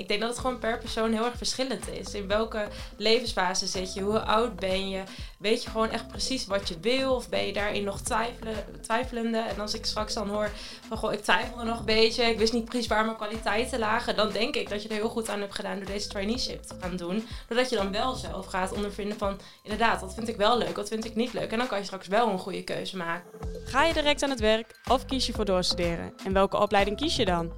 ik 0.00 0.08
denk 0.08 0.20
dat 0.20 0.30
het 0.30 0.38
gewoon 0.38 0.58
per 0.58 0.78
persoon 0.78 1.12
heel 1.12 1.24
erg 1.24 1.36
verschillend 1.36 1.88
is. 1.88 2.14
In 2.14 2.26
welke 2.26 2.68
levensfase 2.96 3.66
zit 3.66 3.94
je? 3.94 4.00
Hoe 4.00 4.20
oud 4.20 4.56
ben 4.56 4.88
je? 4.88 5.02
Weet 5.38 5.62
je 5.62 5.70
gewoon 5.70 5.90
echt 5.90 6.08
precies 6.08 6.46
wat 6.46 6.68
je 6.68 6.80
wil? 6.80 7.14
Of 7.14 7.28
ben 7.28 7.46
je 7.46 7.52
daarin 7.52 7.84
nog 7.84 8.00
twijfelen, 8.00 8.54
twijfelende? 8.80 9.38
En 9.38 9.60
als 9.60 9.74
ik 9.74 9.84
straks 9.84 10.14
dan 10.14 10.28
hoor 10.28 10.50
van 10.88 10.96
goh, 10.96 11.12
ik 11.12 11.22
twijfelde 11.22 11.64
nog 11.64 11.78
een 11.78 11.84
beetje. 11.84 12.22
Ik 12.22 12.38
wist 12.38 12.52
niet 12.52 12.64
precies 12.64 12.86
waar 12.86 13.04
mijn 13.04 13.16
kwaliteiten 13.16 13.78
lagen. 13.78 14.16
Dan 14.16 14.32
denk 14.32 14.54
ik 14.54 14.68
dat 14.68 14.82
je 14.82 14.88
er 14.88 14.94
heel 14.94 15.08
goed 15.08 15.28
aan 15.28 15.40
hebt 15.40 15.54
gedaan 15.54 15.76
door 15.76 15.86
deze 15.86 16.08
traineeship 16.08 16.62
te 16.62 16.74
gaan 16.80 16.96
doen. 16.96 17.26
Doordat 17.48 17.70
je 17.70 17.76
dan 17.76 17.92
wel 17.92 18.14
zelf 18.14 18.46
gaat 18.46 18.72
ondervinden 18.72 19.18
van 19.18 19.38
inderdaad, 19.62 20.00
wat 20.00 20.14
vind 20.14 20.28
ik 20.28 20.36
wel 20.36 20.58
leuk, 20.58 20.76
wat 20.76 20.88
vind 20.88 21.04
ik 21.04 21.14
niet 21.14 21.32
leuk. 21.32 21.52
En 21.52 21.58
dan 21.58 21.66
kan 21.66 21.78
je 21.78 21.84
straks 21.84 22.06
wel 22.06 22.28
een 22.28 22.38
goede 22.38 22.64
keuze 22.64 22.96
maken. 22.96 23.30
Ga 23.64 23.84
je 23.84 23.92
direct 23.92 24.22
aan 24.22 24.30
het 24.30 24.40
werk 24.40 24.80
of 24.88 25.06
kies 25.06 25.26
je 25.26 25.32
voor 25.32 25.44
doorstuderen? 25.44 26.12
En 26.24 26.32
welke 26.32 26.58
opleiding 26.58 26.96
kies 26.96 27.16
je 27.16 27.24
dan? 27.24 27.52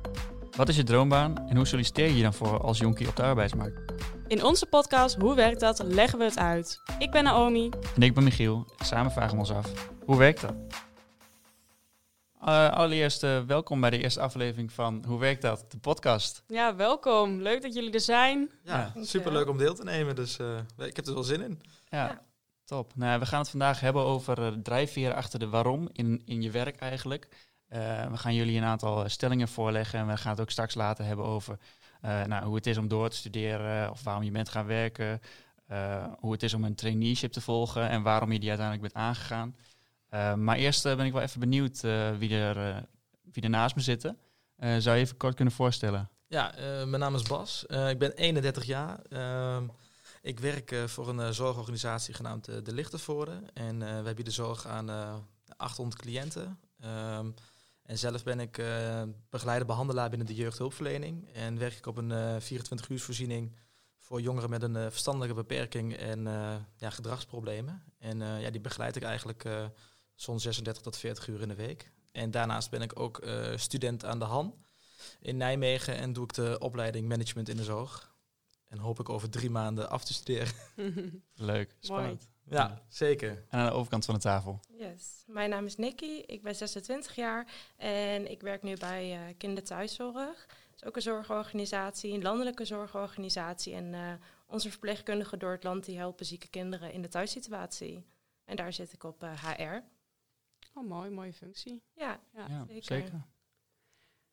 Wat 0.57 0.69
is 0.69 0.77
je 0.77 0.82
droombaan 0.82 1.48
en 1.48 1.57
hoe 1.57 1.66
solliciteer 1.66 2.07
je 2.07 2.16
je 2.16 2.23
dan 2.23 2.35
voor 2.35 2.61
als 2.61 2.79
jonkie 2.79 3.09
op 3.09 3.16
de 3.16 3.23
arbeidsmarkt? 3.23 3.93
In 4.27 4.45
onze 4.45 4.67
podcast 4.67 5.17
Hoe 5.17 5.35
werkt 5.35 5.61
dat? 5.61 5.82
leggen 5.85 6.18
we 6.18 6.25
het 6.25 6.39
uit. 6.39 6.81
Ik 6.99 7.11
ben 7.11 7.25
Naomi. 7.25 7.71
En 7.94 8.03
ik 8.03 8.14
ben 8.14 8.25
Michiel. 8.25 8.67
Samen 8.79 9.13
vragen 9.13 9.32
we 9.32 9.39
ons 9.39 9.50
af, 9.50 9.89
hoe 10.04 10.18
werkt 10.18 10.41
dat? 10.41 10.54
Uh, 12.44 12.71
allereerst 12.71 13.22
uh, 13.22 13.41
welkom 13.41 13.80
bij 13.80 13.91
de 13.91 13.99
eerste 13.99 14.21
aflevering 14.21 14.72
van 14.72 15.04
Hoe 15.07 15.18
werkt 15.18 15.43
dat? 15.43 15.64
De 15.68 15.79
podcast. 15.79 16.43
Ja, 16.46 16.77
welkom. 16.77 17.41
Leuk 17.41 17.63
dat 17.63 17.75
jullie 17.75 17.93
er 17.93 18.00
zijn. 18.00 18.50
Ja, 18.64 18.93
ja 18.94 19.05
superleuk 19.05 19.49
om 19.49 19.58
deel 19.58 19.75
te 19.75 19.85
nemen. 19.85 20.14
Dus 20.14 20.39
uh, 20.39 20.58
ik 20.77 20.96
heb 20.96 21.07
er 21.07 21.14
wel 21.14 21.22
zin 21.22 21.41
in. 21.43 21.63
Ja, 21.89 22.07
ja. 22.07 22.22
top. 22.64 22.93
Nou, 22.94 23.21
we 23.21 23.27
gaan 23.27 23.41
het 23.41 23.50
vandaag 23.50 23.80
hebben 23.80 24.03
over 24.03 24.63
drijfveren 24.63 25.14
achter 25.14 25.39
de 25.39 25.49
waarom 25.49 25.89
in, 25.93 26.22
in 26.25 26.43
je 26.43 26.50
werk 26.50 26.77
eigenlijk. 26.77 27.29
We 28.11 28.17
gaan 28.17 28.35
jullie 28.35 28.57
een 28.57 28.64
aantal 28.64 29.08
stellingen 29.08 29.49
voorleggen 29.49 29.99
en 29.99 30.07
we 30.07 30.17
gaan 30.17 30.30
het 30.30 30.40
ook 30.40 30.50
straks 30.50 30.75
later 30.75 31.04
hebben 31.04 31.25
over 31.25 31.58
nou, 32.00 32.44
hoe 32.44 32.55
het 32.55 32.67
is 32.67 32.77
om 32.77 32.89
door 32.89 33.08
te 33.08 33.17
studeren 33.17 33.91
of 33.91 34.03
waarom 34.03 34.22
je 34.22 34.30
bent 34.30 34.48
gaan 34.48 34.67
werken. 34.67 35.20
hoe 36.19 36.32
het 36.32 36.42
is 36.42 36.55
om 36.55 36.64
een 36.64 36.74
traineeship 36.74 37.32
te 37.32 37.41
volgen 37.41 37.88
en 37.88 38.02
waarom 38.02 38.32
je 38.32 38.38
die 38.38 38.48
uiteindelijk 38.48 38.92
bent 38.92 39.05
aangegaan. 39.06 39.56
Maar 40.44 40.56
eerst 40.56 40.82
ben 40.82 41.00
ik 41.00 41.12
wel 41.12 41.22
even 41.22 41.41
benieuwd 41.41 41.80
wie, 42.19 42.36
er, 42.36 42.84
wie 43.32 43.42
er 43.42 43.50
naast 43.50 43.75
me 43.75 43.82
zitten. 43.82 44.19
zou 44.56 44.97
je 44.97 45.02
even 45.02 45.16
kort 45.16 45.34
kunnen 45.34 45.54
voorstellen? 45.54 46.10
Ja, 46.27 46.54
mijn 46.84 46.98
naam 46.98 47.14
is 47.14 47.22
Bas. 47.22 47.64
ik 47.64 47.98
ben 47.98 48.12
31 48.12 48.64
jaar. 48.64 49.00
Ehm, 49.08 49.66
ik 50.22 50.41
werk 50.41 50.75
voor 50.86 51.08
een 51.08 51.34
zorgorganisatie 51.34 52.14
genaamd 52.14 52.44
De 52.44 52.72
Lichtenvoorde. 52.72 53.42
En 53.54 54.02
wij 54.04 54.14
bieden 54.14 54.32
zorg 54.32 54.66
aan 54.66 54.91
800 55.56 56.00
cliënten. 56.00 56.58
Um, 56.84 57.34
en 57.83 57.98
zelf 57.98 58.25
ben 58.25 58.41
ik 58.41 58.62
begeleider 59.30 59.66
behandelaar 59.66 60.08
binnen 60.08 60.27
de 60.27 60.34
jeugdhulpverlening. 60.34 61.33
En 61.33 61.58
werk 61.58 61.77
ik 61.77 61.86
op 61.86 61.97
een 61.97 62.41
24-uursvoorziening 62.42 63.56
voor 63.98 64.20
jongeren 64.20 64.50
met 64.50 64.62
een 64.62 64.91
verstandelijke 64.91 65.34
beperking 65.34 65.97
en 65.97 66.25
ja, 66.77 66.91
gedragsproblemen. 66.91 67.83
En 67.98 68.19
ja, 68.19 68.50
die 68.50 68.60
begeleid 68.60 68.97
ik 68.97 69.03
eigenlijk 69.03 69.44
zo'n 70.14 70.41
36 70.41 70.83
tot 70.83 70.97
40 70.97 71.28
uur 71.28 71.41
in 71.41 71.48
de 71.48 71.55
week. 71.55 71.92
En 72.12 72.30
daarnaast 72.30 72.70
ben 72.70 72.83
ik 72.83 72.98
ook 72.98 73.25
uh, 73.25 73.56
student 73.56 74.05
aan 74.05 74.19
de 74.19 74.25
Han 74.25 74.55
in 75.20 75.36
Nijmegen 75.36 75.97
en 75.97 76.12
doe 76.12 76.25
ik 76.25 76.34
de 76.34 76.56
opleiding 76.58 77.08
management 77.08 77.48
in 77.48 77.56
de 77.56 77.64
zorg. 77.64 78.14
En 78.69 78.78
hoop 78.78 79.00
ik 79.00 79.08
over 79.08 79.30
drie 79.30 79.50
maanden 79.50 79.91
af 79.91 80.05
te 80.05 80.12
studeren. 80.12 80.55
Leuk, 81.34 81.77
spannend. 81.80 82.28
Ja, 82.53 82.83
zeker. 82.89 83.45
En 83.48 83.58
aan 83.58 83.67
de 83.67 83.72
overkant 83.72 84.05
van 84.05 84.14
de 84.14 84.20
tafel. 84.20 84.61
Yes, 84.69 85.25
mijn 85.27 85.50
naam 85.50 85.64
is 85.64 85.77
Nikki, 85.77 86.22
ik 86.27 86.42
ben 86.42 86.55
26 86.55 87.14
jaar 87.14 87.47
en 87.77 88.31
ik 88.31 88.41
werk 88.41 88.62
nu 88.62 88.77
bij 88.77 89.12
uh, 89.12 89.34
Kinderthuiszorg. 89.39 90.47
Dat 90.47 90.81
is 90.81 90.84
ook 90.84 90.97
een 90.97 91.03
zorgorganisatie, 91.03 92.12
een 92.12 92.22
landelijke 92.22 92.64
zorgorganisatie. 92.64 93.75
En 93.75 93.92
uh, 93.92 94.12
onze 94.47 94.70
verpleegkundigen 94.70 95.39
door 95.39 95.50
het 95.50 95.64
land 95.64 95.84
die 95.84 95.98
helpen 95.98 96.27
zieke 96.27 96.48
kinderen 96.48 96.92
in 96.92 97.03
de 97.03 97.09
thuissituatie. 97.09 98.05
En 98.44 98.56
daar 98.56 98.72
zit 98.72 98.92
ik 98.92 99.05
op 99.05 99.22
uh, 99.22 99.33
HR. 99.33 99.82
Oh, 100.75 100.88
mooi, 100.88 101.10
mooie 101.10 101.32
functie. 101.32 101.82
Ja, 101.94 102.21
ja, 102.34 102.65
zeker. 102.69 102.84
zeker. 102.84 103.26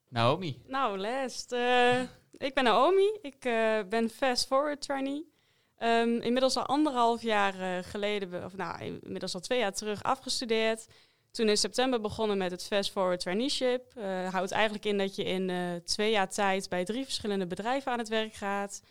Naomi. 0.08 0.62
Nou, 0.68 0.98
Lest. 0.98 1.52
Uh, 1.52 2.02
ik 2.32 2.54
ben 2.54 2.64
Naomi. 2.64 3.18
Ik 3.22 3.46
uh, 3.46 3.80
ben 3.90 4.10
Fast 4.10 4.48
Forward 4.48 4.82
trainee. 4.82 5.38
Um, 5.84 6.22
inmiddels 6.22 6.58
al 6.58 6.66
anderhalf 6.66 7.22
jaar 7.22 7.56
uh, 7.56 7.78
geleden, 7.82 8.46
of 8.46 8.56
nou, 8.56 8.84
inmiddels 8.84 9.34
al 9.34 9.40
twee 9.40 9.60
jaar 9.60 9.74
terug 9.74 10.04
afgestudeerd. 10.04 10.88
Toen 11.32 11.50
in 11.50 11.58
september 11.58 12.02
begonnen 12.02 12.38
met 12.38 12.52
het 12.52 12.64
Fast 12.64 12.92
Forward 12.92 13.20
Traineeship. 13.20 13.94
houdt 14.30 14.52
eigenlijk 14.52 14.86
in 14.86 14.98
dat 14.98 15.16
je 15.16 15.24
in 15.24 15.82
twee 15.86 16.12
jaar 16.12 16.30
tijd 16.30 16.70
bij 16.70 16.86
drie 16.86 17.04
verschillende 17.04 17.48
bedrijven 17.48 17.92
aan 17.92 17.98
het 17.98 18.08
werk 18.08 18.34
gaat. 18.34 18.82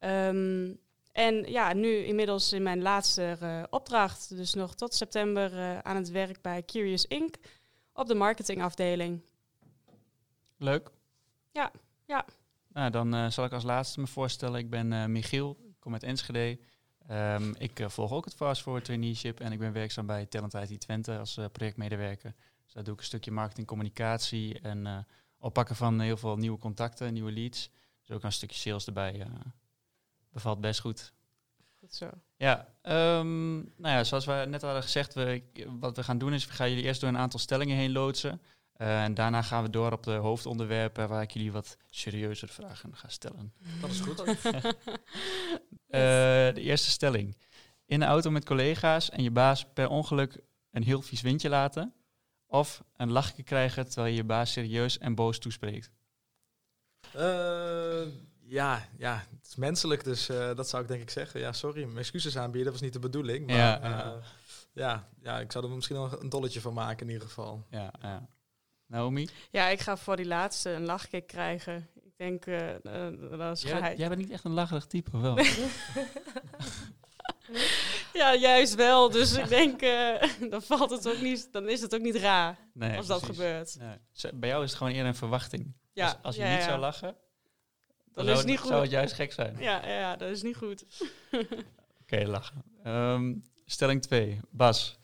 Um, 0.00 0.80
en 1.12 1.50
ja, 1.50 1.72
nu 1.72 1.96
inmiddels 1.96 2.52
in 2.52 2.62
mijn 2.62 2.82
laatste 2.82 3.66
opdracht, 3.70 4.36
dus 4.36 4.54
nog 4.54 4.74
tot 4.74 4.94
september 4.94 5.80
aan 5.82 5.96
het 5.96 6.10
werk 6.10 6.42
bij 6.42 6.62
Curious 6.64 7.04
Inc. 7.06 7.34
op 7.92 8.06
de 8.06 8.14
marketingafdeling. 8.14 9.22
Leuk. 10.58 10.90
Ja, 11.50 11.70
ja. 12.06 12.24
Nou, 12.68 12.90
dan 12.90 13.32
zal 13.32 13.44
ik 13.44 13.52
als 13.52 13.64
laatste 13.64 14.00
me 14.00 14.06
voorstellen. 14.06 14.58
Ik 14.58 14.70
ben 14.70 15.12
Michiel, 15.12 15.56
kom 15.82 15.92
uit 15.92 16.02
Enschede. 16.02 16.58
Um, 17.10 17.54
ik 17.58 17.84
volg 17.86 18.12
ook 18.12 18.24
het 18.24 18.34
Fast 18.34 18.62
Forward 18.62 18.84
Traineeship 18.84 19.40
en 19.40 19.52
ik 19.52 19.58
ben 19.58 19.72
werkzaam 19.72 20.06
bij 20.06 20.26
Talent 20.26 20.54
IT 20.54 20.80
Twente 20.80 21.18
als 21.18 21.38
projectmedewerker. 21.52 22.34
Dus 22.64 22.72
daar 22.72 22.84
doe 22.84 22.94
ik 22.94 23.00
een 23.00 23.06
stukje 23.06 23.30
marketing, 23.30 23.66
communicatie 23.66 24.60
en 24.60 25.06
oppakken 25.38 25.76
van 25.76 26.00
heel 26.00 26.16
veel 26.16 26.36
nieuwe 26.36 26.58
contacten, 26.58 27.12
nieuwe 27.12 27.32
leads. 27.32 27.70
Dus 28.00 28.16
ook 28.16 28.22
een 28.22 28.32
stukje 28.32 28.58
sales 28.58 28.86
erbij 28.86 29.26
bevalt 30.32 30.60
best 30.60 30.80
goed. 30.80 31.12
Goed 31.78 31.94
zo. 31.94 32.10
Ja, 32.36 32.68
um, 32.82 33.54
nou 33.76 33.94
ja, 33.96 34.04
zoals 34.04 34.24
we 34.24 34.44
net 34.48 34.62
hadden 34.62 34.82
gezegd, 34.82 35.14
we, 35.14 35.42
wat 35.80 35.96
we 35.96 36.02
gaan 36.02 36.18
doen 36.18 36.32
is, 36.32 36.46
we 36.46 36.52
gaan 36.52 36.68
jullie 36.68 36.84
eerst 36.84 37.00
door 37.00 37.10
een 37.10 37.18
aantal 37.18 37.40
stellingen 37.40 37.76
heen 37.76 37.92
loodsen. 37.92 38.40
Uh, 38.82 39.02
en 39.02 39.14
daarna 39.14 39.42
gaan 39.42 39.62
we 39.62 39.70
door 39.70 39.92
op 39.92 40.02
de 40.02 40.10
hoofdonderwerpen 40.10 41.08
waar 41.08 41.22
ik 41.22 41.30
jullie 41.30 41.52
wat 41.52 41.76
serieuzere 41.90 42.52
vragen 42.52 42.96
ga 42.96 43.08
stellen. 43.08 43.52
Dat 43.80 43.90
is 43.90 44.00
goed. 44.00 44.20
uh, 44.20 44.34
de 45.88 46.60
eerste 46.60 46.90
stelling. 46.90 47.36
In 47.86 48.02
een 48.02 48.08
auto 48.08 48.30
met 48.30 48.44
collega's 48.44 49.10
en 49.10 49.22
je 49.22 49.30
baas 49.30 49.66
per 49.74 49.88
ongeluk 49.88 50.40
een 50.70 50.82
heel 50.82 51.02
vies 51.02 51.20
windje 51.20 51.48
laten. 51.48 51.94
Of 52.46 52.82
een 52.96 53.12
lachje 53.12 53.42
krijgen 53.42 53.88
terwijl 53.88 54.06
je 54.06 54.16
je 54.16 54.24
baas 54.24 54.52
serieus 54.52 54.98
en 54.98 55.14
boos 55.14 55.38
toespreekt. 55.38 55.90
Uh, 57.16 58.06
ja, 58.40 58.88
ja, 58.98 59.24
het 59.36 59.46
is 59.46 59.56
menselijk, 59.56 60.04
dus 60.04 60.30
uh, 60.30 60.54
dat 60.54 60.68
zou 60.68 60.82
ik 60.82 60.88
denk 60.88 61.02
ik 61.02 61.10
zeggen. 61.10 61.40
Ja, 61.40 61.52
sorry, 61.52 61.84
mijn 61.84 61.98
excuses 61.98 62.36
aanbieden, 62.36 62.64
dat 62.64 62.72
was 62.72 62.82
niet 62.82 62.92
de 62.92 62.98
bedoeling. 62.98 63.46
Maar 63.46 63.56
ja, 63.56 64.06
uh, 64.06 64.24
ja, 64.72 65.08
ja, 65.20 65.40
ik 65.40 65.52
zou 65.52 65.64
er 65.64 65.70
misschien 65.70 65.96
nog 65.96 66.20
een 66.20 66.28
dolletje 66.28 66.60
van 66.60 66.74
maken 66.74 67.06
in 67.06 67.12
ieder 67.12 67.28
geval. 67.28 67.66
Ja, 67.70 67.92
ja. 68.00 68.28
Naomi? 68.92 69.28
Ja, 69.50 69.68
ik 69.68 69.80
ga 69.80 69.96
voor 69.96 70.16
die 70.16 70.26
laatste 70.26 70.70
een 70.70 70.84
lachkick 70.84 71.26
krijgen. 71.26 71.88
Ik 72.02 72.12
denk, 72.16 72.46
uh, 72.46 72.68
dat 73.30 73.56
is 73.56 73.62
jij, 73.62 73.96
jij 73.96 74.08
bent 74.08 74.20
niet 74.20 74.30
echt 74.30 74.44
een 74.44 74.52
lacherig 74.52 74.86
type, 74.86 75.18
wel? 75.18 75.38
ja, 78.12 78.34
juist 78.34 78.74
wel. 78.74 79.10
Dus 79.10 79.36
ik 79.36 79.48
denk, 79.58 79.80
dan 80.50 80.62
valt 80.62 80.90
het 80.90 81.08
ook 81.08 81.20
niet, 81.20 81.52
dan 81.52 81.68
is 81.68 81.80
het 81.80 81.94
ook 81.94 82.00
niet 82.00 82.16
raar 82.16 82.58
nee, 82.74 82.96
als 82.96 83.06
dat 83.06 83.22
gebeurt. 83.22 83.78
Bij 84.34 84.48
jou 84.48 84.62
is 84.62 84.68
het 84.68 84.78
gewoon 84.78 84.92
eerder 84.92 85.08
een 85.08 85.14
verwachting. 85.14 85.72
Ja, 85.92 86.06
als, 86.06 86.16
als 86.22 86.36
je 86.36 86.42
ja, 86.42 86.54
niet 86.54 86.64
zou 86.64 86.78
lachen, 86.78 87.16
dat 88.12 88.28
is 88.28 88.44
niet 88.44 88.58
goed. 88.58 88.68
Zou 88.68 88.82
het 88.82 88.90
juist 88.90 89.14
gek 89.14 89.32
zijn? 89.32 89.56
Ja, 89.58 89.86
ja 89.86 90.16
dat 90.16 90.30
is 90.30 90.42
niet 90.42 90.56
goed. 90.56 90.84
Oké, 92.02 92.26
lachen. 92.26 92.62
Ehm, 92.82 93.34
stelling 93.66 94.02
2. 94.02 94.40
Bas, 94.50 94.98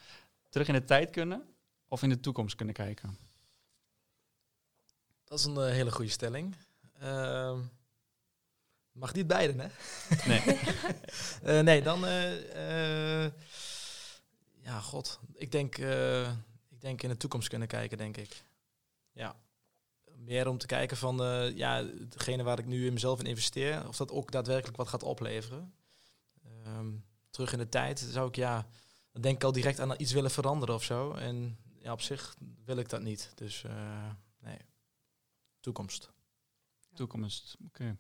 terug 0.49 0.69
in 0.69 0.75
de 0.75 0.85
tijd 0.85 1.11
kunnen 1.11 1.43
of 1.89 2.03
in 2.03 2.09
de 2.09 2.21
toekomst 2.21 2.55
kunnen 2.55 2.75
kijken? 2.75 3.28
Dat 5.29 5.39
is 5.39 5.45
een 5.45 5.55
uh, 5.55 5.65
hele 5.65 5.93
goede 5.93 6.11
stelling. 6.11 6.57
Uh, 7.03 7.59
mag 8.93 9.15
niet 9.15 9.27
beiden, 9.27 9.61
hè? 9.61 9.69
Nee. 10.27 10.43
uh, 11.45 11.61
nee, 11.69 11.83
dan... 11.83 12.05
Uh, 12.05 13.25
ja, 14.61 14.81
god. 14.81 15.19
Ik 15.35 15.53
denk, 15.53 15.77
ik 16.69 16.81
denk 16.81 17.03
in 17.03 17.09
de 17.09 17.17
toekomst 17.17 17.49
kunnen 17.49 17.69
kijken, 17.69 17.99
denk 17.99 18.17
ik. 18.17 18.45
Ja 19.13 19.37
meer 20.25 20.49
om 20.49 20.59
te 20.59 20.67
kijken 20.67 20.97
van 20.97 21.17
ja, 21.55 21.85
degene 22.09 22.43
waar 22.43 22.59
ik 22.59 22.67
nu 22.67 22.87
in 22.87 22.93
mezelf 22.93 23.19
in 23.19 23.27
investeer, 23.27 23.89
of 23.89 23.97
dat 23.97 24.11
ook 24.11 24.31
daadwerkelijk 24.31 24.77
wat 24.77 24.89
gaat 24.89 25.03
opleveren. 25.03 25.75
Um, 26.67 27.05
terug 27.31 27.53
in 27.53 27.59
de 27.59 27.69
tijd 27.69 27.99
zou 27.99 28.29
ik 28.29 28.37
ja, 28.37 28.67
dan 29.13 29.23
denk 29.23 29.37
ik 29.37 29.45
al 29.45 29.53
direct 29.53 29.81
aan 29.81 29.95
iets 29.97 30.13
willen 30.13 30.31
veranderen 30.31 30.75
of 30.75 30.85
zo. 30.85 31.13
En 31.13 31.59
ja, 31.79 31.93
op 31.93 32.01
zich 32.01 32.37
wil 32.65 32.77
ik 32.77 32.89
dat 32.89 33.03
niet. 33.03 33.33
Dus 33.35 33.65
nee, 34.41 34.59
toekomst. 35.69 36.11
Toekomst, 36.95 37.57
oké. 37.65 37.83
Okay. 37.83 37.97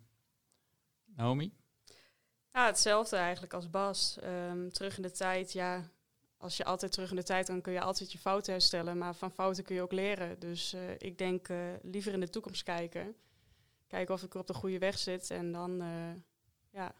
Naomi? 1.04 1.52
Ja, 2.52 2.66
hetzelfde 2.66 3.16
eigenlijk 3.16 3.54
als 3.54 3.70
Bas. 3.70 4.18
Um, 4.24 4.72
terug 4.72 4.96
in 4.96 5.02
de 5.02 5.10
tijd, 5.10 5.52
ja, 5.52 5.90
als 6.36 6.56
je 6.56 6.64
altijd 6.64 6.92
terug 6.92 7.10
in 7.10 7.16
de 7.16 7.22
tijd 7.22 7.46
kan, 7.46 7.60
kun 7.60 7.72
je 7.72 7.80
altijd 7.80 8.12
je 8.12 8.18
fouten 8.18 8.52
herstellen. 8.52 8.98
Maar 8.98 9.14
van 9.14 9.30
fouten 9.30 9.64
kun 9.64 9.74
je 9.74 9.82
ook 9.82 9.92
leren. 9.92 10.38
Dus 10.38 10.74
uh, 10.74 10.90
ik 10.98 11.18
denk 11.18 11.48
uh, 11.48 11.58
liever 11.82 12.12
in 12.12 12.20
de 12.20 12.28
toekomst 12.28 12.62
kijken. 12.62 13.16
kijken 13.86 14.14
of 14.14 14.22
ik 14.22 14.34
op 14.34 14.46
de 14.46 14.54
goede 14.54 14.78
weg 14.78 14.98
zit. 14.98 15.30
En 15.30 15.52
dan, 15.52 15.82
eh, 15.82 16.12
ja. 16.70 16.94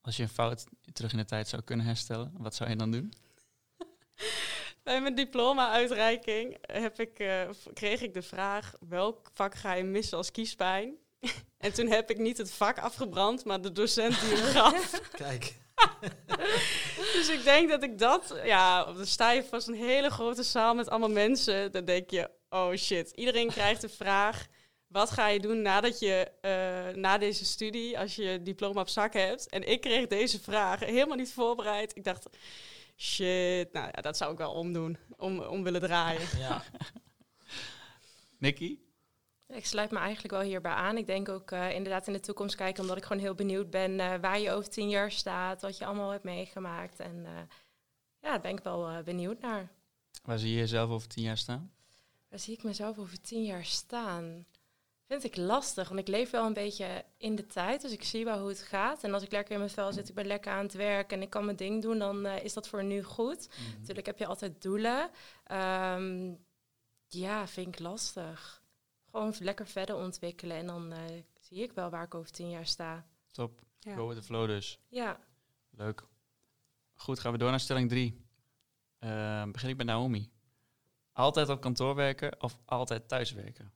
Als 0.00 0.16
je 0.16 0.22
een 0.22 0.28
fout 0.28 0.66
terug 0.92 1.12
in 1.12 1.18
de 1.18 1.24
tijd 1.24 1.48
zou 1.48 1.62
kunnen 1.62 1.86
herstellen, 1.86 2.32
wat 2.36 2.54
zou 2.54 2.70
je 2.70 2.76
dan 2.76 2.90
doen? 2.90 3.12
Bij 4.86 5.00
mijn 5.00 5.14
diploma-uitreiking 5.14 6.56
heb 6.60 7.00
ik, 7.00 7.18
eh, 7.18 7.40
kreeg 7.74 8.02
ik 8.02 8.14
de 8.14 8.22
vraag: 8.22 8.72
welk 8.88 9.30
vak 9.34 9.54
ga 9.54 9.72
je 9.72 9.84
missen 9.84 10.16
als 10.18 10.30
kiespijn? 10.30 10.94
en 11.58 11.72
toen 11.72 11.86
heb 11.86 12.10
ik 12.10 12.18
niet 12.18 12.38
het 12.38 12.52
vak 12.52 12.78
afgebrand, 12.78 13.44
maar 13.44 13.60
de 13.60 13.72
docent 13.72 14.20
die 14.20 14.30
het 14.30 14.50
gaf. 14.50 15.00
Kijk. 15.10 15.54
dus 17.14 17.28
ik 17.28 17.44
denk 17.44 17.70
dat 17.70 17.82
ik 17.82 17.98
dat, 17.98 18.40
ja, 18.44 18.84
dan 18.84 19.06
sta 19.06 19.30
je 19.30 19.44
vast 19.44 19.68
een 19.68 19.74
hele 19.74 20.10
grote 20.10 20.42
zaal 20.42 20.74
met 20.74 20.88
allemaal 20.88 21.10
mensen. 21.10 21.72
Dan 21.72 21.84
denk 21.84 22.10
je: 22.10 22.30
oh 22.48 22.74
shit, 22.74 23.10
iedereen 23.10 23.48
krijgt 23.48 23.80
de 23.80 23.88
vraag. 23.88 24.46
Wat 24.86 25.10
ga 25.10 25.28
je 25.28 25.40
doen 25.40 25.62
nadat 25.62 25.98
je 25.98 26.30
eh, 26.40 26.94
na 26.94 27.18
deze 27.18 27.44
studie, 27.44 27.98
als 27.98 28.16
je 28.16 28.22
je 28.24 28.42
diploma 28.42 28.80
op 28.80 28.88
zak 28.88 29.12
hebt? 29.12 29.48
En 29.48 29.68
ik 29.68 29.80
kreeg 29.80 30.06
deze 30.06 30.40
vraag 30.40 30.80
helemaal 30.80 31.16
niet 31.16 31.32
voorbereid. 31.32 31.96
Ik 31.96 32.04
dacht, 32.04 32.26
shit, 32.96 33.72
nou 33.72 33.86
ja, 33.92 34.02
dat 34.02 34.16
zou 34.16 34.32
ik 34.32 34.38
wel 34.38 34.52
omdoen, 34.52 34.98
om, 35.16 35.40
om 35.40 35.62
willen 35.62 35.80
draaien. 35.80 36.28
Ja. 36.38 36.62
Nicky? 38.38 38.78
Ik 39.48 39.66
sluit 39.66 39.90
me 39.90 39.98
eigenlijk 39.98 40.34
wel 40.34 40.42
hierbij 40.42 40.72
aan. 40.72 40.96
Ik 40.96 41.06
denk 41.06 41.28
ook 41.28 41.50
eh, 41.50 41.74
inderdaad 41.74 42.06
in 42.06 42.12
de 42.12 42.20
toekomst 42.20 42.54
kijken, 42.54 42.82
omdat 42.82 42.96
ik 42.96 43.04
gewoon 43.04 43.22
heel 43.22 43.34
benieuwd 43.34 43.70
ben 43.70 44.00
eh, 44.00 44.20
waar 44.20 44.40
je 44.40 44.50
over 44.50 44.70
tien 44.70 44.88
jaar 44.88 45.10
staat, 45.10 45.62
wat 45.62 45.78
je 45.78 45.84
allemaal 45.84 46.10
hebt 46.10 46.24
meegemaakt. 46.24 47.00
En 47.00 47.26
eh, 47.26 47.32
ja, 48.20 48.30
daar 48.30 48.40
ben 48.40 48.50
ik 48.50 48.62
wel 48.62 49.02
benieuwd 49.02 49.40
naar. 49.40 49.72
Waar 50.24 50.38
zie 50.38 50.50
je 50.50 50.56
jezelf 50.56 50.90
over 50.90 51.08
tien 51.08 51.24
jaar 51.24 51.38
staan? 51.38 51.72
Waar 52.28 52.38
zie 52.38 52.54
ik 52.54 52.62
mezelf 52.62 52.98
over 52.98 53.20
tien 53.20 53.44
jaar 53.44 53.64
staan? 53.64 54.46
Vind 55.08 55.24
ik 55.24 55.36
lastig, 55.36 55.88
want 55.88 56.00
ik 56.00 56.08
leef 56.08 56.30
wel 56.30 56.46
een 56.46 56.52
beetje 56.52 57.04
in 57.16 57.34
de 57.34 57.46
tijd, 57.46 57.82
dus 57.82 57.92
ik 57.92 58.04
zie 58.04 58.24
wel 58.24 58.38
hoe 58.38 58.48
het 58.48 58.62
gaat. 58.62 59.04
En 59.04 59.14
als 59.14 59.22
ik 59.22 59.32
lekker 59.32 59.52
in 59.52 59.58
mijn 59.58 59.70
vel 59.70 59.92
zit, 59.92 60.08
ik 60.08 60.14
ben 60.14 60.26
lekker 60.26 60.52
aan 60.52 60.62
het 60.62 60.74
werk 60.74 61.12
en 61.12 61.22
ik 61.22 61.30
kan 61.30 61.44
mijn 61.44 61.56
ding 61.56 61.82
doen, 61.82 61.98
dan 61.98 62.26
eh, 62.26 62.44
is 62.44 62.52
dat 62.52 62.68
voor 62.68 62.84
nu 62.84 63.02
goed. 63.02 63.48
Natuurlijk 63.78 64.06
heb 64.06 64.18
je 64.18 64.26
altijd 64.26 64.62
doelen. 64.62 65.10
Ehm, 65.44 66.34
ja, 67.06 67.46
vind 67.46 67.68
ik 67.68 67.78
lastig. 67.78 68.62
Gewoon 69.10 69.34
lekker 69.40 69.66
verder 69.66 69.96
ontwikkelen 69.96 70.56
en 70.56 70.66
dan 70.66 70.92
eh, 70.92 70.98
zie 71.40 71.62
ik 71.62 71.72
wel 71.72 71.90
waar 71.90 72.04
ik 72.04 72.14
over 72.14 72.30
tien 72.30 72.50
jaar 72.50 72.66
sta. 72.66 73.06
Top. 73.30 73.60
Ja. 73.78 73.94
Go 73.94 74.08
with 74.08 74.16
the 74.16 74.22
flow 74.22 74.46
dus. 74.46 74.80
Ja, 74.88 75.20
Leuk. 75.76 76.02
Goed, 76.94 77.20
gaan 77.20 77.32
we 77.32 77.38
door 77.38 77.50
naar 77.50 77.60
stelling 77.60 77.88
drie. 77.88 78.24
Eh, 78.98 79.44
begin 79.50 79.68
ik 79.68 79.76
bij 79.76 79.86
Naomi. 79.86 80.30
Altijd 81.12 81.48
op 81.48 81.60
kantoor 81.60 81.94
werken 81.94 82.42
of 82.42 82.58
altijd 82.64 83.08
thuis 83.08 83.32
werken? 83.32 83.72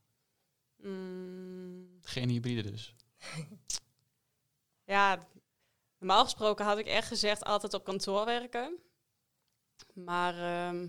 Mm, 0.82 1.99
Geen 2.03 2.29
hybride 2.29 2.71
dus. 2.71 2.94
ja, 4.85 5.29
normaal 5.99 6.25
gesproken 6.25 6.65
had 6.65 6.79
ik 6.79 6.87
echt 6.87 7.09
gezegd 7.09 7.44
altijd 7.44 7.75
op 7.75 7.85
kantoor 7.85 8.25
werken. 8.25 8.79
Maar 9.94 10.35
ehm, 10.35 10.88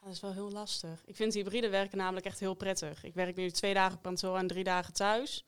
dat 0.00 0.12
is 0.12 0.20
wel 0.20 0.32
heel 0.32 0.50
lastig. 0.50 1.02
Ik 1.04 1.16
vind 1.16 1.34
hybride 1.34 1.68
werken 1.68 1.98
namelijk 1.98 2.26
echt 2.26 2.40
heel 2.40 2.54
prettig. 2.54 3.04
Ik 3.04 3.14
werk 3.14 3.36
nu 3.36 3.50
twee 3.50 3.74
dagen 3.74 3.96
op 3.96 4.02
kantoor 4.02 4.36
en 4.36 4.46
drie 4.46 4.64
dagen 4.64 4.92
thuis. 4.92 5.44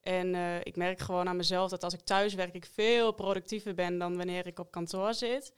En 0.00 0.34
eh, 0.34 0.60
ik 0.60 0.76
merk 0.76 1.00
gewoon 1.00 1.28
aan 1.28 1.36
mezelf 1.36 1.70
dat 1.70 1.84
als 1.84 1.94
ik 1.94 2.00
thuis 2.00 2.34
werk, 2.34 2.54
ik 2.54 2.66
veel 2.66 3.12
productiever 3.12 3.74
ben 3.74 3.98
dan 3.98 4.16
wanneer 4.16 4.46
ik 4.46 4.58
op 4.58 4.70
kantoor 4.70 5.14
zit. 5.14 5.52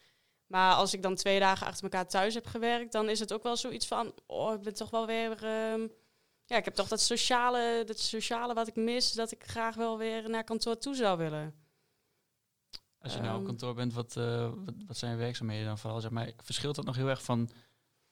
Maar 0.47 0.75
als 0.75 0.95
ik 0.95 1.03
dan 1.03 1.15
twee 1.15 1.39
dagen 1.39 1.67
achter 1.67 1.83
elkaar 1.83 2.09
thuis 2.09 2.35
heb 2.35 2.47
gewerkt, 2.47 2.93
dan 2.93 3.09
is 3.09 3.21
het 3.21 3.33
ook 3.33 3.43
wel 3.43 3.57
zoiets 3.57 3.87
van, 3.87 4.15
oh, 4.27 4.55
ik 4.55 4.63
ben 4.63 4.75
toch 4.75 4.91
wel 4.91 5.07
weer, 5.07 5.45
ehm, 5.45 5.89
ja, 6.49 6.57
ik 6.57 6.65
heb 6.65 6.75
toch 6.75 6.89
dat 6.89 7.01
sociale, 7.01 7.83
dat 7.87 7.99
sociale 7.99 8.55
wat 8.55 8.69
ik 8.69 8.77
mis, 8.77 9.13
dat 9.13 9.31
ik 9.33 9.45
graag 9.45 9.75
wel 9.75 9.99
weer 9.99 10.31
naar 10.31 10.45
kantoor 10.45 10.79
toe 10.79 10.95
zou 10.95 11.19
willen. 11.19 11.55
Als 12.99 13.13
je 13.15 13.21
nou 13.21 13.33
op 13.33 13.37
Ehm. 13.39 13.47
kantoor 13.47 13.75
bent, 13.75 13.93
wat, 13.93 14.17
eh, 14.17 14.51
wat, 14.65 14.75
wat 14.87 14.97
zijn 14.97 15.13
je 15.13 15.19
werkzaamheden 15.19 15.67
dan 15.67 15.79
vooral? 15.79 16.01
Zeg 16.01 16.11
maar, 16.11 16.31
verschilt 16.37 16.75
dat 16.77 16.85
nog 16.85 16.97
heel 16.97 17.09
erg 17.09 17.23
van 17.23 17.51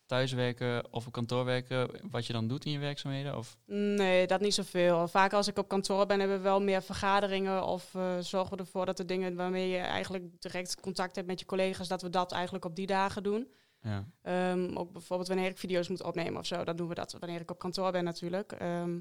thuiswerken 0.07 0.93
of 0.93 1.07
op 1.07 1.13
kantoor 1.13 1.45
werken, 1.45 1.91
wat 2.11 2.27
je 2.27 2.33
dan 2.33 2.49
doet 2.49 2.65
in 2.65 2.73
je 2.73 2.79
werkzaamheden? 2.79 3.37
Of, 3.37 3.57
Nee, 3.67 4.27
dat 4.27 4.41
niet 4.41 4.55
zoveel. 4.55 5.09
Vaak 5.09 5.33
als 5.33 5.47
ik 5.49 5.59
op 5.59 5.69
kantoor 5.69 6.07
ben, 6.07 6.19
hebben 6.19 6.37
we 6.37 6.43
wel 6.43 6.61
meer 6.63 6.83
vergaderingen 6.83 7.65
of 7.65 7.95
eh, 7.95 8.19
zorgen 8.19 8.57
we 8.57 8.63
ervoor 8.63 8.87
dat 8.87 8.97
de 8.97 9.05
dingen 9.05 9.35
waarmee 9.37 9.69
je 9.69 9.79
eigenlijk 9.79 10.25
direct 10.41 10.81
contact 10.81 11.15
hebt 11.17 11.27
met 11.29 11.41
je 11.41 11.47
collega's, 11.47 11.89
dat 11.89 12.03
we 12.03 12.11
dat 12.11 12.33
eigenlijk 12.33 12.65
op 12.65 12.77
die 12.77 12.87
dagen 12.87 13.23
doen. 13.23 13.51
Ja. 13.87 14.07
Ehm, 14.23 14.77
ook 14.77 14.93
bijvoorbeeld 14.93 15.29
wanneer 15.29 15.51
ik 15.51 15.59
video's 15.59 15.89
moet 15.89 16.03
opnemen 16.03 16.41
of 16.41 16.47
zo, 16.47 16.65
dan 16.65 16.77
doen 16.77 16.89
we 16.89 16.95
dat 16.95 17.17
wanneer 17.19 17.41
ik 17.41 17.51
op 17.51 17.59
kantoor 17.59 17.93
ben 17.93 18.05
natuurlijk. 18.05 18.53
Ehm, 18.53 18.99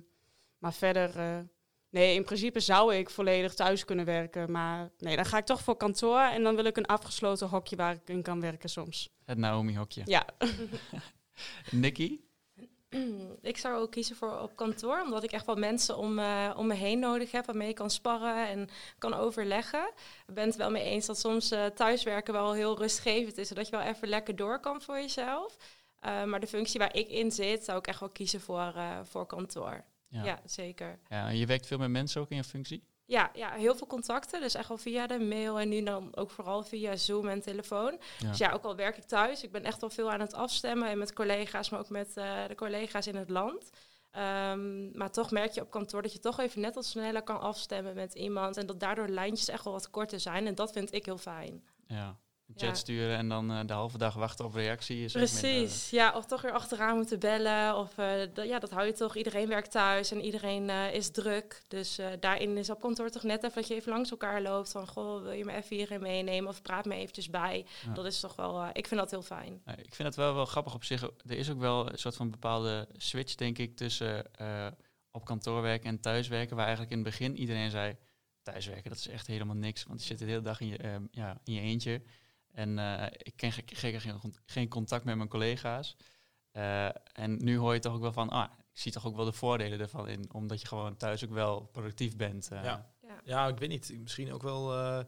maar 0.57 0.73
verder, 0.73 1.19
eh, 1.19 1.39
nee, 1.89 2.15
in 2.15 2.23
principe 2.23 2.59
zou 2.59 2.95
ik 2.95 3.09
volledig 3.09 3.53
thuis 3.53 3.85
kunnen 3.85 4.05
werken. 4.05 4.51
Maar 4.51 4.91
nee, 4.97 5.15
dan 5.15 5.25
ga 5.25 5.37
ik 5.37 5.45
toch 5.45 5.61
voor 5.61 5.77
kantoor 5.77 6.19
en 6.19 6.43
dan 6.43 6.55
wil 6.55 6.65
ik 6.65 6.77
een 6.77 6.85
afgesloten 6.85 7.47
hokje 7.47 7.75
waar 7.75 7.93
ik 7.93 8.09
in 8.09 8.21
kan 8.21 8.41
werken 8.41 8.69
soms. 8.69 9.09
Het 9.23 9.37
Naomi-hokje. 9.37 10.01
Ja, 10.05 10.25
Nicky? 11.71 12.19
ik 13.41 13.57
zou 13.57 13.75
ook 13.75 13.91
kiezen 13.91 14.15
voor 14.15 14.39
op 14.39 14.55
kantoor, 14.55 15.01
omdat 15.01 15.23
ik 15.23 15.31
echt 15.31 15.45
wel 15.45 15.55
mensen 15.55 15.97
om, 15.97 16.19
eh, 16.19 16.53
om 16.55 16.67
me 16.67 16.73
heen 16.73 16.99
nodig 16.99 17.31
heb 17.31 17.45
waarmee 17.45 17.69
ik 17.69 17.75
kan 17.75 17.89
sparren 17.89 18.47
en 18.47 18.69
kan 18.97 19.13
overleggen. 19.13 19.91
Ik 20.27 20.33
ben 20.33 20.45
het 20.45 20.55
wel 20.55 20.71
mee 20.71 20.83
eens 20.83 21.05
dat 21.05 21.19
soms 21.19 21.51
eh, 21.51 21.65
thuiswerken 21.65 22.33
wel 22.33 22.53
heel 22.53 22.77
rustgevend 22.77 23.37
is, 23.37 23.47
zodat 23.47 23.65
je 23.65 23.77
wel 23.77 23.85
even 23.85 24.07
lekker 24.07 24.35
door 24.35 24.59
kan 24.59 24.81
voor 24.81 24.95
jezelf. 24.95 25.57
Eh, 25.99 26.23
maar 26.23 26.39
de 26.39 26.47
functie 26.47 26.79
waar 26.79 26.95
ik 26.95 27.07
in 27.07 27.31
zit, 27.31 27.63
zou 27.63 27.77
ik 27.77 27.87
echt 27.87 27.99
wel 27.99 28.09
kiezen 28.09 28.41
voor, 28.41 28.73
voor 29.03 29.25
kantoor. 29.25 29.83
Ja. 30.07 30.23
Ja. 30.23 30.41
zeker. 30.45 30.99
ja. 31.09 31.27
en 31.27 31.37
je 31.37 31.45
werkt 31.45 31.67
veel 31.67 31.77
met 31.77 31.89
mensen 31.89 32.21
ook 32.21 32.29
in 32.29 32.35
je 32.35 32.43
functie? 32.43 32.83
Ja, 33.05 33.31
ja, 33.33 33.51
heel 33.51 33.75
veel 33.75 33.87
contacten. 33.87 34.41
Dus 34.41 34.53
echt 34.53 34.67
wel 34.67 34.77
via 34.77 35.07
de 35.07 35.19
mail 35.19 35.59
en 35.59 35.69
nu 35.69 35.83
dan 35.83 36.15
ook 36.15 36.29
vooral 36.29 36.63
via 36.63 36.95
Zoom 36.95 37.27
en 37.27 37.41
telefoon. 37.41 37.99
Ja. 38.17 38.29
Dus 38.29 38.37
ja, 38.37 38.51
ook 38.51 38.63
al 38.63 38.75
werk 38.75 38.97
ik 38.97 39.03
thuis, 39.03 39.43
ik 39.43 39.51
ben 39.51 39.63
echt 39.63 39.81
wel 39.81 39.89
veel 39.89 40.11
aan 40.11 40.19
het 40.19 40.33
afstemmen. 40.33 40.89
En 40.89 40.97
met 40.97 41.13
collega's, 41.13 41.69
maar 41.69 41.79
ook 41.79 41.89
met 41.89 42.17
eh, 42.17 42.47
de 42.47 42.55
collega's 42.55 43.07
in 43.07 43.15
het 43.15 43.29
land. 43.29 43.69
Ehm, 44.11 44.97
maar 44.97 45.11
toch 45.11 45.31
merk 45.31 45.51
je 45.51 45.61
op 45.61 45.71
kantoor 45.71 46.01
dat 46.01 46.13
je 46.13 46.19
toch 46.19 46.39
even 46.39 46.61
net 46.61 46.75
wat 46.75 46.85
sneller 46.85 47.21
kan 47.21 47.39
afstemmen 47.39 47.95
met 47.95 48.13
iemand. 48.13 48.57
En 48.57 48.65
dat 48.65 48.79
daardoor 48.79 49.07
lijntjes 49.07 49.49
echt 49.49 49.63
wel 49.63 49.73
wat 49.73 49.89
korter 49.89 50.19
zijn. 50.19 50.47
En 50.47 50.55
dat 50.55 50.71
vind 50.71 50.93
ik 50.93 51.05
heel 51.05 51.17
fijn. 51.17 51.63
Ja. 51.87 52.17
Chat 52.47 52.59
Ja. 52.69 52.73
sturen 52.73 53.17
en 53.17 53.29
dan 53.29 53.51
eh, 53.51 53.59
de 53.65 53.73
halve 53.73 53.97
dag 53.97 54.13
wachten 54.13 54.45
op 54.45 54.53
reactie. 54.53 55.03
Is 55.03 55.11
Precies, 55.11 55.89
ja, 55.89 56.13
of 56.15 56.25
toch 56.25 56.41
weer 56.41 56.51
achteraan 56.51 56.95
moeten 56.95 57.19
bellen. 57.19 57.75
Of 57.77 57.97
eh, 57.97 58.13
dat- 58.33 58.47
ja, 58.47 58.59
dat 58.59 58.69
hou 58.69 58.85
je 58.85 58.91
toch. 58.93 59.15
Iedereen 59.15 59.47
werkt 59.47 59.71
thuis 59.71 60.11
en 60.11 60.21
iedereen 60.21 60.69
eh, 60.69 60.93
is 60.93 61.11
druk. 61.11 61.61
Dus 61.67 61.99
daarin 62.19 62.57
is 62.57 62.69
op 62.69 62.79
kantoor 62.81 63.09
toch 63.09 63.23
net 63.23 63.43
even 63.43 63.55
dat 63.55 63.67
je 63.67 63.75
even 63.75 63.91
langs 63.91 64.11
elkaar 64.11 64.41
loopt. 64.41 64.71
Van, 64.71 64.87
goh, 64.87 65.21
wil 65.21 65.31
je 65.31 65.45
me 65.45 65.53
even 65.53 65.75
hierin 65.75 66.01
meenemen? 66.01 66.49
Of 66.49 66.61
praat 66.61 66.85
me 66.85 66.95
eventjes 66.95 67.29
bij. 67.29 67.65
Ja. 67.85 67.93
Dat 67.93 68.05
is 68.05 68.19
toch 68.19 68.35
wel, 68.35 68.65
ik 68.73 68.87
vind 68.87 68.99
dat 68.99 69.11
heel 69.11 69.21
fijn. 69.21 69.61
Ja, 69.65 69.75
ik 69.77 69.95
vind 69.95 70.07
het 70.07 70.17
wel, 70.17 70.33
wel 70.35 70.45
grappig 70.45 70.73
op 70.73 70.83
zich. 70.83 71.01
Er 71.01 71.37
is 71.37 71.49
ook 71.51 71.59
wel 71.59 71.91
een 71.91 71.97
soort 71.97 72.15
van 72.15 72.31
bepaalde 72.31 72.87
switch, 72.97 73.35
denk 73.35 73.57
ik, 73.57 73.75
tussen 73.75 74.25
op 75.11 75.25
kantoor 75.25 75.61
werken 75.61 75.89
en 75.89 75.99
thuiswerken. 75.99 76.55
Waar 76.55 76.65
eigenlijk 76.65 76.95
in 76.95 77.01
het 77.01 77.09
begin 77.09 77.37
iedereen 77.37 77.69
zei, 77.71 77.95
thuiswerken, 78.43 78.89
dat 78.89 78.99
is 78.99 79.07
echt 79.07 79.27
helemaal 79.27 79.55
niks. 79.55 79.83
Want 79.83 80.01
je 80.01 80.07
zit 80.07 80.19
de 80.19 80.25
hele 80.25 80.41
dag 80.41 80.59
in 80.59 80.67
je, 80.67 81.07
ja, 81.11 81.37
in 81.43 81.53
je 81.53 81.61
eentje. 81.61 82.01
En 82.55 82.79
eh, 82.79 83.05
ik 83.17 83.33
ken 83.35 83.51
ge- 83.51 83.63
ge- 83.65 83.99
geen, 83.99 84.19
geen 84.45 84.67
contact 84.69 85.05
met 85.05 85.15
mijn 85.15 85.29
collega's. 85.29 85.95
Eh, 86.51 86.85
en 87.13 87.43
nu 87.43 87.57
hoor 87.57 87.73
je 87.73 87.79
toch 87.79 87.93
ook 87.93 88.01
wel 88.01 88.13
van, 88.13 88.29
ah, 88.29 88.51
ik 88.73 88.79
zie 88.81 88.91
toch 88.91 89.05
ook 89.07 89.15
wel 89.15 89.25
de 89.25 89.31
voordelen 89.31 89.79
ervan 89.79 90.07
in. 90.07 90.33
Omdat 90.33 90.61
je 90.61 90.67
gewoon 90.67 90.97
thuis 90.97 91.23
ook 91.25 91.31
wel 91.31 91.61
productief 91.71 92.15
bent. 92.15 92.51
eh. 92.51 92.63
Ja. 92.63 92.93
Ja. 93.01 93.21
Ja, 93.23 93.47
ik 93.47 93.57
weet 93.57 93.69
niet. 93.69 93.97
Misschien 94.01 94.33
ook 94.33 94.41
wel. 94.43 94.73
eh, 94.73 94.99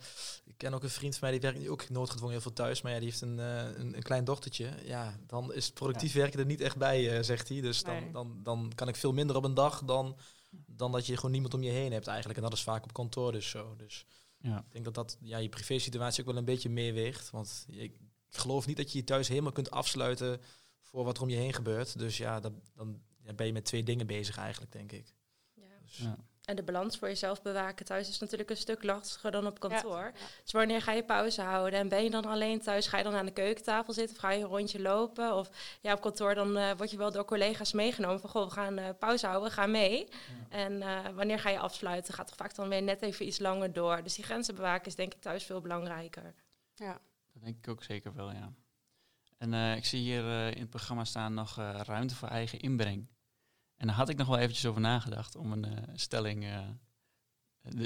ik 0.45 0.57
ken 0.57 0.73
ook 0.73 0.83
een 0.83 0.89
vriend 0.89 1.17
van 1.17 1.29
mij 1.29 1.31
die 1.39 1.49
werkt 1.49 1.59
nu 1.63 1.69
ook 1.69 1.89
noodgedwongen 1.89 2.33
heel 2.33 2.41
veel 2.43 2.53
thuis, 2.53 2.81
maar 2.81 2.91
ja, 2.91 2.97
die 2.97 3.07
heeft 3.07 3.21
een, 3.21 3.39
eh, 3.39 3.77
een, 3.77 3.95
een 3.95 4.01
klein 4.03 4.23
dochtertje. 4.23 4.73
Ja, 4.83 5.19
dan 5.27 5.53
is 5.53 5.71
productief 5.71 6.13
werken 6.13 6.39
er 6.39 6.45
niet 6.45 6.61
echt 6.61 6.77
bij, 6.77 7.17
eh, 7.17 7.23
zegt 7.23 7.49
hij. 7.49 7.61
Dus 7.61 7.83
dan, 7.83 7.95
Nee. 7.95 8.11
dan, 8.11 8.39
dan 8.43 8.71
kan 8.75 8.87
ik 8.87 8.95
veel 8.95 9.13
minder 9.13 9.35
op 9.35 9.43
een 9.43 9.53
dag 9.53 9.83
dan, 9.83 10.17
dan 10.51 10.91
dat 10.91 11.05
je 11.05 11.15
gewoon 11.15 11.31
niemand 11.31 11.53
om 11.53 11.63
je 11.63 11.71
heen 11.71 11.91
hebt 11.91 12.07
eigenlijk. 12.07 12.37
En 12.39 12.43
dat 12.45 12.53
is 12.53 12.63
vaak 12.63 12.83
op 12.83 12.93
kantoor 12.93 13.31
dus 13.31 13.49
zo. 13.49 13.75
Dus 13.75 14.05
Ja. 14.47 14.57
ik 14.57 14.71
denk 14.71 14.85
dat 14.85 14.95
dat 14.95 15.17
ja, 15.21 15.37
je 15.37 15.49
privé-situatie 15.49 16.21
ook 16.21 16.29
wel 16.29 16.37
een 16.37 16.45
beetje 16.45 16.69
meeweegt. 16.69 17.29
Want 17.29 17.65
ik 17.69 17.93
geloof 18.29 18.67
niet 18.67 18.77
dat 18.77 18.91
je 18.91 18.97
je 18.97 19.03
thuis 19.03 19.27
helemaal 19.27 19.51
kunt 19.51 19.71
afsluiten 19.71 20.41
voor 20.81 21.03
wat 21.03 21.17
er 21.17 21.23
om 21.23 21.29
je 21.29 21.35
heen 21.35 21.53
gebeurt. 21.53 21.99
Dus 21.99 22.17
ja, 22.17 22.39
dat, 22.39 22.53
dan 22.73 23.01
ja, 23.21 23.33
ben 23.33 23.45
je 23.45 23.53
met 23.53 23.65
twee 23.65 23.83
dingen 23.83 24.07
bezig 24.07 24.37
eigenlijk, 24.37 24.71
denk 24.71 24.91
ik. 24.91 25.13
Dus, 25.81 25.97
Ja. 25.97 26.17
En 26.49 26.55
de 26.55 26.63
balans 26.63 26.97
voor 26.97 27.07
jezelf 27.07 27.41
bewaken 27.41 27.85
thuis 27.85 28.09
is 28.09 28.19
natuurlijk 28.19 28.49
een 28.49 28.57
stuk 28.57 28.83
lastiger 28.83 29.31
dan 29.31 29.47
op 29.47 29.59
kantoor. 29.59 30.03
Ja. 30.03 30.11
Dus 30.43 30.51
wanneer 30.51 30.81
ga 30.81 30.91
je 30.91 31.03
pauze 31.03 31.41
houden? 31.41 31.79
En 31.79 31.89
ben 31.89 32.03
je 32.03 32.09
dan 32.09 32.25
alleen 32.25 32.61
thuis? 32.61 32.87
Ga 32.87 32.97
je 32.97 33.03
dan 33.03 33.15
aan 33.15 33.25
de 33.25 33.31
keukentafel 33.31 33.93
zitten? 33.93 34.15
Of 34.15 34.21
ga 34.21 34.31
je 34.31 34.43
een 34.43 34.49
rondje 34.49 34.81
lopen? 34.81 35.35
Of 35.35 35.49
ja, 35.81 35.93
op 35.93 36.01
kantoor 36.01 36.35
dan 36.35 36.57
eh, 36.57 36.71
word 36.77 36.91
je 36.91 36.97
wel 36.97 37.11
door 37.11 37.25
collega's 37.25 37.73
meegenomen 37.73 38.19
van... 38.19 38.29
goh, 38.29 38.45
we 38.45 38.51
gaan 38.51 38.77
eh, 38.77 38.89
pauze 38.99 39.27
houden, 39.27 39.51
ga 39.51 39.65
mee. 39.65 40.07
En 40.49 40.81
eh, 40.81 41.09
wanneer 41.15 41.39
ga 41.39 41.49
je 41.49 41.59
afsluiten? 41.59 42.13
Gaat 42.13 42.27
toch 42.27 42.35
vaak 42.35 42.55
dan 42.55 42.69
weer 42.69 42.83
net 42.83 43.01
even 43.01 43.27
iets 43.27 43.39
langer 43.39 43.73
door. 43.73 44.03
Dus 44.03 44.15
die 44.15 44.25
grenzen 44.25 44.55
bewaken 44.55 44.85
is 44.85 44.95
denk 44.95 45.13
ik 45.13 45.21
thuis 45.21 45.43
veel 45.43 45.61
belangrijker. 45.61 46.33
Ja. 46.75 46.99
Dat 47.33 47.43
denk 47.43 47.57
ik 47.57 47.67
ook 47.67 47.83
zeker 47.83 48.13
wel, 48.13 48.31
ja. 48.31 48.53
En 49.37 49.53
eh, 49.53 49.75
ik 49.75 49.85
zie 49.85 50.01
hier 50.01 50.23
eh, 50.23 50.51
in 50.51 50.61
het 50.61 50.69
programma 50.69 51.03
staan 51.03 51.33
nog 51.33 51.57
eh, 51.57 51.79
ruimte 51.83 52.15
voor 52.15 52.27
eigen 52.27 52.59
inbreng. 52.59 53.07
En 53.77 53.87
daar 53.87 53.95
had 53.95 54.09
ik 54.09 54.17
nog 54.17 54.27
wel 54.27 54.37
eventjes 54.37 54.65
over 54.65 54.81
nagedacht 54.81 55.35
om 55.35 55.51
een 55.51 55.65
eh, 55.65 55.83
stelling 55.93 56.45
eh, 56.45 56.67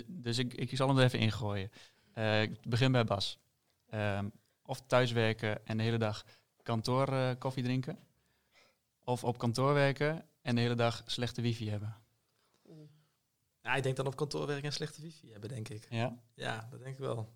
dus 0.08 0.38
ik, 0.38 0.54
ik 0.54 0.76
zal 0.76 0.88
hem 0.88 0.98
er 0.98 1.04
even 1.04 1.20
ingooien. 1.20 1.72
Eh, 2.14 2.42
ik 2.42 2.70
begin 2.70 2.92
bij 2.92 3.04
Bas. 3.04 3.40
Ehm, 3.90 4.30
of 4.66 4.82
thuiswerken 4.88 5.66
en 5.66 5.78
de 5.78 5.84
hele 5.84 5.98
dag 5.98 6.26
kantoor 6.64 7.36
koffie 7.36 7.64
drinken. 7.64 8.00
Of 9.04 9.24
op 9.24 9.38
kantoor 9.38 9.74
werken 9.74 10.26
en 10.42 10.56
de 10.56 10.62
hele 10.62 10.76
dag 10.76 11.04
slechte 11.06 11.42
wifi 11.42 11.70
hebben. 11.70 11.96
Ja, 13.62 13.76
ik 13.76 13.84
denk 13.84 13.96
dan 13.96 14.08
op 14.08 14.16
kantoor 14.16 14.48
werken 14.48 14.66
en 14.66 14.74
slechte 14.74 15.02
wifi 15.02 15.32
hebben, 15.32 15.50
denk 15.50 15.70
ik. 15.70 15.88
Ja? 15.90 16.18
Ja, 16.34 16.68
dat 16.72 16.80
denk 16.80 16.94
ik 16.94 17.00
wel. 17.00 17.30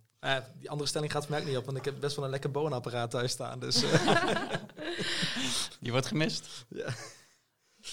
Die 0.58 0.70
andere 0.70 0.90
stelling 0.90 1.12
gaat 1.12 1.30
mij 1.30 1.40
ook 1.40 1.46
niet 1.46 1.58
op, 1.58 1.66
want 1.66 1.78
ik 1.78 1.86
heb 1.86 2.00
best 2.00 2.16
wel 2.16 2.26
een 2.26 2.32
lekker 2.32 2.52
boonapparaat 2.52 3.12
thuis 3.12 3.32
staan. 3.32 3.60
Dus 3.60 3.84
eh, 3.84 4.18
Die 5.82 5.92
wordt 5.92 6.08
gemist. 6.08 6.66
Ja. 6.70 6.94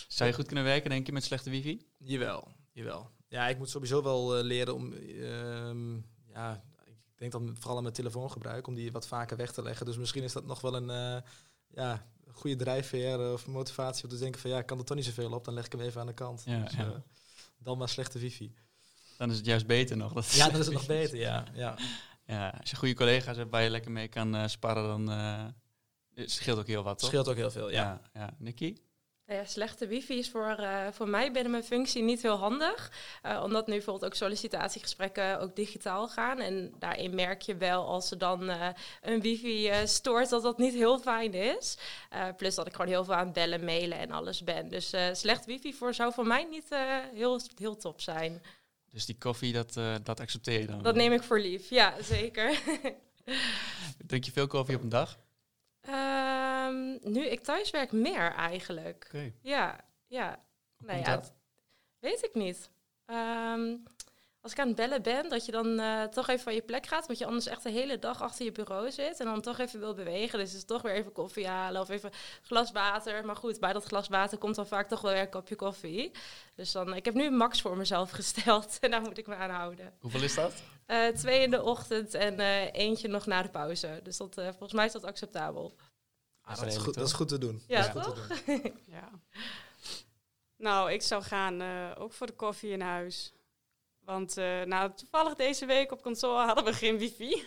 Zou 0.08 0.30
je 0.30 0.36
goed 0.36 0.46
kunnen 0.46 0.64
werken, 0.64 0.90
denk 0.90 1.06
je, 1.06 1.12
met 1.12 1.24
slechte 1.24 1.50
wifi? 1.50 1.86
jawel, 1.98 2.48
jawel. 2.72 3.10
Ja, 3.28 3.48
ik 3.48 3.58
moet 3.58 3.70
sowieso 3.70 4.02
wel 4.02 4.36
eh, 4.36 4.44
leren 4.44 4.74
om... 4.74 4.92
ehm, 4.92 5.94
ja, 6.32 6.62
ik 6.84 7.30
denk 7.30 7.32
dan 7.32 7.56
vooral 7.58 7.76
aan 7.76 7.82
mijn 7.82 7.94
telefoongebruik, 7.94 8.66
om 8.66 8.74
die 8.74 8.92
wat 8.92 9.06
vaker 9.06 9.36
weg 9.36 9.52
te 9.52 9.62
leggen. 9.62 9.86
Dus 9.86 9.96
misschien 9.96 10.22
is 10.22 10.32
dat 10.32 10.46
nog 10.46 10.60
wel 10.60 10.74
een 10.74 10.90
eh, 10.90 11.22
ja, 11.68 12.06
goede 12.30 12.56
drijfveer 12.56 13.20
eh, 13.20 13.32
of 13.32 13.46
motivatie 13.46 14.04
om 14.04 14.10
te 14.10 14.18
denken 14.18 14.40
van... 14.40 14.50
Ja, 14.50 14.58
ik 14.58 14.66
kan 14.66 14.78
er 14.78 14.84
toch 14.84 14.96
niet 14.96 15.06
zoveel 15.06 15.32
op, 15.32 15.44
dan 15.44 15.54
leg 15.54 15.64
ik 15.66 15.72
hem 15.72 15.80
even 15.80 16.00
aan 16.00 16.06
de 16.06 16.14
kant. 16.14 16.42
Ja, 16.44 16.62
Dus, 16.62 16.72
ja. 16.72 17.02
dan 17.58 17.78
maar 17.78 17.88
slechte 17.88 18.18
wifi. 18.18 18.54
Dan 19.18 19.30
is 19.30 19.36
het 19.36 19.46
juist 19.46 19.66
beter 19.66 19.96
nog. 19.96 20.12
Dat 20.12 20.32
Ja, 20.32 20.48
dan 20.50 20.60
is 20.60 20.66
het 20.66 20.74
nog 20.74 20.86
beter, 20.86 21.18
ja. 21.18 21.44
ja. 21.54 21.78
Ja, 22.26 22.48
als 22.60 22.70
je 22.70 22.76
goede 22.76 22.94
collega's 22.94 23.36
hebt 23.36 23.50
waar 23.50 23.62
je 23.62 23.70
lekker 23.70 23.90
mee 23.90 24.08
kan 24.08 24.34
eh, 24.34 24.46
sparren, 24.46 24.86
dan 24.86 25.08
het 26.14 26.30
scheelt 26.30 26.58
ook 26.58 26.66
heel 26.66 26.82
wat, 26.82 26.98
toch? 26.98 27.08
Scheelt 27.08 27.28
ook 27.28 27.36
heel 27.36 27.50
veel, 27.50 27.70
ja. 27.70 27.82
Ja, 27.82 28.20
ja. 28.20 28.34
Nicky? 28.38 28.76
Slechte 29.44 29.86
wifi 29.86 30.18
is 30.18 30.30
voor, 30.30 30.48
eh, 30.48 30.86
voor 30.90 31.08
mij 31.08 31.32
binnen 31.32 31.50
mijn 31.50 31.64
functie 31.64 32.02
niet 32.02 32.22
heel 32.22 32.36
handig. 32.36 32.92
Eh, 33.22 33.40
omdat 33.42 33.66
nu 33.66 33.72
bijvoorbeeld 33.72 34.04
ook 34.04 34.14
sollicitatiegesprekken 34.14 35.40
ook 35.40 35.56
digitaal 35.56 36.08
gaan. 36.08 36.38
En 36.38 36.74
daarin 36.78 37.14
merk 37.14 37.42
je 37.42 37.56
wel 37.56 37.86
als 37.86 38.10
er 38.10 38.18
dan 38.18 38.48
eh, 38.48 38.68
een 39.02 39.20
wifi 39.20 39.70
stoort 39.84 40.28
dat 40.28 40.42
dat 40.42 40.58
niet 40.58 40.74
heel 40.74 40.98
fijn 40.98 41.34
is. 41.34 41.78
Plus 42.36 42.54
dat 42.54 42.66
ik 42.66 42.72
gewoon 42.72 42.90
heel 42.90 43.04
veel 43.04 43.14
aan 43.14 43.32
bellen, 43.32 43.64
mailen 43.64 43.98
en 43.98 44.10
alles 44.10 44.44
ben. 44.44 44.68
Dus 44.68 44.94
slecht 45.12 45.44
wifi 45.44 45.74
voor 45.74 45.94
zou 45.94 46.12
voor 46.12 46.26
mij 46.26 46.44
niet 46.50 46.68
heel, 47.14 47.40
heel 47.58 47.76
top 47.76 48.00
zijn. 48.00 48.42
Dus 48.90 49.06
die 49.06 49.18
koffie, 49.18 49.52
dat, 49.52 49.74
dat 50.02 50.20
accepteer 50.20 50.60
je 50.60 50.66
dan? 50.66 50.82
Dat 50.82 50.94
neem 50.94 51.12
ik 51.12 51.22
voor 51.22 51.40
lief, 51.40 51.70
ja 51.70 51.94
zeker. 52.02 52.58
Drink 54.06 54.24
je 54.24 54.32
veel 54.32 54.46
koffie 54.46 54.76
op 54.76 54.82
een 54.82 54.88
dag? 54.88 55.18
Ehm, 55.82 57.12
nu 57.12 57.26
ik 57.26 57.40
thuis 57.40 57.70
werk 57.70 57.92
meer 57.92 58.32
eigenlijk. 58.32 59.04
Oké. 59.06 59.32
Ja, 59.40 59.80
ja. 60.06 60.44
Hoe 60.76 60.86
Nou 60.86 60.98
ja, 60.98 61.16
dat? 61.16 61.32
Weet 61.98 62.24
ik 62.24 62.34
niet. 62.34 62.70
Ehm, 63.06 63.76
als 64.40 64.52
ik 64.52 64.58
aan 64.58 64.66
het 64.66 64.76
bellen 64.76 65.02
ben, 65.02 65.28
dat 65.28 65.46
je 65.46 65.52
dan 65.52 65.78
eh, 65.78 66.02
toch 66.02 66.28
even 66.28 66.42
van 66.42 66.54
je 66.54 66.62
plek 66.62 66.86
gaat. 66.86 67.06
Want 67.06 67.18
je 67.18 67.26
anders 67.26 67.46
echt 67.46 67.62
de 67.62 67.70
hele 67.70 67.98
dag 67.98 68.22
achter 68.22 68.44
je 68.44 68.52
bureau 68.52 68.90
zit. 68.90 69.20
En 69.20 69.26
dan 69.26 69.40
toch 69.40 69.58
even 69.58 69.80
wil 69.80 69.94
bewegen. 69.94 70.38
Dus 70.38 70.54
is 70.54 70.64
toch 70.64 70.82
weer 70.82 70.94
even 70.94 71.12
koffie 71.12 71.46
halen 71.46 71.80
of 71.80 71.88
even 71.88 72.10
glas 72.42 72.72
water. 72.72 73.24
Maar 73.24 73.36
goed, 73.36 73.60
bij 73.60 73.72
dat 73.72 73.84
glas 73.84 74.08
water 74.08 74.38
komt 74.38 74.54
dan 74.54 74.66
vaak 74.66 74.88
toch 74.88 75.00
wel 75.00 75.12
weer 75.12 75.20
een 75.20 75.28
kopje 75.28 75.56
koffie. 75.56 76.10
Dus 76.54 76.72
dan, 76.72 76.94
ik 76.94 77.04
heb 77.04 77.14
nu 77.14 77.30
max 77.30 77.60
voor 77.60 77.76
mezelf 77.76 78.10
gesteld. 78.20 78.78
En 78.80 78.90
daar 78.90 79.00
moet 79.00 79.18
ik 79.18 79.26
me 79.26 79.34
aan 79.34 79.50
houden. 79.50 79.92
Hoeveel 80.00 80.22
is 80.22 80.34
dat? 80.34 80.62
Eh, 80.92 81.08
twee 81.08 81.42
in 81.42 81.50
de 81.50 81.62
ochtend 81.62 82.14
en 82.14 82.40
eh, 82.40 82.72
eentje 82.72 83.08
nog 83.08 83.26
na 83.26 83.42
de 83.42 83.48
pauze. 83.48 84.00
Dus 84.02 84.16
dat, 84.16 84.38
eh, 84.38 84.48
volgens 84.48 84.72
mij 84.72 84.86
is 84.86 84.92
dat 84.92 85.04
acceptabel. 85.04 85.74
Ah, 86.42 86.58
dat, 86.58 86.66
is 86.66 86.76
goed, 86.76 86.94
dat 86.94 87.06
is 87.06 87.12
goed 87.12 87.28
te 87.28 87.38
doen. 87.38 87.62
Ja, 87.66 87.76
Dat 87.76 87.96
is 87.96 88.02
goed 88.02 88.14
toch? 88.14 88.26
te 88.26 88.42
doen. 88.46 88.76
Ja. 88.96 89.10
Nou, 90.56 90.92
ik 90.92 91.02
zou 91.02 91.22
gaan 91.22 91.60
eh, 91.60 91.90
ook 91.98 92.12
voor 92.12 92.26
de 92.26 92.32
koffie 92.32 92.70
in 92.70 92.80
huis. 92.80 93.32
Want 94.04 94.36
eh, 94.36 94.62
nou, 94.62 94.92
toevallig 94.94 95.34
deze 95.34 95.66
week 95.66 95.92
op 95.92 96.02
kantoor 96.02 96.38
hadden 96.38 96.64
we 96.64 96.72
geen 96.72 96.98
wifi. 96.98 97.30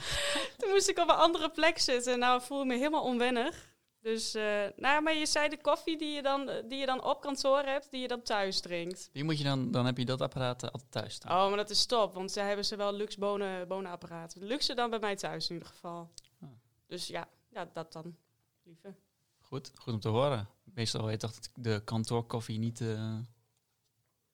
Toen 0.58 0.70
moest 0.70 0.88
ik 0.88 0.98
op 0.98 1.08
een 1.08 1.14
andere 1.14 1.50
plek 1.50 1.78
zitten. 1.78 2.18
Nou, 2.18 2.38
ik 2.38 2.46
voelde 2.46 2.64
me 2.64 2.74
helemaal 2.74 3.04
onwennig. 3.04 3.71
Dus, 4.02 4.34
eh, 4.34 4.66
nou, 4.76 5.02
maar 5.02 5.14
je 5.14 5.26
zei 5.26 5.48
de 5.48 5.60
koffie 5.60 5.98
die 5.98 6.14
je, 6.14 6.22
dan, 6.22 6.50
die 6.68 6.78
je 6.78 6.86
dan 6.86 7.04
op 7.04 7.20
kantoor 7.20 7.62
hebt, 7.62 7.90
die 7.90 8.00
je 8.00 8.08
dan 8.08 8.22
thuis 8.22 8.60
drinkt. 8.60 9.08
Die 9.12 9.24
moet 9.24 9.38
je 9.38 9.44
dan, 9.44 9.70
dan 9.70 9.86
heb 9.86 9.98
je 9.98 10.04
dat 10.04 10.20
apparaat 10.20 10.62
eh, 10.62 10.70
altijd 10.70 10.90
thuis 10.90 11.14
staan. 11.14 11.42
Oh, 11.42 11.48
maar 11.48 11.56
dat 11.56 11.70
is 11.70 11.86
top, 11.86 12.14
want 12.14 12.32
zij 12.32 12.46
hebben 12.46 12.64
ze 12.64 12.76
wel 12.76 12.92
luxe 12.92 13.18
bonen, 13.18 13.68
bonenapparaten. 13.68 14.44
Luxe 14.44 14.74
dan 14.74 14.90
bij 14.90 14.98
mij 14.98 15.16
thuis 15.16 15.48
in 15.48 15.54
ieder 15.54 15.68
geval. 15.68 16.10
Ah. 16.40 16.48
Dus 16.86 17.06
ja, 17.06 17.28
ja, 17.48 17.70
dat 17.72 17.92
dan. 17.92 18.16
Lieve. 18.62 18.94
Goed, 19.38 19.72
goed 19.74 19.92
om 19.92 20.00
te 20.00 20.08
horen. 20.08 20.48
Meestal 20.64 21.06
heet 21.06 21.20
toch 21.20 21.34
de 21.54 21.82
kantoorkoffie 21.84 22.58
niet... 22.58 22.80
eh 22.80 23.18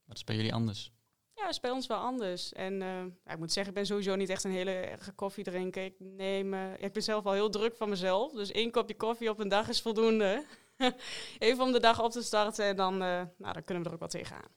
wat 0.05 0.17
is 0.17 0.25
bij 0.25 0.37
jullie 0.37 0.55
anders? 0.55 0.93
Ja, 1.39 1.49
is 1.49 1.61
bij 1.61 1.71
ons 1.71 1.87
wel 1.87 1.99
anders. 1.99 2.53
En 2.53 2.83
eh, 2.83 3.33
ik 3.33 3.39
moet 3.39 3.53
zeggen, 3.53 3.73
ik 3.73 3.79
ben 3.79 3.87
sowieso 3.87 4.15
niet 4.15 4.29
echt 4.29 4.45
een 4.45 4.51
hele 4.51 4.71
erge 4.71 5.13
koffiedrinker. 5.13 5.85
Ik 5.85 5.95
neem, 5.99 6.55
eh, 6.55 6.83
ik 6.83 6.93
ben 6.93 7.03
zelf 7.03 7.25
wel 7.25 7.33
heel 7.33 7.51
druk 7.51 7.77
van 7.77 7.89
mezelf. 7.89 8.33
Dus 8.33 8.51
één 8.51 8.71
kopje 8.71 8.97
koffie 8.97 9.31
op 9.31 9.39
een 9.39 9.49
dag 9.49 9.69
is 9.69 9.81
voldoende. 9.81 10.45
Even 11.39 11.65
om 11.65 11.73
de 11.73 11.81
dag 11.81 12.03
op 12.03 12.11
te 12.11 12.23
starten 12.23 12.65
en 12.65 12.77
dan, 12.77 12.93
eh, 12.93 13.23
nou, 13.39 13.53
dan 13.53 13.65
kunnen 13.65 13.83
we 13.83 13.89
er 13.89 13.95
ook 13.95 14.01
wel 14.01 14.09
tegenaan. 14.09 14.51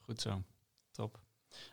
Goed 0.00 0.20
zo. 0.20 0.42
Top. 0.90 1.20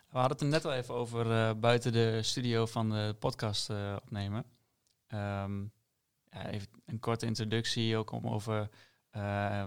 We 0.08 0.18
hadden 0.18 0.32
het 0.32 0.42
er 0.42 0.48
net 0.48 0.66
al 0.66 0.74
even 0.74 0.94
over 0.94 1.60
buiten 1.60 1.92
de 1.92 2.24
studio 2.24 2.66
van 2.66 2.90
de 2.90 3.16
podcast 3.20 3.70
opnemen. 3.96 4.46
Ehm, 5.08 5.62
ja, 6.30 6.50
even 6.50 6.68
een 6.86 7.00
korte 7.00 7.26
introductie 7.26 7.98
ook 7.98 8.12
om 8.12 8.28
over 8.28 8.70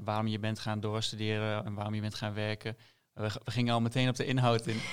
waarom 0.04 0.26
je 0.26 0.38
bent 0.38 0.58
gaan 0.58 0.80
doorstuderen 0.80 1.64
en 1.64 1.74
waarom 1.74 1.94
je 1.94 2.00
bent 2.00 2.14
gaan 2.14 2.34
werken. 2.34 2.76
We, 3.14 3.30
gingen 3.44 3.74
al 3.74 3.80
meteen 3.80 4.08
op 4.08 4.16
de 4.16 4.24
inhoud 4.24 4.66
in. 4.66 4.80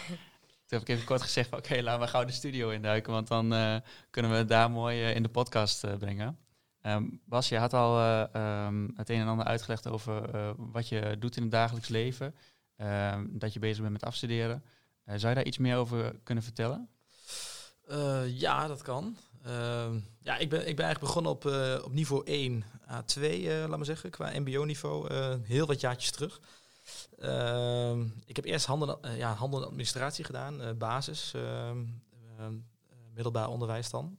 Toen 0.72 0.80
heb 0.80 0.90
ik 0.90 0.96
even 0.96 1.06
kort 1.06 1.22
gezegd, 1.22 1.54
oké, 1.54 1.82
laten 1.82 2.01
we 2.01 2.08
gauw 2.08 2.25
de 2.25 2.32
studio 2.32 2.70
induiken, 2.70 3.13
want 3.13 3.28
dan 3.28 3.54
eh, 3.54 3.75
kunnen 4.10 4.32
we 4.32 4.38
het 4.38 4.48
daar 4.48 4.72
mooi 4.72 5.04
eh, 5.04 5.16
in 5.16 5.24
de 5.24 5.30
podcast 5.30 5.84
eh, 5.84 5.96
brengen. 5.96 6.38
Ehm, 6.82 7.04
Bas, 7.25 7.50
je 7.50 7.58
had 7.58 7.74
al 7.74 7.98
eh, 8.00 8.36
ehm, 8.36 8.88
het 8.96 9.10
een 9.10 9.20
en 9.20 9.28
ander 9.28 9.46
uitgelegd 9.46 9.88
over 9.88 10.22
wat 10.72 10.90
je 10.90 11.16
doet 11.20 11.36
in 11.36 11.42
het 11.42 11.51
dagelijks 11.51 11.88
leven. 11.88 12.36
Ehm, 12.78 13.25
dat 13.30 13.54
je 13.54 13.60
bezig 13.60 13.80
bent 13.80 13.92
met 13.92 14.04
afstuderen. 14.04 14.63
Zou 15.06 15.28
je 15.28 15.36
daar 15.36 15.46
iets 15.46 15.58
meer 15.58 15.78
over 15.78 16.16
kunnen 16.24 16.44
vertellen? 16.44 16.90
Ja, 18.28 18.68
dat 18.68 18.82
kan. 18.82 19.18
Ja, 20.22 20.38
ik 20.38 20.50
ben, 20.50 20.68
ik 20.68 20.75
ben 20.75 20.86
eigenlijk 20.86 21.00
begonnen 21.00 21.32
op, 21.32 21.46
op 21.86 21.94
niveau 21.94 22.25
1 22.25 22.63
A2, 22.88 23.22
eh 23.22 23.44
laat 23.44 23.70
maar 23.70 23.86
zeggen, 23.86 24.10
qua 24.10 24.40
mbo-niveau, 24.40 25.13
heel 25.44 25.68
wat 25.68 25.82
jaartjes 25.82 26.12
terug. 26.12 26.40
Ehm, 27.20 28.06
ik 28.26 28.36
heb 28.36 28.46
eerst 28.46 28.66
handel, 28.66 29.02
eh, 29.02 29.18
ja, 29.18 29.34
handel 29.34 29.60
en 29.62 29.66
administratie 29.68 30.26
gedaan, 30.26 30.62
eh, 30.62 30.72
basis, 30.72 31.34
ehm, 31.34 31.86
ehm, 32.38 32.54
eh, 32.90 32.96
middelbaar 33.14 33.50
onderwijs 33.50 33.90
dan. 33.90 34.18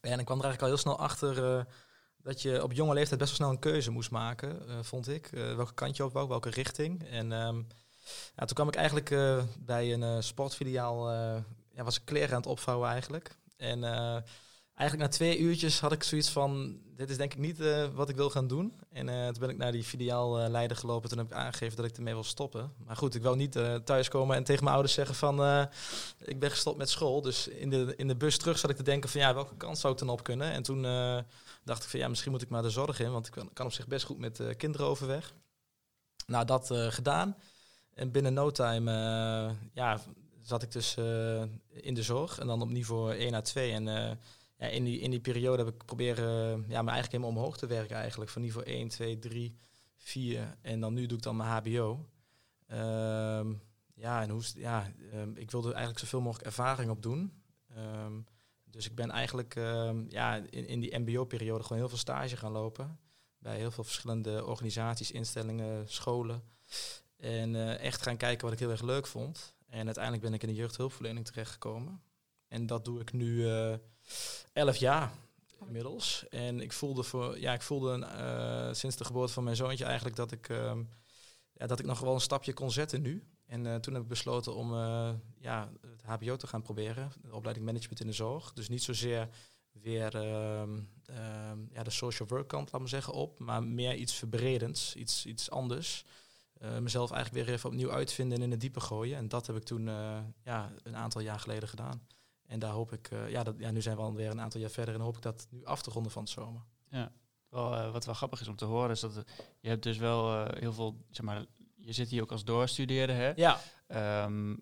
En 0.00 0.18
ik 0.18 0.24
kwam 0.24 0.38
er 0.38 0.44
eigenlijk 0.44 0.60
al 0.60 0.68
heel 0.68 0.76
snel 0.76 0.98
achter 0.98 1.66
dat 2.22 2.42
je 2.42 2.62
op 2.62 2.72
jonge 2.72 2.94
leeftijd 2.94 3.20
best 3.20 3.30
wel 3.30 3.38
snel 3.38 3.50
een 3.50 3.72
keuze 3.72 3.90
moest 3.90 4.10
maken, 4.10 4.84
vond 4.84 5.08
ik. 5.08 5.32
Eh, 5.32 5.54
welke 5.54 5.74
kant 5.74 5.96
je 5.96 6.04
op 6.04 6.12
wou, 6.12 6.28
welke 6.28 6.50
richting. 6.50 7.08
En 7.08 7.28
ja, 8.36 8.44
toen 8.44 8.54
kwam 8.54 8.68
ik 8.68 8.74
eigenlijk 8.74 9.08
bij 9.58 9.92
een 9.92 10.22
sportfiliaal, 10.22 11.10
ja, 11.70 11.84
was 11.84 11.96
ik 11.96 12.04
kleren 12.04 12.30
aan 12.30 12.36
het 12.36 12.46
opvouwen 12.46 12.88
eigenlijk. 12.88 13.36
En 13.56 13.80
eigenlijk 14.80 15.10
na 15.10 15.16
twee 15.16 15.38
uurtjes 15.38 15.80
had 15.80 15.92
ik 15.92 16.02
zoiets 16.02 16.30
van, 16.30 16.80
dit 16.96 17.10
is 17.10 17.16
denk 17.16 17.32
ik 17.32 17.38
niet 17.38 17.60
eh, 17.60 17.88
wat 17.94 18.08
ik 18.08 18.16
wil 18.16 18.30
gaan 18.30 18.46
doen. 18.46 18.72
En 18.92 19.08
eh, 19.08 19.24
toen 19.26 19.40
ben 19.40 19.48
ik 19.48 19.56
naar 19.56 19.72
die 19.72 19.84
filiaalleider 19.84 20.76
gelopen. 20.76 21.08
Toen 21.08 21.18
heb 21.18 21.26
ik 21.26 21.32
aangegeven 21.32 21.76
dat 21.76 21.84
ik 21.84 21.96
ermee 21.96 22.14
wil 22.14 22.24
stoppen. 22.24 22.72
Maar 22.86 22.96
goed, 22.96 23.14
ik 23.14 23.22
wou 23.22 23.36
niet 23.36 23.56
eh, 23.56 23.74
thuiskomen 23.74 24.36
en 24.36 24.44
tegen 24.44 24.62
mijn 24.62 24.74
ouders 24.74 24.94
zeggen 24.94 25.14
van, 25.14 25.68
ik 26.18 26.38
ben 26.38 26.50
gestopt 26.50 26.78
met 26.78 26.90
school. 26.90 27.22
Dus 27.22 27.48
in 27.48 27.70
de, 27.70 27.94
in 27.96 28.08
de 28.08 28.16
bus 28.16 28.38
terug 28.38 28.58
zat 28.58 28.70
ik 28.70 28.76
te 28.76 28.82
denken 28.82 29.10
van, 29.10 29.20
ja, 29.20 29.34
welke 29.34 29.56
kant 29.56 29.78
zou 29.78 29.92
ik 29.92 29.98
dan 29.98 30.08
op 30.08 30.22
kunnen? 30.22 30.52
En 30.52 30.62
toen 30.62 30.82
dacht 31.64 31.82
ik 31.82 31.88
van, 31.88 32.00
ja, 32.00 32.08
misschien 32.08 32.32
moet 32.32 32.42
ik 32.42 32.48
maar 32.48 32.62
de 32.62 32.70
zorg 32.70 33.00
in. 33.00 33.12
Want 33.12 33.26
ik 33.26 33.32
kan, 33.32 33.52
kan 33.52 33.66
op 33.66 33.72
zich 33.72 33.86
best 33.86 34.04
goed 34.04 34.18
met 34.18 34.56
kinderen 34.56 34.86
overweg. 34.86 35.34
Nou, 36.26 36.44
dat 36.44 36.70
gedaan. 36.72 37.36
En 37.94 38.10
binnen 38.10 38.34
no 38.34 38.50
time, 38.50 38.92
ja, 39.72 40.00
zat 40.42 40.62
ik 40.62 40.72
dus 40.72 40.94
in 41.70 41.94
de 41.94 42.02
zorg 42.02 42.38
en 42.38 42.46
dan 42.46 42.62
op 42.62 42.70
niveau 42.70 43.14
1 43.14 43.34
à 43.34 43.40
2. 43.40 43.72
En 43.72 44.18
ja, 44.60 44.66
in, 44.66 44.84
die, 44.84 44.98
in 44.98 45.10
die 45.10 45.20
periode 45.20 45.64
heb 45.64 45.74
ik 45.74 45.84
proberen 45.84 46.64
ja, 46.68 46.82
me 46.82 46.90
eigenlijk 46.90 47.10
helemaal 47.10 47.30
omhoog 47.30 47.56
te 47.56 47.66
werken 47.66 47.96
eigenlijk. 47.96 48.30
Van 48.30 48.42
niveau 48.42 48.66
1, 48.66 48.88
2, 48.88 49.18
3, 49.18 49.56
4 49.96 50.56
en 50.62 50.80
dan 50.80 50.94
nu 50.94 51.06
doe 51.06 51.16
ik 51.16 51.22
dan 51.22 51.36
mijn 51.36 51.48
hbo. 51.50 52.08
Ehm, 52.66 53.52
ja, 53.94 54.22
en 54.22 54.30
hoe, 54.30 54.42
ja, 54.54 54.92
ehm, 55.12 55.36
ik 55.36 55.50
wilde 55.50 55.68
eigenlijk 55.68 55.98
zoveel 55.98 56.20
mogelijk 56.20 56.46
ervaring 56.46 56.90
op 56.90 57.02
doen. 57.02 57.42
Ehm, 57.74 58.20
dus 58.64 58.86
ik 58.86 58.94
ben 58.94 59.10
eigenlijk 59.10 59.54
ja, 60.08 60.36
in, 60.50 60.66
in 60.66 60.80
die 60.80 60.98
mbo-periode 60.98 61.62
gewoon 61.62 61.78
heel 61.78 61.88
veel 61.88 61.98
stage 61.98 62.36
gaan 62.36 62.52
lopen. 62.52 62.98
Bij 63.38 63.56
heel 63.56 63.70
veel 63.70 63.84
verschillende 63.84 64.46
organisaties, 64.46 65.10
instellingen, 65.10 65.88
scholen. 65.88 66.42
En 67.16 67.54
eh, 67.54 67.84
echt 67.84 68.02
gaan 68.02 68.16
kijken 68.16 68.44
wat 68.44 68.52
ik 68.52 68.58
heel 68.58 68.70
erg 68.70 68.82
leuk 68.82 69.06
vond. 69.06 69.54
En 69.66 69.84
uiteindelijk 69.84 70.24
ben 70.24 70.34
ik 70.34 70.42
in 70.42 70.48
de 70.48 70.54
jeugdhulpverlening 70.54 71.26
terechtgekomen. 71.26 72.02
En 72.48 72.66
dat 72.66 72.84
doe 72.84 73.00
ik 73.00 73.12
nu 73.12 73.48
eh 73.48 73.74
elf 74.52 74.76
jaar 74.76 75.12
inmiddels. 75.66 76.28
En 76.28 76.60
ik 76.60 76.72
voelde, 76.72 77.02
voor, 77.02 77.38
ja, 77.38 77.52
ik 77.52 77.62
voelde 77.62 78.04
eh, 78.04 78.74
sinds 78.74 78.96
de 78.96 79.04
geboorte 79.04 79.32
van 79.32 79.44
mijn 79.44 79.56
zoontje 79.56 79.84
eigenlijk 79.84 80.16
dat 80.16 80.32
ik, 80.32 80.48
ehm, 80.48 80.82
ja, 81.52 81.66
dat 81.66 81.78
ik 81.78 81.86
nog 81.86 82.00
wel 82.00 82.14
een 82.14 82.20
stapje 82.20 82.52
kon 82.52 82.70
zetten 82.70 83.02
nu. 83.02 83.24
En 83.46 83.66
eh, 83.66 83.74
toen 83.74 83.94
heb 83.94 84.02
ik 84.02 84.08
besloten 84.08 84.54
om 84.54 84.72
eh, 84.74 85.10
ja, 85.38 85.70
het 85.80 86.02
HBO 86.02 86.36
te 86.36 86.46
gaan 86.46 86.62
proberen. 86.62 87.12
De 87.22 87.34
opleiding 87.34 87.66
management 87.66 88.00
in 88.00 88.06
de 88.06 88.12
zorg. 88.12 88.52
Dus 88.52 88.68
niet 88.68 88.82
zozeer 88.82 89.28
weer 89.72 90.16
ehm, 90.16 90.80
ehm, 91.04 91.58
ja, 91.72 91.82
de 91.82 91.90
social 91.90 92.28
work 92.28 92.48
kant, 92.48 92.72
laat 92.72 92.80
maar 92.80 92.90
zeggen, 92.90 93.12
op. 93.12 93.38
Maar 93.38 93.62
meer 93.62 93.94
iets 93.94 94.14
verbredends, 94.14 94.94
iets, 94.94 95.26
iets 95.26 95.50
anders. 95.50 96.04
Mezelf 96.80 97.10
eigenlijk 97.10 97.46
weer 97.46 97.54
even 97.54 97.70
opnieuw 97.70 97.92
uitvinden 97.92 98.38
en 98.38 98.44
in 98.44 98.50
het 98.50 98.60
diepe 98.60 98.80
gooien. 98.80 99.16
En 99.16 99.28
dat 99.28 99.46
heb 99.46 99.56
ik 99.56 99.62
toen 99.62 99.86
ja, 100.44 100.72
een 100.82 100.96
aantal 100.96 101.20
jaar 101.20 101.40
geleden 101.40 101.68
gedaan. 101.68 102.06
En 102.50 102.58
daar 102.58 102.70
hoop 102.70 102.92
ik, 102.92 103.10
eh, 103.10 103.30
ja, 103.30 103.42
dat, 103.42 103.54
ja, 103.58 103.70
nu 103.70 103.82
zijn 103.82 103.96
we 103.96 104.02
alweer 104.02 104.30
een 104.30 104.40
aantal 104.40 104.60
jaar 104.60 104.70
verder 104.70 104.94
en 104.94 105.00
hoop 105.00 105.16
ik 105.16 105.22
dat 105.22 105.46
nu 105.50 105.64
af 105.64 105.82
te 105.82 105.90
ronden 105.90 106.12
van 106.12 106.22
het 106.22 106.30
zomer. 106.30 106.62
Wel, 107.48 107.76
eh, 107.76 107.92
wat 107.92 108.04
wel 108.04 108.14
grappig 108.14 108.40
is 108.40 108.48
om 108.48 108.56
te 108.56 108.64
horen, 108.64 108.90
is 108.90 109.00
dat 109.00 109.16
eh, 109.16 109.22
je 109.60 109.68
hebt 109.68 109.82
dus 109.82 109.98
wel 109.98 110.46
heel 110.46 110.72
veel, 110.72 110.96
zeg 111.10 111.26
maar, 111.26 111.44
je 111.76 111.92
zit 111.92 112.08
hier 112.08 112.22
ook 112.22 112.32
als 112.32 112.44
doorstudeerder, 112.44 113.16
hè? 113.16 113.32
Ja, 113.36 113.60
Ehm, 113.86 114.56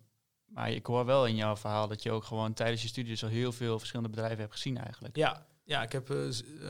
maar 0.47 0.71
ik 0.71 0.87
hoor 0.87 1.04
wel 1.04 1.26
in 1.26 1.35
jouw 1.37 1.57
verhaal 1.57 1.88
dat 1.88 2.02
je 2.02 2.11
ook 2.11 2.25
gewoon 2.25 2.52
tijdens 2.52 2.83
je 2.83 2.88
studie 2.88 3.11
dus 3.11 3.23
al 3.23 3.28
heel 3.28 3.52
veel 3.52 3.78
verschillende 3.78 4.11
bedrijven 4.11 4.38
hebt 4.38 4.52
gezien 4.52 4.78
eigenlijk. 4.78 5.16
ja, 5.16 5.47
ja 5.64 5.83
ik 5.83 5.92
heb 5.92 6.09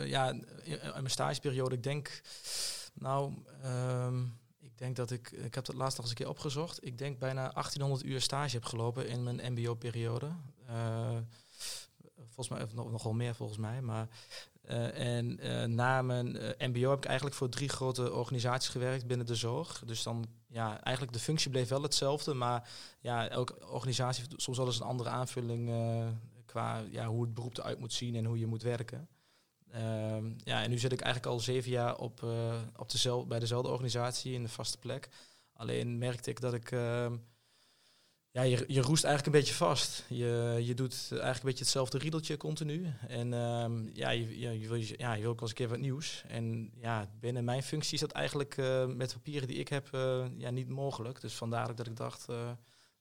ja, 0.04 0.30
in, 0.30 0.80
mijn 0.80 1.10
stageperiode, 1.10 1.74
ik 1.74 1.82
denk, 1.82 2.20
nou, 2.94 3.32
ehm, 3.62 4.24
ik 4.58 4.78
denk 4.78 4.96
dat 4.96 5.10
ik, 5.10 5.30
ik 5.30 5.54
heb 5.54 5.64
dat 5.64 5.74
laatst 5.74 5.96
nog 5.96 6.06
eens 6.06 6.18
een 6.18 6.24
keer 6.24 6.34
opgezocht. 6.34 6.84
Ik 6.84 6.98
denk 6.98 7.18
bijna 7.18 7.50
1800 7.52 8.04
uur 8.04 8.20
stage 8.20 8.54
heb 8.54 8.64
gelopen 8.64 9.08
in 9.08 9.22
mijn 9.22 9.52
mbo-periode. 9.52 10.30
Eh, 10.68 11.16
volgens 12.16 12.48
mij, 12.48 12.66
nog, 12.74 12.90
nogal 12.90 13.12
meer 13.12 13.34
volgens 13.34 13.58
mij, 13.58 13.82
maar... 13.82 14.08
eh, 14.62 15.16
en 15.16 15.38
eh, 15.38 15.64
na 15.64 16.02
mijn 16.02 16.26
MBO 16.58 16.90
heb 16.90 16.98
ik 16.98 17.04
eigenlijk 17.04 17.36
voor 17.36 17.48
drie 17.48 17.68
grote 17.68 18.12
organisaties 18.12 18.68
gewerkt 18.68 19.06
binnen 19.06 19.26
de 19.26 19.34
zorg. 19.34 19.82
Dus 19.86 20.02
dan, 20.02 20.26
ja, 20.46 20.80
eigenlijk 20.82 21.16
de 21.16 21.22
functie 21.22 21.50
bleef 21.50 21.68
wel 21.68 21.82
hetzelfde, 21.82 22.34
maar 22.34 22.68
ja, 23.00 23.28
elke 23.28 23.70
organisatie 23.70 24.24
heeft 24.24 24.42
soms 24.42 24.56
wel 24.56 24.66
eens 24.66 24.80
een 24.80 24.86
andere 24.86 25.08
aanvulling 25.08 25.70
qua 26.46 26.82
ja, 26.90 27.06
hoe 27.06 27.22
het 27.22 27.34
beroep 27.34 27.58
eruit 27.58 27.78
moet 27.78 27.92
zien 27.92 28.14
en 28.14 28.24
hoe 28.24 28.38
je 28.38 28.46
moet 28.46 28.62
werken. 28.62 29.08
Ehm, 29.70 30.32
ja, 30.44 30.62
en 30.62 30.70
nu 30.70 30.78
zit 30.78 30.92
ik 30.92 31.00
eigenlijk 31.00 31.32
al 31.32 31.40
zeven 31.40 31.70
jaar 31.70 31.96
op, 31.96 32.26
op 32.76 32.90
dezel 32.90 33.26
bij 33.26 33.38
dezelfde 33.38 33.70
organisatie 33.70 34.32
in 34.32 34.42
de 34.42 34.48
vaste 34.48 34.78
plek. 34.78 35.08
Alleen 35.52 35.98
merkte 35.98 36.30
ik 36.30 36.40
dat 36.40 36.54
ik 36.54 36.70
ehm, 36.70 37.16
ja, 38.30 38.42
je, 38.42 38.64
je 38.66 38.80
roest 38.80 39.04
eigenlijk 39.04 39.34
een 39.34 39.40
beetje 39.40 39.54
vast. 39.54 40.04
Je, 40.08 40.58
je 40.62 40.74
doet 40.74 41.06
eigenlijk 41.10 41.38
een 41.38 41.44
beetje 41.44 41.64
hetzelfde 41.64 41.98
riedeltje 41.98 42.36
continu. 42.36 42.92
En 43.08 43.32
ehm, 43.32 43.88
ja, 43.92 44.10
je, 44.10 44.38
je 44.60 44.68
wil, 44.68 44.76
ja, 44.76 45.12
je 45.12 45.20
wil 45.20 45.30
ook 45.30 45.40
wel 45.40 45.48
eens 45.48 45.50
een 45.50 45.54
keer 45.54 45.68
wat 45.68 45.78
nieuws. 45.78 46.24
En 46.28 46.72
ja, 46.76 47.10
binnen 47.20 47.44
mijn 47.44 47.62
functie 47.62 47.94
is 47.94 48.00
dat 48.00 48.12
eigenlijk 48.12 48.56
eh, 48.56 48.86
met 48.86 49.12
papieren 49.12 49.48
die 49.48 49.56
ik 49.56 49.68
heb 49.68 49.88
eh, 49.92 50.26
ja, 50.36 50.50
niet 50.50 50.68
mogelijk. 50.68 51.20
Dus 51.20 51.34
vandaar 51.34 51.74
dat 51.74 51.86
ik 51.86 51.96
dacht, 51.96 52.28
eh, 52.28 52.50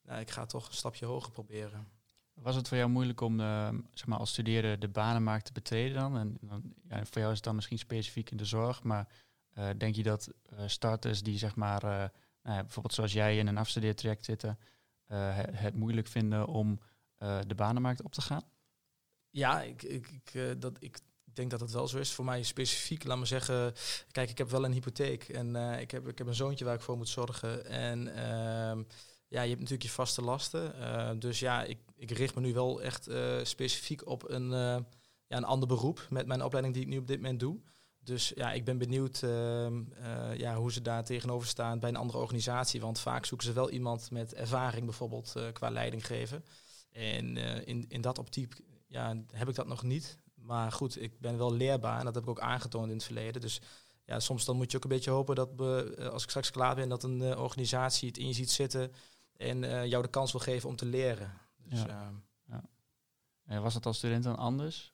nou, 0.04 0.20
ik 0.20 0.32
ga 0.32 0.46
toch 0.46 0.68
een 0.68 0.74
stapje 0.74 1.06
hoger 1.06 1.32
proberen. 1.32 1.88
Was 2.34 2.56
het 2.56 2.68
voor 2.68 2.78
jou 2.78 2.90
moeilijk 2.90 3.22
om 3.22 3.40
eh, 3.40 3.70
zeg 3.94 4.08
maar, 4.08 4.20
als 4.20 4.30
studeerder 4.30 4.80
de 4.80 4.90
banenmarkt 4.90 5.46
te 5.46 5.52
betreden 5.52 6.00
dan? 6.00 6.18
En 6.18 6.38
ja, 6.90 7.06
voor 7.06 7.18
jou 7.18 7.30
is 7.30 7.36
het 7.36 7.44
dan 7.44 7.56
misschien 7.56 7.78
specifiek 7.78 8.32
in 8.32 8.38
de 8.38 8.46
zorg, 8.46 8.84
maar 8.84 9.08
denk 9.78 9.96
je 9.96 10.04
dat 10.04 10.32
starters 10.66 11.24
die 11.24 11.38
zeg 11.38 11.56
maar, 11.56 11.82
nou 12.44 12.62
bijvoorbeeld 12.62 12.94
zoals 12.94 13.14
jij 13.14 13.38
in 13.38 13.48
een 13.48 13.58
afstudeertraject 13.58 14.26
zitten, 14.26 14.58
het, 15.16 15.60
het 15.60 15.76
moeilijk 15.76 16.08
vinden 16.08 16.48
om 16.48 16.80
eh, 17.18 17.40
de 17.48 17.56
banenmarkt 17.56 18.04
op 18.04 18.14
te 18.14 18.22
gaan? 18.22 18.44
Ja, 19.30 19.62
ik, 19.62 19.84
ik, 19.84 20.08
ik, 20.08 20.34
eh, 20.34 20.52
dat, 20.58 20.78
ik 20.80 21.00
denk 21.24 21.52
dat 21.52 21.60
het 21.60 21.72
wel 21.72 21.88
zo 21.88 21.98
is. 21.98 22.14
Voor 22.14 22.26
mij 22.26 22.44
specifiek, 22.44 23.04
laat 23.04 23.18
me 23.18 23.26
zeggen, 23.26 23.74
kijk, 24.12 24.30
ik 24.30 24.38
heb 24.38 24.50
wel 24.50 24.66
een 24.66 24.72
hypotheek 24.72 25.30
en 25.30 25.56
eh, 25.56 25.82
ik, 25.82 25.92
heb, 25.92 26.08
ik 26.08 26.18
heb 26.18 26.28
een 26.28 26.36
zoontje 26.36 26.66
waar 26.66 26.76
ik 26.76 26.82
voor 26.82 26.98
moet 26.98 27.10
zorgen. 27.10 27.66
En 27.66 28.16
ehm, 28.16 28.84
ja, 29.28 29.42
je 29.42 29.48
hebt 29.48 29.60
natuurlijk 29.60 29.84
je 29.84 29.96
vaste 29.96 30.22
lasten. 30.22 30.80
Eh, 30.80 31.12
dus 31.20 31.40
ja, 31.40 31.64
ik, 31.64 31.78
ik 31.96 32.12
richt 32.12 32.36
me 32.36 32.42
nu 32.42 32.54
wel 32.54 32.82
echt 32.82 33.08
eh, 33.08 33.40
specifiek 33.44 34.08
op 34.08 34.30
een, 34.30 34.54
eh, 34.54 34.78
ja, 35.28 35.38
een 35.38 35.44
ander 35.44 35.68
beroep 35.68 36.08
met 36.10 36.28
mijn 36.28 36.44
opleiding 36.44 36.76
die 36.76 36.84
ik 36.84 36.90
nu 36.90 36.98
op 36.98 37.08
dit 37.08 37.22
moment 37.22 37.40
doe. 37.40 37.60
Dus 38.08 38.32
ja, 38.36 38.52
ik 38.52 38.66
ben 38.66 38.78
benieuwd 38.78 39.24
ehm, 39.24 39.84
eh, 39.92 40.38
ja, 40.38 40.56
hoe 40.56 40.72
ze 40.72 40.82
daar 40.82 41.04
tegenover 41.04 41.48
staan 41.48 41.80
bij 41.80 41.90
een 41.90 41.96
andere 41.96 42.18
organisatie. 42.18 42.82
Want 42.82 43.00
vaak 43.00 43.26
zoeken 43.26 43.48
ze 43.48 43.54
wel 43.54 43.70
iemand 43.70 44.12
met 44.12 44.34
ervaring 44.34 44.86
bijvoorbeeld 44.86 45.36
eh, 45.36 45.52
qua 45.54 45.70
leiding 45.70 46.06
geven. 46.06 46.46
En 46.92 47.38
eh, 47.38 47.68
in, 47.68 47.86
in 47.88 48.02
dat 48.02 48.18
optiek 48.18 48.62
ja, 48.88 49.24
heb 49.32 49.50
ik 49.50 49.56
dat 49.56 49.68
nog 49.68 49.84
niet. 49.84 50.18
Maar 50.36 50.72
goed, 50.72 51.02
ik 51.02 51.20
ben 51.20 51.38
wel 51.38 51.54
leerbaar 51.54 52.00
en 52.00 52.06
dat 52.06 52.16
heb 52.16 52.24
ik 52.24 52.30
ook 52.30 52.40
aangetoond 52.40 52.88
in 52.90 52.96
het 52.96 53.04
verleden. 53.04 53.42
Dus 53.42 53.62
ja, 54.06 54.20
soms 54.20 54.46
dan 54.46 54.56
moet 54.56 54.72
je 54.72 54.78
ook 54.78 54.84
een 54.84 54.90
beetje 54.90 55.12
hopen 55.12 55.36
dat 55.36 55.50
we, 55.56 55.96
als 56.12 56.24
ik 56.24 56.30
straks 56.30 56.52
klaar 56.52 56.76
ben, 56.76 56.90
dat 56.90 57.04
een 57.04 57.38
organisatie 57.38 58.08
het 58.08 58.18
in 58.18 58.28
je 58.28 58.34
ziet 58.34 58.52
zitten 58.52 58.92
en 59.38 59.88
jou 59.90 60.04
de 60.04 60.10
kans 60.10 60.32
wil 60.32 60.42
geven 60.42 60.70
om 60.70 60.76
te 60.76 60.86
leren. 60.86 61.34
Dus 61.58 61.82
Ja. 61.82 61.88
eh, 61.88 62.08
Eh, 63.48 63.62
was 63.62 63.74
dat 63.74 63.86
als 63.86 63.98
student 63.98 64.24
dan 64.24 64.38
anders? 64.38 64.94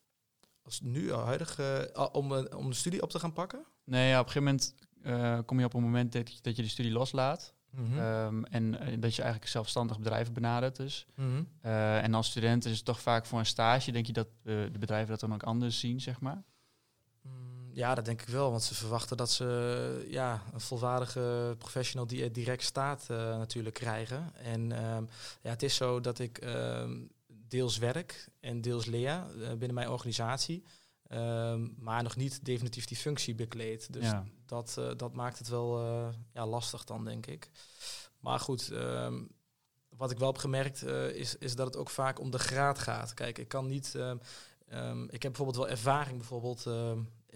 Als 0.64 0.82
nu 0.82 1.12
al 1.12 1.26
huidig 1.26 1.60
eh, 1.60 1.80
al- 1.94 2.08
om, 2.08 2.34
eh, 2.36 2.58
om 2.58 2.70
de 2.70 2.76
studie 2.76 3.02
op 3.02 3.10
te 3.10 3.20
gaan 3.20 3.34
pakken. 3.34 3.66
Nee, 3.84 4.10
ja, 4.10 4.20
op 4.20 4.26
een 4.26 4.32
gegeven 4.32 4.58
moment 4.58 4.76
eh, 5.02 5.46
kom 5.46 5.60
je 5.60 5.66
op 5.66 5.74
een 5.74 5.82
moment 5.84 6.12
dat 6.12 6.32
je, 6.32 6.40
dat 6.42 6.56
je 6.56 6.62
de 6.62 6.68
studie 6.70 6.92
loslaat. 6.92 7.54
Mhm. 7.70 8.00
Ehm, 8.00 8.44
en 8.44 8.80
eh, 8.80 8.88
dat 9.02 9.16
je 9.16 9.22
eigenlijk 9.22 9.52
zelfstandig 9.52 9.98
bedrijven 9.98 10.34
benadert 10.34 10.76
dus. 10.76 11.06
Mhm. 11.16 11.44
Eh, 11.62 12.04
en 12.04 12.14
als 12.14 12.28
student 12.30 12.66
is 12.66 12.76
het 12.76 12.86
toch 12.86 13.02
vaak 13.02 13.26
voor 13.26 13.40
een 13.40 13.46
stage. 13.46 13.92
Denk 13.92 14.06
je 14.06 14.14
dat 14.14 14.28
eh, 14.28 14.44
de 14.72 14.80
bedrijven 14.80 15.10
dat 15.10 15.20
dan 15.20 15.34
ook 15.34 15.44
anders 15.44 15.80
zien, 15.80 16.02
zeg 16.02 16.20
maar? 16.20 16.44
Mm, 17.22 17.70
Ja, 17.74 17.96
dat 17.96 18.06
denk 18.06 18.22
ik 18.22 18.28
wel, 18.28 18.50
want 18.52 18.64
ze 18.64 18.76
verwachten 18.76 19.18
dat 19.18 19.32
ze 19.32 20.06
ja, 20.10 20.42
een 20.54 20.60
volwaardige 20.62 21.56
professional 21.58 22.08
die 22.08 22.32
direct 22.32 22.64
staat 22.64 23.06
eh, 23.10 23.18
natuurlijk 23.18 23.76
krijgen. 23.76 24.36
En 24.36 24.72
ehm, 24.72 25.04
ja, 25.42 25.50
het 25.50 25.64
is 25.64 25.76
zo 25.76 26.00
dat 26.02 26.20
ik 26.20 26.38
ehm, 26.38 27.02
deels 27.54 27.78
werk 27.78 28.30
en 28.40 28.62
deels 28.62 28.86
leer 28.86 29.10
eh, 29.10 29.48
binnen 29.50 29.74
mijn 29.74 29.90
organisatie, 29.90 30.64
ehm, 31.08 31.68
maar 31.78 32.04
nog 32.04 32.16
niet 32.16 32.46
definitief 32.46 32.86
die 32.86 32.98
functie 32.98 33.36
bekleed. 33.36 33.94
Dus 33.94 34.04
Ja. 34.04 34.24
dat, 34.46 34.76
eh, 34.78 34.92
dat 34.98 35.14
maakt 35.14 35.38
het 35.38 35.48
wel 35.48 35.80
eh, 35.80 36.08
ja, 36.34 36.46
lastig 36.48 36.84
dan, 36.84 37.06
denk 37.06 37.26
ik. 37.26 37.50
Maar 38.20 38.40
goed, 38.40 38.72
ehm, 38.72 39.24
wat 39.90 40.12
ik 40.12 40.18
wel 40.18 40.28
heb 40.28 40.38
gemerkt 40.38 40.84
is, 41.14 41.38
is 41.38 41.56
dat 41.56 41.66
het 41.66 41.76
ook 41.78 41.90
vaak 41.90 42.20
om 42.20 42.32
de 42.32 42.40
graad 42.40 42.80
gaat. 42.80 43.14
Kijk, 43.14 43.38
ik 43.38 43.48
kan 43.48 43.68
niet... 43.68 43.96
ehm, 43.96 44.18
ik 45.04 45.24
heb 45.24 45.32
bijvoorbeeld 45.32 45.58
wel 45.58 45.70
ervaring 45.70 46.18
bijvoorbeeld 46.18 46.66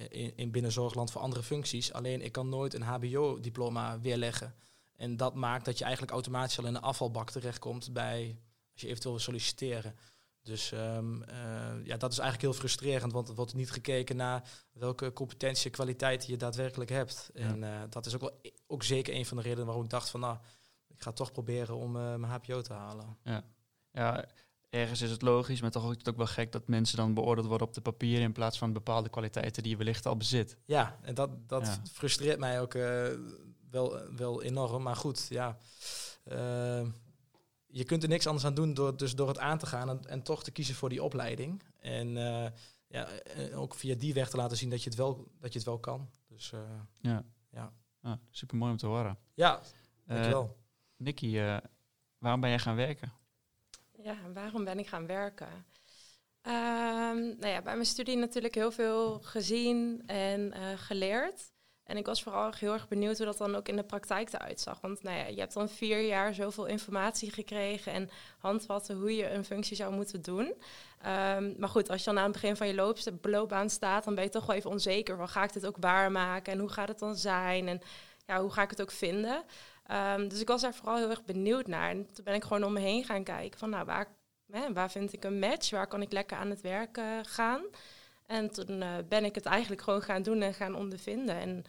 in, 0.09 0.33
in 0.35 0.51
binnenzorgland 0.51 1.11
voor 1.11 1.21
andere 1.21 1.43
functies. 1.43 1.93
Alleen 1.93 2.21
ik 2.21 2.31
kan 2.31 2.49
nooit 2.49 2.73
een 2.73 2.81
hbo-diploma 2.81 3.99
weerleggen. 3.99 4.55
En 4.95 5.17
dat 5.17 5.35
maakt 5.35 5.65
dat 5.65 5.77
je 5.77 5.83
eigenlijk 5.83 6.13
automatisch 6.13 6.59
al 6.59 6.65
in 6.65 6.75
een 6.75 6.81
afvalbak 6.81 7.29
terechtkomt 7.31 7.93
bij 7.93 8.39
als 8.77 8.85
je 8.85 8.87
eventueel 8.87 9.13
wil 9.15 9.23
solliciteren. 9.23 9.95
Dus 10.41 10.71
ehm, 10.71 11.21
eh, 11.21 11.37
ja, 11.83 11.97
dat 11.97 12.11
is 12.11 12.17
eigenlijk 12.19 12.41
heel 12.41 12.53
frustrerend, 12.61 13.11
want 13.11 13.29
er 13.29 13.35
wordt 13.35 13.53
niet 13.53 13.71
gekeken 13.71 14.15
naar 14.15 14.49
welke 14.71 15.13
competentie 15.13 15.65
en 15.65 15.71
kwaliteiten 15.71 16.29
je 16.31 16.37
daadwerkelijk 16.37 16.89
hebt. 16.89 17.29
Ja. 17.33 17.41
En 17.41 17.63
eh, 17.63 17.81
dat 17.89 18.05
is 18.05 18.15
ook, 18.15 18.21
wel, 18.21 18.41
ook 18.67 18.83
zeker 18.83 19.13
een 19.15 19.25
van 19.25 19.37
de 19.37 19.43
redenen 19.43 19.65
waarom 19.65 19.83
ik 19.83 19.89
dacht 19.89 20.09
van 20.09 20.19
nou, 20.19 20.37
ik 20.87 21.01
ga 21.01 21.11
toch 21.11 21.31
proberen 21.31 21.75
om 21.75 21.95
eh, 21.95 22.15
mijn 22.15 22.31
HBO 22.31 22.61
te 22.61 22.73
halen. 22.73 23.17
Ja, 23.91 24.25
ergens 24.69 25.01
is 25.01 25.11
het 25.11 25.21
logisch, 25.21 25.61
maar 25.61 25.71
toch 25.71 25.91
is 25.91 25.97
het 25.97 26.09
ook 26.09 26.17
wel 26.17 26.25
gek 26.25 26.51
dat 26.51 26.67
mensen 26.67 26.97
dan 26.97 27.13
beoordeeld 27.13 27.47
worden 27.47 27.67
op 27.67 27.73
de 27.73 27.81
papieren 27.81 28.23
in 28.23 28.31
plaats 28.31 28.57
van 28.57 28.73
bepaalde 28.73 29.09
kwaliteiten 29.09 29.63
die 29.63 29.71
je 29.71 29.77
wellicht 29.77 30.05
al 30.05 30.17
bezit. 30.17 30.57
Ja, 30.65 30.99
en 31.01 31.13
dat, 31.15 31.49
dat 31.49 31.65
Ja. 31.65 31.81
frustreert 31.91 32.39
mij 32.39 32.61
ook 32.61 32.73
wel, 33.69 34.13
wel 34.15 34.41
enorm. 34.43 34.83
Maar 34.83 34.95
goed, 34.95 35.25
ja. 35.29 35.57
Je 37.67 37.83
kunt 37.83 38.03
er 38.03 38.09
niks 38.09 38.27
anders 38.27 38.45
aan 38.45 38.53
doen 38.53 38.73
door, 38.73 38.97
dus 38.97 39.15
door 39.15 39.27
het 39.27 39.39
aan 39.39 39.57
te 39.57 39.65
gaan 39.65 39.89
en, 39.89 40.05
en 40.07 40.21
toch 40.21 40.43
te 40.43 40.51
kiezen 40.51 40.75
voor 40.75 40.89
die 40.89 41.03
opleiding. 41.03 41.63
En 41.79 42.17
eh, 42.17 42.51
ja, 42.87 43.07
eh, 43.09 43.59
ook 43.59 43.75
via 43.75 43.95
die 43.95 44.13
weg 44.13 44.29
te 44.29 44.37
laten 44.37 44.57
zien 44.57 44.69
dat 44.69 44.83
je 44.83 44.89
het 44.89 44.97
wel, 44.97 45.27
dat 45.39 45.51
je 45.53 45.59
het 45.59 45.67
wel 45.67 45.79
kan. 45.79 46.09
Dus 46.27 46.51
eh, 46.51 46.59
Ja. 47.01 47.23
Ja. 47.51 47.73
Ah, 48.01 48.17
super 48.29 48.57
mooi 48.57 48.71
om 48.71 48.77
te 48.77 48.85
horen. 48.85 49.17
ja, 49.33 49.61
dankjewel. 50.05 50.57
Nicky, 50.95 51.37
eh, 51.37 51.57
waarom 52.17 52.41
ben 52.41 52.49
jij 52.49 52.59
gaan 52.59 52.75
werken? 52.75 53.13
Ja, 54.03 54.17
en 54.23 54.33
waarom 54.33 54.63
ben 54.63 54.79
ik 54.79 54.87
gaan 54.87 55.05
werken? 55.05 55.65
Ehm, 56.41 57.17
nou 57.17 57.47
ja, 57.47 57.61
bij 57.61 57.73
mijn 57.73 57.85
studie 57.85 58.17
natuurlijk 58.17 58.55
heel 58.55 58.71
veel 58.71 59.19
gezien 59.19 60.03
en 60.05 60.53
eh, 60.53 60.77
geleerd. 60.77 61.51
En 61.87 61.97
ik 61.97 62.05
was 62.05 62.23
vooral 62.23 62.51
heel 62.59 62.73
erg 62.73 62.87
benieuwd 62.87 63.17
hoe 63.17 63.25
dat 63.25 63.37
dan 63.37 63.55
ook 63.55 63.67
in 63.67 63.75
de 63.75 63.83
praktijk 63.83 64.33
eruit 64.33 64.59
zag. 64.59 64.81
Want 64.81 65.03
nou 65.03 65.17
ja, 65.17 65.25
je 65.25 65.39
hebt 65.39 65.53
dan 65.53 65.69
vier 65.69 66.01
jaar 66.01 66.33
zoveel 66.33 66.65
informatie 66.65 67.31
gekregen 67.31 67.91
en 67.91 68.09
handvatten 68.37 68.97
hoe 68.97 69.15
je 69.15 69.31
een 69.31 69.45
functie 69.45 69.75
zou 69.75 69.93
moeten 69.93 70.21
doen. 70.21 70.53
Ehm, 71.01 71.53
maar 71.57 71.69
goed, 71.69 71.89
als 71.89 71.99
je 71.99 72.05
dan 72.05 72.17
aan 72.17 72.23
het 72.23 72.33
begin 72.33 72.55
van 72.55 72.67
je 72.67 72.75
loop, 72.75 72.97
loopbaan 73.21 73.69
staat, 73.69 74.03
dan 74.03 74.15
ben 74.15 74.23
je 74.23 74.29
toch 74.29 74.45
wel 74.45 74.55
even 74.55 74.69
onzeker. 74.69 75.17
Van, 75.17 75.27
ga 75.29 75.43
ik 75.43 75.53
dit 75.53 75.65
ook 75.65 75.77
waarmaken 75.79 76.53
en 76.53 76.59
hoe 76.59 76.69
gaat 76.69 76.87
het 76.87 76.99
dan 76.99 77.15
zijn? 77.15 77.67
En 77.67 77.81
ja, 78.25 78.41
hoe 78.41 78.51
ga 78.51 78.61
ik 78.61 78.69
het 78.69 78.81
ook 78.81 78.91
vinden? 78.91 79.43
Ehm, 79.87 80.27
dus 80.27 80.41
ik 80.41 80.47
was 80.47 80.61
daar 80.61 80.73
vooral 80.73 80.97
heel 80.97 81.09
erg 81.09 81.25
benieuwd 81.25 81.67
naar. 81.67 81.89
En 81.89 82.07
toen 82.13 82.23
ben 82.23 82.35
ik 82.35 82.43
gewoon 82.43 82.63
om 82.63 82.73
me 82.73 82.79
heen 82.79 83.03
gaan 83.03 83.23
kijken 83.23 83.59
van, 83.59 83.69
nou, 83.69 83.85
waar, 83.85 84.07
hè, 84.51 84.73
waar 84.73 84.91
vind 84.91 85.13
ik 85.13 85.23
een 85.23 85.39
match? 85.39 85.69
Waar 85.69 85.87
kan 85.87 86.01
ik 86.01 86.11
lekker 86.11 86.37
aan 86.37 86.49
het 86.49 86.61
werk 86.61 86.97
eh, 86.97 87.05
gaan? 87.21 87.61
En 88.27 88.51
toen 88.51 88.81
eh, 88.81 88.97
ben 89.09 89.25
ik 89.25 89.35
het 89.35 89.45
eigenlijk 89.45 89.81
gewoon 89.81 90.01
gaan 90.01 90.21
doen 90.21 90.41
en 90.41 90.53
gaan 90.53 90.75
ondervinden. 90.75 91.35
En 91.35 91.63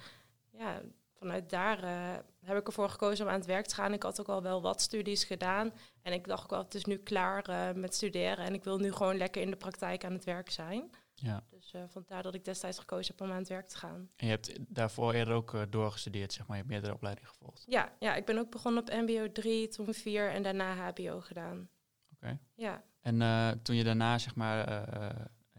ja, 0.50 0.82
vanuit 1.18 1.50
daar 1.50 1.82
eh, 1.82 2.18
heb 2.44 2.56
ik 2.56 2.66
ervoor 2.66 2.88
gekozen 2.88 3.24
om 3.24 3.30
aan 3.32 3.38
het 3.38 3.46
werk 3.46 3.66
te 3.66 3.74
gaan. 3.74 3.92
Ik 3.92 4.02
had 4.02 4.20
ook 4.20 4.28
al 4.28 4.42
wel 4.42 4.62
wat 4.62 4.80
studies 4.80 5.24
gedaan. 5.24 5.72
En 6.02 6.12
ik 6.12 6.26
dacht 6.26 6.42
ook 6.42 6.50
wel, 6.50 6.62
het 6.62 6.74
is 6.74 6.84
nu 6.84 6.96
klaar 6.96 7.50
uh, 7.50 7.72
met 7.72 7.94
studeren. 7.94 8.44
En 8.44 8.54
ik 8.54 8.64
wil 8.64 8.78
nu 8.78 8.92
gewoon 8.92 9.16
lekker 9.16 9.42
in 9.42 9.50
de 9.50 9.56
praktijk 9.56 10.04
aan 10.04 10.12
het 10.12 10.24
werk 10.24 10.50
zijn. 10.50 10.90
Ja. 11.14 11.42
Dus 11.50 11.72
uh, 11.72 11.82
vandaar 11.88 12.22
dat 12.22 12.34
ik 12.34 12.44
destijds 12.44 12.78
gekozen 12.78 13.14
heb 13.16 13.26
om 13.26 13.32
aan 13.32 13.38
het 13.38 13.48
werk 13.48 13.68
te 13.68 13.76
gaan. 13.76 14.10
En 14.16 14.26
je 14.26 14.32
hebt 14.32 14.58
daarvoor 14.68 15.12
eerder 15.12 15.34
ook 15.34 15.52
uh, 15.52 15.62
doorgestudeerd, 15.70 16.32
zeg 16.32 16.46
maar. 16.46 16.56
Je 16.56 16.62
hebt 16.62 16.72
meerdere 16.72 16.94
opleidingen 16.94 17.30
gevolgd. 17.30 17.64
Ja, 17.66 17.92
ja, 17.98 18.14
ik 18.14 18.24
ben 18.24 18.38
ook 18.38 18.50
begonnen 18.50 18.82
op 18.82 18.90
mbo 18.92 19.32
3, 19.32 19.68
toen 19.68 19.94
4 19.94 20.30
en 20.30 20.42
daarna 20.42 20.74
hbo 20.74 21.20
gedaan. 21.20 21.68
Oké. 22.12 22.24
Okay. 22.24 22.38
Ja. 22.54 22.82
En 23.00 23.60
toen 23.62 23.76
je 23.76 23.84
daarna, 23.84 24.18
zeg 24.18 24.34
maar, 24.34 24.84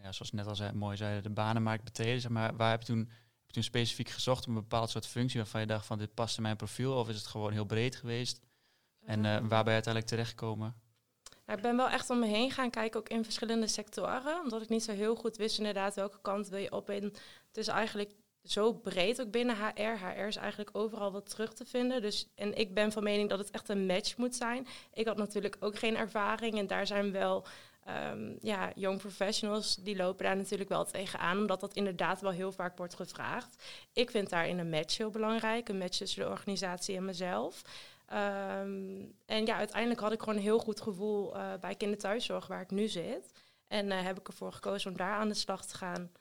ja, 0.10 0.16
zoals 0.16 0.32
net 0.32 0.48
al 0.48 0.56
zei, 0.56 0.72
mooi 0.74 0.98
zei, 0.98 1.22
de 1.22 1.30
banenmarkt 1.30 1.84
betreden, 1.84 2.22
zeg 2.22 2.32
maar, 2.32 2.56
waar 2.56 2.70
heb 2.70 2.80
je 2.80 2.88
toen... 2.88 3.10
Heb 3.50 3.58
je 3.58 3.64
toen 3.64 3.74
specifiek 3.74 4.10
gezocht 4.10 4.48
om 4.48 4.56
een 4.56 4.62
bepaald 4.62 4.90
soort 4.90 5.08
functie 5.08 5.40
waarvan 5.40 5.62
je 5.62 5.68
dacht 5.68 5.86
van 5.86 5.98
dit 5.98 6.14
past 6.14 6.38
in 6.38 6.44
mijn 6.44 6.56
profiel? 6.56 6.94
Of 6.94 7.10
is 7.10 7.16
het 7.16 7.28
gewoon 7.28 7.52
heel 7.52 7.66
breed 7.66 7.96
geweest? 7.96 8.40
En 9.06 9.22
waar 9.22 9.64
ben 9.64 9.74
je 9.74 9.82
uiteindelijk 9.82 10.06
terechtgekomen? 10.06 10.76
Ja, 11.46 11.54
ik 11.54 11.62
ben 11.62 11.78
wel 11.78 11.90
echt 11.90 12.10
om 12.10 12.20
me 12.20 12.28
heen 12.28 12.52
gaan 12.52 12.70
kijken, 12.70 13.00
ook 13.00 13.10
in 13.10 13.24
verschillende 13.24 13.68
sectoren. 13.68 14.42
Omdat 14.44 14.62
ik 14.62 14.70
niet 14.70 14.84
zo 14.84 14.92
heel 14.92 15.16
goed 15.16 15.38
wist 15.38 15.58
inderdaad 15.58 15.96
welke 15.96 16.22
kant 16.22 16.48
wil 16.48 16.60
je 16.60 16.72
op 16.72 16.90
in. 16.90 17.04
Het 17.48 17.58
is 17.58 17.68
eigenlijk 17.68 18.12
zo 18.44 18.74
breed 18.74 19.22
ook 19.22 19.32
binnen 19.32 19.56
HR. 19.56 20.06
HR 20.06 20.28
is 20.28 20.36
eigenlijk 20.36 20.70
overal 20.74 21.12
wat 21.12 21.30
terug 21.30 21.54
te 21.54 21.66
vinden. 21.66 22.02
Dus, 22.02 22.28
en 22.36 22.58
ik 22.58 22.74
ben 22.74 22.92
van 22.92 23.04
mening 23.04 23.30
dat 23.30 23.40
het 23.40 23.52
echt 23.52 23.70
een 23.70 23.86
match 23.86 24.18
moet 24.18 24.36
zijn. 24.36 24.68
Ik 24.94 25.08
had 25.08 25.18
natuurlijk 25.18 25.58
ook 25.60 25.78
geen 25.78 25.98
ervaring 25.98 26.58
en 26.58 26.68
daar 26.68 26.88
zijn 26.88 27.12
wel 27.12 27.46
um, 28.12 28.38
ja, 28.42 28.72
young 28.76 28.98
professionals 28.98 29.76
die 29.76 29.96
lopen 29.96 30.26
daar 30.26 30.36
natuurlijk 30.36 30.70
wel 30.70 30.86
tegenaan, 30.86 31.38
omdat 31.38 31.60
dat 31.60 31.74
inderdaad 31.74 32.22
wel 32.22 32.32
heel 32.32 32.52
vaak 32.52 32.78
wordt 32.78 32.96
gevraagd. 32.96 33.64
Ik 33.94 34.10
vind 34.12 34.30
daarin 34.30 34.60
een 34.60 34.70
match 34.70 34.98
heel 34.98 35.10
belangrijk, 35.10 35.70
een 35.70 35.78
match 35.78 35.98
tussen 35.98 36.24
de 36.24 36.30
organisatie 36.30 36.96
en 36.96 37.06
mezelf. 37.06 37.62
Um, 38.14 39.14
en 39.26 39.46
ja, 39.46 39.56
uiteindelijk 39.56 40.00
had 40.00 40.12
ik 40.12 40.20
gewoon 40.20 40.36
een 40.36 40.42
heel 40.42 40.60
goed 40.60 40.82
gevoel 40.82 41.36
uh, 41.36 41.54
bij 41.60 41.76
kinderthuiszorg 41.76 42.48
waar 42.48 42.62
ik 42.62 42.72
nu 42.72 42.88
zit. 42.88 43.32
En 43.68 43.86
uh, 43.86 44.02
heb 44.02 44.20
ik 44.20 44.28
ervoor 44.28 44.54
gekozen 44.54 44.92
om 44.92 44.98
daar 44.98 45.14
aan 45.14 45.28
de 45.28 45.34
slag 45.34 45.66
te 45.66 45.76
gaan. 45.76 46.12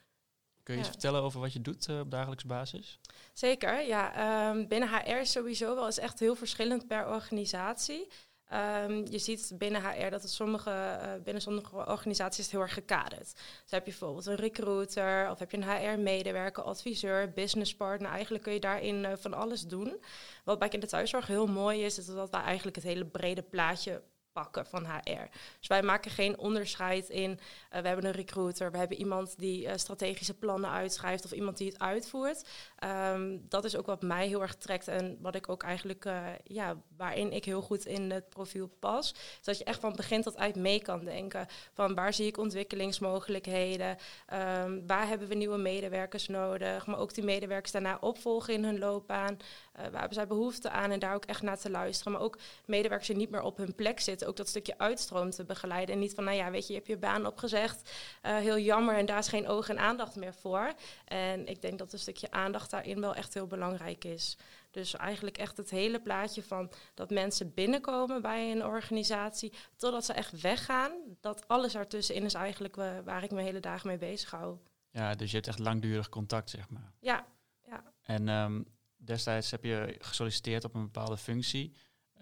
Kun 0.63 0.73
je 0.73 0.79
ja. 0.79 0.87
eens 0.87 0.87
vertellen 0.87 1.21
over 1.21 1.39
wat 1.39 1.53
je 1.53 1.61
doet 1.61 1.87
uh, 1.87 1.99
op 1.99 2.11
dagelijkse 2.11 2.47
basis? 2.47 2.99
Zeker, 3.33 3.87
ja. 3.87 4.49
Um, 4.49 4.67
binnen 4.67 4.89
HR 4.89 5.15
is 5.15 5.31
sowieso 5.31 5.75
wel 5.75 5.87
is 5.87 5.99
echt 5.99 6.19
heel 6.19 6.35
verschillend 6.35 6.87
per 6.87 7.07
organisatie. 7.07 8.07
Um, 8.53 9.05
je 9.09 9.17
ziet 9.17 9.51
binnen 9.57 9.81
HR 9.81 10.09
dat 10.09 10.21
het 10.21 10.31
sommige, 10.31 10.69
uh, 10.69 11.23
binnen 11.23 11.41
sommige 11.41 11.75
organisaties 11.75 12.45
is 12.45 12.51
heel 12.51 12.61
erg 12.61 12.73
gekaderd. 12.73 13.33
Dus 13.33 13.71
heb 13.71 13.85
je 13.85 13.91
bijvoorbeeld 13.91 14.25
een 14.25 14.35
recruiter 14.35 15.29
of 15.31 15.39
heb 15.39 15.51
je 15.51 15.57
een 15.57 15.69
HR-medewerker, 15.69 16.63
adviseur, 16.63 17.31
businesspartner. 17.31 18.11
Eigenlijk 18.11 18.43
kun 18.43 18.53
je 18.53 18.59
daarin 18.59 19.03
uh, 19.03 19.11
van 19.15 19.33
alles 19.33 19.61
doen. 19.61 20.03
Wat 20.43 20.59
bij 20.59 20.67
kinderthuiszorg 20.67 21.27
heel 21.27 21.47
mooi 21.47 21.83
is, 21.83 21.97
is 21.97 22.05
dat 22.05 22.29
wij 22.29 22.41
eigenlijk 22.41 22.75
het 22.75 22.85
hele 22.85 23.05
brede 23.05 23.41
plaatje 23.41 24.01
pakken 24.31 24.65
van 24.65 24.85
HR. 24.85 25.27
Dus 25.59 25.67
wij 25.67 25.81
maken 25.81 26.11
geen 26.11 26.37
onderscheid 26.37 27.09
in, 27.09 27.31
uh, 27.31 27.81
we 27.81 27.87
hebben 27.87 28.05
een 28.05 28.11
recruiter, 28.11 28.71
we 28.71 28.77
hebben 28.77 28.97
iemand 28.97 29.39
die 29.39 29.77
strategische 29.77 30.37
plannen 30.37 30.69
uitschrijft 30.69 31.25
of 31.25 31.31
iemand 31.31 31.57
die 31.57 31.67
het 31.67 31.79
uitvoert. 31.79 32.49
Um, 32.83 33.45
dat 33.49 33.65
is 33.65 33.75
ook 33.75 33.85
wat 33.85 34.01
mij 34.01 34.27
heel 34.27 34.41
erg 34.41 34.55
trekt 34.55 34.87
en 34.87 35.17
wat 35.21 35.35
ik 35.35 35.49
ook 35.49 35.63
eigenlijk, 35.63 36.09
ja, 36.43 36.77
waarin 36.99 37.31
ik 37.31 37.45
heel 37.45 37.61
goed 37.61 37.85
in 37.85 38.11
het 38.11 38.29
profiel 38.29 38.69
pas. 38.79 39.13
Dus 39.13 39.43
dat 39.43 39.57
je 39.57 39.63
echt 39.63 39.79
van 39.79 39.95
begin 39.95 40.21
tot 40.21 40.35
eind 40.35 40.55
mee 40.55 40.81
kan 40.81 41.03
denken 41.03 41.47
van 41.73 41.95
waar 41.95 42.13
zie 42.13 42.27
ik 42.27 42.37
ontwikkelingsmogelijkheden, 42.37 43.97
um, 44.33 44.87
waar 44.87 45.07
hebben 45.07 45.27
we 45.27 45.35
nieuwe 45.35 45.57
medewerkers 45.57 46.27
nodig, 46.27 46.85
maar 46.85 46.99
ook 46.99 47.13
die 47.13 47.23
medewerkers 47.23 47.71
daarna 47.71 47.97
opvolgen 48.01 48.53
in 48.53 48.63
hun 48.63 48.79
loopbaan. 48.79 49.37
waar 49.73 49.99
hebben 49.99 50.13
zij 50.13 50.27
behoefte 50.27 50.69
aan 50.69 50.91
en 50.91 50.99
daar 50.99 51.15
ook 51.15 51.25
echt 51.25 51.41
naar 51.41 51.59
te 51.59 51.69
luisteren. 51.69 52.13
Maar 52.13 52.21
ook 52.21 52.37
medewerkers 52.65 53.07
die 53.07 53.17
niet 53.17 53.29
meer 53.29 53.41
op 53.41 53.57
hun 53.57 53.75
plek 53.75 53.99
zitten 53.99 54.27
ook 54.27 54.35
dat 54.35 54.47
stukje 54.47 54.77
uitstroom 54.77 55.29
te 55.29 55.43
begeleiden. 55.43 55.95
En 55.95 56.01
niet 56.01 56.13
van, 56.13 56.23
nou 56.23 56.37
ja, 56.37 56.51
weet 56.51 56.67
je, 56.67 56.73
je 56.73 56.79
hebt 56.79 56.87
je 56.87 56.97
baan 56.97 57.25
opgezegd. 57.25 57.91
Uh, 58.25 58.37
heel 58.37 58.57
jammer 58.57 58.95
en 58.95 59.05
daar 59.05 59.17
is 59.17 59.27
geen 59.27 59.47
oog 59.47 59.69
en 59.69 59.79
aandacht 59.79 60.15
meer 60.15 60.33
voor. 60.33 60.73
En 61.05 61.47
ik 61.47 61.61
denk 61.61 61.79
dat 61.79 61.93
een 61.93 61.99
stukje 61.99 62.31
aandacht 62.31 62.71
daarin 62.71 63.01
wel 63.01 63.15
echt 63.15 63.33
heel 63.33 63.47
belangrijk 63.47 64.05
is. 64.05 64.37
Dus 64.71 64.95
eigenlijk 64.95 65.37
echt 65.37 65.57
het 65.57 65.69
hele 65.69 66.01
plaatje 66.01 66.43
van 66.43 66.71
dat 66.93 67.09
mensen 67.09 67.53
binnenkomen 67.53 68.21
bij 68.21 68.51
een 68.51 68.65
organisatie, 68.65 69.53
totdat 69.75 70.05
ze 70.05 70.13
echt 70.13 70.41
weggaan. 70.41 70.91
Dat 71.19 71.47
alles 71.47 71.75
ertussenin 71.75 72.23
is 72.23 72.33
eigenlijk 72.33 72.77
uh, 72.77 72.99
waar 73.03 73.23
ik 73.23 73.31
mijn 73.31 73.45
hele 73.45 73.59
dagen 73.59 73.87
mee 73.87 73.97
bezig 73.97 74.31
hou. 74.31 74.57
Ja, 74.91 75.15
dus 75.15 75.29
je 75.29 75.35
hebt 75.35 75.47
echt 75.47 75.59
langdurig 75.59 76.09
contact, 76.09 76.49
zeg 76.49 76.69
maar. 76.69 76.93
Ja, 76.99 77.25
ja. 77.67 77.83
En 78.01 78.27
um, 78.27 78.65
destijds 78.97 79.51
heb 79.51 79.63
je 79.63 79.95
gesolliciteerd 79.99 80.63
op 80.63 80.75
een 80.75 80.83
bepaalde 80.83 81.17
functie. 81.17 81.73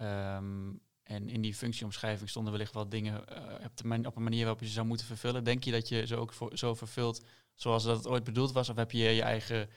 Um, 0.02 0.82
en 1.04 1.30
in 1.30 1.42
die 1.42 1.56
functieomschrijving 1.56 2.30
stonden 2.30 2.52
wellicht 2.52 2.74
wel 2.74 2.90
dingen 2.90 3.24
uh, 3.32 3.66
op, 3.66 3.78
de 3.78 4.08
op, 4.08 4.16
een 4.16 4.24
manier 4.24 4.42
waarop 4.42 4.60
je 4.60 4.68
ze 4.68 4.74
zou 4.74 4.88
moeten 4.88 5.06
vervullen. 5.06 5.44
Denk 5.44 5.64
je 5.64 5.72
dat 5.72 5.88
je 5.88 6.06
ze 6.06 6.16
ook 6.16 6.34
zo 6.54 6.76
vervult 6.76 7.26
zoals 7.54 7.84
dat 7.84 7.98
het 7.98 8.08
ooit 8.08 8.24
bedoeld 8.24 8.52
was? 8.52 8.70
Of 8.70 8.76
heb 8.76 8.92
je 8.92 8.98
je 9.00 9.22
eigen 9.22 9.70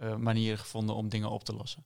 uh, 0.00 0.16
manieren 0.16 0.58
gevonden 0.58 0.94
om 0.94 1.08
dingen 1.08 1.30
op 1.30 1.44
te 1.44 1.54
lossen? 1.54 1.84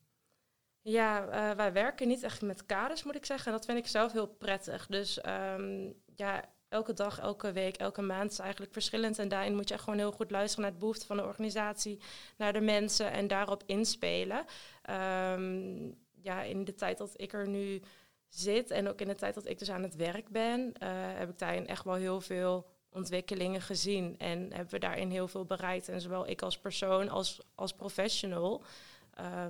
Ja, 0.87 1.27
uh, 1.27 1.57
wij 1.57 1.73
werken 1.73 2.09
niet 2.09 2.23
echt 2.23 2.43
met 2.43 2.67
kaders, 2.67 3.03
moet 3.03 3.15
ik 3.15 3.25
zeggen. 3.25 3.47
En 3.47 3.53
dat 3.53 3.65
vind 3.67 3.79
ik 3.79 3.87
zelf 3.87 4.13
heel 4.13 4.27
prettig. 4.27 4.87
Dus 4.87 5.21
um, 5.27 5.95
ja, 6.15 6.45
elke 6.69 6.93
dag, 6.93 7.19
elke 7.19 7.53
week, 7.53 7.77
elke 7.77 8.03
maand 8.03 8.31
is 8.31 8.39
eigenlijk 8.39 8.73
verschillend. 8.73 9.19
En 9.19 9.29
daarin 9.29 9.55
moet 9.55 9.69
je 9.69 9.79
gewoon 9.79 9.99
heel 9.99 10.13
goed 10.13 10.31
luisteren 10.31 10.63
naar 10.63 10.71
het 10.71 10.81
behoefte 10.81 11.07
van 11.07 11.17
de 11.17 11.23
organisatie, 11.23 12.01
naar 12.37 12.53
de 12.53 12.61
mensen 12.61 13.11
en 13.11 13.27
daarop 13.27 13.63
inspelen. 13.67 14.45
Um, 14.91 15.99
ja, 16.23 16.43
in 16.43 16.65
de 16.65 16.75
tijd 16.75 16.99
dat 16.99 17.13
ik 17.17 17.33
er 17.33 17.49
nu 17.49 17.83
zit 18.29 18.71
en 18.71 18.89
ook 18.89 19.01
in 19.01 19.09
de 19.09 19.15
tijd 19.15 19.35
dat 19.35 19.49
ik 19.49 19.59
dus 19.59 19.71
aan 19.71 19.83
het 19.83 19.97
werk 19.97 20.29
ben, 20.29 20.61
uh, 20.61 20.89
heb 20.93 21.29
ik 21.29 21.39
daarin 21.39 21.67
echt 21.67 21.85
wel 21.85 21.95
heel 21.95 22.21
veel 22.21 22.67
ontwikkelingen 22.91 23.61
gezien. 23.61 24.19
En 24.19 24.39
hebben 24.53 24.71
we 24.71 24.79
daarin 24.79 25.11
heel 25.11 25.29
veel 25.29 25.45
bereikt. 25.45 25.89
En 25.89 26.01
zowel 26.01 26.29
ik 26.29 26.43
als 26.43 26.59
persoon 26.59 27.09
als, 27.09 27.41
als 27.55 27.73
professional. 27.73 28.65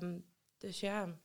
Um, 0.03 0.25
dus 0.59 0.81
ja, 0.81 1.19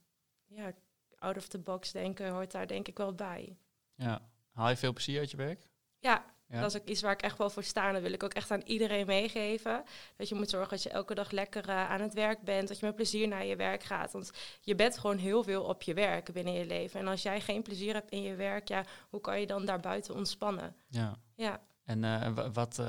ja, 0.46 0.74
out 1.18 1.38
of 1.38 1.48
the 1.48 1.60
box 1.60 1.92
denken 1.92 2.30
hoort 2.30 2.52
daar 2.52 2.68
denk 2.68 2.88
ik 2.88 2.98
wel 2.98 3.14
bij. 3.14 3.58
Ja, 3.96 4.22
haal 4.52 4.70
je 4.70 4.78
veel 4.78 4.94
plezier 4.94 5.20
uit 5.20 5.32
je 5.32 5.38
werk? 5.38 5.68
Ja, 6.00 6.26
ja. 6.50 6.62
Dat 6.62 6.74
is 6.74 6.82
ook 6.82 6.88
iets 6.88 7.02
waar 7.02 7.12
ik 7.12 7.22
echt 7.22 7.38
wel 7.38 7.50
voor 7.50 7.64
sta. 7.64 7.92
Dat 7.92 8.02
wil 8.02 8.14
ik 8.14 8.24
ook 8.24 8.34
echt 8.34 8.52
aan 8.52 8.62
iedereen 8.62 9.06
meegeven. 9.06 9.84
Dat 10.16 10.30
je 10.30 10.36
moet 10.36 10.50
zorgen 10.50 10.70
dat 10.70 10.84
je 10.84 10.90
elke 10.90 11.14
dag 11.14 11.32
lekker 11.32 11.70
uh, 11.70 11.90
aan 11.90 12.02
het 12.02 12.14
werk 12.14 12.42
bent. 12.42 12.68
Dat 12.68 12.80
je 12.80 12.86
met 12.86 12.96
plezier 12.96 13.28
naar 13.28 13.46
je 13.46 13.56
werk 13.56 13.84
gaat. 13.84 14.12
Want 14.12 14.32
je 14.62 14.76
bent 14.76 14.98
gewoon 14.98 15.18
heel 15.18 15.44
veel 15.44 15.64
op 15.64 15.82
je 15.82 15.94
werk 15.94 16.34
binnen 16.34 16.54
je 16.54 16.66
leven. 16.66 17.00
En 17.00 17.08
als 17.08 17.22
jij 17.22 17.42
geen 17.42 17.62
plezier 17.62 17.94
hebt 17.94 18.12
in 18.12 18.22
je 18.22 18.36
werk, 18.36 18.68
ja, 18.68 18.86
hoe 19.10 19.22
kan 19.22 19.40
je 19.40 19.48
dan 19.48 19.66
daarbuiten 19.66 20.16
ontspannen? 20.16 20.76
Ja. 20.88 21.16
ja. 21.36 21.62
En 21.84 22.04
uh, 22.04 22.48
wat, 22.54 22.78
uh, 22.80 22.86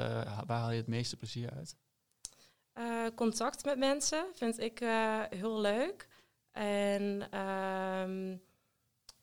waar 0.47 0.59
haal 0.59 0.71
je 0.71 0.77
het 0.77 0.87
meeste 0.87 1.17
plezier 1.17 1.51
uit? 1.51 1.77
contact 3.15 3.65
met 3.65 3.79
mensen 3.79 4.27
vind 4.35 4.61
ik 4.61 4.79
heel 5.31 5.61
leuk. 5.61 6.09
En... 6.53 7.39
Um, 7.41 8.41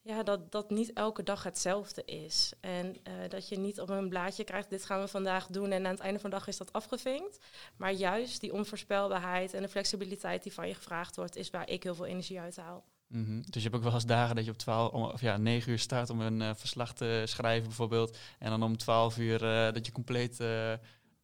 ja, 0.07 0.23
dat, 0.23 0.51
dat 0.51 0.69
niet 0.69 0.93
elke 0.93 1.23
dag 1.23 1.43
hetzelfde 1.43 2.05
is. 2.05 2.53
En 2.59 2.87
uh, 2.87 3.13
dat 3.29 3.49
je 3.49 3.59
niet 3.59 3.79
op 3.79 3.89
een 3.89 4.09
blaadje 4.09 4.43
krijgt, 4.43 4.69
dit 4.69 4.85
gaan 4.85 4.99
we 4.99 5.07
vandaag 5.07 5.47
doen 5.47 5.71
en 5.71 5.85
aan 5.85 5.91
het 5.91 5.99
einde 5.99 6.19
van 6.19 6.29
de 6.29 6.35
dag 6.35 6.47
is 6.47 6.57
dat 6.57 6.73
afgevinkt. 6.73 7.39
Maar 7.77 7.91
juist 7.91 8.41
die 8.41 8.53
onvoorspelbaarheid 8.53 9.53
en 9.53 9.61
de 9.61 9.67
flexibiliteit 9.67 10.43
die 10.43 10.53
van 10.53 10.67
je 10.67 10.73
gevraagd 10.73 11.15
wordt, 11.15 11.35
is 11.35 11.49
waar 11.49 11.69
ik 11.69 11.83
heel 11.83 11.95
veel 11.95 12.05
energie 12.05 12.39
uit 12.39 12.57
haal. 12.57 12.85
-hmm. 13.07 13.41
Dus 13.41 13.63
je 13.63 13.69
hebt 13.69 13.75
ook 13.75 13.83
wel 13.83 13.93
eens 13.93 14.05
dagen 14.05 14.35
dat 14.35 14.45
je 14.45 14.51
op 14.51 14.57
12, 14.57 14.91
om, 14.91 15.03
of 15.03 15.21
ja, 15.21 15.37
9 15.37 15.71
uur 15.71 15.79
start 15.79 16.09
om 16.09 16.21
een 16.21 16.41
uh, 16.41 16.51
verslag 16.55 16.93
te 16.93 17.23
schrijven 17.25 17.67
bijvoorbeeld. 17.67 18.17
En 18.39 18.49
dan 18.49 18.63
om 18.63 18.77
12 18.77 19.17
uur 19.17 19.43
uh, 19.43 19.73
dat 19.73 19.85
je 19.85 19.91
compleet 19.91 20.39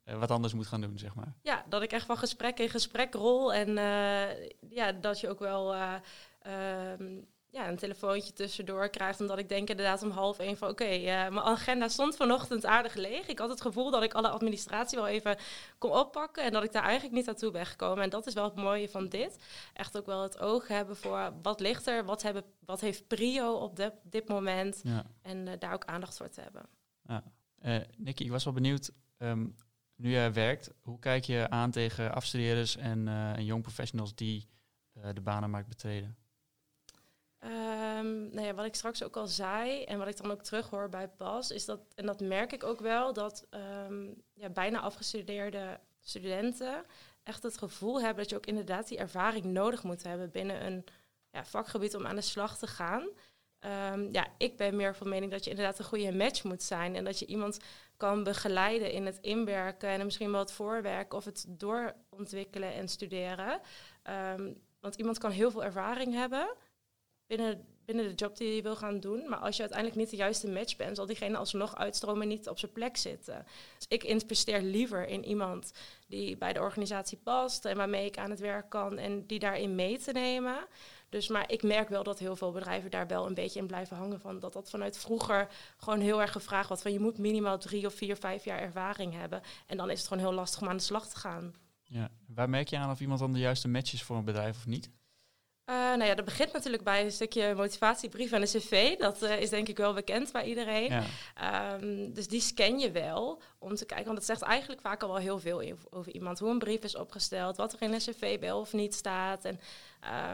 wat 0.04 0.32
anders 0.32 0.54
moet 0.54 0.68
gaan 0.68 0.82
doen, 0.82 0.98
zeg 0.98 1.16
maar. 1.16 1.34
Ja, 1.42 1.66
dat 1.70 1.82
ik 1.82 1.92
echt 1.92 2.06
van 2.06 2.18
gesprek 2.18 2.60
in 2.60 2.70
gesprek 2.70 3.14
rol. 3.14 3.54
En 3.54 3.76
ja, 4.70 4.92
dat 4.92 5.20
je 5.20 5.30
ook 5.30 5.40
wel 5.40 5.76
ehm, 6.40 7.22
ja, 7.54 7.70
een 7.70 7.78
telefoontje 7.78 8.34
tussendoor 8.34 8.90
krijgt. 8.90 9.22
Omdat 9.22 9.38
ik 9.38 9.50
denk 9.50 9.70
inderdaad 9.70 10.04
om 10.04 10.10
half 10.10 10.40
één 10.40 10.58
van 10.58 10.70
oké, 10.70 10.84
okay, 10.84 11.00
uh, 11.00 11.34
mijn 11.34 11.46
agenda 11.46 11.88
stond 11.88 12.16
vanochtend 12.16 12.66
aardig 12.66 12.94
leeg. 12.94 13.28
Ik 13.28 13.40
had 13.40 13.50
het 13.50 13.62
gevoel 13.62 13.92
dat 13.92 14.04
ik 14.04 14.14
alle 14.14 14.30
administratie 14.30 14.98
wel 14.98 15.08
even 15.08 15.38
kon 15.78 15.92
oppakken. 15.92 16.44
En 16.44 16.52
dat 16.52 16.64
ik 16.64 16.72
daar 16.72 16.84
eigenlijk 16.84 17.16
niet 17.16 17.26
naartoe 17.26 17.52
ben 17.52 17.66
gekomen. 17.66 18.04
En 18.04 18.10
dat 18.10 18.28
is 18.28 18.34
wel 18.34 18.44
het 18.44 18.56
mooie 18.56 18.90
van 18.90 19.10
dit. 19.10 19.44
Echt 19.74 19.98
ook 19.98 20.06
wel 20.06 20.22
het 20.22 20.40
oog 20.40 20.68
hebben 20.68 20.96
voor 20.96 21.34
wat 21.42 21.60
ligt 21.60 21.88
er, 21.88 22.06
wat, 22.06 22.22
hebben, 22.22 22.44
wat 22.66 22.82
heeft 22.82 23.08
prio 23.08 23.54
op 23.54 23.76
de, 23.76 23.94
dit 24.04 24.28
moment. 24.28 24.82
Ja. 24.84 25.06
En 25.22 25.48
uh, 25.48 25.54
daar 25.60 25.74
ook 25.74 25.86
aandacht 25.86 26.18
voor 26.18 26.30
te 26.30 26.42
hebben. 26.42 26.66
Ja. 27.08 27.24
Uh, 27.66 27.78
Nicky, 27.98 28.24
ik 28.24 28.32
was 28.32 28.44
wel 28.44 28.54
benieuwd. 28.54 28.92
Um, 29.18 29.56
nu 29.96 30.10
jij 30.10 30.34
werkt, 30.34 30.72
hoe 30.82 31.00
kijk 31.00 31.24
je 31.24 31.50
aan 31.50 31.72
tegen 31.72 32.14
afstudeerders 32.14 32.78
en, 32.78 33.10
jong 33.44 33.62
professionals 33.62 34.16
die 34.16 34.48
de 35.14 35.22
banenmarkt 35.22 35.68
betreden? 35.68 36.18
Um, 37.40 38.30
nou 38.34 38.42
ja, 38.42 38.54
wat 38.54 38.66
ik 38.66 38.76
straks 38.76 39.04
ook 39.04 39.18
al 39.18 39.28
zei 39.28 39.84
en 39.84 39.98
wat 39.98 40.08
ik 40.08 40.18
dan 40.18 40.32
ook 40.32 40.42
terughoor 40.42 40.90
bij 40.90 41.08
PAS, 41.08 41.52
is 41.52 41.66
dat, 41.66 41.80
en 41.96 42.06
dat 42.06 42.22
merk 42.22 42.52
ik 42.52 42.64
ook 42.64 42.80
wel, 42.80 43.14
dat 43.14 43.48
um, 43.50 44.24
ja, 44.34 44.50
bijna 44.50 44.80
afgestudeerde 44.80 45.80
studenten 46.00 46.86
echt 47.24 47.44
het 47.44 47.58
gevoel 47.58 48.02
hebben 48.02 48.18
dat 48.18 48.30
je 48.30 48.36
ook 48.36 48.46
inderdaad 48.46 48.88
die 48.88 48.98
ervaring 48.98 49.46
nodig 49.46 49.84
moet 49.84 50.04
hebben 50.04 50.32
binnen 50.32 50.66
een 50.66 50.84
ja, 51.32 51.46
vakgebied 51.46 51.96
om 51.96 52.06
aan 52.06 52.16
de 52.16 52.22
slag 52.22 52.58
te 52.58 52.68
gaan. 52.68 53.08
Ehm, 53.64 54.08
ja, 54.12 54.28
ik 54.38 54.58
ben 54.58 54.76
meer 54.76 54.96
van 54.96 55.10
mening 55.10 55.32
dat 55.32 55.44
je 55.44 55.50
inderdaad 55.50 55.80
een 55.80 55.86
goede 55.86 56.12
match 56.12 56.44
moet 56.44 56.64
zijn. 56.64 56.96
En 56.96 57.04
dat 57.04 57.20
je 57.20 57.26
iemand 57.26 57.60
kan 57.98 58.24
begeleiden 58.24 58.92
in 58.92 59.06
het 59.06 59.18
inwerken 59.22 59.90
en 59.90 60.04
misschien 60.06 60.32
wel 60.32 60.40
het 60.40 60.52
voorwerken 60.52 61.18
of 61.18 61.26
het 61.26 61.46
doorontwikkelen 61.48 62.74
en 62.74 62.88
studeren. 62.88 63.62
Ehm, 64.04 64.52
want 64.80 64.96
iemand 64.96 65.18
kan 65.18 65.32
heel 65.32 65.52
veel 65.52 65.64
ervaring 65.64 66.14
hebben 66.14 66.56
binnen, 67.28 67.66
binnen 67.86 68.08
de 68.08 68.14
job 68.14 68.38
die 68.38 68.56
je 68.56 68.62
wil 68.62 68.76
gaan 68.76 69.00
doen. 69.00 69.30
Maar 69.30 69.40
als 69.40 69.56
je 69.56 69.62
uiteindelijk 69.62 70.00
niet 70.00 70.10
de 70.10 70.16
juiste 70.16 70.50
match 70.50 70.76
bent, 70.76 70.96
zal 70.96 71.06
diegene 71.06 71.38
alsnog 71.38 71.76
uitstromen 71.76 72.22
en 72.22 72.28
niet 72.28 72.50
op 72.50 72.60
zijn 72.60 72.72
plek 72.72 72.98
zitten. 72.98 73.46
Dus 73.78 73.88
ik 73.88 74.04
investeer 74.04 74.62
liever 74.62 75.08
in 75.08 75.26
iemand 75.26 75.72
die 76.08 76.38
bij 76.38 76.54
de 76.54 76.60
organisatie 76.60 77.18
past 77.18 77.66
en 77.66 77.78
waarmee 77.78 78.06
ik 78.06 78.18
aan 78.18 78.30
het 78.30 78.40
werk 78.40 78.70
kan 78.70 78.98
en 78.98 79.26
die 79.26 79.40
daarin 79.40 79.76
mee 79.76 79.98
te 79.98 80.12
nemen. 80.12 80.58
Dus, 81.14 81.28
maar 81.28 81.52
ik 81.52 81.64
merk 81.64 81.90
wel 81.90 82.04
dat 82.04 82.20
heel 82.20 82.36
veel 82.36 82.52
bedrijven 82.52 82.92
daar 82.92 83.08
wel 83.08 83.26
een 83.26 83.34
beetje 83.34 83.60
in 83.60 83.68
blijven 83.68 83.98
hangen 83.98 84.20
van. 84.20 84.40
Dat 84.40 84.54
dat 84.54 84.70
vanuit 84.70 84.98
vroeger 84.98 85.48
gewoon 85.78 86.00
heel 86.00 86.22
erg 86.22 86.32
gevraagd 86.32 86.68
wordt. 86.68 86.84
Van 86.84 86.92
je 86.92 87.00
moet 87.00 87.18
minimaal 87.18 87.58
drie 87.58 87.86
of 87.86 87.94
vier, 87.94 88.16
vijf 88.16 88.44
jaar 88.46 88.60
ervaring 88.60 89.14
hebben. 89.14 89.42
En 89.68 89.78
dan 89.78 89.90
is 89.90 90.00
het 90.00 90.08
gewoon 90.08 90.24
heel 90.24 90.34
lastig 90.34 90.62
om 90.62 90.68
aan 90.68 90.78
de 90.78 90.84
slag 90.84 91.08
te 91.08 91.18
gaan. 91.18 91.54
Ja. 91.84 92.10
Waar 92.28 92.50
merk 92.50 92.68
je 92.68 92.78
aan 92.78 92.92
of 92.92 93.00
iemand 93.00 93.20
dan 93.20 93.34
de 93.34 93.40
juiste 93.40 93.68
match 93.68 93.94
is 93.94 94.04
voor 94.04 94.16
een 94.16 94.26
bedrijf 94.26 94.58
of 94.58 94.66
niet? 94.66 94.90
Uh, 95.70 95.76
nou 95.76 96.04
ja, 96.04 96.16
dat 96.16 96.26
begint 96.26 96.54
natuurlijk 96.54 96.84
bij 96.84 97.04
een 97.04 97.12
stukje 97.12 97.56
motivatiebrief 97.56 98.32
en 98.32 98.42
een 98.42 98.48
cv. 98.48 98.98
Dat 98.98 99.24
uh, 99.24 99.42
is 99.42 99.50
denk 99.50 99.68
ik 99.68 99.78
wel 99.78 99.94
bekend 99.94 100.32
bij 100.32 100.46
iedereen. 100.46 101.04
Ja. 101.36 101.74
Um, 101.74 102.14
dus 102.14 102.28
die 102.28 102.42
scan 102.42 102.80
je 102.80 102.92
wel 102.92 103.42
om 103.60 103.76
te 103.76 103.86
kijken, 103.86 104.06
want 104.06 104.18
het 104.18 104.28
zegt 104.28 104.42
eigenlijk 104.42 104.82
vaak 104.82 105.04
al 105.04 105.08
wel 105.08 105.18
heel 105.18 105.40
veel 105.40 105.78
over 105.90 106.14
iemand. 106.14 106.40
Hoe 106.40 106.50
een 106.50 106.60
brief 106.60 106.84
is 106.84 106.96
opgesteld, 106.96 107.58
wat 107.58 107.74
er 107.74 107.82
in 107.82 107.94
een 107.94 108.00
cv 108.00 108.40
wel 108.40 108.60
of 108.60 108.74
niet 108.74 108.96
staat. 108.96 109.46
En 109.46 109.60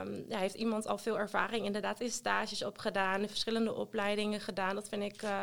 um, 0.01 0.25
heeft 0.27 0.55
iemand 0.55 0.87
al 0.87 0.97
veel 0.97 1.19
ervaring 1.19 1.65
inderdaad 1.65 1.99
in 1.99 2.11
stages 2.11 2.63
opgedaan, 2.63 3.27
verschillende 3.27 3.73
opleidingen 3.73 4.39
gedaan. 4.39 4.75
Dat 4.75 4.89
vind 4.89 5.03
ik 5.03 5.21
uh, 5.21 5.41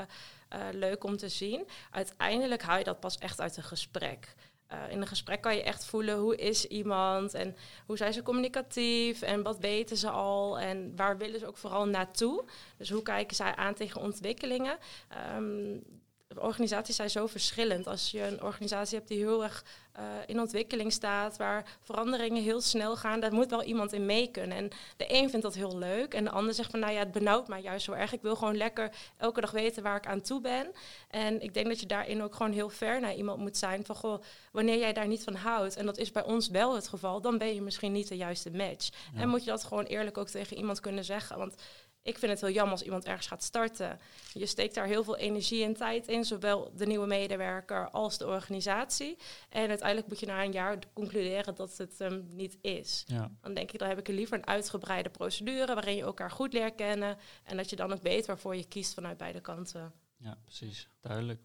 leuk 0.72 1.04
om 1.04 1.16
te 1.16 1.28
zien. 1.28 1.68
Uiteindelijk 1.90 2.62
haal 2.62 2.78
je 2.78 2.84
dat 2.84 3.00
pas 3.00 3.18
echt 3.18 3.40
uit 3.40 3.56
een 3.56 3.62
gesprek. 3.62 4.34
Uh, 4.72 4.78
in 4.90 5.00
een 5.00 5.06
gesprek 5.06 5.40
kan 5.40 5.56
je 5.56 5.62
echt 5.62 5.84
voelen 5.84 6.18
hoe 6.18 6.36
is 6.36 6.66
iemand 6.66 7.34
en 7.34 7.56
hoe 7.86 7.96
zijn 7.96 8.12
ze 8.12 8.22
communicatief 8.22 9.22
en 9.22 9.42
wat 9.42 9.58
weten 9.58 9.96
ze 9.96 10.10
al 10.10 10.58
en 10.58 10.96
waar 10.96 11.18
willen 11.18 11.40
ze 11.40 11.46
ook 11.46 11.56
vooral 11.56 11.86
naartoe. 11.86 12.44
Dus 12.76 12.90
hoe 12.90 13.02
kijken 13.02 13.36
zij 13.36 13.56
aan 13.56 13.74
tegen 13.74 14.00
ontwikkelingen. 14.00 14.78
Um, 15.36 15.82
organisaties 16.34 16.96
zijn 16.96 17.10
zo 17.10 17.26
verschillend. 17.26 17.86
Als 17.86 18.10
je 18.10 18.22
een 18.22 18.42
organisatie 18.42 18.96
hebt 18.96 19.08
die 19.08 19.18
heel 19.18 19.42
erg 19.42 19.64
uh, 19.98 20.02
in 20.26 20.40
ontwikkeling 20.40 20.92
staat, 20.92 21.36
waar 21.36 21.78
veranderingen 21.80 22.42
heel 22.42 22.60
snel 22.60 22.96
gaan, 22.96 23.20
daar 23.20 23.32
moet 23.32 23.50
wel 23.50 23.62
iemand 23.62 23.92
in 23.92 24.06
mee 24.06 24.30
kunnen. 24.30 24.56
En 24.56 24.70
de 24.96 25.14
een 25.14 25.30
vindt 25.30 25.44
dat 25.44 25.54
heel 25.54 25.78
leuk 25.78 26.14
en 26.14 26.24
de 26.24 26.30
ander 26.30 26.54
zegt 26.54 26.70
van 26.70 26.80
nou 26.80 26.92
ja, 26.92 26.98
het 26.98 27.12
benauwt 27.12 27.48
mij 27.48 27.60
juist 27.60 27.84
zo 27.84 27.92
erg. 27.92 28.12
Ik 28.12 28.22
wil 28.22 28.36
gewoon 28.36 28.56
lekker 28.56 28.90
elke 29.16 29.40
dag 29.40 29.50
weten 29.50 29.82
waar 29.82 29.96
ik 29.96 30.06
aan 30.06 30.20
toe 30.20 30.40
ben. 30.40 30.72
En 31.10 31.42
ik 31.42 31.54
denk 31.54 31.66
dat 31.66 31.80
je 31.80 31.86
daarin 31.86 32.22
ook 32.22 32.34
gewoon 32.34 32.52
heel 32.52 32.68
ver 32.68 33.00
naar 33.00 33.14
iemand 33.14 33.38
moet 33.38 33.56
zijn 33.56 33.84
van 33.84 33.96
goh, 33.96 34.22
wanneer 34.52 34.78
jij 34.78 34.92
daar 34.92 35.06
niet 35.06 35.24
van 35.24 35.34
houdt, 35.34 35.76
en 35.76 35.86
dat 35.86 35.98
is 35.98 36.12
bij 36.12 36.24
ons 36.24 36.48
wel 36.48 36.74
het 36.74 36.88
geval, 36.88 37.20
dan 37.20 37.38
ben 37.38 37.54
je 37.54 37.62
misschien 37.62 37.92
niet 37.92 38.08
de 38.08 38.16
juiste 38.16 38.50
match. 38.50 38.88
En 39.14 39.28
moet 39.28 39.44
je 39.44 39.50
dat 39.50 39.64
gewoon 39.64 39.84
eerlijk 39.84 40.18
ook 40.18 40.28
tegen 40.28 40.56
iemand 40.56 40.80
kunnen 40.80 41.04
zeggen. 41.04 41.38
Want 41.38 41.54
ik 42.06 42.18
vind 42.18 42.32
het 42.32 42.40
heel 42.40 42.50
jammer 42.50 42.72
als 42.72 42.82
iemand 42.82 43.04
ergens 43.04 43.26
gaat 43.26 43.42
starten. 43.42 43.98
Je 44.32 44.46
steekt 44.46 44.74
daar 44.74 44.86
heel 44.86 45.04
veel 45.04 45.16
energie 45.16 45.64
en 45.64 45.74
tijd 45.74 46.08
in, 46.08 46.24
zowel 46.24 46.72
de 46.76 46.86
nieuwe 46.86 47.06
medewerker 47.06 47.90
als 47.90 48.18
de 48.18 48.26
organisatie. 48.26 49.16
En 49.48 49.68
uiteindelijk 49.68 50.08
moet 50.08 50.20
je 50.20 50.26
na 50.26 50.44
een 50.44 50.52
jaar 50.52 50.78
concluderen 50.92 51.54
dat 51.54 51.76
het 51.76 51.98
hem 51.98 52.26
niet 52.30 52.58
is. 52.60 53.04
Ja. 53.06 53.30
Dan 53.40 53.54
denk 53.54 53.72
ik, 53.72 53.78
dan 53.78 53.88
heb 53.88 53.98
ik 53.98 54.08
liever 54.08 54.36
een 54.36 54.46
uitgebreide 54.46 55.08
procedure 55.08 55.74
waarin 55.74 55.96
je 55.96 56.02
elkaar 56.02 56.30
goed 56.30 56.52
leert 56.52 56.74
kennen. 56.74 57.18
En 57.44 57.56
dat 57.56 57.70
je 57.70 57.76
dan 57.76 57.92
ook 57.92 58.02
weet 58.02 58.26
waarvoor 58.26 58.56
je 58.56 58.68
kiest 58.68 58.94
vanuit 58.94 59.16
beide 59.16 59.40
kanten. 59.40 59.92
Ja, 60.16 60.38
precies. 60.44 60.88
Duidelijk. 61.00 61.40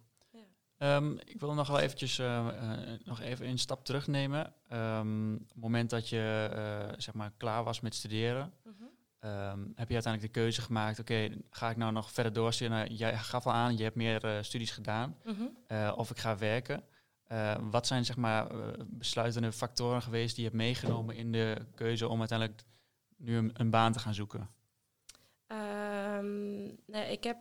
Um, 0.78 1.19
ik 1.26 1.39
wil 1.39 1.54
nog 1.54 1.67
wel 1.67 1.80
eventjes 1.80 2.19
uh, 2.19 2.47
uh, 2.54 2.71
nog 3.04 3.21
even 3.21 3.47
een 3.47 3.60
stap 3.60 3.86
terugnemen. 3.86 4.54
Um, 4.74 5.36
op 5.36 5.47
het 5.47 5.58
moment 5.58 5.89
dat 5.89 6.10
je 6.10 6.50
uh, 6.54 6.93
zeg 6.97 7.13
maar 7.13 7.32
klaar 7.38 7.63
was 7.63 7.80
met 7.80 7.95
studeren, 7.95 8.54
-huh. 8.63 8.74
Mhm. 9.22 9.30
Um, 9.30 9.72
heb 9.76 9.88
je 9.88 9.94
uiteindelijk 9.94 10.34
de 10.34 10.40
keuze 10.40 10.62
gemaakt, 10.62 11.00
oké, 11.00 11.30
ga 11.50 11.70
ik 11.70 11.78
nou 11.78 11.92
nog 11.92 12.12
verder 12.12 12.34
doorstuderen? 12.34 12.86
Nou, 12.86 12.94
jij 12.94 13.18
gaf 13.18 13.46
al 13.46 13.54
aan, 13.54 13.78
je 13.78 13.84
hebt 13.84 13.96
meer 13.96 14.26
uh, 14.26 14.42
studies 14.42 14.72
gedaan, 14.72 15.18
-huh. 15.24 15.40
uh, 15.68 15.94
of 15.96 16.10
ik 16.10 16.18
ga 16.18 16.38
werken. 16.38 16.84
Uh, 17.32 17.56
wat 17.62 17.88
zijn 17.88 18.06
zeg 18.06 18.16
maar 18.16 18.48
besluitende 18.86 19.52
factoren 19.52 20.02
geweest 20.02 20.36
die 20.36 20.44
je 20.44 20.50
hebt 20.50 20.62
meegenomen 20.62 21.16
in 21.16 21.32
de 21.32 21.58
keuze 21.76 22.08
om 22.08 22.20
uiteindelijk 22.20 22.62
nu 23.18 23.38
een, 23.38 23.52
een 23.54 23.70
baan 23.70 23.92
te 23.92 24.00
gaan 24.00 24.14
zoeken? 24.14 24.50
Um, 25.48 26.78
nee, 26.86 27.12
ik 27.12 27.24
heb 27.24 27.38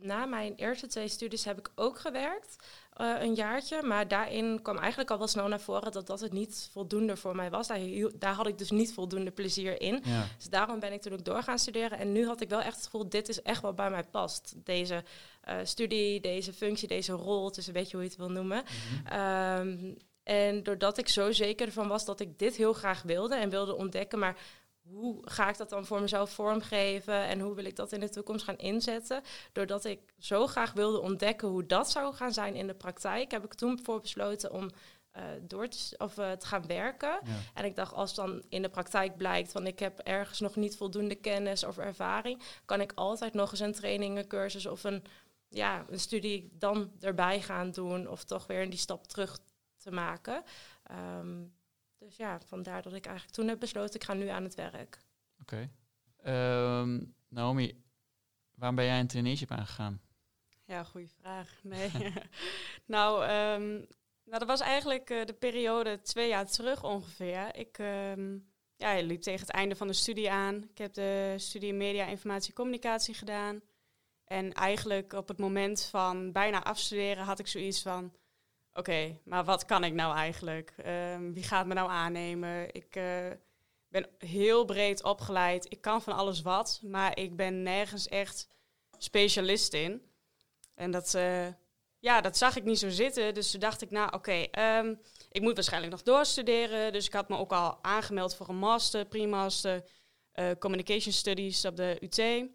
na 0.00 0.26
mijn 0.26 0.54
eerste 0.54 0.86
twee 0.86 1.08
studies 1.08 1.44
heb 1.44 1.58
ik 1.58 1.70
ook 1.74 1.98
gewerkt, 1.98 2.66
uh, 3.00 3.22
een 3.22 3.34
jaartje. 3.34 3.82
Maar 3.82 4.08
daarin 4.08 4.62
kwam 4.62 4.78
eigenlijk 4.78 5.10
al 5.10 5.18
wel 5.18 5.26
snel 5.26 5.48
naar 5.48 5.60
voren 5.60 5.92
dat 5.92 6.06
dat 6.06 6.20
het 6.20 6.32
niet 6.32 6.68
voldoende 6.72 7.16
voor 7.16 7.36
mij 7.36 7.50
was. 7.50 7.66
Daar, 7.66 7.80
daar 8.18 8.34
had 8.34 8.46
ik 8.46 8.58
dus 8.58 8.70
niet 8.70 8.92
voldoende 8.92 9.30
plezier 9.30 9.80
in. 9.80 10.02
Ja. 10.04 10.26
Dus 10.36 10.48
daarom 10.48 10.80
ben 10.80 10.92
ik 10.92 11.02
toen 11.02 11.12
ook 11.12 11.24
door 11.24 11.42
gaan 11.42 11.58
studeren. 11.58 11.98
En 11.98 12.12
nu 12.12 12.26
had 12.26 12.40
ik 12.40 12.48
wel 12.48 12.60
echt 12.60 12.76
het 12.76 12.84
gevoel, 12.84 13.08
dit 13.08 13.28
is 13.28 13.42
echt 13.42 13.62
wat 13.62 13.76
bij 13.76 13.90
mij 13.90 14.04
past. 14.04 14.54
Deze 14.56 15.04
uh, 15.48 15.54
studie, 15.62 16.20
deze 16.20 16.52
functie, 16.52 16.88
deze 16.88 17.12
rol, 17.12 17.52
dus 17.52 17.66
weet 17.66 17.90
je 17.90 17.96
hoe 17.96 18.04
je 18.04 18.10
het 18.10 18.18
wil 18.18 18.30
noemen. 18.30 18.62
Mm 18.64 19.06
-hmm. 19.06 19.58
um, 19.58 19.96
en 20.22 20.62
doordat 20.62 20.98
ik 20.98 21.08
zo 21.08 21.32
zeker 21.32 21.66
ervan 21.66 21.88
was 21.88 22.04
dat 22.04 22.20
ik 22.20 22.38
dit 22.38 22.56
heel 22.56 22.72
graag 22.72 23.02
wilde 23.02 23.34
en 23.34 23.50
wilde 23.50 23.74
ontdekken, 23.74 24.18
maar 24.18 24.36
hoe 24.92 25.18
ga 25.20 25.48
ik 25.48 25.56
dat 25.56 25.70
dan 25.70 25.86
voor 25.86 26.00
mezelf 26.00 26.30
vormgeven 26.30 27.24
en 27.24 27.40
hoe 27.40 27.54
wil 27.54 27.64
ik 27.64 27.76
dat 27.76 27.92
in 27.92 28.00
de 28.00 28.08
toekomst 28.08 28.44
gaan 28.44 28.58
inzetten? 28.58 29.22
Doordat 29.52 29.84
ik 29.84 30.00
zo 30.18 30.46
graag 30.46 30.72
wilde 30.72 31.00
ontdekken 31.00 31.48
hoe 31.48 31.66
dat 31.66 31.90
zou 31.90 32.14
gaan 32.14 32.32
zijn 32.32 32.54
in 32.54 32.66
de 32.66 32.74
praktijk, 32.74 33.30
heb 33.30 33.44
ik 33.44 33.54
toen 33.54 33.80
voor 33.82 34.00
besloten 34.00 34.52
om 34.52 34.70
uh, 35.16 35.22
door 35.42 35.68
te, 35.68 35.94
of, 35.98 36.18
uh, 36.18 36.32
te 36.32 36.46
gaan 36.46 36.66
werken. 36.66 37.08
Ja. 37.08 37.20
En 37.54 37.64
ik 37.64 37.76
dacht, 37.76 37.92
als 37.92 38.14
dan 38.14 38.42
in 38.48 38.62
de 38.62 38.68
praktijk 38.68 39.16
blijkt 39.16 39.52
van 39.52 39.66
ik 39.66 39.78
heb 39.78 39.98
ergens 39.98 40.40
nog 40.40 40.56
niet 40.56 40.76
voldoende 40.76 41.14
kennis 41.14 41.64
of 41.64 41.78
ervaring, 41.78 42.42
kan 42.64 42.80
ik 42.80 42.92
altijd 42.94 43.34
nog 43.34 43.50
eens 43.50 43.60
een 43.60 43.72
training, 43.72 44.18
een 44.18 44.26
cursus 44.26 44.66
of 44.66 44.84
een, 44.84 45.04
ja, 45.48 45.84
een 45.88 46.00
studie 46.00 46.50
dan 46.52 46.92
erbij 47.00 47.40
gaan 47.40 47.70
doen 47.70 48.08
of 48.08 48.24
toch 48.24 48.46
weer 48.46 48.70
die 48.70 48.78
stap 48.78 49.06
terug 49.06 49.38
te 49.76 49.90
maken. 49.90 50.42
Um, 51.18 51.52
dus 52.10 52.26
ja, 52.26 52.40
vandaar 52.46 52.82
dat 52.82 52.94
ik 52.94 53.06
eigenlijk 53.06 53.36
toen 53.36 53.48
heb 53.48 53.60
besloten, 53.60 53.94
ik 53.94 54.04
ga 54.04 54.12
nu 54.12 54.28
aan 54.28 54.42
het 54.42 54.54
werk. 54.54 54.98
Oké. 55.40 55.70
Okay. 56.22 56.80
Um, 56.80 57.14
Naomi, 57.28 57.84
waarom 58.54 58.76
ben 58.76 58.84
jij 58.84 59.00
een 59.00 59.06
traineeship 59.06 59.50
aangegaan? 59.50 60.00
Ja, 60.64 60.84
goede 60.84 61.08
vraag. 61.08 61.60
Nee. 61.62 61.90
nou, 62.86 63.22
um, 63.22 63.86
nou, 64.24 64.38
dat 64.38 64.46
was 64.46 64.60
eigenlijk 64.60 65.10
uh, 65.10 65.24
de 65.24 65.32
periode 65.32 66.00
twee 66.00 66.28
jaar 66.28 66.46
terug 66.46 66.84
ongeveer. 66.84 67.56
Ik 67.56 67.78
um, 67.78 68.50
ja, 68.76 68.90
ik 68.90 69.04
liep 69.06 69.20
tegen 69.20 69.40
het 69.40 69.50
einde 69.50 69.76
van 69.76 69.86
de 69.86 69.92
studie 69.92 70.30
aan. 70.30 70.62
Ik 70.70 70.78
heb 70.78 70.92
de 70.92 71.34
studie 71.36 71.74
Media, 71.74 72.06
Informatie, 72.06 72.52
Communicatie 72.52 73.14
gedaan. 73.14 73.60
En 74.24 74.52
eigenlijk 74.52 75.12
op 75.12 75.28
het 75.28 75.38
moment 75.38 75.82
van 75.82 76.32
bijna 76.32 76.62
afstuderen 76.62 77.24
had 77.24 77.38
ik 77.38 77.46
zoiets 77.46 77.82
van... 77.82 78.12
Oké, 78.74 79.18
maar 79.24 79.44
wat 79.44 79.64
kan 79.64 79.84
ik 79.84 79.92
nou 79.92 80.16
eigenlijk? 80.16 80.74
Um, 80.86 81.34
wie 81.34 81.42
gaat 81.42 81.66
me 81.66 81.74
nou 81.74 81.90
aannemen? 81.90 82.74
Ik 82.74 82.96
uh, 82.96 83.30
ben 83.88 84.06
heel 84.18 84.64
breed 84.64 85.04
opgeleid. 85.04 85.66
Ik 85.72 85.80
kan 85.80 86.02
van 86.02 86.12
alles 86.12 86.42
wat, 86.42 86.80
maar 86.82 87.18
ik 87.18 87.36
ben 87.36 87.62
nergens 87.62 88.08
echt 88.08 88.48
specialist 88.98 89.72
in. 89.72 90.02
En 90.74 90.90
dat, 90.90 91.14
uh, 91.14 91.46
ja, 91.98 92.20
dat 92.20 92.36
zag 92.36 92.56
ik 92.56 92.64
niet 92.64 92.78
zo 92.78 92.88
zitten. 92.88 93.34
Dus 93.34 93.50
toen 93.50 93.60
dacht 93.60 93.82
ik, 93.82 93.90
nou 93.90 94.12
oké, 94.12 94.46
um, 94.58 95.00
ik 95.30 95.42
moet 95.42 95.54
waarschijnlijk 95.54 95.92
nog 95.92 96.02
doorstuderen. 96.02 96.92
Dus 96.92 97.06
ik 97.06 97.12
had 97.12 97.28
me 97.28 97.36
ook 97.36 97.52
al 97.52 97.78
aangemeld 97.82 98.36
voor 98.36 98.48
een 98.48 98.58
master, 98.58 99.04
pre-master, 99.04 99.84
uh, 100.34 100.50
Communication 100.58 101.12
Studies 101.12 101.64
op 101.64 101.76
de 101.76 101.96
UT. 102.00 102.48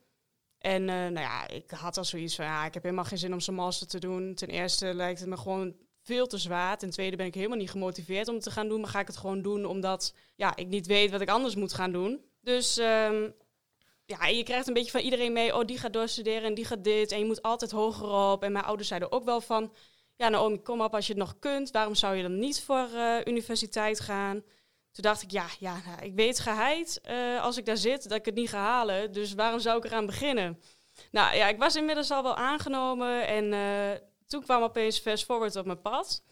En 0.59 0.85
nou 0.85 1.19
ja, 1.19 1.47
ik 1.47 1.71
had 1.71 1.97
al 1.97 2.05
zoiets 2.05 2.35
van, 2.35 2.45
ja, 2.45 2.65
ik 2.65 2.73
heb 2.73 2.83
helemaal 2.83 3.05
geen 3.05 3.17
zin 3.17 3.33
om 3.33 3.39
zo'n 3.39 3.55
master 3.55 3.87
te 3.87 3.99
doen. 3.99 4.35
Ten 4.35 4.47
eerste 4.47 4.93
lijkt 4.93 5.19
het 5.19 5.29
me 5.29 5.37
gewoon 5.37 5.75
veel 6.05 6.27
te 6.27 6.37
zwaar. 6.37 6.77
Ten 6.77 6.89
tweede 6.89 7.15
ben 7.15 7.25
ik 7.25 7.35
helemaal 7.35 7.57
niet 7.57 7.71
gemotiveerd 7.71 8.27
om 8.27 8.33
het 8.33 8.43
te 8.43 8.51
gaan 8.51 8.67
doen. 8.67 8.81
Maar 8.81 8.89
ga 8.89 8.99
ik 8.99 9.07
het 9.07 9.17
gewoon 9.17 9.41
doen 9.41 9.65
omdat 9.65 10.13
ja, 10.35 10.55
ik 10.55 10.67
niet 10.67 10.87
weet 10.87 11.11
wat 11.11 11.21
ik 11.21 11.29
anders 11.29 11.55
moet 11.55 11.73
gaan 11.73 11.91
doen. 11.91 12.25
Dus 12.41 12.77
um, 12.77 13.33
ja, 14.05 14.25
je 14.25 14.43
krijgt 14.43 14.67
een 14.67 14.73
beetje 14.73 14.91
van 14.91 15.01
iedereen 15.01 15.33
mee. 15.33 15.55
Oh, 15.55 15.65
die 15.65 15.77
gaat 15.77 15.93
doorstuderen 15.93 16.43
en 16.43 16.53
die 16.53 16.65
gaat 16.65 16.83
dit. 16.83 17.11
En 17.11 17.19
je 17.19 17.25
moet 17.25 17.41
altijd 17.41 17.71
hoger 17.71 18.31
op. 18.31 18.43
En 18.43 18.51
mijn 18.51 18.65
ouders 18.65 18.87
zeiden 18.87 19.11
ook 19.11 19.23
wel 19.23 19.41
van... 19.41 19.73
Ja, 20.15 20.29
nou, 20.29 20.57
kom 20.57 20.81
op 20.81 20.95
als 20.95 21.07
je 21.07 21.13
het 21.13 21.21
nog 21.21 21.39
kunt. 21.39 21.71
Waarom 21.71 21.95
zou 21.95 22.15
je 22.15 22.21
dan 22.21 22.39
niet 22.39 22.63
voor 22.63 22.87
uh, 22.93 23.17
universiteit 23.25 23.99
gaan? 23.99 24.43
Toen 24.91 25.03
dacht 25.03 25.21
ik, 25.21 25.31
ja, 25.31 25.45
ja 25.59 25.81
nou, 25.85 26.01
ik 26.01 26.15
weet 26.15 26.39
geheid 26.39 27.01
uh, 27.09 27.43
als 27.43 27.57
ik 27.57 27.65
daar 27.65 27.77
zit 27.77 28.09
dat 28.09 28.17
ik 28.17 28.25
het 28.25 28.35
niet 28.35 28.49
ga 28.49 28.59
halen. 28.59 29.11
Dus 29.11 29.33
waarom 29.33 29.59
zou 29.59 29.77
ik 29.77 29.83
eraan 29.83 30.05
beginnen? 30.05 30.59
Nou 31.11 31.35
ja, 31.35 31.47
ik 31.47 31.57
was 31.57 31.75
inmiddels 31.75 32.11
al 32.11 32.23
wel 32.23 32.35
aangenomen 32.35 33.27
en... 33.27 33.45
Uh, 33.45 34.07
toen 34.25 34.43
kwam 34.43 34.63
opeens 34.63 34.99
Fast 34.99 35.25
Forward 35.25 35.55
op 35.55 35.65
mijn 35.65 35.81
pad. 35.81 36.23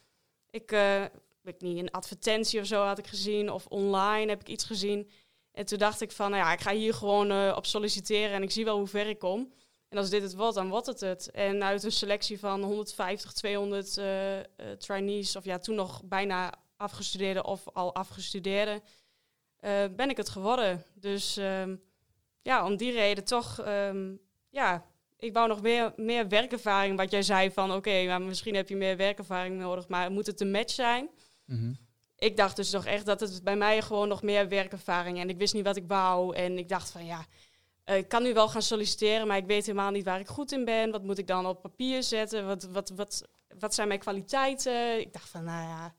Ik, 0.50 0.72
uh, 0.72 1.06
weet 1.42 1.62
niet, 1.62 1.78
een 1.78 1.92
advertentie 1.92 2.60
of 2.60 2.66
zo 2.66 2.84
had 2.84 2.98
ik 2.98 3.08
gezien, 3.08 3.52
of 3.52 3.66
online 3.66 4.30
heb 4.30 4.42
ik 4.42 4.48
iets 4.48 4.64
gezien. 4.64 5.10
En 5.52 5.66
toen 5.66 5.78
dacht 5.78 6.02
ik 6.02 6.12
van, 6.12 6.32
nou 6.32 6.44
ja, 6.44 6.54
ik 6.54 6.60
ga 6.60 6.74
hier 6.74 6.94
gewoon 6.94 7.32
eh, 7.32 7.54
op 7.56 7.66
solliciteren 7.66 8.36
en 8.36 8.44
ik 8.44 8.52
zie 8.52 8.66
wel 8.66 8.78
hoe 8.78 8.88
ver 8.88 9.08
ik 9.08 9.20
kom. 9.20 9.54
En 9.90 9.98
als 9.98 10.10
dit 10.10 10.22
het 10.22 10.36
wordt, 10.36 10.56
dan 10.56 10.70
wordt 10.70 10.86
het 10.86 11.00
het. 11.00 11.32
En 11.32 11.64
uit 11.64 11.84
een 11.84 11.92
selectie 11.92 12.40
van 12.40 12.64
150, 12.64 13.34
200 13.34 13.98
uh, 13.98 14.72
trainees, 14.78 15.36
of 15.36 15.46
ja, 15.46 15.58
toen 15.58 15.76
nog 15.76 16.04
bijna 16.04 16.54
afgestudeerde 16.78 17.44
of 17.44 17.68
al 17.74 17.96
afgestudeerde, 17.96 18.82
uh, 19.60 19.86
ben 19.96 20.10
ik 20.10 20.18
het 20.18 20.30
geworden. 20.30 20.84
Dus 20.94 21.38
um, 21.38 21.84
ja, 22.42 22.66
om 22.66 22.78
die 22.78 22.92
reden 22.92 23.24
toch, 23.24 23.68
um, 23.68 24.20
ja, 24.50 24.86
ik 25.24 25.34
wou 25.34 25.48
nog 25.48 25.62
meer, 25.62 25.94
meer 25.96 26.28
werkervaring. 26.28 26.98
Wat 26.98 27.12
jij 27.12 27.22
zei 27.22 27.52
van, 27.52 27.70
oké, 27.70 27.78
okay, 27.78 28.20
misschien 28.20 28.56
heb 28.56 28.70
je 28.70 28.76
meer 28.76 28.98
werkervaring 28.98 29.60
nodig, 29.60 29.88
maar 29.88 30.12
moet 30.12 30.26
het 30.26 30.42
een 30.42 30.52
match 30.52 30.74
zijn? 30.74 31.10
Mm 31.46 31.58
-hmm. 31.58 31.78
Ik 32.18 32.38
dacht 32.38 32.56
dus 32.56 32.70
toch 32.70 32.86
echt 32.86 33.06
dat 33.06 33.20
het 33.20 33.44
bij 33.44 33.56
mij 33.56 33.82
gewoon 33.82 34.08
nog 34.08 34.22
meer 34.22 34.48
werkervaring 34.48 35.20
en 35.20 35.30
ik 35.30 35.38
wist 35.38 35.54
niet 35.54 35.66
wat 35.66 35.76
ik 35.76 35.88
wou. 35.88 36.36
En 36.36 36.58
ik 36.58 36.70
dacht 36.70 36.92
van, 36.92 37.06
ja, 37.06 37.26
uh, 37.86 37.98
ik 37.98 38.08
kan 38.08 38.24
nu 38.24 38.34
wel 38.34 38.50
gaan 38.50 38.62
solliciteren, 38.62 39.28
maar 39.28 39.38
ik 39.38 39.46
weet 39.46 39.66
helemaal 39.66 39.92
niet 39.92 40.06
waar 40.06 40.20
ik 40.20 40.28
goed 40.28 40.52
in 40.52 40.66
ben. 40.66 40.92
Wat 40.92 41.04
moet 41.04 41.18
ik 41.18 41.28
dan 41.28 41.46
op 41.46 41.62
papier 41.62 42.04
zetten? 42.04 42.46
Wat, 42.46 42.64
wat, 42.64 42.90
wat, 42.90 43.28
wat 43.60 43.74
zijn 43.74 43.88
mijn 43.88 44.00
kwaliteiten? 44.00 45.00
Ik 45.00 45.14
dacht 45.14 45.30
van, 45.30 45.44
nou 45.44 45.68
ja. 45.68 45.94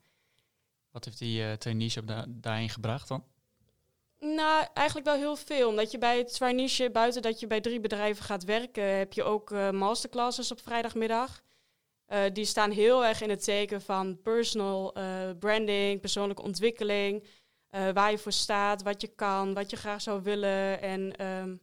Wat 0.91 1.05
heeft 1.05 1.19
die 1.19 1.41
uh, 1.41 1.51
traineeship 1.51 2.07
da 2.07 2.25
daarin 2.27 2.69
gebracht 2.69 3.07
dan? 3.07 3.23
Nou, 4.25 4.65
eigenlijk 4.73 5.07
wel 5.07 5.15
heel 5.15 5.35
veel. 5.35 5.69
Omdat 5.69 5.91
je 5.91 5.97
bij 5.97 6.17
het 6.17 6.33
traineeship, 6.33 6.93
buiten 6.93 7.21
dat 7.21 7.39
je 7.39 7.47
bij 7.47 7.61
drie 7.61 7.79
bedrijven 7.79 8.23
gaat 8.23 8.43
werken, 8.43 8.97
heb 8.97 9.13
je 9.13 9.23
ook 9.23 9.51
uh, 9.51 9.69
masterclasses 9.69 10.51
op 10.51 10.61
vrijdagmiddag. 10.61 11.43
Uh, 12.07 12.19
die 12.33 12.45
staan 12.45 12.71
heel 12.71 13.05
erg 13.05 13.21
in 13.21 13.29
het 13.29 13.43
teken 13.43 13.81
van 13.81 14.21
personal 14.21 14.97
uh, 14.97 15.29
branding, 15.39 15.99
persoonlijke 15.99 16.41
ontwikkeling. 16.41 17.23
waar 17.69 18.11
je 18.11 18.17
voor 18.17 18.31
staat, 18.31 18.83
wat 18.83 19.01
je 19.01 19.07
kan, 19.07 19.53
wat 19.53 19.69
je 19.69 19.75
graag 19.75 20.01
zou 20.01 20.21
willen. 20.23 20.81
En 20.81 21.25
um, 21.25 21.61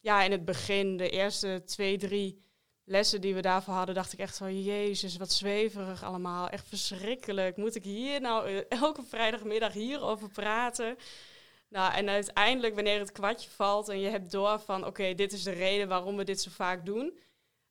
ja, 0.00 0.22
in 0.22 0.30
het 0.30 0.44
begin, 0.44 0.96
de 0.96 1.10
eerste 1.10 1.62
twee, 1.64 1.98
drie 1.98 2.42
lessen 2.84 3.20
die 3.20 3.34
we 3.34 3.40
daarvoor 3.40 3.74
hadden, 3.74 3.94
dacht 3.94 4.12
ik 4.12 4.18
echt 4.18 4.36
van, 4.36 4.62
jezus, 4.62 5.16
wat 5.16 5.32
zweverig 5.32 6.04
allemaal. 6.04 6.48
Echt 6.48 6.68
verschrikkelijk. 6.68 7.56
Moet 7.56 7.74
ik 7.74 7.84
hier 7.84 8.20
nou 8.20 8.64
elke 8.68 9.02
vrijdagmiddag 9.02 9.72
hierover 9.72 10.28
praten? 10.28 10.96
Nou, 11.70 11.94
en 11.94 12.08
uiteindelijk, 12.08 12.74
wanneer 12.74 12.98
het 12.98 13.12
kwartje 13.12 13.50
valt 13.50 13.88
en 13.88 14.00
je 14.00 14.08
hebt 14.08 14.30
door 14.30 14.60
van, 14.60 14.86
oké, 14.86 15.14
dit 15.14 15.32
is 15.32 15.42
de 15.42 15.50
reden 15.50 15.88
waarom 15.88 16.16
we 16.16 16.24
dit 16.24 16.40
zo 16.40 16.50
vaak 16.50 16.86
doen, 16.86 17.18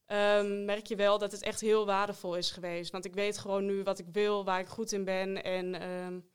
um, 0.08 0.66
merk 0.66 0.88
je 0.88 0.96
wel 0.96 1.18
dat 1.18 1.32
het 1.32 1.42
echt 1.42 1.62
heel 1.62 1.86
waardevol 1.86 2.36
is 2.36 2.52
geweest. 2.52 2.92
Want 2.92 3.06
ik 3.06 3.14
weet 3.14 3.38
gewoon 3.38 3.66
nu 3.66 3.84
wat 3.84 4.00
ik 4.00 4.06
wil, 4.12 4.46
waar 4.46 4.60
ik 4.60 4.68
goed 4.68 4.92
in 4.92 5.04
ben. 5.04 5.44
En 5.44 5.90
um, 5.90 6.30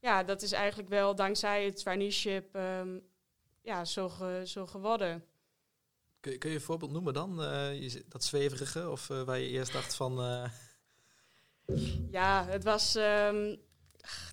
ja, 0.00 0.22
dat 0.22 0.42
is 0.42 0.52
eigenlijk 0.52 0.88
wel 0.88 1.14
dankzij 1.14 1.64
het 1.64 1.76
traineeship 1.76 2.56
um, 2.56 3.02
ja, 3.62 3.84
zo, 3.84 4.08
ge, 4.08 4.42
zo 4.44 4.66
geworden. 4.66 5.24
Kun 6.20 6.32
je, 6.32 6.38
kun 6.38 6.50
je 6.50 6.56
een 6.56 6.62
voorbeeld 6.62 6.92
noemen 6.92 7.14
dan? 7.14 7.40
Uh, 7.40 7.82
je, 7.82 8.04
dat 8.08 8.24
zweverige? 8.24 8.90
Of 8.90 9.08
uh, 9.08 9.22
waar 9.22 9.38
je 9.38 9.48
eerst 9.48 9.72
dacht 9.72 9.94
van... 9.94 10.20
Uh... 10.20 10.50
Ja, 12.10 12.46
het 12.46 12.64
was... 12.64 12.94
Um, 12.94 13.64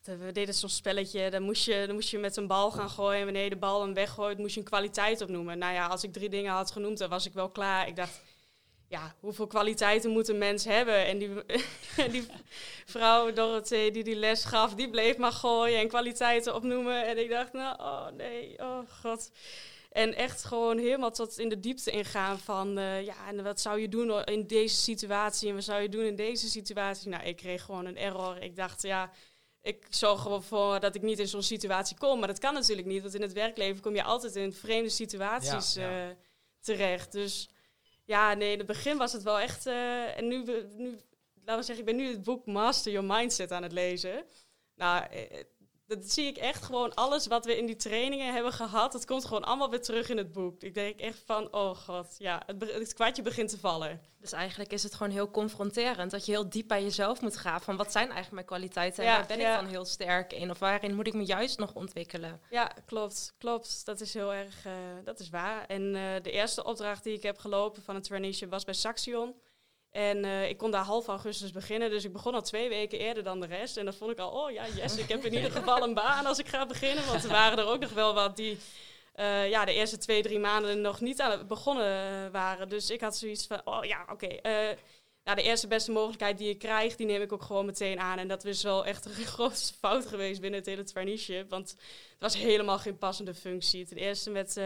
we 0.04 0.32
deden 0.32 0.54
zo'n 0.54 0.70
spelletje. 0.70 1.30
Dan 1.30 1.42
moest, 1.42 1.66
je, 1.66 1.84
dan 1.86 1.96
moest 1.96 2.10
je 2.10 2.18
met 2.18 2.38
een 2.38 2.48
bal 2.48 2.72
gaan 2.72 2.90
gooien. 2.90 3.20
En 3.20 3.26
wanneer 3.26 3.44
je 3.44 3.50
de 3.50 3.56
bal 3.56 3.80
dan 3.80 3.94
weggooit, 3.94 4.38
moest 4.38 4.54
je 4.54 4.60
een 4.60 4.66
kwaliteit 4.66 5.22
opnoemen. 5.22 5.58
Nou 5.58 5.74
ja, 5.74 5.88
als 5.88 6.04
ik 6.04 6.14
drie 6.14 6.30
dingen 6.30 6.54
had 6.54 6.72
genoemd, 6.72 6.98
dan 6.98 7.10
was 7.10 7.26
ik 7.26 7.34
wel 7.34 7.50
klaar. 7.50 7.88
Ik 7.88 7.96
dacht, 7.96 8.22
ja, 8.88 9.16
hoeveel 9.20 9.48
kwaliteiten 9.48 10.10
moet 10.10 10.28
een 10.28 10.38
mens 10.38 10.66
hebben? 10.66 11.06
En 11.06 11.18
die, 11.18 11.30
die 12.12 12.26
vrouw 12.86 13.34
Dorothee 13.34 13.92
die 13.92 14.04
die 14.04 14.16
les 14.16 14.46
gaf, 14.46 14.76
die 14.76 14.90
bleef 14.90 15.18
maar 15.18 15.32
gooien 15.32 15.80
en 15.80 15.88
kwaliteiten 15.88 16.56
opnoemen. 16.56 17.08
En 17.08 17.18
ik 17.18 17.30
dacht, 17.30 17.54
nou, 17.54 17.80
oh 17.80 18.08
nee, 18.18 18.60
oh 18.60 18.80
god. 19.02 19.32
En 19.92 20.16
echt 20.16 20.44
gewoon 20.44 20.78
helemaal 20.78 21.12
tot 21.12 21.40
in 21.40 21.50
de 21.50 21.60
diepte 21.60 21.92
ingaan 21.92 22.40
van, 22.40 22.78
uh, 22.78 23.06
ja, 23.06 23.16
en 23.28 23.44
wat 23.44 23.60
zou 23.60 23.80
je 23.80 23.90
doen 23.90 24.24
in 24.24 24.48
deze 24.48 24.76
situatie 24.76 25.50
en 25.50 25.56
wat 25.56 25.64
zou 25.64 25.82
je 25.82 25.90
doen 25.90 26.04
in 26.04 26.16
deze 26.16 26.50
situatie? 26.50 27.10
Nou, 27.10 27.24
ik 27.24 27.36
kreeg 27.36 27.64
gewoon 27.64 27.86
een 27.86 27.98
error. 27.98 28.38
Ik 28.38 28.56
dacht, 28.56 28.82
ja, 28.82 29.12
ik 29.64 29.86
zorg 29.90 30.22
gewoon 30.22 30.44
voor 30.44 30.80
dat 30.80 30.96
ik 30.96 31.02
niet 31.02 31.20
in 31.20 31.28
zo'n 31.28 31.44
situatie 31.44 31.98
kom. 31.98 32.20
Maar 32.20 32.28
dat 32.28 32.40
kan 32.40 32.54
natuurlijk 32.54 32.88
niet, 32.88 33.02
want 33.02 33.16
in 33.16 33.22
het 33.22 33.34
werkleven 33.34 33.82
kom 33.82 33.96
je 33.96 34.04
altijd 34.04 34.36
in 34.36 34.54
vreemde 34.54 34.90
situaties 34.90 35.74
ja, 35.74 35.90
ja. 35.90 36.08
Uh, 36.08 36.16
terecht. 36.60 37.12
Dus 37.12 37.50
ja, 38.04 38.34
nee, 38.34 38.52
in 38.52 38.58
het 38.58 38.68
begin 38.68 38.98
was 38.98 39.14
het 39.14 39.24
wel 39.24 39.40
echt. 39.40 39.68
Uh, 39.68 40.18
en 40.18 40.28
nu, 40.28 40.44
nu, 40.76 40.98
laten 41.34 41.58
we 41.60 41.64
zeggen, 41.64 41.78
ik 41.78 41.86
ben 41.86 41.96
nu 41.96 42.08
het 42.08 42.24
boek 42.24 42.46
Master 42.46 42.92
Your 42.92 43.08
Mindset 43.08 43.52
aan 43.52 43.64
het 43.64 43.72
lezen. 43.72 44.26
Nou, 44.76 45.06
dat 45.96 46.12
zie 46.12 46.26
ik 46.26 46.38
echt 46.38 46.64
gewoon 46.64 46.94
alles 46.94 47.28
wat 47.28 47.46
we 47.46 47.58
in 47.58 47.66
die 47.66 47.76
trainingen 47.76 48.34
hebben 48.34 48.54
gehad. 48.54 48.92
Dat 48.92 49.06
komt 49.06 49.26
gewoon 49.26 49.44
allemaal 49.44 49.70
weer 49.70 49.82
terug 49.82 50.10
in 50.10 50.18
het 50.18 50.32
boek. 50.32 50.62
Ik 50.62 50.74
denk 50.74 51.00
echt 51.00 51.24
van, 51.26 51.54
oh 51.54 51.76
god, 51.76 52.16
ja, 52.18 52.44
het, 52.46 52.74
het 52.74 52.94
kwartje 52.94 53.22
begint 53.22 53.50
te 53.50 53.60
vallen. 53.60 54.02
Dus 54.20 54.32
eigenlijk 54.32 54.72
is 54.72 54.84
het 54.84 54.94
gewoon 54.94 55.12
heel 55.12 55.32
confronterend. 55.32 56.12
Dat 56.12 56.26
je 56.26 56.32
heel 56.32 56.50
diep 56.50 56.68
bij 56.68 56.84
jezelf 56.84 57.22
moet 57.22 57.38
gaan. 57.38 57.62
Van 57.62 57.78
wat 57.78 57.92
zijn 57.92 58.04
eigenlijk 58.12 58.34
mijn 58.34 58.46
kwaliteiten? 58.46 59.04
En 59.04 59.10
Ja, 59.10 59.18
waar 59.18 59.28
ben 59.28 59.40
ja. 59.40 59.54
ik 59.54 59.62
dan 59.62 59.70
heel 59.70 59.86
sterk 59.86 60.34
in? 60.34 60.50
Of 60.50 60.60
waarin 60.60 60.96
moet 60.96 61.08
ik 61.08 61.14
me 61.14 61.26
juist 61.26 61.60
nog 61.60 61.74
ontwikkelen? 61.74 62.42
Ja, 62.50 62.72
klopt, 62.86 63.34
klopt. 63.38 63.86
Dat 63.86 64.02
is 64.02 64.14
heel 64.14 64.34
erg, 64.34 64.66
uh, 64.66 64.74
dat 65.04 65.20
is 65.20 65.30
waar. 65.30 65.66
En 65.66 65.82
uh, 65.82 66.02
de 66.22 66.32
eerste 66.32 66.64
opdracht 66.64 67.04
die 67.04 67.14
ik 67.14 67.24
heb 67.24 67.38
gelopen 67.38 67.84
van 67.84 67.96
het 67.96 68.04
traineeship 68.04 68.50
was 68.50 68.64
bij 68.64 68.74
Saxion. 68.74 69.36
En 69.94 70.18
uh, 70.26 70.50
ik 70.50 70.58
kon 70.58 70.72
daar 70.72 70.84
half 70.84 71.08
augustus 71.08 71.52
beginnen, 71.52 71.90
dus 71.90 72.04
ik 72.04 72.12
begon 72.14 72.34
al 72.34 72.42
twee 72.42 72.70
weken 72.70 73.00
eerder 73.00 73.24
dan 73.24 73.40
de 73.40 73.46
rest. 73.46 73.78
En 73.78 73.86
dat 73.86 73.96
vond 73.96 74.12
ik 74.12 74.20
al, 74.20 74.30
oh 74.30 74.52
ja, 74.52 74.66
yes, 74.76 74.98
ik 74.98 75.10
heb 75.10 75.26
in 75.26 75.34
ieder 75.34 75.52
geval 75.52 75.84
een 75.84 75.94
baan 75.94 76.26
als 76.26 76.40
ik 76.40 76.48
ga 76.48 76.66
beginnen. 76.66 77.06
Want 77.06 77.24
er 77.24 77.30
waren 77.30 77.58
er 77.58 77.68
ook 77.68 77.80
nog 77.80 77.94
wel 77.94 78.14
wat 78.14 78.36
die 78.36 78.58
uh, 79.16 79.50
ja, 79.50 79.66
de 79.66 79.74
eerste 79.74 79.98
twee, 79.98 80.22
drie 80.22 80.40
maanden 80.40 80.82
nog 80.82 81.02
niet 81.02 81.22
aan 81.22 81.48
begonnen 81.48 82.32
waren. 82.32 82.70
Dus 82.70 82.90
ik 82.90 83.02
had 83.02 83.18
zoiets 83.18 83.48
van, 83.48 83.62
oh 83.64 83.86
ja, 83.86 84.06
oké. 84.12 84.40
Nou, 85.24 85.38
de 85.38 85.44
eerste 85.44 85.68
beste 85.68 85.92
mogelijkheid 85.92 86.38
die 86.38 86.50
ik 86.50 86.60
krijg, 86.60 86.96
die 86.96 87.06
neem 87.06 87.22
ik 87.22 87.32
ook 87.32 87.44
gewoon 87.44 87.66
meteen 87.66 88.00
aan. 88.00 88.18
En 88.18 88.28
dat 88.28 88.46
is 88.46 88.64
wel 88.64 88.86
echt 88.86 89.06
een 89.06 89.26
grootste 89.36 89.74
fout 89.74 90.06
geweest 90.06 90.42
binnen 90.42 90.60
het 90.60 90.70
hele 90.70 90.84
traineeship. 90.84 91.50
Want 91.50 91.70
het 91.70 92.20
was 92.20 92.38
helemaal 92.38 92.80
geen 92.80 92.98
passende 92.98 93.34
functie. 93.34 93.86
Ten 93.86 93.98
eerste 93.98 94.30
met 94.30 94.62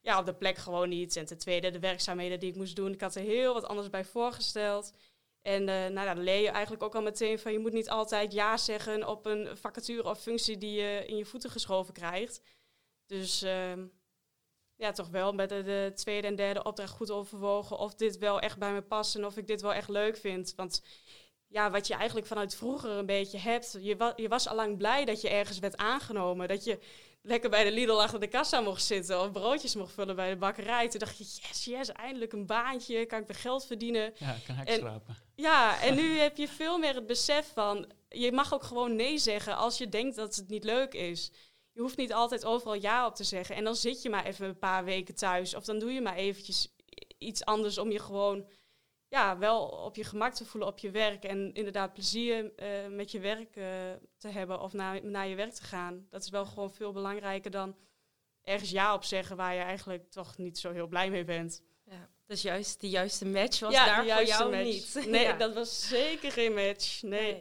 ja, 0.00 0.18
op 0.18 0.26
de 0.26 0.34
plek 0.34 0.56
gewoon 0.56 0.88
niet. 0.88 1.16
En 1.16 1.26
ten 1.26 1.38
tweede 1.38 1.70
de 1.70 1.78
werkzaamheden 1.78 2.40
die 2.40 2.50
ik 2.50 2.56
moest 2.56 2.76
doen. 2.76 2.92
Ik 2.92 3.00
had 3.00 3.14
er 3.14 3.22
heel 3.22 3.54
wat 3.54 3.66
anders 3.66 3.90
bij 3.90 4.04
voorgesteld. 4.04 4.92
En 5.42 5.62
uh, 5.62 5.86
nou, 5.86 6.06
dan 6.06 6.20
leer 6.20 6.40
je 6.40 6.48
eigenlijk 6.48 6.82
ook 6.82 6.94
al 6.94 7.02
meteen 7.02 7.38
van 7.38 7.52
je 7.52 7.58
moet 7.58 7.72
niet 7.72 7.90
altijd 7.90 8.32
ja 8.32 8.56
zeggen 8.56 9.08
op 9.08 9.26
een 9.26 9.56
vacature 9.56 10.08
of 10.08 10.20
functie 10.20 10.58
die 10.58 10.80
je 10.80 11.06
in 11.06 11.16
je 11.16 11.24
voeten 11.24 11.50
geschoven 11.50 11.94
krijgt. 11.94 12.42
Dus 13.06 13.42
uh, 13.42 13.72
ja, 14.74 14.92
toch 14.92 15.08
wel 15.08 15.32
met 15.32 15.48
de, 15.48 15.62
de, 15.62 15.92
tweede 15.94 16.26
en 16.26 16.36
derde 16.36 16.62
opdracht 16.62 16.92
goed 16.92 17.10
overwogen 17.10 17.78
of 17.78 17.94
dit 17.94 18.18
wel 18.18 18.40
echt 18.40 18.58
bij 18.58 18.72
me 18.72 18.82
past 18.82 19.14
en 19.14 19.26
of 19.26 19.36
ik 19.36 19.46
dit 19.46 19.60
wel 19.60 19.72
echt 19.72 19.88
leuk 19.88 20.16
vind. 20.16 20.54
Want 20.56 20.82
ja, 21.46 21.70
wat 21.70 21.86
je 21.86 21.94
eigenlijk 21.94 22.26
vanuit 22.26 22.56
vroeger 22.56 22.90
een 22.90 23.06
beetje 23.06 23.38
hebt, 23.38 23.78
je, 23.80 24.12
je 24.16 24.28
was 24.28 24.48
allang 24.48 24.76
blij 24.76 25.04
dat 25.04 25.20
je 25.20 25.28
ergens 25.28 25.58
werd 25.58 25.76
aangenomen. 25.76 26.48
Dat 26.48 26.64
je 26.64 26.78
lekker 27.22 27.50
bij 27.50 27.64
de 27.64 27.72
Lidl 27.72 28.02
achter 28.02 28.20
de 28.20 28.28
kassa 28.28 28.60
mocht 28.60 28.84
zitten 28.84 29.20
of 29.20 29.32
broodjes 29.32 29.74
mocht 29.74 29.92
vullen 29.92 30.16
bij 30.16 30.30
de 30.30 30.36
bakkerij. 30.36 30.88
Toen 30.88 31.00
dacht 31.00 31.18
je, 31.18 31.24
yes, 31.24 31.64
yes, 31.64 31.92
eindelijk 31.92 32.32
een 32.32 32.46
baantje, 32.46 33.06
kan 33.06 33.20
ik 33.20 33.26
weer 33.26 33.36
geld 33.36 33.66
verdienen. 33.66 34.12
Ja, 34.18 34.36
kan 34.46 34.60
ik 34.60 34.70
slapen. 34.70 35.16
Ja, 35.34 35.80
en 35.80 35.94
nu 35.94 36.16
heb 36.18 36.36
je 36.36 36.48
veel 36.48 36.78
meer 36.78 36.94
het 36.94 37.06
besef 37.06 37.52
van, 37.52 37.92
je 38.08 38.32
mag 38.32 38.54
ook 38.54 38.62
gewoon 38.62 38.96
nee 38.96 39.18
zeggen 39.18 39.56
als 39.56 39.78
je 39.78 39.88
denkt 39.88 40.16
dat 40.16 40.36
het 40.36 40.48
niet 40.48 40.64
leuk 40.64 40.94
is. 40.94 41.30
Je 41.72 41.80
hoeft 41.80 41.96
niet 41.96 42.12
altijd 42.12 42.44
overal 42.44 42.74
ja 42.74 43.06
op 43.06 43.14
te 43.14 43.24
zeggen. 43.24 43.56
En 43.56 43.64
dan 43.64 43.76
zit 43.76 44.02
je 44.02 44.10
maar 44.10 44.24
even 44.24 44.46
een 44.46 44.58
paar 44.58 44.84
weken 44.84 45.14
thuis. 45.14 45.54
Of 45.54 45.64
dan 45.64 45.78
doe 45.78 45.92
je 45.92 46.00
maar 46.00 46.16
eventjes 46.16 46.74
iets 47.18 47.44
anders 47.44 47.78
om 47.78 47.90
je 47.90 47.98
gewoon 47.98 48.46
ja, 49.08 49.38
wel 49.38 49.66
op 49.66 49.96
je 49.96 50.04
gemak 50.04 50.34
te 50.34 50.44
voelen 50.44 50.70
op 50.70 50.78
je 50.78 50.90
werk. 50.90 51.24
En 51.24 51.52
inderdaad 51.52 51.92
plezier 51.92 52.44
uh, 52.44 52.96
met 52.96 53.10
je 53.10 53.20
werk 53.20 53.56
uh, 53.56 53.64
te 54.16 54.28
hebben 54.28 54.60
of 54.60 54.72
naar, 54.72 55.04
naar 55.04 55.28
je 55.28 55.34
werk 55.34 55.52
te 55.52 55.62
gaan. 55.62 56.06
Dat 56.10 56.22
is 56.22 56.30
wel 56.30 56.46
gewoon 56.46 56.70
veel 56.70 56.92
belangrijker 56.92 57.50
dan 57.50 57.76
ergens 58.42 58.70
ja 58.70 58.94
op 58.94 59.04
zeggen 59.04 59.36
waar 59.36 59.54
je 59.54 59.60
eigenlijk 59.60 60.10
toch 60.10 60.36
niet 60.36 60.58
zo 60.58 60.72
heel 60.72 60.86
blij 60.86 61.10
mee 61.10 61.24
bent. 61.24 61.62
Ja, 61.84 62.08
dus 62.26 62.42
juist 62.42 62.80
die 62.80 62.90
juiste 62.90 63.26
match 63.26 63.60
was 63.60 63.72
ja, 63.72 63.84
daar 63.84 64.16
voor 64.16 64.26
jou 64.26 64.50
match. 64.50 64.64
niet. 64.64 65.06
Nee, 65.10 65.22
ja. 65.22 65.36
dat 65.36 65.54
was 65.54 65.88
zeker 65.88 66.32
geen 66.32 66.54
match. 66.54 67.02
Nee. 67.02 67.38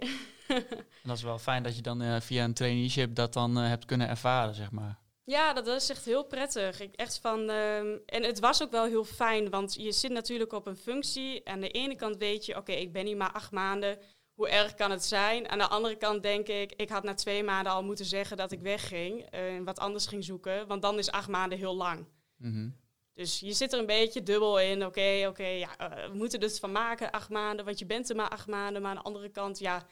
nee. 0.48 0.66
dat 1.04 1.18
is 1.18 1.24
wel 1.24 1.40
fijn 1.40 1.64
dat 1.64 1.76
je 1.76 1.82
dan 1.82 2.02
uh, 2.02 2.20
via 2.20 2.44
een 2.44 2.54
traineeship 2.54 3.16
dat 3.16 3.34
dan 3.34 3.56
hebt 3.56 3.86
kunnen 3.86 4.08
ervaren, 4.08 4.56
zeg 4.56 4.72
maar. 4.72 5.00
Ja, 5.30 5.54
dat 5.54 5.68
is 5.68 5.90
echt 5.90 6.06
heel 6.06 6.24
prettig. 6.24 6.80
Ik 6.80 6.96
echt 6.96 7.20
van, 7.20 7.50
um, 7.50 8.02
en 8.06 8.24
het 8.24 8.40
was 8.40 8.64
ook 8.64 8.72
wel 8.72 8.86
heel 8.86 9.04
fijn, 9.04 9.50
want 9.50 9.74
je 9.74 9.92
zit 9.92 10.12
natuurlijk 10.12 10.54
op 10.54 10.68
een 10.68 10.78
functie. 10.78 11.48
Aan 11.48 11.60
de 11.60 11.70
ene 11.70 11.96
kant 11.96 12.18
weet 12.18 12.46
je, 12.46 12.52
oké, 12.52 12.72
okay, 12.72 12.82
ik 12.82 12.92
ben 12.92 13.06
hier 13.06 13.18
maar 13.18 13.32
acht 13.32 13.52
maanden. 13.52 14.00
Hoe 14.34 14.50
erg 14.50 14.74
kan 14.74 14.92
het 14.92 15.04
zijn? 15.04 15.50
Aan 15.50 15.58
de 15.58 15.68
andere 15.68 15.96
kant 15.96 16.24
denk 16.24 16.48
ik, 16.48 16.74
ik 16.76 16.90
had 16.90 17.04
na 17.04 17.14
twee 17.14 17.44
maanden 17.44 17.74
al 17.74 17.84
moeten 17.84 18.06
zeggen 18.06 18.38
dat 18.38 18.52
ik 18.52 18.62
wegging 18.62 19.22
en 19.30 19.60
uh, 19.60 19.66
wat 19.66 19.80
anders 19.80 20.08
ging 20.08 20.24
zoeken. 20.24 20.68
Want 20.68 20.82
dan 20.82 20.98
is 20.98 21.12
acht 21.12 21.28
maanden 21.30 21.58
heel 21.58 21.76
lang. 21.76 22.06
Mm 22.38 22.54
-hmm. 22.54 22.76
Dus 23.14 23.40
je 23.40 23.54
zit 23.54 23.74
er 23.74 23.80
een 23.80 23.86
beetje 23.86 24.24
dubbel 24.24 24.60
in. 24.60 24.78
Oké, 24.78 24.86
okay, 24.86 25.20
oké, 25.20 25.30
okay, 25.30 25.60
ja, 25.60 25.70
uh, 25.82 26.10
we 26.10 26.18
moeten 26.18 26.40
dus 26.40 26.60
van 26.60 26.72
maken, 26.72 27.12
acht 27.12 27.30
maanden. 27.30 27.66
Want 27.66 27.80
je 27.80 27.86
bent 27.86 28.10
er 28.10 28.16
maar 28.16 28.30
acht 28.30 28.48
maanden. 28.48 28.82
Maar 28.82 28.92
aan 28.92 28.98
de 28.98 29.04
andere 29.04 29.30
kant, 29.30 29.60
ja, 29.60 29.86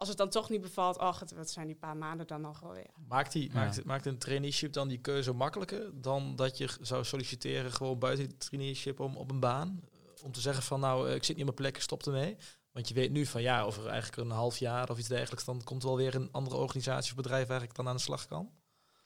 als 0.00 0.08
het 0.08 0.18
dan 0.18 0.28
toch 0.28 0.48
niet 0.50 0.60
bevalt, 0.60 0.98
ach, 0.98 1.20
het, 1.20 1.32
wat 1.32 1.50
zijn 1.50 1.66
die 1.66 1.76
paar 1.76 1.96
maanden 1.96 2.26
dan 2.26 2.40
nog 2.40 2.60
wel 2.60 2.72
weer. 2.72 2.90
Maakt, 3.08 3.32
die, 3.32 3.48
Ja. 3.48 3.54
maakt, 3.54 3.84
maakt 3.84 4.06
een 4.06 4.18
traineeship 4.18 4.72
dan 4.72 4.88
die 4.88 4.98
keuze 5.00 5.32
makkelijker 5.32 5.90
dan 6.00 6.36
dat 6.36 6.58
je 6.58 6.68
zou 6.80 7.04
solliciteren 7.04 7.72
gewoon 7.72 7.98
buiten 7.98 8.28
die 8.28 8.36
traineeship 8.36 9.00
om 9.00 9.16
op 9.16 9.30
een 9.30 9.40
baan? 9.40 9.80
Om 10.24 10.32
te 10.32 10.40
zeggen 10.40 10.62
van 10.62 10.80
nou, 10.80 11.08
eh, 11.08 11.14
ik 11.14 11.24
zit 11.24 11.36
niet 11.36 11.48
op 11.48 11.54
mijn 11.58 11.70
plek, 11.70 11.82
stop 11.82 12.06
ermee. 12.06 12.36
Want 12.72 12.88
je 12.88 12.94
weet 12.94 13.10
nu 13.10 13.26
van 13.26 13.42
ja, 13.42 13.62
over 13.62 13.86
eigenlijk 13.86 14.16
een 14.22 14.36
half 14.36 14.58
jaar 14.58 14.90
of 14.90 14.98
iets 14.98 15.08
dergelijks, 15.08 15.44
dan 15.44 15.64
komt 15.64 15.82
er 15.82 15.88
wel 15.88 15.96
weer 15.96 16.14
een 16.14 16.28
andere 16.32 16.56
organisatie 16.56 17.10
of 17.10 17.16
bedrijf 17.16 17.48
waar 17.48 17.62
ik 17.62 17.74
dan 17.74 17.88
aan 17.88 17.96
de 17.96 18.02
slag 18.02 18.26
kan. 18.26 18.50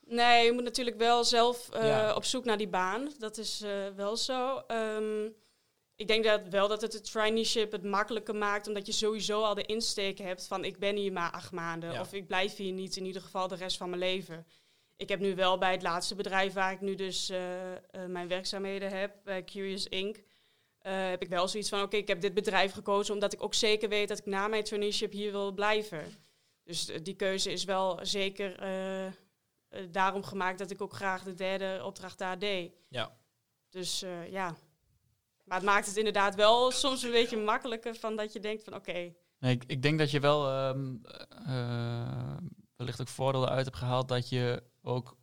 Nee, 0.06 0.44
je 0.44 0.52
moet 0.52 0.64
natuurlijk 0.64 0.96
wel 0.98 1.24
zelf 1.24 1.68
eh, 1.70 1.86
Ja. 1.88 2.14
op 2.14 2.24
zoek 2.24 2.44
naar 2.44 2.56
die 2.56 2.68
baan. 2.68 3.10
Dat 3.18 3.38
is 3.38 3.60
eh, 3.62 3.70
wel 3.96 4.16
zo. 4.16 4.56
Ehm, 4.66 5.28
ik 5.96 6.08
denk 6.08 6.24
dat 6.24 6.48
wel 6.48 6.68
dat 6.68 6.80
het 6.80 6.92
het 6.92 7.10
traineeship 7.10 7.72
het 7.72 7.84
makkelijker 7.84 8.34
maakt, 8.34 8.68
omdat 8.68 8.86
je 8.86 8.92
sowieso 8.92 9.42
al 9.42 9.54
de 9.54 9.66
insteek 9.66 10.18
hebt 10.18 10.46
van 10.46 10.64
ik 10.64 10.78
ben 10.78 10.96
hier 10.96 11.12
maar 11.12 11.30
acht 11.30 11.52
maanden 11.52 11.92
Ja. 11.92 12.00
of 12.00 12.12
ik 12.12 12.26
blijf 12.26 12.56
hier 12.56 12.72
niet 12.72 12.96
in 12.96 13.04
ieder 13.04 13.22
geval 13.22 13.48
de 13.48 13.54
rest 13.54 13.76
van 13.76 13.88
mijn 13.88 14.00
leven. 14.00 14.46
Ik 14.96 15.08
heb 15.08 15.20
nu 15.20 15.34
wel 15.34 15.58
bij 15.58 15.72
het 15.72 15.82
laatste 15.82 16.14
bedrijf 16.14 16.52
waar 16.52 16.72
ik 16.72 16.80
nu 16.80 16.94
dus 16.94 17.28
eh, 17.28 17.72
eh, 17.72 17.80
mijn 18.06 18.28
werkzaamheden 18.28 18.90
heb, 18.98 19.16
bij 19.24 19.44
Curious 19.44 19.86
Inc., 19.86 20.16
eh, 20.78 21.08
heb 21.08 21.22
ik 21.22 21.28
wel 21.28 21.48
zoiets 21.48 21.68
van 21.68 21.82
oké, 21.82 21.96
ik 21.96 22.08
heb 22.08 22.20
dit 22.20 22.34
bedrijf 22.34 22.72
gekozen 22.72 23.14
omdat 23.14 23.32
ik 23.32 23.42
ook 23.42 23.54
zeker 23.54 23.88
weet 23.88 24.08
dat 24.08 24.18
ik 24.18 24.26
na 24.26 24.48
mijn 24.48 24.64
traineeship 24.64 25.12
hier 25.12 25.32
wil 25.32 25.52
blijven. 25.52 26.04
Dus 26.64 26.84
die 27.02 27.16
keuze 27.16 27.52
is 27.52 27.64
wel 27.64 27.98
zeker 28.02 28.56
daarom 29.90 30.22
gemaakt 30.22 30.58
dat 30.58 30.70
ik 30.70 30.82
ook 30.82 30.92
graag 30.92 31.22
de 31.22 31.34
derde 31.34 31.80
opdracht 31.84 32.18
daar 32.18 32.38
deed. 32.38 32.72
Ja. 32.88 33.16
Dus 33.70 34.04
ja. 34.30 34.56
Maar 35.44 35.56
het 35.56 35.66
maakt 35.66 35.86
het 35.86 35.96
inderdaad 35.96 36.34
wel 36.34 36.70
soms 36.70 37.02
een 37.02 37.10
beetje 37.10 37.36
makkelijker 37.36 37.94
van 37.94 38.16
dat 38.16 38.32
je 38.32 38.40
denkt 38.40 38.64
van 38.64 38.74
oké, 38.74 39.12
Nee, 39.38 39.54
ik, 39.54 39.64
ik 39.66 39.82
denk 39.82 39.98
dat 39.98 40.10
je 40.10 40.20
wel 40.20 40.48
ehm, 40.48 40.94
eh, 41.46 42.36
wellicht 42.76 43.00
ook 43.00 43.08
voordelen 43.08 43.48
uit 43.48 43.64
hebt 43.64 43.76
gehaald 43.76 44.08
dat 44.08 44.28
je 44.28 44.62
ook 44.82 45.16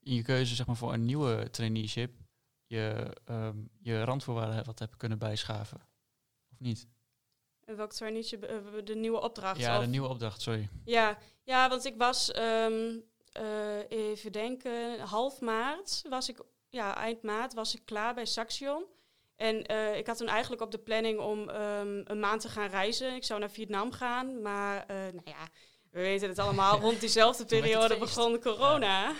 in 0.00 0.14
je 0.14 0.22
keuze 0.22 0.54
zeg 0.54 0.66
maar, 0.66 0.76
voor 0.76 0.92
een 0.92 1.04
nieuwe 1.04 1.50
traineeship 1.50 2.12
je, 2.66 3.16
ehm, 3.24 3.58
je 3.80 4.04
randvoorwaarden 4.04 4.64
wat 4.64 4.78
hebt 4.78 4.96
kunnen 4.96 5.18
bijschaven. 5.18 5.80
Of 6.50 6.60
niet? 6.60 6.88
en 7.66 7.76
welk 7.76 7.92
traineeship, 7.92 8.42
eh, 8.42 8.56
de 8.84 8.94
nieuwe 8.94 9.20
opdracht. 9.20 9.60
Ja, 9.60 9.78
de 9.78 9.86
nieuwe 9.86 10.08
opdracht, 10.08 10.42
sorry. 10.42 10.68
Ja, 10.84 11.18
ja, 11.42 11.68
want 11.68 11.84
ik 11.84 11.96
was, 11.96 12.32
ehm, 12.32 12.98
eh, 13.32 13.90
even 13.90 14.32
denken, 14.32 15.00
half 15.00 15.40
maart 15.40 16.04
was 16.08 16.28
ik, 16.28 16.42
ja, 16.68 16.96
eind 16.96 17.22
maart 17.22 17.54
was 17.54 17.74
ik 17.74 17.82
klaar 17.84 18.14
bij 18.14 18.24
Saxion. 18.26 18.84
En 19.44 19.66
eh, 19.66 19.96
ik 19.96 20.06
had 20.06 20.16
toen 20.16 20.28
eigenlijk 20.28 20.62
op 20.62 20.70
de 20.70 20.78
planning 20.78 21.18
om 21.18 21.48
ehm, 21.48 22.00
een 22.04 22.20
maand 22.20 22.40
te 22.40 22.48
gaan 22.48 22.68
reizen. 22.68 23.14
Ik 23.14 23.24
zou 23.24 23.40
naar 23.40 23.50
Vietnam 23.50 23.92
gaan, 23.92 24.42
maar 24.42 24.84
eh, 24.86 24.96
nou 24.96 25.22
ja, 25.24 25.48
we 25.90 26.00
weten 26.00 26.28
het 26.28 26.38
allemaal, 26.38 26.80
rond 26.86 27.00
diezelfde 27.00 27.44
periode 27.44 27.98
begon 27.98 28.40
corona. 28.40 29.12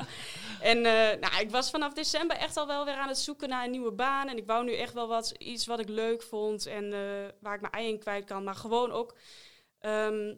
en 0.60 0.76
eh, 0.76 1.20
nou, 1.20 1.40
ik 1.40 1.50
was 1.50 1.70
vanaf 1.70 1.92
december 1.92 2.36
echt 2.36 2.56
al 2.56 2.66
wel 2.66 2.84
weer 2.84 2.94
aan 2.94 3.08
het 3.08 3.18
zoeken 3.18 3.48
naar 3.48 3.64
een 3.64 3.70
nieuwe 3.70 3.92
baan. 3.92 4.28
En 4.28 4.36
ik 4.36 4.46
wou 4.46 4.64
nu 4.64 4.74
echt 4.74 4.92
wel 4.92 5.08
wat, 5.08 5.30
iets 5.38 5.66
wat 5.66 5.80
ik 5.80 5.88
leuk 5.88 6.22
vond 6.22 6.66
en 6.66 6.90
waar 7.40 7.54
ik 7.54 7.60
mijn 7.60 7.72
ei 7.72 7.88
in 7.88 7.98
kwijt 7.98 8.24
kan. 8.24 8.44
Maar 8.44 8.54
gewoon 8.54 8.92
ook 8.92 9.16
ehm, 9.78 10.34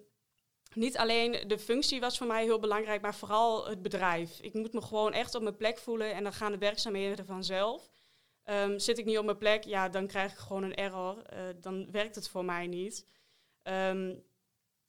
niet 0.74 0.96
alleen 0.96 1.44
de 1.46 1.58
functie 1.58 2.00
was 2.00 2.18
voor 2.18 2.26
mij 2.26 2.44
heel 2.44 2.58
belangrijk, 2.58 3.00
maar 3.00 3.14
vooral 3.14 3.68
het 3.68 3.82
bedrijf. 3.82 4.38
Ik 4.40 4.54
moet 4.54 4.72
me 4.72 4.82
gewoon 4.82 5.12
echt 5.12 5.34
op 5.34 5.42
mijn 5.42 5.56
plek 5.56 5.78
voelen 5.78 6.14
en 6.14 6.22
dan 6.22 6.32
gaan 6.32 6.52
de 6.52 6.58
werkzaamheden 6.58 7.26
vanzelf. 7.26 7.88
Ehm, 8.48 8.78
zit 8.78 8.98
ik 8.98 9.04
niet 9.04 9.18
op 9.18 9.24
mijn 9.24 9.36
plek, 9.36 9.64
ja, 9.64 9.88
dan 9.88 10.06
krijg 10.06 10.32
ik 10.32 10.38
gewoon 10.38 10.62
een 10.62 10.74
error. 10.74 11.22
Eh, 11.22 11.40
dan 11.60 11.90
werkt 11.90 12.14
het 12.14 12.28
voor 12.28 12.44
mij 12.44 12.66
niet. 12.66 13.06
Ehm, 13.62 14.14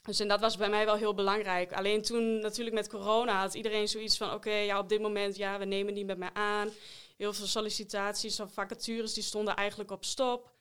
dus 0.04 0.20
en 0.20 0.28
dat 0.28 0.40
was 0.40 0.58
bij 0.58 0.70
mij 0.70 0.86
wel 0.86 0.96
heel 0.96 1.14
belangrijk. 1.14 1.74
Alleen 1.74 2.02
toen 2.02 2.40
natuurlijk 2.40 2.76
met 2.76 2.90
corona 2.90 3.40
had 3.40 3.54
iedereen 3.54 3.88
zoiets 3.88 4.18
van... 4.18 4.34
oké, 4.34 4.54
ja, 4.54 4.80
op 4.80 4.90
dit 4.90 5.02
moment, 5.02 5.36
ja, 5.36 5.60
we 5.60 5.66
nemen 5.66 5.94
niet 5.94 6.06
met 6.06 6.18
mij 6.18 6.34
aan. 6.34 6.70
Heel 7.18 7.34
veel 7.34 7.46
sollicitaties 7.46 8.40
of 8.40 8.54
vacatures, 8.54 9.14
die 9.14 9.24
stonden 9.24 9.56
eigenlijk 9.56 9.92
op 9.92 10.06
stop. 10.06 10.52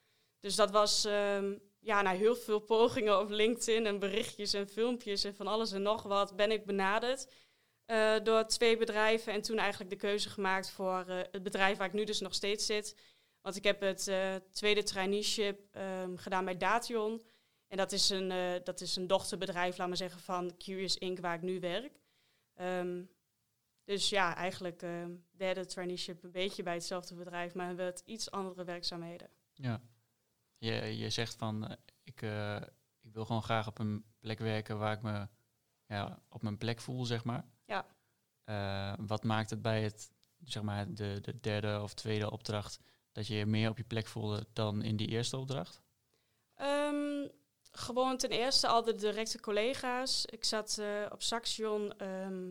Dus 0.41 0.55
dat 0.55 0.71
was 0.71 1.05
ehm, 1.05 1.55
ja, 1.81 2.03
na 2.03 2.11
heel 2.11 2.37
veel 2.37 2.59
pogingen 2.61 3.21
op 3.21 3.31
LinkedIn 3.31 3.87
en 3.87 3.99
berichtjes 3.99 4.53
en 4.53 4.69
filmpjes 4.69 5.25
en 5.25 5.35
van 5.35 5.47
alles 5.47 5.73
en 5.73 5.83
nog 5.83 6.03
wat... 6.03 6.37
ben 6.37 6.51
ik 6.51 6.65
benaderd 6.65 7.27
eh, 7.89 8.15
door 8.23 8.47
twee 8.47 8.77
bedrijven. 8.77 9.33
En 9.33 9.43
toen 9.43 9.59
eigenlijk 9.59 9.91
de 9.91 9.97
keuze 9.97 10.31
gemaakt 10.31 10.71
voor 10.71 11.05
eh, 11.07 11.19
het 11.31 11.43
bedrijf 11.43 11.79
waar 11.79 11.87
ik 11.87 11.93
nu 11.93 12.05
dus 12.05 12.21
nog 12.21 12.35
steeds 12.35 12.67
zit. 12.67 12.97
Want 13.41 13.57
ik 13.57 13.65
heb 13.65 13.81
het 13.81 14.09
eh, 14.09 14.35
tweede 14.35 14.83
traineeship 14.83 15.75
ehm, 15.75 16.17
gedaan 16.17 16.45
bij 16.45 16.57
Dation... 16.57 17.23
En 17.69 17.77
dat 17.77 17.93
is 17.93 18.11
een, 18.11 18.61
dat 18.65 18.81
is 18.81 18.97
een 18.97 19.07
dochterbedrijf, 19.07 19.77
laat 19.77 19.89
maar 19.89 19.97
zeggen, 19.97 20.21
van 20.21 20.57
Curious 20.57 20.97
Inc., 20.97 21.19
waar 21.19 21.35
ik 21.35 21.43
nu 21.43 21.61
werk. 21.61 22.01
Ehm, 22.55 23.05
dus 23.85 24.09
ja, 24.09 24.37
eigenlijk 24.37 24.83
ehm, 24.83 25.17
derde 25.31 25.67
traineeship 25.67 26.23
een 26.23 26.31
beetje 26.31 26.63
bij 26.63 26.75
hetzelfde 26.75 27.15
bedrijf, 27.15 27.55
maar 27.55 27.75
met 27.75 28.03
iets 28.05 28.31
andere 28.31 28.65
werkzaamheden. 28.65 29.31
Ja. 29.53 29.83
Je, 30.59 30.97
je 30.97 31.11
zegt 31.11 31.35
van, 31.35 31.77
ik, 32.03 32.23
ik 33.01 33.13
wil 33.13 33.25
gewoon 33.25 33.43
graag 33.43 33.67
op 33.67 33.79
een 33.79 34.05
plek 34.19 34.39
werken 34.39 34.79
waar 34.79 34.93
ik 34.93 35.03
me 35.03 35.29
ja, 35.87 36.23
op 36.29 36.43
mijn 36.43 36.59
plek 36.59 36.81
voel, 36.81 37.05
zeg 37.05 37.25
maar. 37.25 37.45
Ja. 37.69 37.87
Eh, 38.45 38.93
wat 39.07 39.25
maakt 39.25 39.51
het 39.51 39.63
bij 39.63 39.83
het, 39.83 40.11
zeg 40.45 40.63
maar, 40.63 40.95
de, 40.95 41.19
de 41.21 41.41
derde 41.41 41.81
of 41.83 41.95
tweede 41.95 42.31
opdracht 42.31 42.79
dat 43.13 43.27
je 43.27 43.35
je 43.35 43.47
meer 43.47 43.71
op 43.71 43.77
je 43.79 43.85
plek 43.85 44.07
voelde 44.07 44.47
dan 44.53 44.83
in 44.83 44.97
die 44.97 45.09
eerste 45.09 45.37
opdracht? 45.37 45.83
Ehm, 46.55 47.29
gewoon 47.71 48.17
ten 48.17 48.31
eerste 48.31 48.67
al 48.67 48.83
de 48.85 48.95
directe 48.95 49.41
collega's. 49.41 50.25
Ik 50.27 50.45
zat 50.45 50.79
eh, 50.79 51.07
op 51.11 51.23
Saxion 51.23 51.99
ehm, 51.99 52.51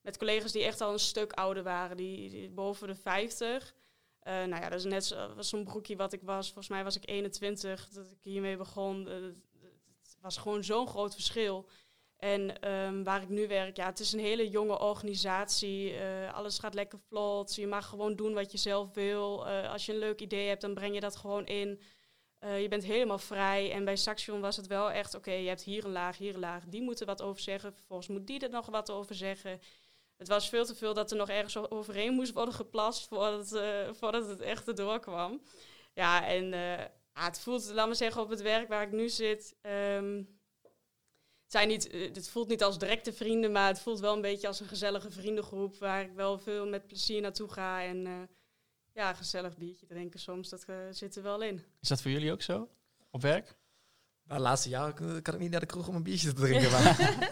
met 0.00 0.18
collega's 0.18 0.52
die 0.52 0.64
echt 0.64 0.80
al 0.80 0.92
een 0.92 0.98
stuk 0.98 1.32
ouder 1.32 1.62
waren, 1.62 1.96
die, 1.96 2.30
die 2.30 2.50
boven 2.50 2.86
de 2.86 2.94
50. 2.94 3.74
Eh, 4.18 4.32
nou 4.32 4.62
ja, 4.62 4.68
dat 4.68 4.78
is 4.78 4.84
net 4.84 5.04
zo- 5.04 5.34
was 5.34 5.48
zo'n 5.48 5.64
broekje 5.64 5.96
wat 5.96 6.12
ik 6.12 6.22
was. 6.22 6.46
Volgens 6.46 6.68
mij 6.68 6.84
was 6.84 6.96
ik 6.96 7.08
21 7.08 7.88
dat 7.88 8.10
ik 8.10 8.18
hiermee 8.22 8.56
begon. 8.56 9.06
Het 9.06 10.16
was 10.20 10.36
gewoon 10.36 10.64
zo'n 10.64 10.86
groot 10.88 11.14
verschil. 11.14 11.68
En 12.22 12.60
ehm, 12.60 13.02
waar 13.02 13.22
ik 13.22 13.28
nu 13.28 13.48
werk, 13.48 13.76
ja, 13.76 13.86
het 13.86 14.00
is 14.00 14.12
een 14.12 14.20
hele 14.20 14.48
jonge 14.48 14.78
organisatie. 14.78 15.92
Eh, 15.92 16.34
alles 16.34 16.58
gaat 16.58 16.74
lekker 16.74 16.98
vlot. 17.08 17.54
Je 17.54 17.66
mag 17.66 17.88
gewoon 17.88 18.16
doen 18.16 18.34
wat 18.34 18.52
je 18.52 18.58
zelf 18.58 18.94
wil. 18.94 19.46
Eh, 19.46 19.70
als 19.72 19.86
je 19.86 19.92
een 19.92 19.98
leuk 19.98 20.20
idee 20.20 20.48
hebt, 20.48 20.60
dan 20.60 20.74
breng 20.74 20.94
je 20.94 21.00
dat 21.00 21.16
gewoon 21.16 21.46
in. 21.46 21.80
Eh, 22.38 22.62
je 22.62 22.68
bent 22.68 22.84
helemaal 22.84 23.18
vrij. 23.18 23.72
En 23.72 23.84
bij 23.84 23.96
Saxion 23.96 24.40
was 24.40 24.56
het 24.56 24.66
wel 24.66 24.90
echt, 24.90 25.14
oké, 25.14 25.32
je 25.32 25.48
hebt 25.48 25.62
hier 25.62 25.84
een 25.84 25.92
laag, 25.92 26.18
hier 26.18 26.34
een 26.34 26.40
laag. 26.40 26.64
Die 26.66 26.82
moeten 26.82 27.06
wat 27.06 27.22
over 27.22 27.42
zeggen. 27.42 27.74
Vervolgens 27.74 28.08
moet 28.08 28.26
die 28.26 28.40
er 28.40 28.50
nog 28.50 28.66
wat 28.66 28.90
over 28.90 29.14
zeggen. 29.14 29.60
Het 30.16 30.28
was 30.28 30.48
veel 30.48 30.64
te 30.64 30.74
veel 30.74 30.94
dat 30.94 31.10
er 31.10 31.16
nog 31.16 31.28
ergens 31.28 31.70
overheen 31.70 32.14
moest 32.14 32.32
worden 32.32 32.54
geplast 32.54 33.08
voordat, 33.08 33.52
eh, 33.52 33.92
voordat 33.92 34.28
het 34.28 34.40
echt 34.40 34.68
erdoor 34.68 35.00
kwam. 35.00 35.42
Ja, 35.94 36.26
en 36.26 36.52
het 37.12 37.40
voelt, 37.40 37.70
laat 37.72 37.88
me 37.88 37.94
zeggen, 37.94 38.22
op 38.22 38.28
het 38.30 38.42
werk 38.42 38.68
waar 38.68 38.82
ik 38.82 38.92
nu 38.92 39.08
zit. 39.08 39.56
ehm, 39.62 40.16
het, 40.16 40.26
zijn 41.52 41.68
niet, 41.68 41.88
eh, 41.90 42.14
het 42.14 42.28
voelt 42.28 42.48
niet 42.48 42.62
als 42.62 42.78
directe 42.78 43.12
vrienden, 43.12 43.52
maar 43.52 43.66
het 43.66 43.80
voelt 43.80 44.00
wel 44.00 44.14
een 44.14 44.20
beetje 44.20 44.46
als 44.46 44.60
een 44.60 44.68
gezellige 44.68 45.10
vriendengroep. 45.10 45.78
Waar 45.78 46.02
ik 46.02 46.12
wel 46.14 46.38
veel 46.38 46.66
met 46.66 46.86
plezier 46.86 47.20
naartoe 47.20 47.48
ga. 47.52 47.82
En 47.82 48.06
eh, 48.06 48.12
ja, 48.92 49.08
een 49.08 49.16
gezellig 49.16 49.56
biertje 49.56 49.86
drinken 49.86 50.20
soms, 50.20 50.48
dat 50.48 50.64
eh, 50.64 50.76
zit 50.90 51.16
er 51.16 51.22
wel 51.22 51.42
in. 51.42 51.64
Is 51.80 51.88
dat 51.88 52.02
voor 52.02 52.10
jullie 52.10 52.32
ook 52.32 52.42
zo? 52.42 52.68
Op 53.10 53.22
werk? 53.22 53.56
Maar 54.22 54.36
de 54.36 54.42
laatste 54.42 54.68
jaar 54.68 54.92
kan 54.92 55.22
kan 55.22 55.34
ik 55.34 55.40
niet 55.40 55.50
naar 55.50 55.60
de 55.60 55.66
kroeg 55.66 55.88
om 55.88 55.94
een 55.94 56.02
biertje 56.02 56.32
te 56.32 56.40
drinken. 56.46 56.70
maar. 56.70 57.30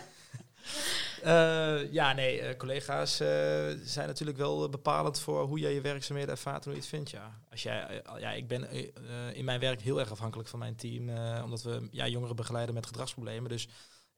Eh, 1.23 1.93
ja, 1.93 2.13
nee, 2.13 2.57
collega's 2.57 3.21
eh, 3.21 3.29
zijn 3.83 4.07
natuurlijk 4.07 4.39
wel 4.39 4.69
bepalend 4.69 5.21
voor 5.21 5.45
hoe 5.45 5.59
jij 5.59 5.75
je 5.75 5.81
werkzaamheden 5.81 6.31
ervaart 6.31 6.65
en 6.65 6.65
hoe 6.65 6.73
je 6.73 6.79
het 6.79 6.89
vindt. 6.89 7.11
Ja. 7.11 7.41
Als 7.51 7.63
jij, 7.63 8.03
ja, 8.19 8.33
ik 8.33 8.49
ben 8.49 8.71
in 9.35 9.45
mijn 9.45 9.61
werk 9.61 9.81
heel 9.81 10.01
erg 10.01 10.11
afhankelijk 10.11 10.49
van 10.49 10.59
mijn 10.59 10.77
team, 10.77 11.09
eh, 11.09 11.41
omdat 11.45 11.63
we 11.63 11.89
ja, 11.91 12.07
jongeren 12.07 12.37
begeleiden 12.37 12.75
met 12.75 12.87
gedragsproblemen. 12.87 13.51
Dus 13.51 13.69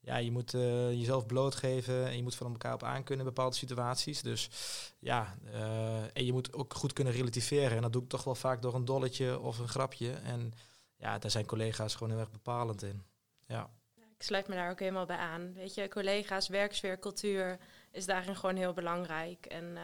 ja, 0.04 0.16
je 0.16 0.30
moet 0.30 0.54
eh, 0.54 0.90
jezelf 0.90 1.26
blootgeven 1.26 2.06
en 2.06 2.16
je 2.16 2.22
moet 2.22 2.34
van 2.34 2.52
elkaar 2.52 2.74
op 2.74 2.82
aankunnen 2.82 3.26
in 3.26 3.34
bepaalde 3.34 3.56
situaties. 3.56 4.22
Dus 4.22 4.50
ja, 4.98 5.36
eh, 5.52 6.16
en 6.16 6.24
je 6.24 6.32
moet 6.32 6.52
ook 6.52 6.74
goed 6.74 6.92
kunnen 6.92 7.12
relativeren. 7.12 7.76
En 7.76 7.82
dat 7.82 7.92
doe 7.92 8.02
ik 8.02 8.08
toch 8.08 8.24
wel 8.24 8.34
vaak 8.34 8.62
door 8.62 8.74
een 8.74 8.84
dolletje 8.84 9.40
of 9.40 9.58
een 9.58 9.68
grapje. 9.68 10.12
En 10.12 10.52
ja, 10.96 11.18
daar 11.18 11.30
zijn 11.30 11.46
collega's 11.46 11.94
gewoon 11.94 12.12
heel 12.12 12.20
erg 12.20 12.30
bepalend 12.30 12.82
in. 12.82 13.02
Ja. 13.46 13.70
Ik 13.94 14.22
sluit 14.22 14.48
me 14.48 14.54
daar 14.54 14.70
ook 14.70 14.78
helemaal 14.78 15.06
bij 15.06 15.16
aan. 15.16 15.52
Weet 15.54 15.74
je, 15.74 15.88
collega's, 15.88 16.48
werksfeer, 16.48 16.98
cultuur 16.98 17.58
is 17.90 18.06
daarin 18.06 18.36
gewoon 18.36 18.56
heel 18.56 18.72
belangrijk. 18.72 19.46
En 19.46 19.76
eh, 19.76 19.82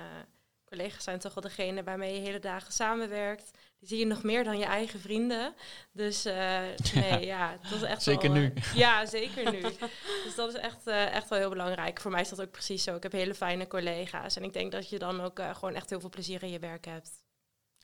collega's 0.64 1.04
zijn 1.04 1.18
toch 1.18 1.34
wel 1.34 1.42
degene 1.42 1.82
waarmee 1.82 2.14
je 2.14 2.20
hele 2.20 2.38
dagen 2.38 2.72
samenwerkt. 2.72 3.50
Die 3.78 3.88
zie 3.88 3.98
je 3.98 4.06
nog 4.06 4.22
meer 4.22 4.44
dan 4.44 4.58
je 4.58 4.64
eigen 4.64 5.00
vrienden. 5.00 5.54
Dus 5.92 6.24
eh, 6.24 6.60
nee, 6.94 7.24
ja, 7.26 7.56
dat 7.62 7.72
is 7.72 7.82
echt 7.82 8.02
Zeker 8.02 8.32
wel, 8.32 8.40
nu. 8.40 8.52
eh, 8.54 8.74
ja, 8.74 9.06
zeker 9.06 9.52
nu. 9.52 9.60
dus 10.24 10.34
dat 10.36 10.48
is 10.54 10.60
echt, 10.60 10.86
eh, 10.86 11.14
echt 11.14 11.28
wel 11.28 11.38
heel 11.38 11.48
belangrijk. 11.48 12.00
Voor 12.00 12.10
mij 12.10 12.20
is 12.20 12.28
dat 12.28 12.40
ook 12.40 12.50
precies 12.50 12.82
zo. 12.82 12.96
Ik 12.96 13.02
heb 13.02 13.12
hele 13.12 13.34
fijne 13.34 13.66
collega's. 13.66 14.36
En 14.36 14.42
ik 14.44 14.52
denk 14.52 14.72
dat 14.72 14.88
je 14.88 14.98
dan 14.98 15.20
ook 15.20 15.38
eh, 15.38 15.54
gewoon 15.54 15.74
echt 15.74 15.90
heel 15.90 16.00
veel 16.00 16.08
plezier 16.08 16.42
in 16.42 16.50
je 16.50 16.58
werk 16.58 16.84
hebt. 16.84 17.10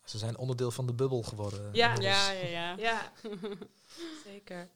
Ze 0.04 0.18
zijn 0.18 0.36
onderdeel 0.38 0.70
van 0.70 0.86
de 0.86 0.94
bubbel 0.94 1.22
geworden. 1.22 1.68
Ja. 1.72 1.94
Ja, 2.00 2.30
ja, 2.42 2.46
ja. 2.48 2.74
Ja, 2.78 3.12
zeker. 4.24 4.68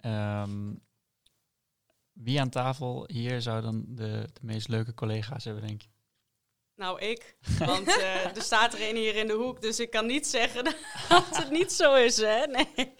Ehm, 0.00 0.74
wie 2.12 2.40
aan 2.40 2.50
tafel 2.50 3.04
hier 3.06 3.42
zou 3.42 3.62
dan 3.62 3.84
de, 3.88 4.28
de 4.32 4.40
meest 4.42 4.68
leuke 4.68 4.94
collega's 4.94 5.44
hebben, 5.44 5.66
denk 5.66 5.82
je? 5.82 5.88
Nou, 6.80 7.00
ik. 7.00 7.36
Want 7.58 7.88
uh, 7.88 8.26
er 8.36 8.42
staat 8.42 8.74
er 8.74 8.88
een 8.88 8.96
hier 8.96 9.16
in 9.16 9.26
de 9.26 9.32
hoek, 9.32 9.62
dus 9.62 9.80
ik 9.80 9.90
kan 9.90 10.06
niet 10.06 10.26
zeggen 10.26 10.64
dat 11.08 11.36
het 11.36 11.50
niet 11.50 11.72
zo 11.72 11.94
is, 11.94 12.16
hè? 12.16 12.46
Nee. 12.46 12.94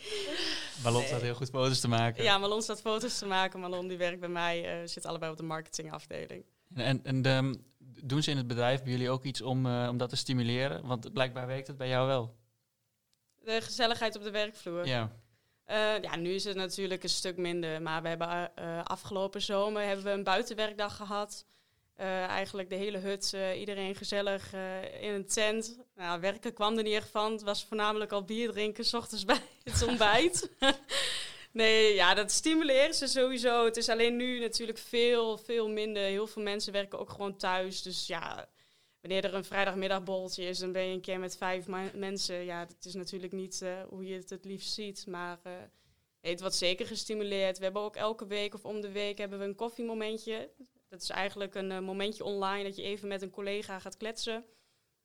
Malon 0.83 1.03
staat 1.03 1.20
heel 1.20 1.35
goed 1.35 1.51
foto's 1.51 1.81
te 1.81 1.89
maken. 1.89 2.24
Ja, 2.24 2.39
Malon 2.39 2.62
staat 2.62 2.81
foto's 2.81 3.18
te 3.18 3.26
maken. 3.26 3.61
Malon 3.61 3.89
die 3.89 3.97
werkt 3.97 4.20
bij 4.20 4.28
mij, 4.28 4.81
uh, 4.83 4.89
zit 4.89 5.07
allebei 5.07 5.31
op 5.31 5.37
de 5.37 5.43
marketingafdeling. 5.43 6.45
En, 6.74 7.05
en 7.05 7.22
de, 7.22 7.61
doen 7.78 8.22
ze 8.22 8.31
in 8.31 8.37
het 8.37 8.47
bedrijf 8.47 8.83
bij 8.83 8.93
jullie 8.93 9.11
ook 9.11 9.24
iets 9.24 9.41
om, 9.41 9.66
uh, 9.66 9.89
om 9.91 9.97
dat 9.97 10.09
te 10.09 10.16
stimuleren? 10.16 10.87
Want 10.87 11.12
blijkbaar 11.12 11.47
werkt 11.47 11.66
het 11.66 11.76
bij 11.76 11.89
jou 11.89 12.07
wel. 12.07 12.37
De 13.39 13.61
gezelligheid 13.61 14.16
op 14.16 14.22
de 14.22 14.31
werkvloer. 14.31 14.87
Ja. 14.87 15.12
Uh, 15.66 16.01
ja, 16.01 16.16
nu 16.16 16.31
is 16.31 16.45
het 16.45 16.57
natuurlijk 16.57 17.03
een 17.03 17.09
stuk 17.09 17.37
minder. 17.37 17.83
Maar 17.83 18.03
we 18.03 18.09
hebben 18.09 18.51
uh, 18.59 18.85
afgelopen 18.85 19.43
zomer 19.43 19.83
hebben 19.83 20.05
we 20.05 20.11
een 20.11 20.24
buitenwerkdag 20.24 20.97
gehad. 20.97 21.47
Uh, 22.01 22.24
eigenlijk 22.24 22.68
de 22.68 22.76
hele 22.76 22.98
hut, 22.98 23.36
iedereen 23.57 23.94
gezellig 23.94 24.53
in 25.01 25.11
een 25.11 25.26
tent. 25.26 25.78
Nou, 25.94 26.20
werken 26.20 26.53
kwam 26.53 26.76
er 26.76 26.82
niet 26.82 26.94
echt 26.94 27.09
van. 27.09 27.32
Het 27.32 27.42
was 27.42 27.64
voornamelijk 27.64 28.12
al 28.12 28.24
bier 28.24 28.51
drinken, 28.51 28.84
s 28.84 28.94
ochtends 28.94 29.24
bij 29.24 29.40
het 29.64 29.86
ontbijt. 29.86 30.51
nee, 31.53 31.94
ja, 31.94 32.14
dat 32.14 32.30
stimuleren 32.30 32.94
ze 32.94 33.07
sowieso. 33.07 33.64
Het 33.64 33.76
is 33.76 33.88
alleen 33.88 34.16
nu 34.16 34.40
natuurlijk 34.40 34.78
veel, 34.78 35.38
veel 35.38 35.68
minder. 35.68 36.03
Heel 36.03 36.26
veel 36.26 36.42
mensen 36.42 36.72
werken 36.72 36.98
ook 36.98 37.11
gewoon 37.11 37.36
thuis. 37.36 37.82
Dus 37.82 38.07
ja, 38.07 38.48
wanneer 39.01 39.24
er 39.24 39.34
een 39.34 39.44
vrijdagmiddagboltje 39.44 40.44
is, 40.44 40.59
dan 40.59 40.72
ben 40.72 40.86
je 40.86 40.94
een 40.94 41.01
keer 41.01 41.18
met 41.18 41.36
vijf 41.36 41.66
mensen. 41.94 42.44
Ja, 42.44 42.64
dat 42.64 42.84
is 42.84 42.94
natuurlijk 42.94 43.32
niet 43.32 43.64
hoe 43.88 44.07
je 44.07 44.14
het 44.14 44.30
het 44.30 44.44
liefst 44.44 44.72
ziet. 44.72 45.07
Maar 45.07 45.38
nee, 46.20 46.32
het 46.32 46.40
wordt 46.40 46.57
zeker 46.57 46.86
gestimuleerd. 46.86 47.59
We 47.59 47.64
hebben 47.64 47.82
ook 47.82 47.96
elke 47.96 48.26
week 48.26 48.55
of 48.55 48.64
om 48.64 48.80
de 48.80 48.92
week 48.92 49.18
hebben 49.18 49.38
we 49.38 49.44
een 49.44 49.55
koffiemomentje. 49.55 50.51
Dat 50.91 51.03
is 51.03 51.11
eigenlijk 51.11 51.55
een 51.55 51.70
uh, 51.70 51.78
momentje 51.78 52.24
online 52.24 52.64
dat 52.64 52.76
je 52.76 52.82
even 52.82 53.09
met 53.09 53.22
een 53.22 53.30
collega 53.30 53.78
gaat 53.78 53.97
kletsen. 53.97 54.45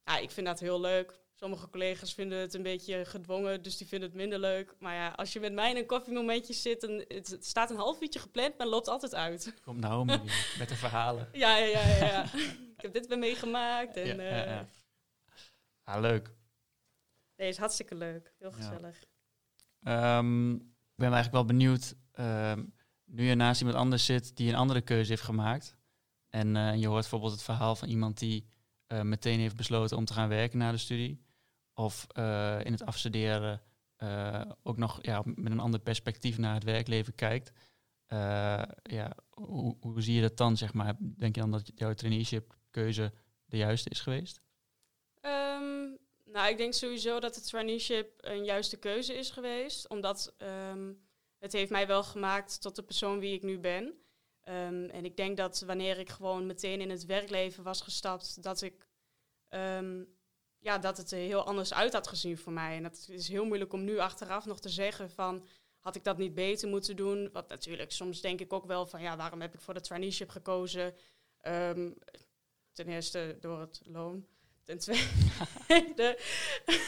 Ja, 0.04 0.18
ik 0.18 0.32
vind 0.32 0.48
dat 0.48 0.60
heel 0.60 0.80
leuk. 0.80 1.20
Sommige 1.34 1.70
collega's 1.70 2.14
vinden 2.14 2.38
het 2.38 2.54
een 2.54 2.64
beetje 2.64 3.06
gedwongen, 3.06 3.62
dus 3.62 3.78
die 3.78 3.88
vinden 3.88 4.10
het 4.10 4.18
minder 4.18 4.40
leuk. 4.40 4.76
Maar 4.80 4.96
ja, 4.96 5.10
als 5.10 5.34
je 5.34 5.40
met 5.40 5.54
mij 5.54 5.70
in 5.70 5.78
een 5.78 5.86
koffiemomentje 5.86 6.54
zit, 6.54 6.84
en 6.84 7.06
het, 7.08 7.28
het 7.28 7.46
staat 7.46 7.70
een 7.70 7.78
half 7.78 8.02
uurtje 8.02 8.20
gepland, 8.20 8.58
maar 8.58 8.68
loopt 8.68 8.88
altijd 8.88 9.16
uit. 9.16 9.54
Komt 9.62 9.80
Naomi 9.80 10.20
met 10.60 10.70
de 10.70 10.76
verhalen. 10.76 11.30
Ja, 11.32 11.58
ja, 11.58 11.66
ja. 11.66 11.96
ja, 11.96 12.06
ja. 12.06 12.24
ik 12.76 12.82
heb 12.82 12.94
dit 12.94 13.08
weer 13.08 13.20
meegemaakt. 13.20 13.98
En, 13.98 14.18
ja, 14.18 14.24
ja, 14.24 14.44
ja. 14.44 14.68
Ah, 15.84 16.02
leuk. 16.02 16.32
Nee, 17.36 17.48
is 17.48 17.58
hartstikke 17.58 17.96
leuk. 17.96 18.34
Heel 18.40 18.52
gezellig. 18.52 19.04
Um, 19.88 20.54
ik 20.96 20.96
ben 20.96 21.14
eigenlijk 21.14 21.32
wel 21.32 21.46
benieuwd, 21.46 21.96
um, 22.20 22.75
nu 23.16 23.26
je 23.26 23.36
naast 23.36 23.62
iemand 23.62 23.78
anders 23.78 24.06
zit 24.06 24.38
die 24.38 24.50
een 24.50 24.56
andere 24.56 24.82
keuze 24.82 25.10
heeft 25.10 25.24
gemaakt. 25.24 25.76
En 26.30 26.56
uh, 26.56 26.76
je 26.76 26.88
hoort 26.88 27.00
bijvoorbeeld 27.00 27.32
het 27.32 27.44
verhaal 27.44 27.76
van 27.76 27.88
iemand 27.88 28.20
die 28.20 28.48
uh, 28.88 29.02
meteen 29.02 29.40
heeft 29.40 29.56
besloten 29.56 29.98
om 29.98 30.06
te 30.06 30.14
gaan 30.14 30.30
werken 30.30 30.58
na 30.58 30.72
de 30.72 30.78
studie. 30.78 31.24
Of 31.74 32.08
uh, 32.18 32.60
in 32.64 32.72
het 32.72 32.86
afstuderen 32.86 33.62
ook 34.64 34.78
nog 34.78 35.00
ja, 35.02 35.22
met 35.26 35.52
een 35.52 35.60
ander 35.60 35.80
perspectief 35.80 36.38
naar 36.38 36.54
het 36.54 36.64
werkleven 36.64 37.16
kijkt. 37.16 37.52
ja, 38.84 39.16
hoe, 39.30 39.78
hoe, 39.80 40.02
zie 40.02 40.16
je 40.16 40.22
dat 40.22 40.38
dan, 40.38 40.58
zeg 40.58 40.74
maar? 40.74 40.96
Denk 41.00 41.36
je 41.36 41.42
dan 41.42 41.52
dat 41.52 41.72
jouw 41.76 41.94
traineeship 41.94 42.56
keuze 42.72 43.14
de 43.46 43.58
juiste 43.58 43.90
is 43.90 44.00
geweest? 44.00 44.42
Um, 45.22 45.98
nou, 46.24 46.50
ik 46.50 46.58
denk 46.58 46.74
sowieso 46.74 47.20
dat 47.20 47.36
het 47.36 47.48
traineeship 47.48 48.12
een 48.18 48.44
juiste 48.44 48.78
keuze 48.78 49.14
is 49.14 49.30
geweest. 49.30 49.90
Omdat 49.90 50.36
um, 50.72 51.06
het 51.40 51.54
heeft 51.54 51.72
mij 51.72 51.88
wel 51.88 52.04
gemaakt 52.04 52.62
tot 52.62 52.76
de 52.76 52.84
persoon 52.84 53.20
wie 53.20 53.34
ik 53.34 53.44
nu 53.44 53.60
ben. 53.60 53.84
Um, 54.48 54.90
en 54.90 55.06
ik 55.06 55.18
denk 55.18 55.38
dat 55.38 55.64
wanneer 55.66 56.00
ik 56.00 56.10
gewoon 56.10 56.46
meteen 56.46 56.82
in 56.82 56.90
het 56.90 57.06
werkleven 57.06 57.64
was 57.64 57.82
gestapt, 57.82 58.44
dat 58.44 58.62
ik 58.62 58.88
um, 59.50 60.16
ja, 60.60 60.78
dat 60.78 60.98
het 60.98 61.12
er 61.12 61.18
heel 61.18 61.44
anders 61.44 61.74
uit 61.74 61.94
had 61.94 62.08
gezien 62.08 62.38
voor 62.38 62.54
mij. 62.54 62.78
En 62.78 62.84
het 62.84 63.08
is 63.10 63.28
heel 63.28 63.46
moeilijk 63.46 63.74
om 63.74 63.84
nu 63.84 63.98
achteraf 63.98 64.46
nog 64.46 64.60
te 64.60 64.70
zeggen 64.70 65.10
van 65.10 65.46
had 65.80 65.96
ik 65.96 66.04
dat 66.04 66.18
niet 66.18 66.34
beter 66.34 66.70
moeten 66.70 66.96
doen? 66.96 67.30
Want 67.32 67.48
natuurlijk, 67.48 67.92
soms 67.92 68.22
denk 68.22 68.42
ik 68.42 68.54
ook 68.54 68.66
wel 68.66 68.86
van 68.86 69.02
ja, 69.02 69.18
waarom 69.18 69.42
heb 69.42 69.54
ik 69.54 69.62
voor 69.62 69.74
de 69.74 69.82
traineeship 69.82 70.30
gekozen? 70.30 70.96
Um, 71.48 71.98
ten 72.74 72.88
eerste 72.88 73.38
door 73.40 73.60
het 73.60 73.82
loon. 73.84 74.28
Ten 74.64 74.80
tweede. 74.86 76.20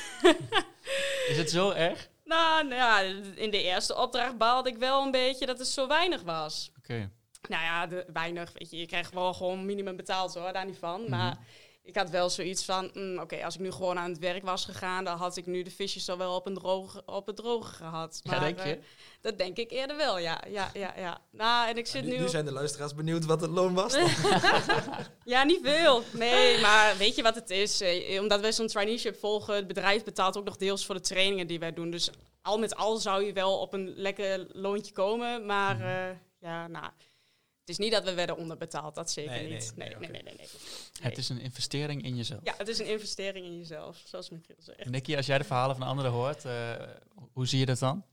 is 1.30 1.38
het 1.38 1.50
zo 1.50 1.70
erg? 1.70 2.10
Nou, 2.28 2.68
nou 2.68 2.76
ja, 2.76 3.00
in 3.36 3.52
de 3.52 3.64
eerste 3.64 3.96
opdracht 3.96 4.38
baalde 4.38 4.70
ik 4.70 4.78
wel 4.78 5.04
een 5.04 5.12
beetje 5.12 5.46
dat 5.46 5.60
het 5.60 5.68
zo 5.68 5.88
weinig 5.88 6.22
was. 6.22 6.72
Oké. 6.78 6.92
Okay. 6.92 7.10
Nou 7.50 7.64
ja, 7.64 7.88
de, 7.88 8.06
weinig, 8.14 8.52
weet 8.54 8.70
je, 8.72 8.78
je 8.78 8.86
krijgt 8.86 9.14
wel 9.14 9.34
gewoon 9.34 9.66
minimum 9.66 9.96
betaald 9.96 10.34
hoor, 10.34 10.54
daar 10.54 10.66
niet 10.66 10.78
van. 10.78 11.02
Mm 11.02 11.08
-hmm. 11.08 11.18
Maar 11.18 11.38
ik 11.88 11.96
had 11.96 12.10
wel 12.10 12.30
zoiets 12.30 12.66
van, 12.66 12.90
mm, 12.94 13.14
oké, 13.14 13.22
okay, 13.22 13.42
als 13.44 13.54
ik 13.56 13.62
nu 13.62 13.72
gewoon 13.72 13.98
aan 13.98 14.10
het 14.10 14.20
werk 14.20 14.44
was 14.44 14.66
gegaan, 14.66 15.04
dan 15.04 15.18
had 15.18 15.38
ik 15.38 15.46
nu 15.46 15.64
de 15.64 15.72
visjes 15.72 16.10
al 16.10 16.18
wel 16.18 16.36
op, 16.36 16.46
een 16.46 16.54
droge, 16.54 17.02
op 17.06 17.28
het 17.28 17.36
droge 17.36 17.74
gehad. 17.74 18.22
Maar, 18.24 18.36
ja, 18.36 18.42
denk 18.42 18.60
je? 18.60 18.78
Uh, 18.78 18.84
dat 19.22 19.38
denk 19.38 19.58
ik 19.58 19.72
eerder 19.72 19.98
wel, 19.98 20.20
ja. 20.20 20.42
ja, 20.50 20.70
ja, 20.74 20.94
ja. 20.98 21.22
Nou, 21.32 21.70
en 21.70 21.78
ik 21.78 21.88
zit 21.88 22.04
nu, 22.04 22.12
nu... 22.12 22.18
nu 22.18 22.28
zijn 22.28 22.46
de 22.46 22.52
luisteraars 22.52 22.94
benieuwd 22.96 23.26
wat 23.26 23.42
het 23.42 23.50
loon 23.50 23.74
was 23.74 23.96
ja, 25.26 25.44
niet 25.44 25.60
veel. 25.64 26.04
Nee, 26.12 26.60
maar 26.62 26.98
weet 26.98 27.16
je 27.16 27.24
wat 27.24 27.36
het 27.36 27.50
is? 27.50 27.82
Eh, 27.82 28.22
omdat 28.22 28.40
wij 28.42 28.52
zo'n 28.52 28.68
traineeship 28.68 29.20
volgen, 29.20 29.56
het 29.56 29.68
bedrijf 29.68 30.04
betaalt 30.04 30.38
ook 30.38 30.46
nog 30.46 30.58
deels 30.58 30.86
voor 30.86 30.96
de 30.96 31.02
trainingen 31.02 31.48
die 31.48 31.60
wij 31.60 31.74
doen. 31.74 31.90
Dus 31.90 32.10
al 32.42 32.60
met 32.60 32.76
al 32.76 32.98
zou 32.98 33.24
je 33.24 33.34
wel 33.34 33.60
op 33.60 33.74
een 33.74 33.94
lekker 33.96 34.48
loontje 34.52 34.94
komen, 34.94 35.46
maar 35.46 35.76
Mhm. 35.76 35.88
uh, 35.88 36.10
ja, 36.40 36.68
nou... 36.68 36.86
Het 37.68 37.80
is 37.80 37.86
niet 37.86 37.94
dat 37.94 38.04
we 38.04 38.14
werden 38.14 38.38
onderbetaald, 38.38 38.96
dat 38.96 39.12
zeker 39.12 39.32
Nee, 39.32 39.48
nee, 39.48 39.52
niet. 39.52 39.74
Nee, 39.76 39.90
nee, 39.90 39.98
nee, 40.00 40.10
nee, 40.10 40.24
nee, 40.24 40.36
nee. 40.38 40.48
Het 41.02 41.18
is 41.18 41.30
een 41.30 41.40
investering 41.40 42.04
in 42.04 42.16
jezelf. 42.16 42.40
Ja, 42.44 42.54
het 42.58 42.68
is 42.68 42.80
een 42.80 42.86
investering 42.86 43.46
in 43.46 43.58
jezelf, 43.58 44.02
zoals 44.06 44.30
Michiel 44.30 44.56
zegt. 44.60 44.90
Nicky, 44.90 45.16
als 45.16 45.26
jij 45.26 45.38
de 45.38 45.44
verhalen 45.44 45.76
van 45.76 45.88
anderen 45.88 46.12
hoort, 46.12 46.46
uh, 46.46 46.72
hoe 47.34 47.48
zie 47.48 47.60
je 47.60 47.66
dat 47.66 47.80
dan? 47.80 48.06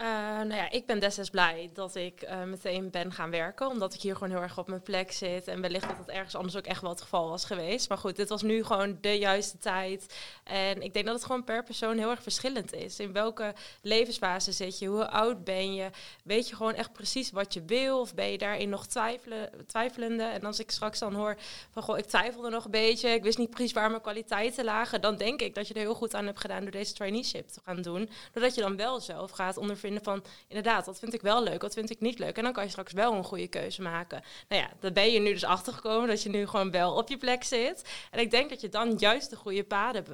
Uh, 0.00 0.06
nou 0.36 0.54
ja, 0.54 0.70
ik 0.70 0.86
ben 0.86 1.00
destijds 1.00 1.30
blij 1.30 1.70
dat 1.72 1.94
ik 1.94 2.22
uh, 2.22 2.42
meteen 2.42 2.90
ben 2.90 3.12
gaan 3.12 3.30
werken. 3.30 3.66
Omdat 3.66 3.94
ik 3.94 4.00
hier 4.00 4.14
gewoon 4.14 4.30
heel 4.30 4.42
erg 4.42 4.58
op 4.58 4.68
mijn 4.68 4.82
plek 4.82 5.12
zit. 5.12 5.48
En 5.48 5.60
wellicht 5.60 5.88
dat 5.88 5.98
het 5.98 6.08
ergens 6.08 6.34
anders 6.34 6.56
ook 6.56 6.64
echt 6.64 6.80
wel 6.80 6.90
het 6.90 7.00
geval 7.00 7.28
was 7.28 7.44
geweest. 7.44 7.88
Maar 7.88 7.98
goed, 7.98 8.16
dit 8.16 8.28
was 8.28 8.42
nu 8.42 8.64
gewoon 8.64 8.98
de 9.00 9.18
juiste 9.18 9.58
tijd. 9.58 10.14
En 10.44 10.82
ik 10.82 10.92
denk 10.92 11.06
dat 11.06 11.14
het 11.14 11.24
gewoon 11.24 11.44
per 11.44 11.62
persoon 11.62 11.98
heel 11.98 12.10
erg 12.10 12.22
verschillend 12.22 12.72
is. 12.72 12.98
In 12.98 13.12
welke 13.12 13.54
levensfase 13.82 14.52
zit 14.52 14.78
je? 14.78 14.86
Hoe 14.86 15.08
oud 15.08 15.44
ben 15.44 15.74
je? 15.74 15.90
Weet 16.24 16.48
je 16.48 16.56
gewoon 16.56 16.74
echt 16.74 16.92
precies 16.92 17.30
wat 17.30 17.54
je 17.54 17.64
wil? 17.64 18.00
Of 18.00 18.14
ben 18.14 18.30
je 18.30 18.38
daarin 18.38 18.68
nog 18.68 18.86
twijfelen, 18.86 19.50
twijfelende? 19.66 20.24
En 20.24 20.44
als 20.44 20.60
ik 20.60 20.70
straks 20.70 20.98
dan 20.98 21.14
hoor 21.14 21.36
van, 21.70 21.82
goh, 21.82 21.98
ik 21.98 22.06
twijfelde 22.06 22.50
nog 22.50 22.64
een 22.64 22.70
beetje. 22.70 23.08
Ik 23.08 23.22
wist 23.22 23.38
niet 23.38 23.50
precies 23.50 23.72
waar 23.72 23.90
mijn 23.90 24.02
kwaliteiten 24.02 24.64
lagen. 24.64 25.00
Dan 25.00 25.16
denk 25.16 25.40
ik 25.40 25.54
dat 25.54 25.68
je 25.68 25.74
er 25.74 25.80
heel 25.80 25.94
goed 25.94 26.14
aan 26.14 26.26
hebt 26.26 26.40
gedaan 26.40 26.62
door 26.62 26.70
deze 26.70 26.92
traineeship 26.92 27.48
te 27.48 27.60
gaan 27.64 27.82
doen. 27.82 28.10
Doordat 28.32 28.54
je 28.54 28.60
dan 28.60 28.76
wel 28.76 29.00
zelf 29.00 29.30
gaat 29.30 29.56
ondervinden 29.56 29.82
van 30.02 30.24
inderdaad, 30.48 30.86
wat 30.86 30.98
vind 30.98 31.14
ik 31.14 31.20
wel 31.20 31.42
leuk, 31.42 31.62
wat 31.62 31.74
vind 31.74 31.90
ik 31.90 32.00
niet 32.00 32.18
leuk. 32.18 32.36
En 32.36 32.42
dan 32.42 32.52
kan 32.52 32.64
je 32.64 32.70
straks 32.70 32.92
wel 32.92 33.12
een 33.12 33.24
goede 33.24 33.48
keuze 33.48 33.82
maken. 33.82 34.22
Nou 34.48 34.62
ja, 34.62 34.70
daar 34.80 34.92
ben 34.92 35.12
je 35.12 35.20
nu 35.20 35.32
dus 35.32 35.44
achtergekomen 35.44 36.08
dat 36.08 36.22
je 36.22 36.28
nu 36.28 36.46
gewoon 36.46 36.70
wel 36.70 36.94
op 36.94 37.08
je 37.08 37.16
plek 37.16 37.44
zit. 37.44 38.06
En 38.10 38.20
ik 38.20 38.30
denk 38.30 38.50
dat 38.50 38.60
je 38.60 38.68
dan 38.68 38.94
juist 38.96 39.30
de 39.30 39.36
goede 39.36 39.64
paden 39.64 40.04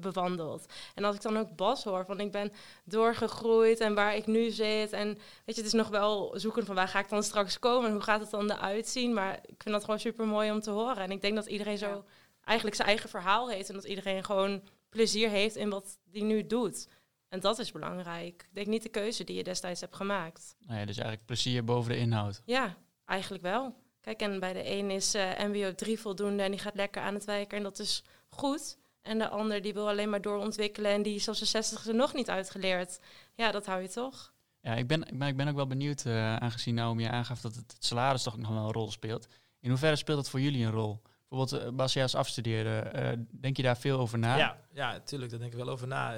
bewandelt. 0.00 0.72
En 0.94 1.04
als 1.04 1.16
ik 1.16 1.22
dan 1.22 1.38
ook 1.38 1.56
Bas 1.56 1.84
hoor 1.84 2.04
van 2.04 2.20
ik 2.20 2.32
ben 2.32 2.52
doorgegroeid 2.84 3.80
en 3.80 3.94
waar 3.94 4.16
ik 4.16 4.26
nu 4.26 4.50
zit. 4.50 4.92
En 4.92 5.08
weet 5.44 5.56
je, 5.56 5.62
het 5.62 5.66
is 5.66 5.72
nog 5.72 5.88
wel 5.88 6.32
zoeken 6.36 6.66
van 6.66 6.74
waar 6.74 6.88
ga 6.88 6.98
ik 6.98 7.08
dan 7.08 7.22
straks 7.22 7.58
komen 7.58 7.86
en 7.86 7.92
hoe 7.92 8.02
gaat 8.02 8.20
het 8.20 8.30
dan 8.30 8.50
eruit 8.50 8.88
zien. 8.88 9.14
Maar 9.14 9.34
ik 9.34 9.62
vind 9.62 9.74
dat 9.74 9.84
gewoon 9.84 10.00
super 10.00 10.26
mooi 10.26 10.50
om 10.50 10.60
te 10.60 10.70
horen. 10.70 11.02
En 11.02 11.10
ik 11.10 11.20
denk 11.20 11.34
dat 11.34 11.46
iedereen 11.46 11.78
zo 11.78 12.04
eigenlijk 12.44 12.76
zijn 12.76 12.88
eigen 12.88 13.08
verhaal 13.08 13.50
heeft. 13.50 13.68
En 13.68 13.74
dat 13.74 13.84
iedereen 13.84 14.24
gewoon 14.24 14.62
plezier 14.88 15.28
heeft 15.28 15.56
in 15.56 15.70
wat 15.70 15.98
die 16.04 16.22
nu 16.22 16.46
doet. 16.46 16.88
En 17.30 17.40
dat 17.40 17.58
is 17.58 17.72
belangrijk. 17.72 18.42
Ik 18.48 18.54
denk 18.54 18.66
niet 18.66 18.82
de 18.82 18.88
keuze 18.88 19.24
die 19.24 19.36
je 19.36 19.44
destijds 19.44 19.80
hebt 19.80 19.96
gemaakt. 19.96 20.54
Nou 20.66 20.78
ja, 20.78 20.86
dus 20.86 20.96
eigenlijk 20.96 21.26
plezier 21.26 21.64
boven 21.64 21.92
de 21.92 21.98
inhoud. 21.98 22.42
Ja, 22.44 22.76
eigenlijk 23.04 23.42
wel. 23.42 23.74
Kijk, 24.00 24.20
en 24.20 24.40
bij 24.40 24.52
de 24.52 24.70
een 24.70 24.90
is 24.90 25.14
uh, 25.14 25.38
MBO 25.38 25.74
3 25.74 25.98
voldoende 26.00 26.42
en 26.42 26.50
die 26.50 26.60
gaat 26.60 26.74
lekker 26.74 27.02
aan 27.02 27.14
het 27.14 27.24
wijken 27.24 27.56
en 27.56 27.62
dat 27.62 27.78
is 27.78 28.04
goed. 28.28 28.78
En 29.02 29.18
de 29.18 29.28
ander 29.28 29.62
die 29.62 29.72
wil 29.72 29.88
alleen 29.88 30.10
maar 30.10 30.20
doorontwikkelen 30.20 30.90
en 30.90 31.02
die 31.02 31.14
is 31.14 31.28
op 31.28 31.34
zijn 31.34 31.48
60 31.48 31.86
er 31.86 31.94
nog 31.94 32.14
niet 32.14 32.30
uitgeleerd. 32.30 33.00
Ja, 33.34 33.50
dat 33.50 33.66
hou 33.66 33.82
je 33.82 33.88
toch? 33.88 34.32
Ja, 34.60 34.74
ik 34.74 34.86
ben, 34.86 35.06
maar 35.12 35.28
ik 35.28 35.36
ben 35.36 35.48
ook 35.48 35.56
wel 35.56 35.66
benieuwd, 35.66 36.04
uh, 36.04 36.36
aangezien 36.36 36.74
Naomi 36.74 37.04
aangaf 37.04 37.40
dat 37.40 37.54
het, 37.54 37.72
het 37.72 37.84
salaris 37.84 38.22
toch 38.22 38.36
nog 38.36 38.48
wel 38.48 38.64
een 38.64 38.72
rol 38.72 38.90
speelt. 38.90 39.28
In 39.60 39.68
hoeverre 39.68 39.96
speelt 39.96 40.18
dat 40.18 40.30
voor 40.30 40.40
jullie 40.40 40.64
een 40.64 40.72
rol? 40.72 41.02
Bijvoorbeeld, 41.28 41.62
uh, 41.62 41.70
Bas, 41.76 41.92
jij 41.92 42.02
als 42.02 42.14
afstudeerde, 42.14 42.92
uh, 42.94 43.24
denk 43.30 43.56
je 43.56 43.62
daar 43.62 43.76
veel 43.76 43.98
over 43.98 44.18
na? 44.18 44.36
Ja, 44.36 44.60
ja, 44.72 45.00
tuurlijk, 45.00 45.30
daar 45.30 45.40
denk 45.40 45.52
ik 45.52 45.58
wel 45.58 45.68
over 45.68 45.86
na. 45.86 46.14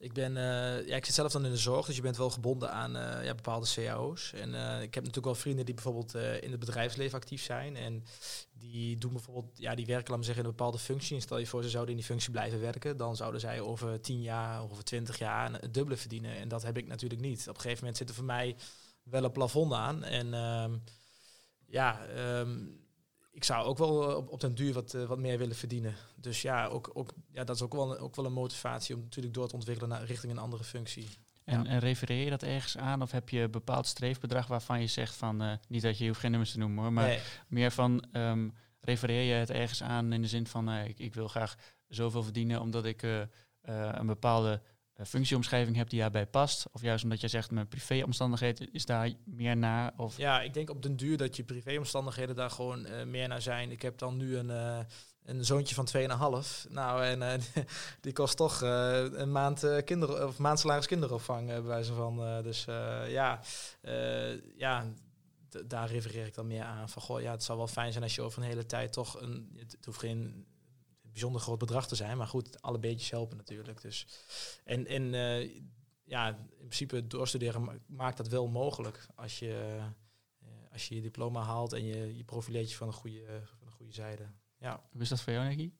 Ik, 0.00 0.12
ben, 0.12 0.30
uh, 0.36 0.86
ja, 0.86 0.96
ik 0.96 1.04
zit 1.04 1.14
zelf 1.14 1.32
dan 1.32 1.44
in 1.44 1.50
de 1.50 1.56
zorg, 1.56 1.86
dus 1.86 1.96
je 1.96 2.02
bent 2.02 2.16
wel 2.16 2.30
gebonden 2.30 2.72
aan 2.72 2.96
uh, 2.96 3.24
ja, 3.24 3.34
bepaalde 3.34 3.66
cao's. 3.74 4.32
En 4.32 4.48
uh, 4.48 4.82
ik 4.82 4.94
heb 4.94 5.04
natuurlijk 5.04 5.24
wel 5.24 5.34
vrienden 5.34 5.64
die 5.64 5.74
bijvoorbeeld 5.74 6.14
in 6.14 6.50
het 6.50 6.60
bedrijfsleven 6.60 7.18
actief 7.18 7.42
zijn. 7.42 7.76
En 7.76 8.04
die 8.52 8.98
doen 8.98 9.12
bijvoorbeeld, 9.12 9.58
ja, 9.58 9.74
die 9.74 9.86
werken, 9.86 10.14
laat 10.14 10.24
zeggen, 10.24 10.42
in 10.42 10.50
een 10.50 10.56
bepaalde 10.56 10.78
functie. 10.78 11.16
En 11.16 11.22
stel 11.22 11.38
je 11.38 11.46
voor, 11.46 11.62
ze 11.62 11.68
zouden 11.68 11.90
in 11.90 12.00
die 12.00 12.08
functie 12.08 12.30
blijven 12.30 12.60
werken. 12.60 12.96
Dan 12.96 13.16
zouden 13.16 13.40
zij 13.40 13.60
over 13.60 14.00
tien 14.00 14.22
jaar 14.22 14.62
over 14.62 14.84
twintig 14.84 15.18
jaar 15.18 15.52
het 15.52 15.74
dubbele 15.74 15.96
verdienen. 15.96 16.36
En 16.36 16.48
dat 16.48 16.62
heb 16.62 16.76
ik 16.76 16.86
natuurlijk 16.86 17.20
niet. 17.20 17.40
Op 17.40 17.54
een 17.54 17.60
gegeven 17.60 17.78
moment 17.78 17.96
zit 17.96 18.08
er 18.08 18.14
voor 18.14 18.24
mij 18.24 18.56
wel 19.02 19.24
een 19.24 19.32
plafond 19.32 19.72
aan. 19.72 20.04
En 20.04 20.34
ehm, 20.34 20.76
ja, 21.66 22.06
ehm, 22.06 22.58
ik 23.30 23.44
zou 23.44 23.64
ook 23.66 23.78
wel 23.78 24.16
op, 24.16 24.28
op 24.28 24.40
den 24.40 24.54
duur 24.54 24.72
wat, 24.72 24.94
eh, 24.94 25.04
wat 25.04 25.18
meer 25.18 25.38
willen 25.38 25.56
verdienen. 25.56 25.94
Dus 26.16 26.42
ja, 26.42 26.66
ook, 26.66 26.90
ook, 26.94 27.12
ja, 27.32 27.44
dat 27.44 27.56
is 27.56 27.62
ook 27.62 27.72
wel, 27.72 27.98
ook 27.98 28.16
wel 28.16 28.24
een 28.24 28.32
motivatie 28.32 28.94
om 28.94 29.00
natuurlijk 29.02 29.34
door 29.34 29.48
te 29.48 29.54
ontwikkelen 29.54 29.90
naar 29.90 30.04
richting 30.04 30.32
een 30.32 30.38
andere 30.38 30.64
functie. 30.64 31.08
En, 31.44 31.62
Ja. 31.64 31.68
en 31.70 31.78
refereer 31.78 32.24
je 32.24 32.30
dat 32.30 32.42
ergens 32.42 32.76
aan? 32.78 33.02
Of 33.02 33.10
heb 33.10 33.28
je 33.28 33.40
een 33.40 33.50
bepaald 33.50 33.86
streefbedrag 33.86 34.46
waarvan 34.46 34.80
je 34.80 34.86
zegt 34.86 35.14
van... 35.14 35.42
eh, 35.42 35.52
niet 35.68 35.82
dat 35.82 35.96
je, 35.96 36.02
je 36.02 36.08
hoeft 36.08 36.20
geen 36.20 36.30
nummers 36.30 36.52
te 36.52 36.58
noemen 36.58 36.82
hoor, 36.82 36.92
maar 36.92 37.06
Nee. 37.06 37.20
meer 37.48 37.70
van... 37.70 38.04
ehm, 38.12 38.48
refereer 38.80 39.22
je 39.22 39.32
het 39.34 39.50
ergens 39.50 39.82
aan 39.82 40.12
in 40.12 40.22
de 40.22 40.28
zin 40.28 40.46
van... 40.46 40.68
eh, 40.70 40.84
ik, 40.88 40.98
ik 40.98 41.14
wil 41.14 41.28
graag 41.28 41.54
zoveel 41.88 42.22
verdienen 42.22 42.60
omdat 42.60 42.84
ik 42.84 43.02
eh, 43.02 43.20
eh, 43.20 43.26
een 43.92 44.06
bepaalde 44.06 44.52
eh, 44.52 44.69
functieomschrijving 45.06 45.76
heb 45.76 45.90
die 45.90 46.00
daarbij 46.00 46.26
past? 46.26 46.66
Of 46.72 46.82
juist 46.82 47.04
omdat 47.04 47.20
jij 47.20 47.28
zegt 47.28 47.50
mijn 47.50 47.68
privéomstandigheid 47.68 48.68
is 48.72 48.84
daar 48.86 49.12
meer 49.24 49.56
naar? 49.56 49.92
Of 49.96 50.16
Ja, 50.16 50.40
ik 50.40 50.54
denk 50.54 50.70
op 50.70 50.82
den 50.82 50.96
duur 50.96 51.16
dat 51.16 51.36
je 51.36 51.44
privéomstandigheden 51.44 52.36
daar 52.36 52.50
gewoon 52.50 52.86
eh, 52.86 53.04
meer 53.06 53.28
naar 53.28 53.42
zijn. 53.42 53.70
Ik 53.70 53.82
heb 53.82 53.98
dan 53.98 54.16
nu 54.16 54.36
een, 54.36 54.50
eh, 54.50 54.78
een 55.24 55.44
zoontje 55.44 55.74
van 55.74 55.84
2,5. 55.84 56.66
Nou, 56.68 57.04
en 57.04 57.22
eh, 57.22 57.40
die 58.00 58.12
kost 58.12 58.36
toch 58.36 58.62
eh, 58.62 59.04
een 59.12 59.32
maand, 59.32 59.62
eh 59.64 59.84
kinder, 59.84 60.26
of 60.26 60.38
maand 60.38 60.58
salaris 60.58 60.86
kinderopvang, 60.86 61.48
eh, 61.48 61.54
bij 61.54 61.62
wijze 61.64 61.92
van. 61.92 62.24
eh, 62.24 62.42
dus 62.42 62.66
eh, 62.66 63.10
ja, 63.10 63.40
eh, 63.80 64.56
ja 64.56 64.84
daar 65.66 65.90
refereer 65.90 66.26
ik 66.26 66.34
dan 66.34 66.46
meer 66.46 66.62
aan. 66.64 66.88
Van, 66.88 67.02
goh, 67.02 67.20
ja, 67.20 67.30
het 67.30 67.42
zou 67.42 67.58
wel 67.58 67.66
fijn 67.66 67.92
zijn 67.92 68.04
als 68.04 68.14
je 68.14 68.22
over 68.22 68.42
een 68.42 68.48
hele 68.48 68.66
tijd 68.66 68.92
toch 68.92 69.20
een... 69.20 69.52
Het 69.56 69.84
hoeft 69.84 69.98
geen 69.98 70.46
bijzonder 71.10 71.40
groot 71.40 71.58
bedrag 71.58 71.88
te 71.88 71.94
zijn, 71.94 72.16
maar 72.16 72.26
goed, 72.26 72.62
alle 72.62 72.78
beetjes 72.78 73.10
helpen 73.10 73.36
natuurlijk. 73.36 73.80
Dus, 73.80 74.06
en 74.64 74.86
en 74.86 75.14
eh, 75.14 75.60
ja, 76.04 76.28
in 76.28 76.56
principe 76.56 77.06
doorstuderen 77.06 77.64
ma- 77.64 77.78
maakt 77.86 78.16
dat 78.16 78.28
wel 78.28 78.48
mogelijk 78.48 79.06
als 79.14 79.38
je, 79.38 79.78
eh, 80.40 80.48
als 80.72 80.88
je 80.88 80.94
je 80.94 81.00
diploma 81.00 81.42
haalt 81.42 81.72
en 81.72 81.84
je, 81.84 82.16
je 82.16 82.24
profileert 82.24 82.70
je 82.70 82.76
van 82.76 82.86
een 82.86 82.92
goede, 82.92 83.40
van 83.44 83.66
een 83.66 83.72
goede 83.72 83.92
zijde. 83.92 84.30
Ja. 84.58 84.82
hoe 84.92 85.02
is 85.02 85.08
dat 85.08 85.20
voor 85.20 85.32
jou, 85.32 85.48
Nicky? 85.48 85.72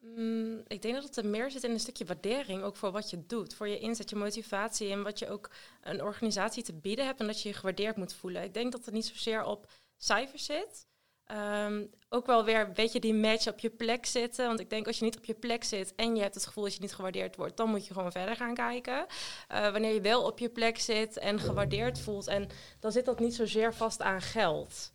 Mm, 0.00 0.62
ik 0.66 0.82
denk 0.82 0.94
dat 0.94 1.04
het 1.04 1.16
er 1.16 1.26
meer 1.26 1.50
zit 1.50 1.64
in 1.64 1.70
een 1.70 1.80
stukje 1.80 2.04
waardering, 2.04 2.62
ook 2.62 2.76
voor 2.76 2.92
wat 2.92 3.10
je 3.10 3.26
doet, 3.26 3.54
voor 3.54 3.68
je 3.68 3.78
inzet, 3.78 4.10
je 4.10 4.16
motivatie 4.16 4.90
en 4.90 5.02
wat 5.02 5.18
je 5.18 5.28
ook 5.28 5.50
een 5.82 6.02
organisatie 6.02 6.62
te 6.62 6.72
bieden 6.72 7.06
hebt 7.06 7.20
en 7.20 7.26
dat 7.26 7.42
je 7.42 7.48
je 7.48 7.54
gewaardeerd 7.54 7.96
moet 7.96 8.12
voelen. 8.12 8.42
Ik 8.42 8.54
denk 8.54 8.72
dat 8.72 8.84
het 8.84 8.94
niet 8.94 9.06
zozeer 9.06 9.44
op 9.44 9.70
cijfers 9.96 10.44
zit. 10.44 10.86
Ehm, 11.26 11.84
ook 12.08 12.26
wel 12.26 12.44
weer 12.44 12.60
een 12.60 12.72
beetje 12.72 13.00
die 13.00 13.14
match 13.14 13.48
op 13.48 13.58
je 13.58 13.70
plek 13.70 14.06
zitten. 14.06 14.46
Want 14.46 14.60
ik 14.60 14.70
denk 14.70 14.86
als 14.86 14.98
je 14.98 15.04
niet 15.04 15.16
op 15.16 15.24
je 15.24 15.34
plek 15.34 15.64
zit 15.64 15.94
en 15.94 16.16
je 16.16 16.22
hebt 16.22 16.34
het 16.34 16.46
gevoel 16.46 16.64
dat 16.64 16.74
je 16.74 16.80
niet 16.80 16.94
gewaardeerd 16.94 17.36
wordt, 17.36 17.56
dan 17.56 17.70
moet 17.70 17.86
je 17.86 17.94
gewoon 17.94 18.12
verder 18.12 18.36
gaan 18.36 18.54
kijken. 18.54 19.06
Eh, 19.48 19.70
wanneer 19.70 19.94
je 19.94 20.00
wel 20.00 20.22
op 20.22 20.38
je 20.38 20.48
plek 20.48 20.78
zit 20.78 21.18
en 21.18 21.38
gewaardeerd 21.40 22.00
voelt, 22.00 22.26
en 22.26 22.48
dan 22.80 22.92
zit 22.92 23.04
dat 23.04 23.20
niet 23.20 23.34
zozeer 23.34 23.74
vast 23.74 24.02
aan 24.02 24.22
geld. 24.22 24.92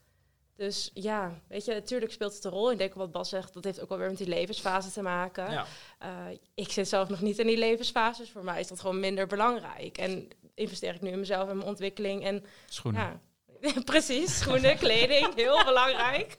Dus 0.55 0.91
ja, 0.93 1.41
weet 1.47 1.65
je, 1.65 1.73
natuurlijk 1.73 2.11
speelt 2.11 2.33
het 2.33 2.43
een 2.43 2.51
rol. 2.51 2.71
Ik 2.71 2.77
denk 2.77 2.93
wat 2.93 3.11
Bas 3.11 3.29
zegt, 3.29 3.53
dat 3.53 3.63
heeft 3.63 3.81
ook 3.81 3.89
wel 3.89 3.97
weer 3.97 4.09
met 4.09 4.17
die 4.17 4.27
levensfase 4.27 4.91
te 4.91 5.01
maken. 5.01 5.51
ja. 5.51 5.65
Eh, 5.99 6.37
ik 6.53 6.71
zit 6.71 6.87
zelf 6.87 7.09
nog 7.09 7.21
niet 7.21 7.39
in 7.39 7.47
die 7.47 7.57
levensfase, 7.57 8.21
dus 8.21 8.31
voor 8.31 8.43
mij 8.43 8.59
is 8.59 8.67
dat 8.67 8.79
gewoon 8.79 8.99
minder 8.99 9.27
belangrijk. 9.27 9.97
En 9.97 10.27
investeer 10.53 10.95
ik 10.95 11.01
nu 11.01 11.09
in 11.09 11.19
mezelf 11.19 11.49
en 11.49 11.57
mijn 11.57 11.69
ontwikkeling. 11.69 12.23
En 12.23 12.45
Schoenen. 12.65 13.01
ja, 13.01 13.19
precies, 13.85 14.39
schoenen, 14.39 14.77
kleding, 14.77 15.35
heel 15.35 15.63
belangrijk. 15.63 16.37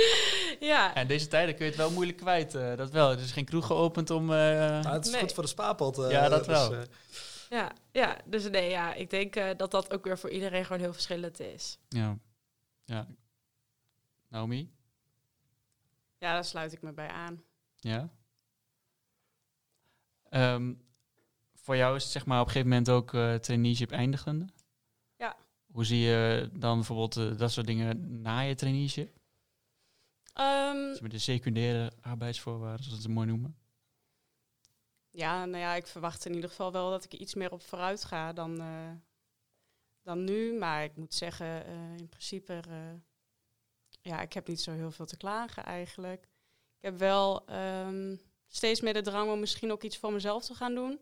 ja, 0.60 0.94
En 0.94 1.06
deze 1.06 1.28
tijden 1.28 1.54
kun 1.54 1.64
je 1.64 1.70
het 1.70 1.80
wel 1.80 1.90
moeilijk 1.90 2.18
kwijt. 2.18 2.54
eh, 2.54 2.76
dat 2.76 2.90
wel. 2.90 3.10
Er 3.10 3.18
is 3.20 3.32
geen 3.32 3.44
kroeg 3.44 3.66
geopend 3.66 4.10
om... 4.10 4.22
eh, 4.22 4.36
Maar 4.82 4.92
het 4.92 5.04
is 5.06 5.12
Nee. 5.12 5.20
goed 5.20 5.32
voor 5.32 5.42
de 5.42 5.48
spaarpot. 5.48 5.98
eh, 5.98 6.10
Ja, 6.10 6.28
dat 6.28 6.44
dus, 6.44 6.68
wel. 6.68 6.84
ja, 7.50 7.72
ja, 7.92 8.16
dus 8.24 8.48
nee, 8.50 8.70
ja, 8.70 8.94
ik 8.94 9.10
denk 9.10 9.36
eh, 9.36 9.48
dat 9.56 9.70
dat 9.70 9.92
ook 9.92 10.04
weer 10.04 10.18
voor 10.18 10.30
iedereen 10.30 10.64
gewoon 10.64 10.82
heel 10.82 10.92
verschillend 10.92 11.40
is. 11.40 11.78
ja. 11.88 12.16
ja. 12.84 13.06
Naomi? 14.28 14.70
Ja, 16.18 16.32
daar 16.32 16.44
sluit 16.44 16.72
ik 16.72 16.82
me 16.82 16.92
bij 16.92 17.08
aan. 17.08 17.42
Ja. 17.76 18.08
Ehm, 20.28 20.74
voor 21.54 21.76
jou 21.76 21.96
is 21.96 22.02
het 22.02 22.12
zeg 22.12 22.26
maar 22.26 22.40
op 22.40 22.46
een 22.46 22.52
gegeven 22.52 22.70
moment 22.70 22.90
ook 22.90 23.14
eh 23.14 23.34
traineeship 23.34 23.90
eindigende? 23.90 24.46
Hoe 25.72 25.84
zie 25.84 25.98
je 26.00 26.50
dan 26.52 26.76
bijvoorbeeld 26.76 27.16
eh, 27.16 27.38
dat 27.38 27.52
soort 27.52 27.66
dingen 27.66 28.20
na 28.22 28.40
je 28.40 28.54
traineeship? 28.54 29.18
Ehm, 30.32 30.76
Dus 30.76 31.00
met 31.00 31.10
de 31.10 31.18
secundaire 31.18 31.92
arbeidsvoorwaarden, 32.00 32.84
zoals 32.84 33.00
ze 33.00 33.06
het 33.06 33.16
mooi 33.16 33.26
noemen. 33.28 33.56
ja, 35.10 35.44
nou 35.44 35.58
ja, 35.62 35.74
ik 35.74 35.86
verwacht 35.86 36.24
in 36.26 36.34
ieder 36.34 36.50
geval 36.50 36.72
wel 36.72 36.90
dat 36.90 37.04
ik 37.04 37.12
iets 37.14 37.34
meer 37.34 37.52
op 37.52 37.62
vooruit 37.62 38.04
ga 38.04 38.32
dan, 38.32 38.60
eh, 38.60 38.90
dan 40.02 40.24
nu. 40.24 40.58
Maar 40.58 40.84
ik 40.84 40.96
moet 40.96 41.14
zeggen, 41.14 41.66
eh, 41.66 41.96
in 41.96 42.08
principe, 42.08 42.60
ja, 44.00 44.20
ik 44.20 44.32
heb 44.32 44.46
niet 44.48 44.60
zo 44.60 44.72
heel 44.72 44.90
veel 44.90 45.06
te 45.06 45.16
klagen 45.16 45.64
eigenlijk. 45.64 46.22
Ik 46.78 46.88
heb 46.88 46.98
wel 46.98 47.46
ehm, 47.46 48.16
steeds 48.46 48.80
meer 48.80 48.92
de 48.94 49.00
drang 49.00 49.30
om 49.30 49.40
misschien 49.40 49.72
ook 49.72 49.82
iets 49.82 49.98
voor 49.98 50.12
mezelf 50.12 50.44
te 50.44 50.54
gaan 50.54 50.74
doen. 50.74 51.00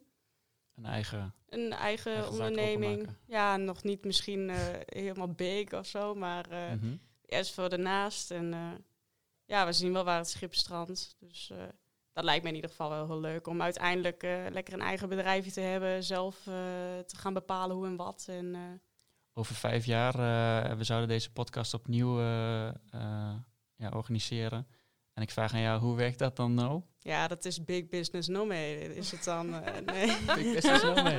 Een 0.84 0.90
eigen... 0.90 1.34
Een 1.48 1.72
eigen, 1.72 2.28
onderneming. 2.30 3.08
Ja, 3.26 3.56
nog 3.56 3.82
niet 3.82 4.04
misschien 4.04 4.50
eh, 4.50 4.58
helemaal 4.86 5.28
big 5.32 5.72
of 5.72 5.86
zo, 5.86 6.14
maar 6.14 6.50
eh 6.50 6.72
Mhm. 6.72 6.94
eerst 7.26 7.54
voor 7.54 7.68
daarnaast. 7.68 8.30
En 8.30 8.52
eh, 8.54 8.68
ja, 9.44 9.66
we 9.66 9.72
zien 9.72 9.92
wel 9.92 10.04
waar 10.04 10.18
het 10.18 10.28
schip 10.28 10.54
strandt. 10.54 11.16
Dus 11.18 11.52
dat 12.12 12.24
lijkt 12.24 12.42
me 12.42 12.48
in 12.48 12.54
ieder 12.54 12.70
geval 12.70 12.90
wel 12.90 13.06
heel 13.06 13.20
leuk. 13.20 13.46
Om 13.46 13.62
uiteindelijk 13.62 14.22
lekker 14.50 14.74
een 14.74 14.80
eigen 14.80 15.08
bedrijfje 15.08 15.50
te 15.50 15.60
hebben. 15.60 16.04
Zelf 16.04 16.36
te 17.06 17.16
gaan 17.16 17.34
bepalen 17.34 17.76
hoe 17.76 17.86
en 17.86 17.96
wat. 17.96 18.26
En 18.28 18.80
Over 19.32 19.54
vijf 19.54 19.84
jaar, 19.84 20.14
eh, 20.14 20.76
we 20.76 20.84
zouden 20.84 21.08
deze 21.08 21.32
podcast 21.32 21.74
opnieuw 21.74 22.20
ja, 23.76 23.88
organiseren. 23.90 24.66
En 25.12 25.22
ik 25.22 25.30
vraag 25.30 25.54
aan 25.54 25.60
jou, 25.60 25.80
hoe 25.80 25.96
werkt 25.96 26.18
dat 26.18 26.36
dan 26.36 26.54
nou? 26.54 26.82
Ja, 27.02 27.28
dat 27.28 27.44
is 27.44 27.64
big 27.64 27.88
business 27.88 28.28
no 28.28 28.44
mee. 28.44 28.94
Is 28.94 29.10
het 29.10 29.24
dan? 29.24 29.54
eh, 29.54 29.74
nee. 29.94 30.60
Wel 30.60 30.78
snel 30.78 31.02
mee. 31.02 31.18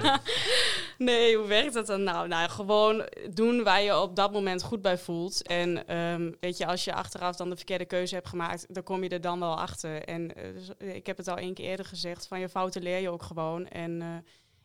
Nee, 0.97 1.37
hoe 1.37 1.47
werkt 1.47 1.73
dat 1.73 1.87
dan 1.87 2.03
nou? 2.03 2.27
Nou, 2.27 2.49
gewoon 2.49 3.09
doen 3.29 3.63
waar 3.63 3.81
je 3.81 3.99
op 3.99 4.15
dat 4.15 4.31
moment 4.31 4.63
goed 4.63 4.81
bij 4.81 4.97
voelt. 4.97 5.47
En 5.47 5.87
ehm, 5.87 6.31
weet 6.39 6.57
je, 6.57 6.65
als 6.65 6.83
je 6.83 6.93
achteraf 6.93 7.35
dan 7.35 7.49
de 7.49 7.55
verkeerde 7.55 7.85
keuze 7.85 8.15
hebt 8.15 8.27
gemaakt, 8.27 8.73
dan 8.73 8.83
kom 8.83 9.03
je 9.03 9.09
er 9.09 9.21
dan 9.21 9.39
wel 9.39 9.57
achter. 9.57 10.03
En 10.03 10.35
eh, 10.35 10.53
dus, 10.53 10.77
eh, 10.77 10.95
ik 10.95 11.05
heb 11.05 11.17
het 11.17 11.27
al 11.27 11.37
één 11.37 11.53
keer 11.53 11.65
eerder 11.65 11.85
gezegd, 11.85 12.27
van 12.27 12.39
je 12.39 12.49
fouten 12.49 12.81
leer 12.81 12.99
je 12.99 13.09
ook 13.09 13.23
gewoon. 13.23 13.67
En 13.67 14.01
eh, 14.01 14.15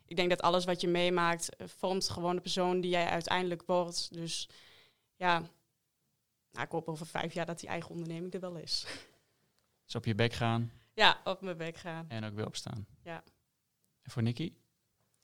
ik 0.05 0.15
denk 0.15 0.29
dat 0.29 0.41
alles 0.41 0.65
wat 0.65 0.81
je 0.81 0.87
meemaakt, 0.87 1.49
vormt 1.57 2.09
gewoon 2.09 2.35
de 2.35 2.41
persoon 2.41 2.81
die 2.81 2.91
jij 2.91 3.05
uiteindelijk 3.05 3.63
wordt. 3.65 4.13
Dus 4.13 4.49
ja, 5.15 5.39
nou, 6.51 6.65
ik 6.65 6.71
hoop 6.71 6.87
over 6.87 7.05
vijf 7.05 7.33
jaar 7.33 7.45
dat 7.45 7.59
die 7.59 7.69
eigen 7.69 7.91
onderneming 7.91 8.33
er 8.33 8.39
wel 8.39 8.55
is. 8.55 8.85
Dus 9.85 9.95
op 9.95 10.05
je 10.05 10.15
bek 10.15 10.33
gaan 10.33 10.71
Ja, 10.97 11.21
op 11.23 11.41
mijn 11.41 11.57
bek 11.57 11.77
gaan. 11.77 12.05
en 12.09 12.23
ook 12.23 12.33
weer 12.33 12.45
opstaan. 12.45 12.87
Ja. 13.03 13.23
En 14.01 14.11
voor 14.11 14.21
Nicky? 14.21 14.53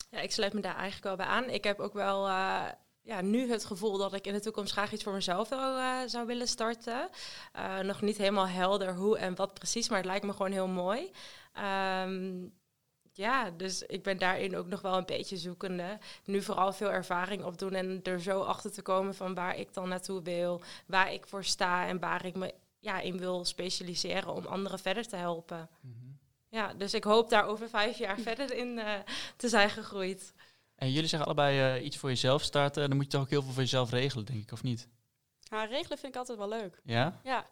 Ja, 0.10 0.20
ik 0.20 0.32
sluit 0.32 0.54
me 0.54 0.62
daar 0.62 0.76
eigenlijk 0.76 1.04
wel 1.04 1.16
bij 1.16 1.26
aan. 1.26 1.50
Ik 1.50 1.64
heb 1.64 1.80
ook 1.80 1.94
wel 1.94 2.28
eh, 2.28 2.66
ja, 3.02 3.22
nu 3.22 3.50
het 3.50 3.66
gevoel 3.66 3.98
dat 3.98 4.14
ik 4.14 4.28
in 4.28 4.34
de 4.34 4.40
toekomst 4.40 4.72
graag 4.72 4.92
iets 4.92 5.04
voor 5.04 5.14
mezelf 5.14 5.50
wel, 5.50 5.78
eh, 5.78 6.08
zou 6.08 6.26
willen 6.26 6.48
starten. 6.48 7.10
Eh, 7.52 7.80
nog 7.80 8.02
niet 8.02 8.18
helemaal 8.18 8.48
helder 8.48 8.96
hoe 8.96 9.18
en 9.18 9.36
wat 9.36 9.54
precies, 9.54 9.90
maar 9.90 9.98
het 9.98 10.08
lijkt 10.08 10.26
me 10.26 10.32
gewoon 10.32 10.52
heel 10.52 10.68
mooi. 10.68 11.12
Ehm, 11.54 12.48
ja, 13.12 13.52
dus 13.52 13.84
ik 13.84 14.04
ben 14.04 14.18
daarin 14.18 14.58
ook 14.58 14.68
nog 14.68 14.82
wel 14.82 14.98
een 14.98 15.06
beetje 15.06 15.38
zoekende. 15.38 16.00
Nu 16.26 16.42
vooral 16.42 16.74
veel 16.74 16.92
ervaring 16.92 17.44
opdoen 17.44 17.74
en 17.74 18.00
er 18.04 18.22
zo 18.22 18.42
achter 18.42 18.72
te 18.72 18.82
komen 18.82 19.16
van 19.16 19.34
waar 19.34 19.58
ik 19.58 19.74
dan 19.74 19.90
naartoe 19.90 20.22
wil, 20.22 20.62
waar 20.86 21.14
ik 21.14 21.28
voor 21.28 21.44
sta 21.44 21.88
en 21.88 22.00
waar 22.00 22.26
ik 22.26 22.36
me 22.36 22.54
ja, 22.84 23.00
in 23.00 23.18
wil 23.18 23.46
specialiseren 23.46 24.34
om 24.34 24.46
anderen 24.46 24.80
verder 24.80 25.08
te 25.08 25.16
helpen. 25.16 25.70
Ja, 26.50 26.74
dus 26.74 26.94
ik 26.94 27.04
hoop 27.04 27.30
daar 27.30 27.46
over 27.46 27.70
vijf 27.70 27.98
jaar 27.98 28.20
verder 28.30 28.54
in 28.54 28.80
eh, 28.80 29.00
te 29.36 29.50
zijn 29.50 29.70
gegroeid. 29.70 30.34
En 30.76 30.92
jullie 30.92 31.10
zeggen 31.10 31.28
allebei 31.28 31.78
eh, 31.78 31.86
iets 31.86 31.98
voor 31.98 32.10
jezelf 32.10 32.42
starten. 32.42 32.88
Dan 32.88 32.96
moet 32.96 33.06
je 33.06 33.12
toch 33.12 33.22
ook 33.22 33.30
heel 33.30 33.42
veel 33.42 33.52
voor 33.52 33.62
jezelf 33.62 33.90
regelen, 33.92 34.26
denk 34.26 34.44
ik, 34.44 34.52
of 34.52 34.64
niet? 34.64 34.88
Maar 35.50 35.70
regelen 35.70 35.98
vind 35.98 36.14
ik 36.14 36.20
altijd 36.20 36.38
wel 36.38 36.50
leuk. 36.50 36.80
Ja? 36.84 37.20
Ja, 37.24 37.48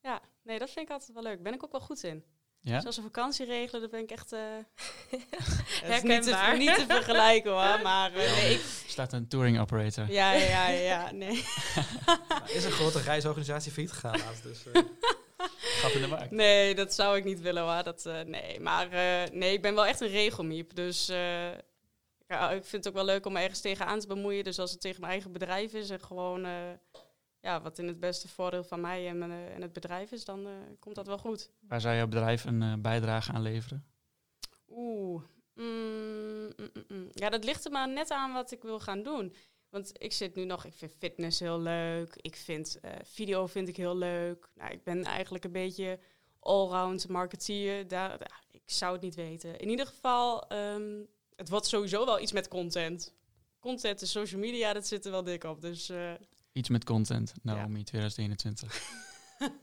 ja. 0.00 0.20
Nee, 0.42 0.58
dat 0.58 0.70
vind 0.70 0.86
ik 0.86 0.92
altijd 0.92 1.12
wel 1.12 1.22
leuk. 1.22 1.42
Ben 1.42 1.54
ik 1.54 1.64
ook 1.64 1.72
wel 1.72 1.80
goed 1.80 2.02
in. 2.02 2.24
Ja? 2.64 2.80
Zoals 2.80 2.96
een 2.96 3.02
vakantie 3.02 3.46
regelen, 3.46 3.80
daar 3.80 3.90
ben 3.90 4.00
ik 4.00 4.10
echt... 4.10 4.32
eh 4.32 4.40
het 5.10 5.20
is 5.92 6.02
niet 6.02 6.22
te, 6.22 6.30
Herkenbaar. 6.30 6.58
niet 6.58 6.74
te 6.74 6.84
vergelijken 6.88 7.50
hoor, 7.50 7.80
maar... 7.82 8.14
eh, 8.14 8.32
nee, 8.32 8.54
ik, 8.54 8.60
Staat 8.86 9.12
een 9.12 9.28
touring 9.28 9.60
operator. 9.60 10.10
ja, 10.10 10.32
ja, 10.32 10.68
ja, 10.68 10.68
ja, 10.68 11.10
nee. 11.12 11.44
Nou, 12.06 12.50
is 12.56 12.64
een 12.64 12.70
grote 12.70 13.00
reisorganisatie 13.00 13.72
failliet 13.72 13.92
gegaan 13.92 14.18
laatst. 14.18 14.42
Dus, 14.42 14.62
Gat 15.80 15.92
in 15.92 16.00
de 16.00 16.06
markt. 16.06 16.30
Nee, 16.30 16.74
dat 16.74 16.94
zou 16.94 17.16
ik 17.16 17.24
niet 17.24 17.40
willen 17.40 17.62
hoor. 17.62 17.82
Dat, 17.82 18.06
eh, 18.06 18.20
nee, 18.20 18.60
maar 18.60 18.90
eh, 18.90 19.30
nee, 19.32 19.52
ik 19.52 19.62
ben 19.62 19.74
wel 19.74 19.86
echt 19.86 20.00
een 20.00 20.08
regelmiep. 20.08 20.74
Dus 20.74 21.08
eh, 21.08 21.50
ja, 22.28 22.50
ik 22.50 22.64
vind 22.64 22.84
het 22.84 22.88
ook 22.88 22.94
wel 22.94 23.04
leuk 23.04 23.26
om 23.26 23.32
me 23.32 23.40
ergens 23.40 23.60
tegenaan 23.60 23.98
te 23.98 24.06
bemoeien. 24.06 24.44
Dus 24.44 24.58
als 24.58 24.70
het 24.70 24.80
tegen 24.80 25.00
mijn 25.00 25.12
eigen 25.12 25.32
bedrijf 25.32 25.72
is 25.72 25.90
en 25.90 26.00
gewoon... 26.00 26.46
ja, 27.42 27.60
wat 27.62 27.78
in 27.78 27.86
het 27.86 28.00
beste 28.00 28.28
voordeel 28.28 28.64
van 28.64 28.80
mij 28.80 29.08
en, 29.08 29.22
eh, 29.22 29.54
en 29.54 29.62
het 29.62 29.72
bedrijf 29.72 30.12
is, 30.12 30.24
dan 30.24 30.46
eh, 30.46 30.52
komt 30.78 30.94
dat 30.94 31.06
wel 31.06 31.18
goed. 31.18 31.50
Waar 31.60 31.80
zou 31.80 31.94
jouw 31.96 32.06
bedrijf 32.06 32.44
een 32.44 32.62
eh, 32.62 32.72
bijdrage 32.78 33.32
aan 33.32 33.42
leveren? 33.42 33.86
Oeh. 34.68 35.22
Mm, 35.54 36.52
mm, 36.56 36.70
mm. 36.88 37.08
Ja, 37.12 37.28
dat 37.30 37.44
ligt 37.44 37.64
er 37.64 37.70
maar 37.70 37.88
net 37.88 38.10
aan 38.10 38.32
wat 38.32 38.50
ik 38.50 38.62
wil 38.62 38.80
gaan 38.80 39.02
doen. 39.02 39.34
Want 39.68 39.92
ik 40.02 40.12
zit 40.12 40.34
nu 40.34 40.44
nog, 40.44 40.64
ik 40.64 40.74
vind 40.74 40.92
fitness 40.98 41.40
heel 41.40 41.60
leuk. 41.60 42.16
Ik 42.16 42.36
vind 42.36 42.80
video 43.02 43.46
vind 43.46 43.68
ik 43.68 43.76
heel 43.76 43.96
leuk. 43.96 44.50
Nou, 44.54 44.72
ik 44.72 44.84
ben 44.84 45.04
eigenlijk 45.04 45.44
een 45.44 45.52
beetje 45.52 45.98
allround 46.38 47.08
marketeer. 47.08 47.88
Daar, 47.88 48.18
daar- 48.18 48.42
ik 48.50 48.62
zou 48.64 48.92
het 48.92 49.02
niet 49.02 49.14
weten. 49.14 49.58
In 49.58 49.68
ieder 49.68 49.86
geval, 49.86 50.48
ehm, 50.48 51.02
het 51.36 51.48
wordt 51.48 51.66
sowieso 51.66 52.04
wel 52.04 52.20
iets 52.20 52.32
met 52.32 52.48
content. 52.48 53.14
Content 53.60 54.00
en 54.00 54.06
social 54.06 54.40
media, 54.40 54.72
dat 54.72 54.86
zit 54.86 55.04
er 55.04 55.10
wel 55.10 55.24
dik 55.24 55.44
op. 55.44 55.60
Dus 55.60 55.90
Iets 56.52 56.68
met 56.68 56.84
content, 56.84 57.34
Naomi 57.42 57.82
2021. 57.84 58.80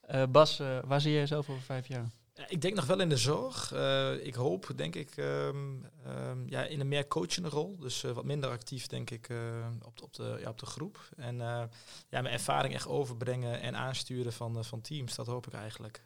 Eh, 0.00 0.22
Bas, 0.30 0.58
eh, 0.60 0.78
waar 0.84 1.00
zie 1.00 1.12
je 1.12 1.18
jezelf 1.18 1.48
over 1.50 1.62
vijf 1.62 1.86
jaar? 1.88 2.10
Ja, 2.34 2.48
ik 2.48 2.60
denk 2.60 2.74
nog 2.74 2.86
wel 2.86 3.00
in 3.00 3.08
de 3.08 3.16
zorg. 3.16 3.72
Eh, 3.72 4.26
ik 4.26 4.34
hoop, 4.34 4.72
denk 4.76 4.94
ik, 4.94 5.16
ehm, 5.16 5.84
ehm, 6.04 6.48
ja, 6.48 6.64
in 6.64 6.80
een 6.80 6.88
meer 6.88 7.06
coachende 7.08 7.48
rol. 7.48 7.76
Dus 7.78 8.04
eh, 8.04 8.10
wat 8.12 8.24
minder 8.24 8.50
actief, 8.50 8.86
denk 8.86 9.10
ik, 9.10 9.28
eh, 9.28 9.66
op, 9.82 9.96
de- 9.96 10.04
op, 10.04 10.14
de, 10.14 10.36
ja, 10.40 10.48
op 10.48 10.58
de 10.58 10.66
groep. 10.66 11.08
En 11.16 11.40
eh, 11.40 11.62
ja, 12.08 12.20
mijn 12.20 12.26
ervaring 12.26 12.74
echt 12.74 12.86
overbrengen 12.86 13.60
en 13.60 13.76
aansturen 13.76 14.32
van, 14.32 14.64
van 14.64 14.80
teams, 14.80 15.14
dat 15.14 15.26
hoop 15.26 15.46
ik 15.46 15.52
eigenlijk. 15.52 16.04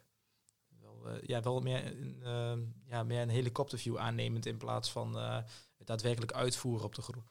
Wel, 0.81 1.07
eh, 1.09 1.21
ja, 1.21 1.41
wel 1.41 1.59
meer, 1.59 1.85
een, 1.85 2.19
ehm, 2.23 2.59
ja, 2.85 3.03
meer 3.03 3.21
een 3.21 3.29
helikopterview 3.29 3.97
aannemend 3.97 4.45
in 4.45 4.57
plaats 4.57 4.91
van 4.91 5.17
eh, 5.17 5.37
het 5.77 5.87
daadwerkelijk 5.87 6.31
uitvoeren 6.33 6.85
op 6.85 6.95
de 6.95 7.01
groep. 7.01 7.29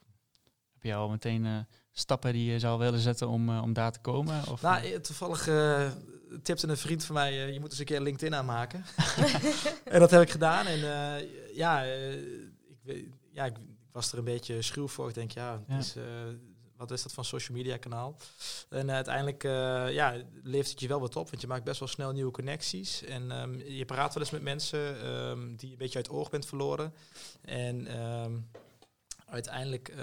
Heb 0.73 0.83
je 0.83 0.93
al 0.95 1.09
meteen 1.09 1.45
eh, 1.45 1.59
stappen 1.99 2.33
die 2.33 2.51
je 2.51 2.59
zou 2.59 2.79
willen 2.79 2.99
zetten 2.99 3.27
om, 3.27 3.49
eh, 3.49 3.61
om 3.61 3.73
daar 3.73 3.91
te 3.91 3.99
komen? 3.99 4.47
Of, 4.47 4.61
Nou, 4.61 4.83
eh, 4.83 4.93
eh, 4.93 5.01
toevallig 5.01 5.47
eh, 5.47 5.91
tipte 6.43 6.67
een 6.67 6.77
vriend 6.77 7.05
van 7.05 7.15
mij, 7.15 7.51
je 7.53 7.59
moet 7.59 7.69
eens 7.69 7.79
een 7.79 7.85
keer 7.85 8.01
LinkedIn 8.01 8.35
aanmaken. 8.35 8.85
en 9.83 9.99
dat 9.99 10.11
heb 10.11 10.21
ik 10.21 10.29
gedaan. 10.29 10.65
En 10.65 10.79
ja, 11.53 11.83
ik, 12.83 13.05
ja 13.31 13.45
ik, 13.45 13.55
was 13.91 14.11
er 14.11 14.17
een 14.17 14.23
beetje 14.23 14.61
schuw 14.61 14.87
voor. 14.87 15.07
Ik 15.09 15.13
denk, 15.13 15.31
ja, 15.31 15.51
het 15.51 15.63
Ja. 15.67 15.77
Is, 15.77 15.95
wat 16.75 16.91
is 16.91 17.03
dat 17.03 17.13
van 17.13 17.25
social 17.25 17.57
media 17.57 17.77
kanaal? 17.77 18.15
En 18.69 18.91
uiteindelijk 18.91 19.43
ja, 19.93 20.15
levert 20.43 20.69
het 20.69 20.79
je 20.79 20.87
wel 20.87 20.99
wat 20.99 21.15
op, 21.15 21.29
want 21.29 21.41
je 21.41 21.47
maakt 21.47 21.63
best 21.63 21.79
wel 21.79 21.87
snel 21.87 22.11
nieuwe 22.11 22.31
connecties. 22.31 23.03
En 23.03 23.31
ehm, 23.31 23.59
je 23.59 23.85
praat 23.85 24.13
wel 24.13 24.23
eens 24.23 24.31
met 24.31 24.41
mensen 24.41 25.01
ehm, 25.01 25.55
die 25.55 25.67
je 25.67 25.71
een 25.71 25.77
beetje 25.77 25.97
uit 25.97 26.09
oog 26.09 26.29
bent 26.29 26.45
verloren. 26.45 26.93
En 27.41 27.87
ehm, 27.87 28.37
uiteindelijk 29.25 29.93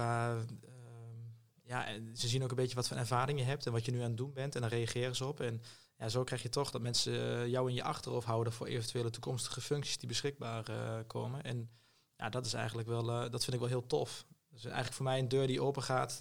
qua... 0.00 0.36
ehm, 0.36 1.20
ja, 1.62 1.86
ze 2.14 2.28
zien 2.28 2.42
ook 2.42 2.50
een 2.50 2.56
beetje 2.56 2.74
wat 2.74 2.88
voor 2.88 2.96
ervaring 2.96 3.38
je 3.38 3.44
hebt 3.44 3.66
en 3.66 3.72
wat 3.72 3.84
je 3.84 3.92
nu 3.92 3.98
aan 3.98 4.08
het 4.08 4.16
doen 4.16 4.32
bent. 4.32 4.54
En 4.54 4.60
dan 4.60 4.70
reageren 4.70 5.16
ze 5.16 5.26
op. 5.26 5.40
En 5.40 5.62
ja, 6.00 6.08
zo 6.08 6.24
krijg 6.24 6.42
je 6.42 6.48
toch 6.48 6.70
dat 6.70 6.80
mensen 6.80 7.12
eh, 7.12 7.46
jou 7.46 7.68
in 7.68 7.74
je 7.74 7.82
achterhoofd 7.82 8.26
houden 8.26 8.52
voor 8.52 8.66
eventuele 8.66 9.10
toekomstige 9.10 9.60
functies 9.60 9.98
die 9.98 10.08
beschikbaar 10.08 10.68
eh, 10.68 10.98
komen. 11.06 11.42
En 11.42 11.70
ja, 12.16 12.28
dat 12.28 12.46
is 12.46 12.52
eigenlijk 12.52 12.88
wel, 12.88 13.10
eh, 13.10 13.30
dat 13.30 13.44
vind 13.44 13.52
ik 13.52 13.60
wel 13.60 13.68
heel 13.68 13.86
tof. 13.86 14.26
Dus 14.48 14.64
eigenlijk 14.64 14.94
voor 14.94 15.04
mij 15.04 15.18
een 15.18 15.28
deur 15.28 15.46
die 15.46 15.62
open 15.62 15.82
gaat 15.82 16.16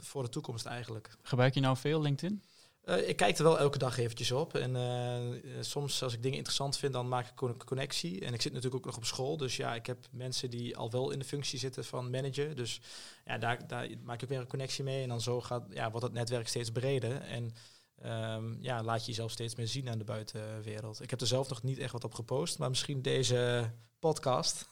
voor 0.00 0.22
de 0.22 0.28
toekomst 0.28 0.66
eigenlijk. 0.66 1.16
Gebruik 1.22 1.54
je 1.54 1.60
nou 1.60 1.76
veel 1.76 2.00
LinkedIn? 2.00 2.42
Eh, 2.84 3.08
ik 3.08 3.16
kijk 3.16 3.38
er 3.38 3.44
wel 3.44 3.58
elke 3.58 3.78
dag 3.78 3.98
eventjes 3.98 4.32
op. 4.32 4.54
En 4.54 4.76
eh, 4.76 5.26
eh, 5.26 5.34
soms 5.60 6.02
als 6.02 6.12
ik 6.12 6.22
dingen 6.22 6.36
interessant 6.36 6.76
vind, 6.76 6.92
dan 6.92 7.08
maak 7.08 7.26
ik 7.26 7.40
een 7.40 7.64
connectie. 7.64 8.20
En 8.24 8.34
ik 8.34 8.42
zit 8.42 8.52
natuurlijk 8.52 8.80
ook 8.80 8.90
nog 8.90 8.96
op 8.96 9.04
school. 9.04 9.36
Dus 9.36 9.56
ja, 9.56 9.74
ik 9.74 9.86
heb 9.86 10.06
mensen 10.10 10.50
die 10.50 10.76
al 10.76 10.90
wel 10.90 11.10
in 11.10 11.18
de 11.18 11.24
functie 11.24 11.58
zitten 11.58 11.84
van 11.84 12.10
manager. 12.10 12.56
Dus 12.56 12.80
ja, 13.24 13.38
daar, 13.38 13.66
daar 13.66 13.88
maak 14.02 14.22
ik 14.22 14.28
weer 14.28 14.38
een 14.38 14.46
connectie 14.46 14.84
mee. 14.84 15.02
En 15.02 15.08
dan 15.08 15.20
zo 15.20 15.40
gaat, 15.40 15.66
ja, 15.70 15.90
wordt 15.90 16.06
het 16.06 16.14
netwerk 16.14 16.48
steeds 16.48 16.70
breder. 16.70 17.20
En 17.20 17.54
ehm, 18.02 18.62
ja, 18.62 18.82
laat 18.82 19.00
je 19.00 19.06
jezelf 19.06 19.30
steeds 19.30 19.54
meer 19.54 19.68
zien 19.68 19.88
aan 19.88 19.98
de 19.98 20.04
buitenwereld. 20.04 21.02
Ik 21.02 21.10
heb 21.10 21.20
er 21.20 21.26
zelf 21.26 21.48
nog 21.48 21.62
niet 21.62 21.78
echt 21.78 21.92
wat 21.92 22.04
op 22.04 22.14
gepost. 22.14 22.58
Maar 22.58 22.68
misschien 22.68 23.02
deze 23.02 23.70
podcast. 23.98 24.68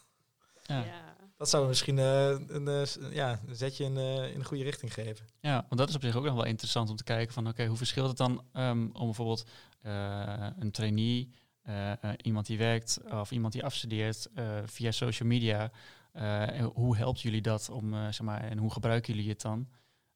Ja. 0.62 0.84
ja. 0.84 1.11
Dat 1.42 1.50
zou 1.50 1.68
misschien 1.68 1.98
eh, 1.98 2.28
een, 2.46 2.68
eh, 2.68 3.12
ja, 3.12 3.40
een 3.46 3.56
zetje 3.56 3.84
in, 3.84 3.96
eh, 3.96 4.32
in 4.32 4.38
de 4.38 4.44
goede 4.44 4.62
richting 4.62 4.94
geven. 4.94 5.26
Ja, 5.40 5.54
want 5.68 5.76
dat 5.80 5.88
is 5.88 5.94
op 5.94 6.02
zich 6.02 6.16
ook 6.16 6.24
nog 6.24 6.34
wel 6.34 6.44
interessant 6.44 6.90
om 6.90 6.96
te 6.96 7.04
kijken 7.04 7.34
van 7.34 7.48
oké, 7.48 7.66
hoe 7.66 7.76
verschilt 7.76 8.08
het 8.08 8.16
dan 8.16 8.44
ehm, 8.52 8.88
om 8.92 9.04
bijvoorbeeld 9.04 9.44
eh, 9.80 10.46
een 10.58 10.70
trainee, 10.70 11.30
eh, 11.62 11.92
eh, 11.92 12.10
iemand 12.22 12.46
die 12.46 12.58
werkt 12.58 13.00
of 13.10 13.30
iemand 13.30 13.52
die 13.52 13.64
afstudeert 13.64 14.28
eh, 14.34 14.58
via 14.64 14.90
social 14.90 15.28
media. 15.28 15.70
eh, 16.12 16.58
en 16.58 16.64
hoe 16.64 16.96
helpt 16.96 17.20
jullie 17.20 17.40
dat 17.42 17.68
om, 17.70 17.94
eh, 17.94 18.00
zeg 18.04 18.20
maar, 18.20 18.40
en 18.44 18.58
hoe 18.58 18.72
gebruiken 18.72 19.14
jullie 19.14 19.30
het 19.30 19.40
dan? 19.40 19.68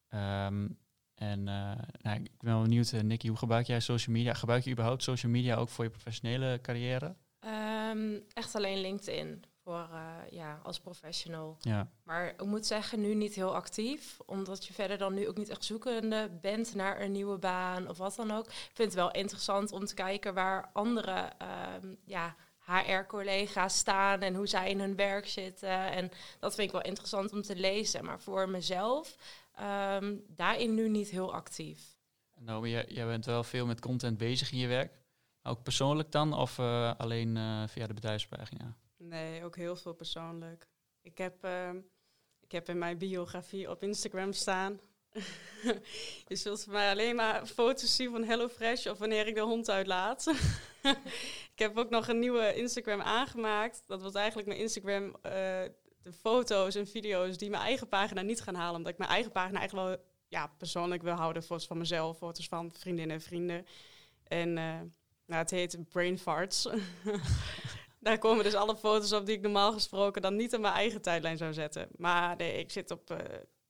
Ehm, 0.07 0.67
en 1.15 1.47
eh, 1.47 1.71
nou, 2.01 2.15
ik 2.23 2.31
ben 2.37 2.53
wel 2.53 2.61
benieuwd, 2.61 2.91
Nicky, 2.91 3.27
hoe 3.27 3.37
gebruik 3.37 3.67
jij 3.67 3.79
social 3.79 4.15
media? 4.15 4.33
Gebruik 4.33 4.63
je 4.63 4.71
überhaupt 4.71 5.03
social 5.03 5.31
media 5.31 5.55
ook 5.55 5.69
voor 5.69 5.83
je 5.83 5.89
professionele 5.89 6.59
carrière? 6.61 7.15
Ehm, 7.39 8.13
echt 8.33 8.55
alleen 8.55 8.81
LinkedIn 8.81 9.43
voor, 9.67 9.89
eh, 9.91 10.31
ja, 10.31 10.59
als 10.63 10.79
professional. 10.79 11.57
Ja, 11.59 11.87
Maar 12.03 12.27
ik 12.27 12.45
moet 12.45 12.65
zeggen, 12.65 13.01
nu 13.01 13.13
niet 13.13 13.35
heel 13.35 13.55
actief. 13.55 14.19
Omdat 14.25 14.65
je 14.65 14.73
verder 14.73 14.97
dan 14.97 15.13
nu 15.13 15.27
ook 15.27 15.37
niet 15.37 15.49
echt 15.49 15.63
zoekende 15.63 16.29
bent 16.41 16.75
naar 16.75 17.01
een 17.01 17.11
nieuwe 17.11 17.37
baan 17.37 17.89
of 17.89 17.97
wat 17.97 18.15
dan 18.15 18.31
ook. 18.31 18.45
Ik 18.45 18.71
vind 18.73 18.91
het 18.91 18.93
wel 18.93 19.11
interessant 19.11 19.71
om 19.71 19.85
te 19.85 19.93
kijken 19.93 20.33
waar 20.33 20.69
andere 20.73 21.31
ehm, 21.37 21.95
ja, 22.05 22.35
HR-collega's 22.65 23.77
staan 23.77 24.21
en 24.21 24.35
hoe 24.35 24.47
zij 24.47 24.69
in 24.69 24.79
hun 24.79 24.95
werk 24.95 25.27
zitten. 25.27 25.91
En 25.91 26.09
dat 26.39 26.55
vind 26.55 26.67
ik 26.67 26.73
wel 26.73 26.83
interessant 26.83 27.33
om 27.33 27.41
te 27.41 27.55
lezen. 27.55 28.05
Maar 28.05 28.19
voor 28.19 28.49
mezelf, 28.49 29.15
ehm, 29.53 30.15
daarin 30.27 30.73
nu 30.73 30.89
niet 30.89 31.09
heel 31.09 31.33
actief. 31.33 31.95
nou, 32.39 32.69
jij, 32.69 32.85
jij 32.87 33.05
bent 33.05 33.25
wel 33.25 33.43
veel 33.43 33.65
met 33.65 33.81
content 33.81 34.17
bezig 34.17 34.51
in 34.51 34.57
je 34.57 34.67
werk. 34.67 34.91
Ook 35.43 35.63
persoonlijk 35.63 36.11
dan 36.11 36.33
of 36.33 36.59
eh, 36.59 36.93
alleen 36.97 37.37
eh, 37.37 37.63
via 37.67 37.87
de 37.87 37.93
bedrijfspagina? 37.93 38.75
Nee, 38.97 39.43
ook 39.43 39.55
heel 39.55 39.75
veel 39.75 39.93
persoonlijk. 39.93 40.67
Ik 41.01 41.17
heb, 41.17 41.43
ehm, 41.43 41.77
ik 42.39 42.51
heb 42.51 42.69
in 42.69 42.77
mijn 42.77 42.97
biografie 42.97 43.69
op 43.69 43.83
Instagram 43.83 44.33
staan. 44.33 44.79
je 46.27 46.35
zult 46.35 46.63
van 46.63 46.73
mij 46.73 46.91
alleen 46.91 47.15
maar 47.15 47.45
foto's 47.45 47.95
zien 47.95 48.11
van 48.11 48.23
HelloFresh 48.23 48.85
of 48.85 48.97
wanneer 48.97 49.27
ik 49.27 49.35
de 49.35 49.41
hond 49.41 49.69
uitlaat. 49.69 50.27
ik 51.53 51.59
heb 51.59 51.77
ook 51.77 51.89
nog 51.89 52.07
een 52.07 52.19
nieuwe 52.19 52.53
Instagram 52.53 53.01
aangemaakt. 53.01 53.83
Dat 53.85 54.01
was 54.01 54.13
eigenlijk 54.13 54.47
mijn 54.47 54.59
Instagram, 54.59 55.15
eh, 55.21 55.31
de 56.01 56.13
foto's 56.19 56.75
en 56.75 56.87
video's 56.87 57.37
die 57.37 57.49
mijn 57.49 57.63
eigen 57.63 57.87
pagina 57.87 58.21
niet 58.21 58.41
gaan 58.41 58.55
halen. 58.55 58.75
Omdat 58.75 58.91
ik 58.91 58.97
mijn 58.97 59.11
eigen 59.11 59.31
pagina 59.31 59.59
eigenlijk 59.59 59.87
wel 59.87 60.05
ja, 60.27 60.47
persoonlijk 60.47 61.01
wil 61.01 61.13
houden. 61.13 61.43
Foto's 61.43 61.67
van 61.67 61.77
mezelf, 61.77 62.17
foto's 62.17 62.47
van 62.47 62.71
vriendinnen 62.71 63.15
en 63.15 63.21
vrienden. 63.21 63.65
En 64.23 64.57
eh, 64.57 64.79
nou, 65.25 65.41
het 65.41 65.51
heet 65.51 65.89
Brain 65.89 66.19
Farts. 66.19 66.67
Daar 67.99 68.17
komen 68.17 68.43
dus 68.43 68.53
alle 68.53 68.75
foto's 68.77 69.11
op 69.11 69.25
die 69.25 69.35
ik 69.35 69.41
normaal 69.41 69.73
gesproken 69.73 70.21
dan 70.21 70.35
niet 70.35 70.53
in 70.53 70.61
mijn 70.61 70.73
eigen 70.73 71.01
tijdlijn 71.01 71.37
zou 71.37 71.53
zetten. 71.53 71.87
Maar 71.97 72.35
nee, 72.35 72.59
ik 72.59 72.71
zit 72.71 72.91
op 72.91 73.11
eh, 73.11 73.17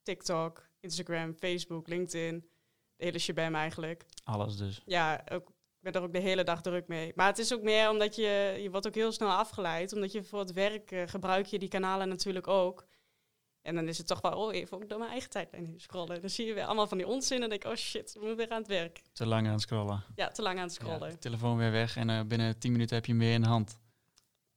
TikTok, 0.04 0.70
Instagram, 0.80 1.34
Facebook, 1.36 1.88
LinkedIn. 1.88 2.50
De 2.96 3.04
hele 3.06 3.20
shebam 3.20 3.56
eigenlijk. 3.56 4.06
Alles 4.24 4.58
dus. 4.58 4.82
Ja, 4.86 5.24
ook, 5.32 5.50
ik 5.50 5.54
ben 5.80 5.94
er 5.94 6.02
ook 6.02 6.14
de 6.14 6.20
hele 6.20 6.44
dag 6.44 6.62
druk 6.62 6.88
mee. 6.88 7.12
Maar 7.16 7.28
het 7.28 7.38
is 7.38 7.54
ook 7.54 7.62
meer 7.62 7.90
omdat 7.90 8.16
je, 8.16 8.58
je 8.62 8.72
wordt 8.72 8.88
ook 8.88 8.96
heel 8.96 9.12
snel 9.12 9.30
afgeleid. 9.32 9.94
Omdat 9.94 10.12
je 10.12 10.24
voor 10.24 10.40
het 10.40 10.54
werk 10.54 10.92
eh, 10.92 11.04
gebruik 11.06 11.46
je 11.46 11.60
die 11.60 11.70
kanalen 11.70 12.10
natuurlijk 12.10 12.48
ook. 12.48 12.86
En 13.62 13.76
dan 13.76 13.88
is 13.88 13.98
het 13.98 14.08
toch 14.08 14.22
wel, 14.22 14.32
oh, 14.32 14.54
even 14.54 14.78
ook 14.78 14.90
door 14.90 15.00
mijn 15.00 15.12
eigen 15.12 15.30
tijdlijn 15.30 15.66
heen 15.66 15.80
scrollen. 15.80 16.22
Dan 16.22 16.30
zie 16.30 16.46
je 16.46 16.54
weer 16.54 16.66
allemaal 16.66 16.88
van 16.88 16.98
die 16.98 17.08
onzin 17.08 17.44
en 17.44 17.50
denk 17.50 17.64
ik, 17.64 17.72
oh 17.72 17.76
shit, 17.78 18.14
we 18.14 18.20
moeten 18.20 18.38
weer 18.38 18.50
aan 18.50 18.58
het 18.58 18.68
werk. 18.68 19.02
Te 19.14 19.26
lang 19.26 19.46
aan 19.46 19.52
het 19.54 19.62
scrollen. 19.62 20.04
Ja, 20.16 20.28
te 20.28 20.42
lang 20.42 20.58
aan 20.58 20.68
het 20.68 20.78
Ja, 20.80 20.86
scrollen. 20.86 21.10
de 21.10 21.18
telefoon 21.18 21.58
weer 21.58 21.72
weg 21.72 21.96
en 21.96 22.10
eh, 22.10 22.22
binnen 22.24 22.60
10 22.60 22.72
minuten 22.72 22.96
heb 22.96 23.06
je 23.06 23.12
hem 23.12 23.22
weer 23.22 23.34
in 23.34 23.42
de 23.42 23.48
hand. 23.48 23.80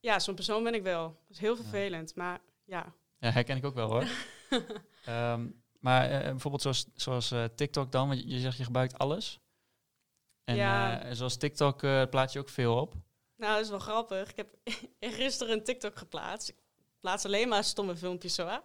Ja, 0.01 0.19
zo'n 0.19 0.35
persoon 0.35 0.63
ben 0.63 0.73
ik 0.73 0.83
wel. 0.83 1.03
Dat 1.07 1.15
is 1.29 1.39
heel 1.39 1.55
vervelend, 1.55 2.15
maar 2.15 2.39
ja. 2.65 2.93
Ja, 3.19 3.29
herken 3.31 3.57
ik 3.57 3.65
ook 3.65 3.75
wel 3.75 3.89
hoor. 3.89 4.07
Ehm, 5.05 5.47
maar 5.79 6.09
eh, 6.09 6.29
bijvoorbeeld 6.29 6.61
zoals, 6.61 6.85
zoals 6.95 7.31
eh, 7.31 7.43
TikTok 7.55 7.91
dan, 7.91 8.07
want 8.07 8.19
je, 8.19 8.27
je 8.27 8.39
zegt 8.39 8.57
je 8.57 8.63
gebruikt 8.63 8.97
alles. 8.97 9.39
En 10.43 10.55
Ja. 10.55 11.01
eh, 11.03 11.11
zoals 11.13 11.37
TikTok 11.37 11.83
eh, 11.83 12.03
plaat 12.09 12.31
je 12.33 12.39
ook 12.39 12.49
veel 12.49 12.75
op. 12.77 12.93
Nou, 13.37 13.53
dat 13.53 13.63
is 13.63 13.69
wel 13.69 13.79
grappig. 13.79 14.29
Ik 14.29 14.35
heb 14.35 14.55
gisteren 15.19 15.53
een 15.53 15.63
TikTok 15.63 15.97
geplaatst. 15.97 16.49
Ik 16.49 16.55
plaats 16.99 17.25
alleen 17.25 17.47
maar 17.47 17.63
stomme 17.63 17.95
filmpjes 17.97 18.35
zo, 18.35 18.43
hè. 18.45 18.57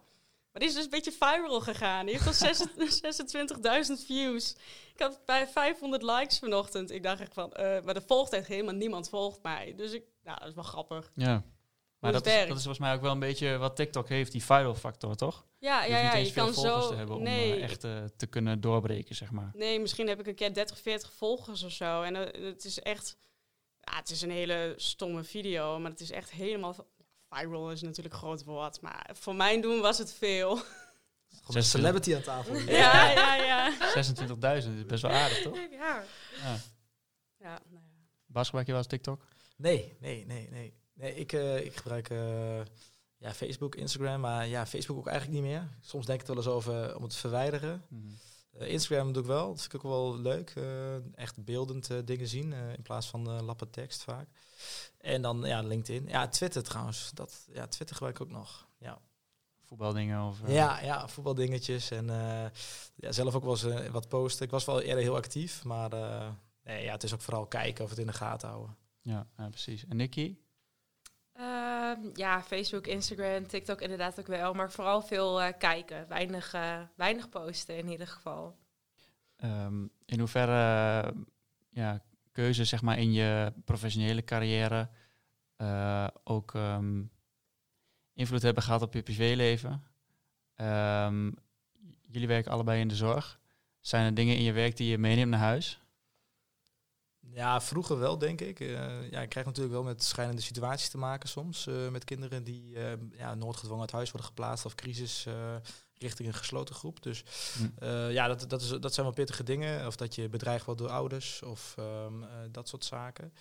Maar 0.51 0.65
die 0.65 0.67
is 0.67 0.73
dus 0.73 0.83
een 0.83 0.89
beetje 0.89 1.11
viral 1.11 1.61
gegaan. 1.61 2.05
Die 2.05 2.17
heeft 2.19 2.41
al 2.41 3.85
26.000 3.97 4.05
views. 4.05 4.55
Ik 4.93 4.99
had 5.01 5.19
bij 5.25 5.47
500 5.47 6.03
likes 6.03 6.39
vanochtend. 6.39 6.91
Ik 6.91 7.03
dacht 7.03 7.21
echt 7.21 7.33
van, 7.33 7.53
eh, 7.53 7.81
maar 7.83 7.95
er 7.95 8.03
volgt 8.07 8.33
echt 8.33 8.47
helemaal 8.47 8.73
niemand 8.75 9.09
volgt 9.09 9.43
mij. 9.43 9.73
Dus 9.75 9.91
ik, 9.91 10.03
nou, 10.27 10.39
dat 10.39 10.47
is 10.47 10.53
wel 10.53 10.63
grappig. 10.63 11.11
Ja. 11.13 11.43
Maar 11.99 12.11
dat 12.11 12.25
is, 12.25 12.33
dat 12.33 12.43
is 12.57 12.63
volgens 12.63 12.79
mij 12.79 12.93
ook 12.93 13.01
wel 13.01 13.11
een 13.11 13.19
beetje 13.19 13.57
wat 13.57 13.75
TikTok 13.75 14.09
heeft, 14.09 14.31
die 14.31 14.43
viral 14.43 14.75
factor, 14.75 15.15
toch? 15.15 15.45
Ja, 15.57 15.83
Je 15.83 15.89
ja, 15.89 15.97
ja. 15.97 16.03
niet 16.03 16.13
eens 16.13 16.27
Je 16.27 16.33
veel 16.33 16.43
kan 16.43 16.53
volgers 16.53 16.83
zo. 16.83 16.89
te 16.89 16.95
hebben 16.95 17.15
om 17.15 17.23
nee, 17.23 17.55
eh, 17.55 17.63
echt 17.63 17.83
eh, 17.83 18.03
te 18.17 18.27
kunnen 18.27 18.61
doorbreken, 18.61 19.15
zeg 19.15 19.31
maar. 19.31 19.51
Nee, 19.53 19.79
misschien 19.79 20.07
heb 20.07 20.19
ik 20.19 20.27
een 20.27 20.35
keer 20.35 20.53
30, 20.53 20.79
40 20.79 21.13
volgers 21.13 21.63
of 21.63 21.71
zo. 21.71 22.01
En 22.01 22.15
eh, 22.15 22.45
het 22.45 22.65
is 22.65 22.79
echt... 22.79 23.17
Ja, 23.81 23.95
het 23.95 24.09
is 24.09 24.21
een 24.21 24.31
hele 24.31 24.73
stomme 24.77 25.23
video, 25.23 25.79
maar 25.79 25.91
het 25.91 25.99
is 25.99 26.11
echt 26.11 26.31
helemaal... 26.31 26.75
Viral 27.29 27.71
is 27.71 27.81
natuurlijk 27.81 28.15
een 28.15 28.21
groot 28.21 28.43
woord, 28.43 28.81
maar 28.81 29.09
voor 29.13 29.35
mijn 29.35 29.61
doen 29.61 29.81
was 29.81 29.97
het 29.97 30.13
veel. 30.13 30.55
Gewoon 31.41 31.55
een 31.55 31.63
celebrity 31.63 32.15
aan 32.15 32.21
tafel. 32.21 32.55
ja, 32.83 33.11
ja, 33.11 33.35
ja. 33.35 33.73
26.000 34.61 34.77
is 34.77 34.85
best 34.85 35.01
wel 35.01 35.11
aardig, 35.11 35.41
toch? 35.41 35.55
Ja. 35.55 36.03
Ja. 36.41 36.57
Ja, 37.37 37.59
nou 37.69 37.85
ja. 37.85 38.05
Bas, 38.25 38.45
gebruik 38.45 38.65
je 38.65 38.71
wel 38.71 38.81
eens 38.81 38.91
TikTok? 38.91 39.27
Nee, 39.57 39.97
nee, 39.99 40.25
nee, 40.25 40.49
nee. 40.49 40.73
nee 40.93 41.15
ik, 41.15 41.33
eh, 41.33 41.65
ik 41.65 41.75
gebruik 41.75 42.09
eh, 42.09 42.59
ja, 43.17 43.33
Facebook, 43.33 43.75
Instagram. 43.75 44.21
Maar 44.21 44.47
ja, 44.47 44.65
Facebook 44.65 44.97
ook 44.97 45.07
eigenlijk 45.07 45.41
niet 45.41 45.51
meer. 45.51 45.67
Soms 45.81 46.05
denk 46.05 46.21
ik 46.21 46.27
er 46.27 46.35
wel 46.35 46.43
eens 46.43 46.53
over 46.53 46.95
om 46.95 47.01
het 47.01 47.11
te 47.11 47.17
verwijderen. 47.17 47.85
Mhm. 47.87 48.07
Eh, 48.51 48.71
Instagram 48.71 49.13
doe 49.13 49.21
ik 49.21 49.27
wel. 49.27 49.47
Dat 49.47 49.61
vind 49.61 49.73
ik 49.73 49.85
ook 49.85 49.91
wel 49.91 50.17
leuk. 50.17 50.53
echt 51.15 51.43
beeldend 51.43 52.07
dingen 52.07 52.27
zien 52.27 52.53
in 52.53 52.81
plaats 52.81 53.07
van 53.07 53.43
lappen 53.43 53.69
tekst 53.69 54.03
vaak. 54.03 54.29
En 54.97 55.21
dan 55.21 55.41
ja, 55.43 55.61
LinkedIn. 55.61 56.07
Ja, 56.07 56.27
Twitter 56.27 56.63
trouwens. 56.63 57.11
Dat, 57.13 57.47
ja, 57.53 57.67
Twitter 57.67 57.95
gebruik 57.95 58.19
ik 58.19 58.25
ook 58.25 58.31
nog. 58.31 58.67
Ja, 58.77 59.01
Voetbaldingen 59.63 60.27
of... 60.27 60.37
ja, 60.45 60.81
ja 60.81 61.07
voetbaldingetjes. 61.07 61.91
En 61.91 62.05
ja, 62.95 63.11
zelf 63.11 63.35
ook 63.35 63.43
wel 63.43 63.71
eens 63.71 63.89
wat 63.91 64.07
posten. 64.07 64.45
Ik 64.45 64.51
was 64.51 64.65
wel 64.65 64.81
eerder 64.81 65.03
heel 65.03 65.15
actief. 65.15 65.63
Maar 65.63 65.89
nee, 66.63 66.83
ja, 66.83 66.91
het 66.91 67.03
is 67.03 67.13
ook 67.13 67.21
vooral 67.21 67.45
kijken 67.45 67.83
of 67.83 67.89
het 67.89 67.99
in 67.99 68.07
de 68.07 68.13
gaten 68.13 68.49
houden. 68.49 68.75
Ja, 69.07 69.27
ja, 69.37 69.49
precies. 69.49 69.85
En 69.85 69.97
Nicky? 69.97 70.37
Ehm, 71.33 71.99
ja, 72.13 72.43
Facebook, 72.43 72.87
Instagram, 72.87 73.47
TikTok 73.47 73.81
inderdaad 73.81 74.19
ook 74.19 74.27
wel. 74.27 74.53
Maar 74.53 74.71
vooral 74.71 75.01
veel 75.01 75.41
eh, 75.41 75.53
kijken. 75.57 76.07
Weinig, 76.07 76.53
eh, 76.53 76.81
weinig 76.95 77.29
posten 77.29 77.77
in 77.77 77.89
ieder 77.89 78.07
geval. 78.07 78.57
Ehm, 79.35 79.87
in 80.05 80.19
hoeverre 80.19 81.13
ja, 81.69 82.03
keuze 82.31 82.65
zeg 82.65 82.81
maar, 82.81 82.97
in 82.97 83.13
je 83.13 83.53
professionele 83.65 84.23
carrière 84.23 84.89
eh, 85.55 86.07
ook 86.23 86.55
ehm, 86.55 87.03
invloed 88.13 88.41
hebben 88.41 88.63
gehad 88.63 88.81
op 88.81 88.93
je 88.93 89.03
privéleven? 89.03 89.83
Jullie 92.09 92.27
werken 92.27 92.51
allebei 92.51 92.81
in 92.81 92.87
de 92.87 92.95
zorg. 92.95 93.39
Zijn 93.79 94.05
er 94.05 94.13
dingen 94.13 94.35
in 94.35 94.43
je 94.43 94.51
werk 94.51 94.77
die 94.77 94.89
je 94.89 94.97
meeneemt 94.97 95.29
naar 95.29 95.39
huis? 95.39 95.81
Ja, 97.37 97.61
vroeger 97.61 97.99
wel, 97.99 98.17
denk 98.17 98.41
ik. 98.41 98.59
Eh, 98.59 99.11
ja, 99.11 99.21
ik 99.21 99.29
krijg 99.29 99.45
natuurlijk 99.45 99.73
wel 99.73 99.83
met 99.83 100.03
schijnende 100.03 100.41
situaties 100.41 100.89
te 100.89 100.97
maken 100.97 101.29
soms. 101.29 101.67
eh, 101.67 101.89
met 101.89 102.03
kinderen 102.03 102.43
die 102.43 102.75
eh, 102.75 102.91
ja, 103.17 103.35
noodgedwongen 103.35 103.81
uit 103.81 103.91
huis 103.91 104.11
worden 104.11 104.27
geplaatst 104.27 104.65
of 104.65 104.75
crisis 104.75 105.27
richting 105.97 106.27
een 106.27 106.33
gesloten 106.33 106.75
groep. 106.75 107.03
Dus 107.03 107.23
Hm. 107.57 107.85
ja, 108.09 108.27
dat, 108.27 108.49
dat, 108.49 108.61
is, 108.61 108.67
dat 108.67 108.93
zijn 108.93 109.05
wel 109.05 109.15
pittige 109.15 109.43
dingen. 109.43 109.87
Of 109.87 109.95
dat 109.95 110.15
je 110.15 110.29
bedreigd 110.29 110.65
wordt 110.65 110.81
door 110.81 110.89
ouders 110.89 111.41
of 111.43 111.75
ehm, 111.77 112.23
eh, 112.23 112.29
dat 112.51 112.67
soort 112.67 112.85
zaken. 112.85 113.33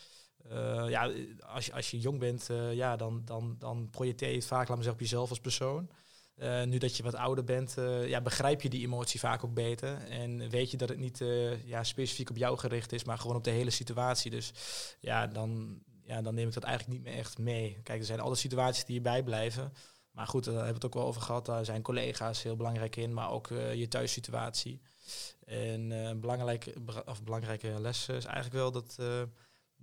Ja, 0.89 1.13
als 1.47 1.67
je, 1.67 1.73
als 1.73 1.91
je 1.91 1.99
jong 1.99 2.19
bent, 2.19 2.49
ja, 2.73 2.97
dan, 2.97 3.23
dan, 3.25 3.57
dan 3.59 3.89
projecteer 3.91 4.29
je 4.29 4.35
het 4.35 4.47
vaak, 4.47 4.69
laat 4.69 4.77
zeggen, 4.77 4.93
op 4.95 5.01
jezelf 5.01 5.31
als 5.31 5.41
persoon. 5.41 5.91
Eh, 6.37 6.63
nu 6.63 6.79
dat 6.79 6.97
je 6.97 7.03
wat 7.03 7.15
ouder 7.15 7.45
bent, 7.45 7.79
eh, 7.79 8.09
ja, 8.09 8.21
begrijp 8.21 8.63
je 8.63 8.69
die 8.69 8.85
emotie 8.85 9.21
vaak 9.21 9.45
ook 9.45 9.55
beter. 9.55 10.09
En 10.09 10.51
weet 10.51 10.71
je 10.71 10.77
dat 10.77 10.89
het 10.89 10.99
niet 10.99 11.21
eh, 11.21 11.65
ja, 11.65 11.85
specifiek 11.85 12.31
op 12.31 12.37
jou 12.37 12.59
gericht 12.59 12.93
is, 12.93 13.05
maar 13.05 13.19
gewoon 13.19 13.37
op 13.37 13.45
de 13.45 13.51
hele 13.51 13.71
situatie. 13.71 14.31
Dus 14.31 14.53
ja 15.01 15.27
dan, 15.27 15.79
ja, 16.03 16.23
dan 16.23 16.35
neem 16.35 16.49
ik 16.49 16.55
dat 16.55 16.63
eigenlijk 16.63 16.99
niet 16.99 17.09
meer 17.09 17.19
echt 17.19 17.39
mee. 17.39 17.81
Kijk, 17.83 17.99
er 17.99 18.07
zijn 18.07 18.21
altijd 18.21 18.39
situaties 18.39 18.85
die 18.85 18.95
je 18.95 19.01
bijblijven. 19.01 19.73
Maar 20.11 20.27
goed, 20.27 20.45
daar 20.45 20.55
hebben 20.55 20.73
we 20.73 20.79
het 20.79 20.87
ook 20.87 20.95
wel 20.95 21.07
over 21.07 21.21
gehad. 21.21 21.47
Daar 21.47 21.65
zijn 21.65 21.83
collega's 21.83 22.43
heel 22.43 22.57
belangrijk 22.57 22.97
in, 22.97 23.15
maar 23.15 23.31
ook 23.31 23.49
je 23.75 23.89
thuissituatie. 23.89 24.81
En 25.45 25.91
een 25.91 26.21
belangrijke, 26.21 26.75
of 27.05 27.23
belangrijke 27.23 27.81
les 27.81 28.09
is 28.09 28.25
eigenlijk 28.25 28.55
wel 28.55 28.73
dat... 28.73 28.97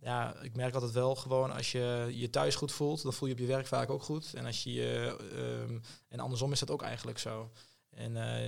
ja, 0.03 0.35
ik 0.41 0.55
merk 0.55 0.73
altijd 0.73 0.91
wel 0.91 1.15
gewoon 1.15 1.51
als 1.51 1.71
je 1.71 2.09
je 2.11 2.29
thuis 2.29 2.55
goed 2.55 2.71
voelt, 2.71 3.03
dan 3.03 3.13
voel 3.13 3.27
je 3.27 3.33
op 3.33 3.39
je 3.39 3.45
werk 3.45 3.67
vaak 3.67 3.89
ook 3.89 4.03
goed. 4.03 4.33
En 4.33 4.45
als 4.45 4.63
je 4.63 5.17
ehm, 5.33 5.79
en 6.09 6.19
andersom 6.19 6.51
is 6.51 6.59
dat 6.59 6.71
ook 6.71 6.81
eigenlijk 6.81 7.19
zo. 7.19 7.51
En 7.89 8.15
eh, 8.17 8.45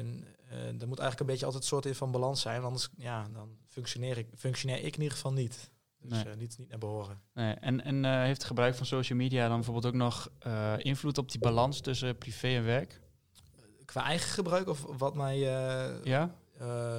er 0.82 0.88
moet 0.88 1.00
eigenlijk 1.00 1.20
een 1.20 1.26
beetje 1.26 1.46
altijd 1.46 1.64
een 1.64 1.70
soort 1.70 1.86
in 1.86 1.96
van 1.96 2.12
balans 2.12 2.42
zijn, 2.42 2.62
want 2.62 2.66
anders 2.66 2.90
ja, 2.98 3.28
dan 3.34 3.58
functioneer 3.68 4.18
ik, 4.18 4.28
functioneer 4.38 4.78
ik 4.78 4.96
in 4.96 5.02
ieder 5.02 5.16
geval 5.18 5.34
niet. 5.34 5.70
Dus 6.00 6.24
Nee. 6.24 6.34
eh, 6.34 6.40
niet, 6.40 6.58
niet 6.58 6.70
naar 6.70 6.78
behoren. 6.78 7.22
Nee, 7.34 7.54
en 7.54 7.84
en 7.84 8.22
heeft 8.24 8.38
het 8.38 8.48
gebruik 8.48 8.76
van 8.76 8.86
social 8.86 9.18
media 9.18 9.48
dan 9.48 9.56
bijvoorbeeld 9.56 9.86
ook 9.86 10.00
nog 10.00 10.30
invloed 10.78 11.18
op 11.18 11.32
die 11.32 11.40
balans 11.40 11.80
tussen 11.82 12.18
privé 12.18 12.48
en 12.48 12.64
werk? 12.64 13.02
Qua 13.86 14.04
eigen 14.04 14.30
gebruik 14.30 14.68
of 14.68 14.86
wat 14.98 15.16
mij... 15.16 15.38
Ja? 16.04 16.36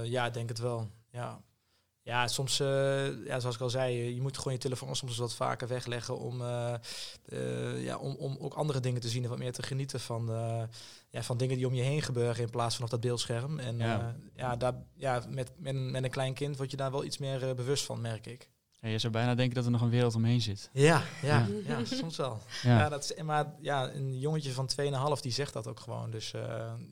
Ja, 0.05 0.27
ik 0.27 0.35
denk 0.35 0.49
het 0.49 0.59
wel. 0.59 0.91
Ja, 1.11 1.41
ja 2.07 2.29
soms, 2.29 2.61
eh, 2.61 3.25
ja, 3.27 3.41
zoals 3.41 3.55
ik 3.55 3.61
al 3.61 3.71
zei, 3.71 4.15
je 4.15 4.21
moet 4.23 4.37
gewoon 4.37 4.53
je 4.53 4.59
telefoon 4.59 4.97
soms 4.97 5.17
wat 5.17 5.35
vaker 5.35 5.69
wegleggen 5.69 6.19
om, 6.19 6.41
eh, 6.41 6.75
eh, 7.29 7.85
ja, 7.85 7.97
om, 7.97 8.15
om 8.15 8.37
ook 8.41 8.55
andere 8.55 8.81
dingen 8.81 9.01
te 9.01 9.09
zien 9.09 9.23
en 9.23 9.29
wat 9.29 9.39
meer 9.39 9.53
te 9.53 9.63
genieten 9.63 10.01
van, 10.01 10.27
ja, 11.11 11.23
van 11.23 11.37
dingen 11.37 11.57
die 11.57 11.67
om 11.67 11.75
je 11.75 11.83
heen 11.83 12.03
gebeuren 12.03 12.43
in 12.43 12.51
plaats 12.51 12.75
van 12.77 12.85
op 12.85 12.91
dat 12.91 13.01
beeldscherm. 13.01 13.59
En 13.59 13.79
Ja. 13.79 14.17
ja, 14.35 14.57
daar, 14.57 14.75
ja 14.95 15.23
met, 15.29 15.51
met, 15.59 15.75
een- 15.75 15.91
met 15.91 16.05
een 16.05 16.11
klein 16.11 16.35
kind 16.35 16.57
word 16.57 16.71
je 16.71 16.77
daar 16.77 16.91
wel 16.91 17.05
iets 17.05 17.19
meer 17.19 17.55
bewust 17.55 17.85
van, 17.85 18.01
merk 18.01 18.27
ik. 18.27 18.49
Ja, 18.81 18.89
je 18.89 18.99
zou 18.99 19.13
bijna 19.13 19.35
denken 19.35 19.55
dat 19.55 19.65
er 19.65 19.71
nog 19.71 19.81
een 19.81 19.91
wereld 19.91 20.15
omheen 20.15 20.41
zit. 20.41 20.71
Ja, 20.73 21.03
ja, 21.23 21.47
Ja. 21.67 21.79
ja. 21.79 21.85
soms 21.85 22.17
wel. 22.17 22.39
Ja. 22.63 22.79
Ja. 22.79 22.89
dat 22.89 23.05
is, 23.17 23.23
maar 23.23 23.55
ja, 23.61 23.91
een 23.93 24.19
jongetje 24.19 24.53
van 24.53 24.67
2,5 25.17 25.21
die 25.21 25.33
zegt 25.33 25.53
dat 25.53 25.67
ook 25.67 25.81
gewoon. 25.81 26.11
Dus 26.11 26.31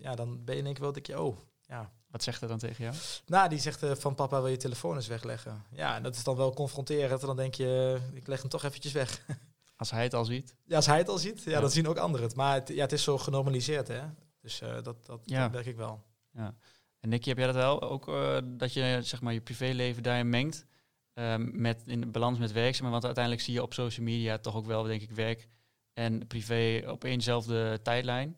ja, 0.00 0.14
dan 0.14 0.44
ben 0.44 0.56
je 0.56 0.62
denk 0.62 0.76
ik 0.76 0.82
wel 0.82 0.92
dat 0.92 1.06
je, 1.06 1.20
oh, 1.22 1.36
ja, 1.66 1.92
Wat 2.14 2.22
zegt 2.22 2.40
hij 2.40 2.48
dan 2.48 2.58
tegen 2.58 2.84
jou? 2.84 2.96
Nou, 3.26 3.48
die 3.48 3.58
zegt 3.58 3.82
eh, 3.82 3.94
van 3.94 4.14
papa 4.14 4.40
wil 4.40 4.50
je 4.50 4.56
telefoon 4.56 4.96
eens 4.96 5.06
wegleggen. 5.06 5.64
Ja, 5.70 5.96
en 5.96 6.02
dat 6.02 6.14
is 6.14 6.24
dan 6.24 6.36
wel 6.36 6.54
confronterend. 6.54 7.20
En 7.20 7.26
dan 7.26 7.36
denk 7.36 7.54
je, 7.54 8.00
eh, 8.10 8.16
ik 8.16 8.26
leg 8.26 8.40
hem 8.40 8.50
toch 8.50 8.62
eventjes 8.64 8.92
weg. 8.92 9.20
Als 9.76 9.90
hij 9.90 10.02
het 10.02 10.14
al 10.14 10.24
ziet. 10.24 10.54
Ja, 10.64 10.76
als 10.76 10.86
hij 10.86 10.98
het 10.98 11.08
al 11.08 11.18
ziet, 11.18 11.42
ja, 11.42 11.50
Ja. 11.50 11.60
dan 11.60 11.70
zien 11.70 11.88
ook 11.88 11.96
anderen 11.96 12.26
het. 12.26 12.36
Maar 12.36 12.54
het, 12.54 12.68
ja, 12.68 12.80
het 12.80 12.92
is 12.92 13.02
zo 13.02 13.18
genormaliseerd, 13.18 13.88
hè. 13.88 14.00
Dus 14.40 14.60
eh, 14.60 14.74
dat, 14.82 15.06
dat, 15.06 15.20
Ja. 15.24 15.42
dat 15.42 15.52
merk 15.52 15.66
ik 15.66 15.76
wel. 15.76 16.02
Ja. 16.32 16.54
En 17.00 17.08
Nicky, 17.08 17.28
heb 17.28 17.36
jij 17.38 17.46
dat 17.46 17.54
wel? 17.54 17.82
Ook 17.82 18.12
dat 18.44 18.72
je 18.72 18.98
zeg 19.02 19.20
maar, 19.20 19.32
je 19.32 19.40
privéleven 19.40 20.02
daarin 20.02 20.28
mengt 20.28 20.66
ehm, 21.14 21.60
met, 21.60 21.82
in 21.86 22.10
balans 22.12 22.38
met 22.38 22.52
werk? 22.52 22.72
Zeg 22.72 22.82
maar, 22.82 22.90
want 22.90 23.04
uiteindelijk 23.04 23.44
zie 23.44 23.54
je 23.54 23.62
op 23.62 23.72
social 23.74 24.06
media 24.06 24.38
toch 24.38 24.54
ook 24.54 24.66
wel, 24.66 24.82
denk 24.82 25.02
ik, 25.02 25.10
werk 25.10 25.48
en 25.92 26.26
privé 26.26 26.82
op 26.90 27.04
éénzelfde 27.04 27.82
tijdlijn. 27.82 28.36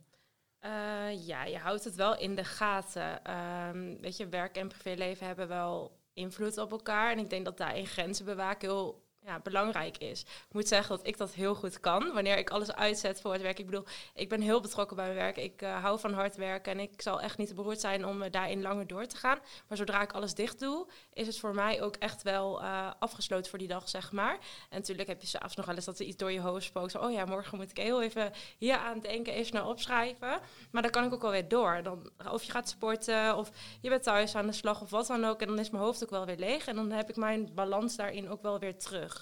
Ja, 1.09 1.45
je 1.45 1.59
houdt 1.59 1.85
het 1.85 1.95
wel 1.95 2.19
in 2.19 2.35
de 2.35 2.45
gaten. 2.45 3.25
Ehm, 3.25 4.01
weet 4.01 4.17
je, 4.17 4.29
werk 4.29 4.57
en 4.57 4.69
privéleven 4.69 5.27
hebben 5.27 5.49
wel 5.49 5.99
invloed 6.13 6.59
op 6.59 6.71
elkaar. 6.71 7.13
En 7.13 7.19
ik 7.19 7.31
denk 7.31 7.45
dat 7.45 7.57
daarin 7.57 7.87
grenzen 7.87 8.25
bewaken 8.25 8.69
heel 8.69 9.06
ja, 9.27 9.41
belangrijk 9.43 9.99
is. 9.99 10.21
Ik 10.21 10.53
moet 10.53 10.69
zeggen 10.69 10.97
dat 10.97 11.07
ik 11.07 11.17
dat 11.17 11.33
heel 11.33 11.55
goed 11.55 11.81
kan. 11.81 12.13
Wanneer 12.13 12.39
ik 12.39 12.51
alles 12.51 12.73
uitzet 12.73 13.21
voor 13.21 13.33
het 13.33 13.43
werk. 13.43 13.59
Ik 13.59 13.67
bedoel, 13.67 13.85
ik 14.15 14.29
ben 14.29 14.41
heel 14.41 14.61
betrokken 14.61 14.97
bij 14.97 15.05
mijn 15.05 15.19
werk. 15.19 15.37
Ik 15.37 15.63
eh, 15.63 15.83
hou 15.83 16.01
van 16.01 16.13
hard 16.13 16.37
werken. 16.37 16.73
En 16.73 16.81
ik 16.81 17.03
zal 17.03 17.21
echt 17.21 17.39
niet 17.39 17.55
beroerd 17.55 17.81
zijn 17.81 18.07
om 18.07 18.23
eh, 18.23 18.31
daarin 18.31 18.63
langer 18.63 18.87
door 18.87 19.07
te 19.07 19.17
gaan. 19.17 19.39
Maar 19.69 19.77
zodra 19.77 20.03
ik 20.03 20.13
alles 20.13 20.35
dicht 20.35 20.61
doe, 20.61 20.87
is 21.13 21.27
het 21.27 21.39
voor 21.39 21.55
mij 21.55 21.83
ook 21.83 21.97
echt 21.97 22.23
wel 22.23 22.63
eh, 22.63 22.91
afgesloten 22.99 23.51
voor 23.51 23.59
die 23.59 23.69
dag, 23.69 23.89
zeg 23.89 24.13
maar. 24.13 24.33
En 24.71 24.79
natuurlijk 24.79 25.09
heb 25.09 25.21
je 25.21 25.27
s'avonds 25.27 25.57
nog 25.57 25.67
wel 25.67 25.75
eens 25.75 25.85
dat 25.85 25.99
er 25.99 26.07
iets 26.07 26.17
door 26.17 26.33
je 26.33 26.41
hoofd 26.41 26.65
spookt. 26.65 26.97
Oh 26.97 27.13
ja, 27.13 27.25
morgen 27.25 27.59
moet 27.59 27.71
ik 27.71 27.77
heel 27.77 28.03
even 28.03 28.33
hier 28.59 28.77
aan 28.77 29.01
denken, 29.01 29.33
even 29.33 29.55
naar 29.55 29.69
opschrijven. 29.69 30.41
Maar 30.71 30.83
dan 30.83 30.91
kan 30.91 31.05
ik 31.05 31.13
ook 31.13 31.25
alweer 31.25 31.49
door. 31.49 31.83
Dan, 31.83 32.11
of 32.33 32.43
je 32.43 32.53
gaat 32.53 32.69
sporten, 32.69 33.37
of 33.37 33.51
je 33.81 33.89
bent 33.89 34.03
thuis 34.03 34.35
aan 34.35 34.47
de 34.47 34.53
slag, 34.53 34.81
of 34.81 34.91
wat 34.91 35.07
dan 35.07 35.25
ook. 35.25 35.41
En 35.41 35.47
dan 35.47 35.59
is 35.59 35.71
mijn 35.71 35.83
hoofd 35.83 36.03
ook 36.03 36.11
wel 36.11 36.27
weer 36.27 36.39
leeg. 36.39 36.67
En 36.67 36.77
dan 36.77 36.91
heb 36.91 37.09
ik 37.09 37.17
mijn 37.17 37.55
balans 37.55 37.97
daarin 37.97 38.31
ook 38.31 38.43
wel 38.43 38.59
weer 38.59 38.79
terug. 38.79 39.16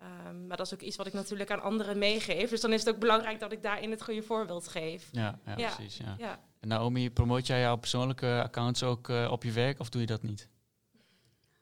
Ehm, 0.00 0.46
maar 0.46 0.56
dat 0.56 0.66
is 0.66 0.74
ook 0.74 0.80
iets 0.80 0.96
wat 0.96 1.06
ik 1.06 1.12
natuurlijk 1.12 1.50
aan 1.50 1.62
anderen 1.62 1.98
meegeef. 1.98 2.50
Dus 2.50 2.60
dan 2.60 2.72
is 2.72 2.84
het 2.84 2.94
ook 2.94 3.00
belangrijk 3.00 3.40
dat 3.40 3.52
ik 3.52 3.62
daarin 3.62 3.90
het 3.90 4.02
goede 4.02 4.22
voorbeeld 4.22 4.68
geef. 4.68 5.08
Ja, 5.12 5.38
ja, 5.46 5.54
Ja. 5.56 5.74
precies. 5.74 5.96
Ja. 5.96 6.14
Ja. 6.18 6.40
En 6.60 6.68
Naomi, 6.68 7.10
promoot 7.10 7.46
jij 7.46 7.60
jouw 7.60 7.76
persoonlijke 7.76 8.40
accounts 8.42 8.82
ook 8.82 9.08
eh, 9.08 9.28
op 9.30 9.42
je 9.42 9.52
werk 9.52 9.80
of 9.80 9.88
doe 9.88 10.00
je 10.00 10.06
dat 10.06 10.22
niet? 10.22 10.48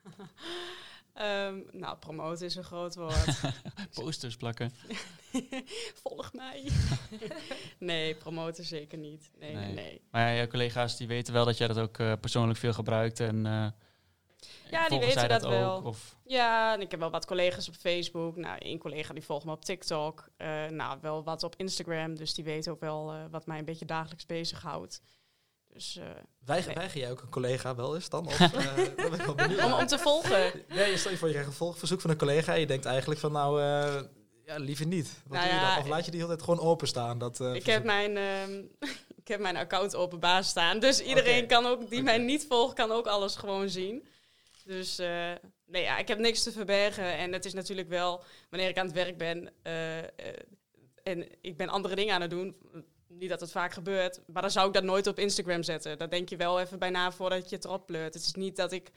Ehm, 1.14 1.60
nou, 1.72 1.96
promoten 1.96 2.46
is 2.46 2.54
een 2.54 2.64
groot 2.64 2.94
woord. 2.94 3.40
Posters 3.94 4.36
plakken? 4.36 4.72
Volg 6.02 6.32
mij. 6.32 6.70
nee, 7.78 8.14
promoten 8.14 8.64
zeker 8.64 8.98
niet. 8.98 9.30
Nee, 9.38 9.54
nee, 9.54 9.72
Nee. 9.74 10.00
Maar 10.10 10.28
ja, 10.30 10.36
jouw 10.36 10.46
collega's 10.46 10.96
die 10.96 11.06
weten 11.06 11.32
wel 11.32 11.44
dat 11.44 11.58
jij 11.58 11.66
dat 11.66 11.78
ook 11.78 11.98
eh, 11.98 12.12
persoonlijk 12.20 12.58
veel 12.58 12.72
gebruikt 12.72 13.20
en 13.20 13.46
eh 14.70 14.88
die 14.88 14.98
weten 14.98 15.18
zij 15.18 15.28
dat 15.28 15.44
ook? 15.44 15.50
wel. 15.50 15.82
Of, 15.84 16.16
Ja, 16.24 16.74
en 16.74 16.80
ik 16.80 16.90
heb 16.90 17.00
wel 17.00 17.10
wat 17.10 17.26
collega's 17.26 17.68
op 17.68 17.74
Facebook. 17.74 18.36
Nou, 18.36 18.58
één 18.58 18.78
collega 18.78 19.12
die 19.12 19.24
volgt 19.24 19.44
me 19.44 19.52
op 19.52 19.64
TikTok. 19.64 20.28
Eh, 20.36 20.66
nou, 20.66 20.98
wel 21.00 21.24
wat 21.24 21.42
op 21.42 21.54
Instagram. 21.56 22.16
Dus 22.16 22.34
die 22.34 22.44
weet 22.44 22.68
ook 22.68 22.80
wel 22.80 23.12
eh, 23.12 23.18
wat 23.30 23.46
mij 23.46 23.58
een 23.58 23.64
beetje 23.64 23.84
dagelijks 23.84 24.26
bezighoudt. 24.26 25.00
Dus 25.72 25.96
eh, 25.96 26.04
Weiger, 26.44 26.66
Nee. 26.66 26.76
weiger 26.76 27.00
jij 27.00 27.10
ook 27.10 27.20
een 27.22 27.28
collega 27.28 27.74
wel 27.74 27.94
eens 27.94 28.08
dan? 28.08 28.26
Of, 28.26 28.40
eh, 28.40 28.50
daar 28.52 28.94
ben 28.94 29.12
ik 29.12 29.22
wel 29.22 29.34
benieuwd 29.34 29.64
om, 29.64 29.86
te 29.86 29.98
volgen. 29.98 30.52
Nee, 30.68 30.90
je 30.90 30.96
stel 30.96 31.10
je 31.10 31.16
voor, 31.16 31.26
je 31.26 31.32
krijgt 31.34 31.50
een 31.50 31.56
volgverzoek 31.56 32.00
van 32.00 32.10
een 32.10 32.16
collega. 32.16 32.54
En 32.54 32.60
je 32.60 32.66
denkt 32.66 32.84
eigenlijk 32.84 33.20
van, 33.20 33.32
nou, 33.32 33.60
eh, 33.60 34.02
ja, 34.46 34.56
liever 34.56 34.86
niet. 34.86 35.22
Wat 35.26 35.38
Nou 35.38 35.44
doe 35.50 35.54
je 35.58 35.64
ja, 35.64 35.74
dan? 35.74 35.82
Of 35.82 35.88
laat 35.88 36.04
je 36.04 36.10
die 36.10 36.20
altijd 36.22 36.42
gewoon 36.42 36.60
openstaan? 36.60 37.18
Dat, 37.18 37.40
eh, 37.40 37.54
ik, 37.54 37.66
heb 37.66 37.84
mijn, 37.84 38.16
ehm, 38.16 38.62
ik 39.22 39.28
heb 39.28 39.40
mijn 39.40 39.56
account 39.56 39.94
openbaar 39.96 40.44
staan. 40.44 40.78
Dus 40.78 41.00
iedereen 41.00 41.46
kan 41.46 41.66
ook, 41.66 41.90
die 41.90 42.02
mij 42.02 42.18
niet 42.18 42.46
volgt, 42.48 42.74
kan 42.74 42.90
ook 42.92 43.06
alles 43.06 43.36
gewoon 43.36 43.68
zien. 43.68 44.06
Dus 44.64 44.98
eh, 44.98 45.32
nee, 45.64 45.82
ja, 45.82 45.98
ik 45.98 46.08
heb 46.08 46.18
niks 46.18 46.42
te 46.42 46.52
verbergen. 46.52 47.16
En 47.16 47.32
het 47.32 47.44
is 47.44 47.54
natuurlijk 47.54 47.88
wel, 47.88 48.22
wanneer 48.50 48.68
ik 48.68 48.78
aan 48.78 48.86
het 48.86 48.94
werk 48.94 49.18
ben 49.18 49.52
eh, 49.62 49.98
eh, 49.98 50.08
en 51.02 51.28
ik 51.40 51.56
ben 51.56 51.68
andere 51.68 51.94
dingen 51.94 52.14
aan 52.14 52.20
het 52.20 52.30
doen. 52.30 52.56
Niet 53.08 53.28
dat 53.28 53.40
het 53.40 53.50
vaak 53.50 53.72
gebeurt, 53.72 54.20
maar 54.26 54.42
dan 54.42 54.50
zou 54.50 54.66
ik 54.66 54.72
dat 54.74 54.82
nooit 54.82 55.06
op 55.06 55.18
Instagram 55.18 55.62
zetten. 55.62 55.98
Daar 55.98 56.10
denk 56.10 56.28
je 56.28 56.36
wel 56.36 56.60
even 56.60 56.78
bij 56.78 56.90
na 56.90 57.12
voordat 57.12 57.50
je 57.50 57.56
het 57.56 57.64
erop 57.64 57.86
pleurt. 57.86 58.14
Het 58.14 58.22
is 58.22 58.32
niet 58.32 58.56
dat 58.56 58.72
ik 58.72 58.90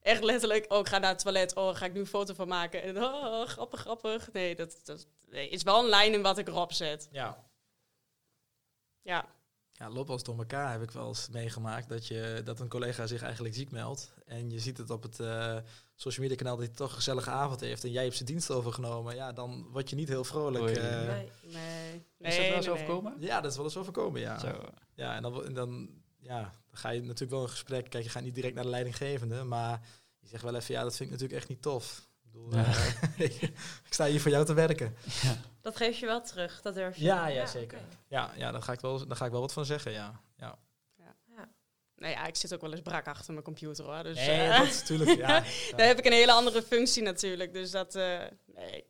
echt 0.00 0.22
letterlijk, 0.24 0.72
oh, 0.72 0.78
ik 0.78 0.88
ga 0.88 0.98
naar 0.98 1.10
het 1.10 1.18
toilet, 1.18 1.54
oh, 1.54 1.74
ga 1.74 1.84
ik 1.84 1.92
nu 1.92 2.00
een 2.00 2.06
foto 2.06 2.34
van 2.34 2.48
maken. 2.48 2.82
En 2.82 3.02
oh, 3.02 3.46
grappig, 3.46 3.80
grappig. 3.80 4.32
Nee, 4.32 4.54
dat, 4.54 4.80
dat 4.84 5.06
nee, 5.26 5.48
is 5.48 5.62
wel 5.62 5.82
een 5.82 5.88
lijn 5.88 6.12
in 6.12 6.22
wat 6.22 6.38
ik 6.38 6.48
erop 6.48 6.72
zet. 6.72 7.08
Ja. 7.12 7.48
Ja, 9.02 9.28
Ja, 9.80 9.90
loop 9.90 10.10
als 10.10 10.22
door 10.22 10.38
elkaar 10.38 10.72
heb 10.72 10.82
ik 10.82 10.90
wel 10.90 11.08
eens 11.08 11.28
meegemaakt 11.28 11.88
dat, 11.88 12.06
je, 12.06 12.40
dat 12.44 12.60
een 12.60 12.68
collega 12.68 13.06
zich 13.06 13.22
eigenlijk 13.22 13.54
ziek 13.54 13.70
meldt. 13.70 14.12
En 14.26 14.50
je 14.50 14.58
ziet 14.58 14.78
het 14.78 14.90
op 14.90 15.02
het 15.02 15.20
eh, 15.20 15.56
social 15.94 16.22
media 16.22 16.36
kanaal 16.36 16.56
dat 16.56 16.66
hij 16.66 16.74
toch 16.74 16.88
een 16.88 16.94
gezellige 16.94 17.30
avond 17.30 17.60
heeft 17.60 17.84
en 17.84 17.90
jij 17.90 18.02
hebt 18.02 18.14
zijn 18.14 18.28
dienst 18.28 18.50
overgenomen. 18.50 19.14
Ja, 19.14 19.32
dan 19.32 19.66
word 19.70 19.90
je 19.90 19.96
niet 19.96 20.08
heel 20.08 20.24
vrolijk. 20.24 20.64
Oei. 20.64 20.74
eh. 20.74 21.06
Nee. 21.06 21.30
nee. 21.42 22.02
Is 22.18 22.36
dat 22.36 22.46
wel 22.46 22.54
eens 22.56 22.66
nee, 22.66 22.74
nee. 22.74 22.82
overkomen? 22.82 23.14
ja, 23.20 23.40
dat 23.40 23.50
is 23.50 23.56
wel 23.56 23.66
eens 23.66 23.76
overkomen, 23.76 24.20
ja. 24.20 24.38
Zo. 24.38 24.60
Ja, 24.94 25.14
en 25.16 25.22
dan, 25.22 25.44
en 25.44 25.54
dan, 25.54 25.88
ja, 26.18 26.40
dan 26.40 26.78
ga 26.78 26.88
je 26.90 27.00
natuurlijk 27.00 27.30
wel 27.30 27.42
een 27.42 27.48
gesprek. 27.48 27.90
Kijk, 27.90 28.04
je 28.04 28.10
gaat 28.10 28.22
niet 28.22 28.34
direct 28.34 28.54
naar 28.54 28.64
de 28.64 28.70
leidinggevende, 28.70 29.44
maar 29.44 29.80
je 30.18 30.28
zegt 30.28 30.42
wel 30.42 30.54
even, 30.54 30.74
ja, 30.74 30.82
dat 30.82 30.96
vind 30.96 31.08
ik 31.08 31.14
natuurlijk 31.14 31.40
echt 31.40 31.48
niet 31.48 31.62
tof. 31.62 32.08
Ik, 32.32 32.32
bedoel, 32.32 32.56
Ja. 32.56 32.64
eh, 32.64 33.24
ik 33.86 33.90
sta 33.90 34.06
hier 34.06 34.20
voor 34.20 34.30
jou 34.30 34.44
te 34.44 34.54
werken. 34.54 34.96
Dat 35.60 35.76
geef 35.76 35.98
je 35.98 36.06
wel 36.06 36.22
terug, 36.22 36.60
dat 36.62 36.74
durf 36.74 36.96
je. 36.96 37.04
Ja, 37.04 37.26
ja, 37.26 37.46
zeker. 37.46 37.78
Ja, 38.08 38.30
ja 38.36 38.50
daar, 38.50 38.62
ga 38.62 38.72
ik 38.72 38.80
wel, 38.80 39.06
daar 39.06 39.16
ga 39.16 39.24
ik 39.24 39.30
wel 39.30 39.40
wat 39.40 39.52
van 39.52 39.64
zeggen, 39.64 39.92
ja. 39.92 40.20
ja. 40.36 40.58
Nee, 41.96 42.12
ja, 42.12 42.26
ik 42.26 42.36
zit 42.36 42.54
ook 42.54 42.60
wel 42.60 42.70
eens 42.72 42.80
brak 42.80 43.06
achter 43.06 43.32
mijn 43.32 43.44
computer 43.44 43.84
hoor. 43.84 44.02
Dus, 44.02 44.16
Nee, 44.16 44.48
eh, 44.48 44.58
dat 44.58 44.66
is 44.66 44.80
natuurlijk, 44.80 45.18
ja. 45.26 45.26
Daar 45.76 45.86
heb 45.86 45.98
ik 45.98 46.04
een 46.04 46.12
hele 46.12 46.32
andere 46.32 46.62
functie 46.62 47.02
natuurlijk. 47.02 47.52
Dus 47.52 47.70
dat, 47.70 47.94
eh, 47.94 48.18
nee. 48.46 48.84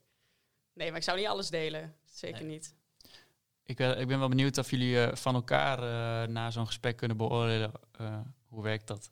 Nee, 0.73 0.89
maar 0.89 0.97
ik 0.99 1.03
zou 1.05 1.19
niet 1.19 1.27
alles 1.27 1.49
delen. 1.51 1.95
Zeker 2.13 2.43
Nee. 2.45 2.51
niet. 2.51 2.75
Ik, 3.65 3.77
ben- 3.77 3.99
ik 3.99 4.07
ben 4.07 4.19
wel 4.19 4.29
benieuwd 4.29 4.59
of 4.59 4.71
jullie 4.71 5.03
eh, 5.05 5.17
van 5.17 5.35
elkaar 5.35 5.79
eh, 5.79 6.29
na 6.29 6.51
zo'n 6.51 6.67
gesprek 6.67 6.97
kunnen 6.97 7.17
beoordelen. 7.17 7.73
eh, 7.99 8.21
hoe 8.49 8.63
werkt 8.63 8.87
dat? 8.87 9.11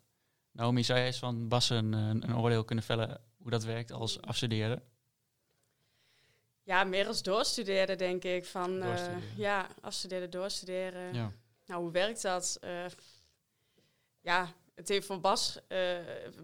Naomi, 0.51 0.83
zou 0.83 0.97
jij 0.97 1.07
eens 1.07 1.19
van 1.19 1.47
Bas 1.47 1.69
een, 1.69 1.93
een, 1.93 2.23
een 2.23 2.37
oordeel 2.37 2.63
kunnen 2.63 2.83
vellen 2.85 3.21
hoe 3.49 3.59
dat 3.59 3.67
werkt 3.67 3.91
als 3.91 4.21
afstuderen? 4.21 4.83
Ja, 6.63 6.83
meer 6.83 7.07
als 7.07 7.21
doorstuderen 7.23 7.97
denk 7.97 8.23
ik. 8.23 8.45
Van, 8.45 8.81
eh, 8.81 9.37
ja, 9.37 9.67
afstuderen, 9.81 10.29
doorstuderen. 10.29 11.13
Ja. 11.13 11.31
Nou, 11.65 11.81
hoe 11.81 11.91
werkt 11.91 12.21
dat? 12.21 12.57
Eh, 12.61 12.85
ja, 14.21 14.53
het 14.75 14.87
heeft 14.87 15.05
voor 15.05 15.19
Bas, 15.19 15.59
eh, 15.67 15.97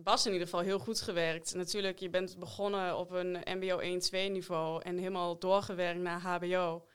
Bas 0.04 0.26
in 0.26 0.32
ieder 0.32 0.48
geval 0.48 0.64
heel 0.64 0.80
goed 0.80 1.02
gewerkt. 1.02 1.54
Natuurlijk, 1.54 2.00
je 2.00 2.10
bent 2.10 2.40
begonnen 2.40 2.98
op 2.98 3.12
een 3.12 3.32
MBO 3.46 3.80
1-2 3.80 4.30
niveau 4.30 4.82
en 4.84 4.98
helemaal 4.98 5.40
doorgewerkt 5.40 6.00
naar 6.00 6.20
HBO. 6.20 6.88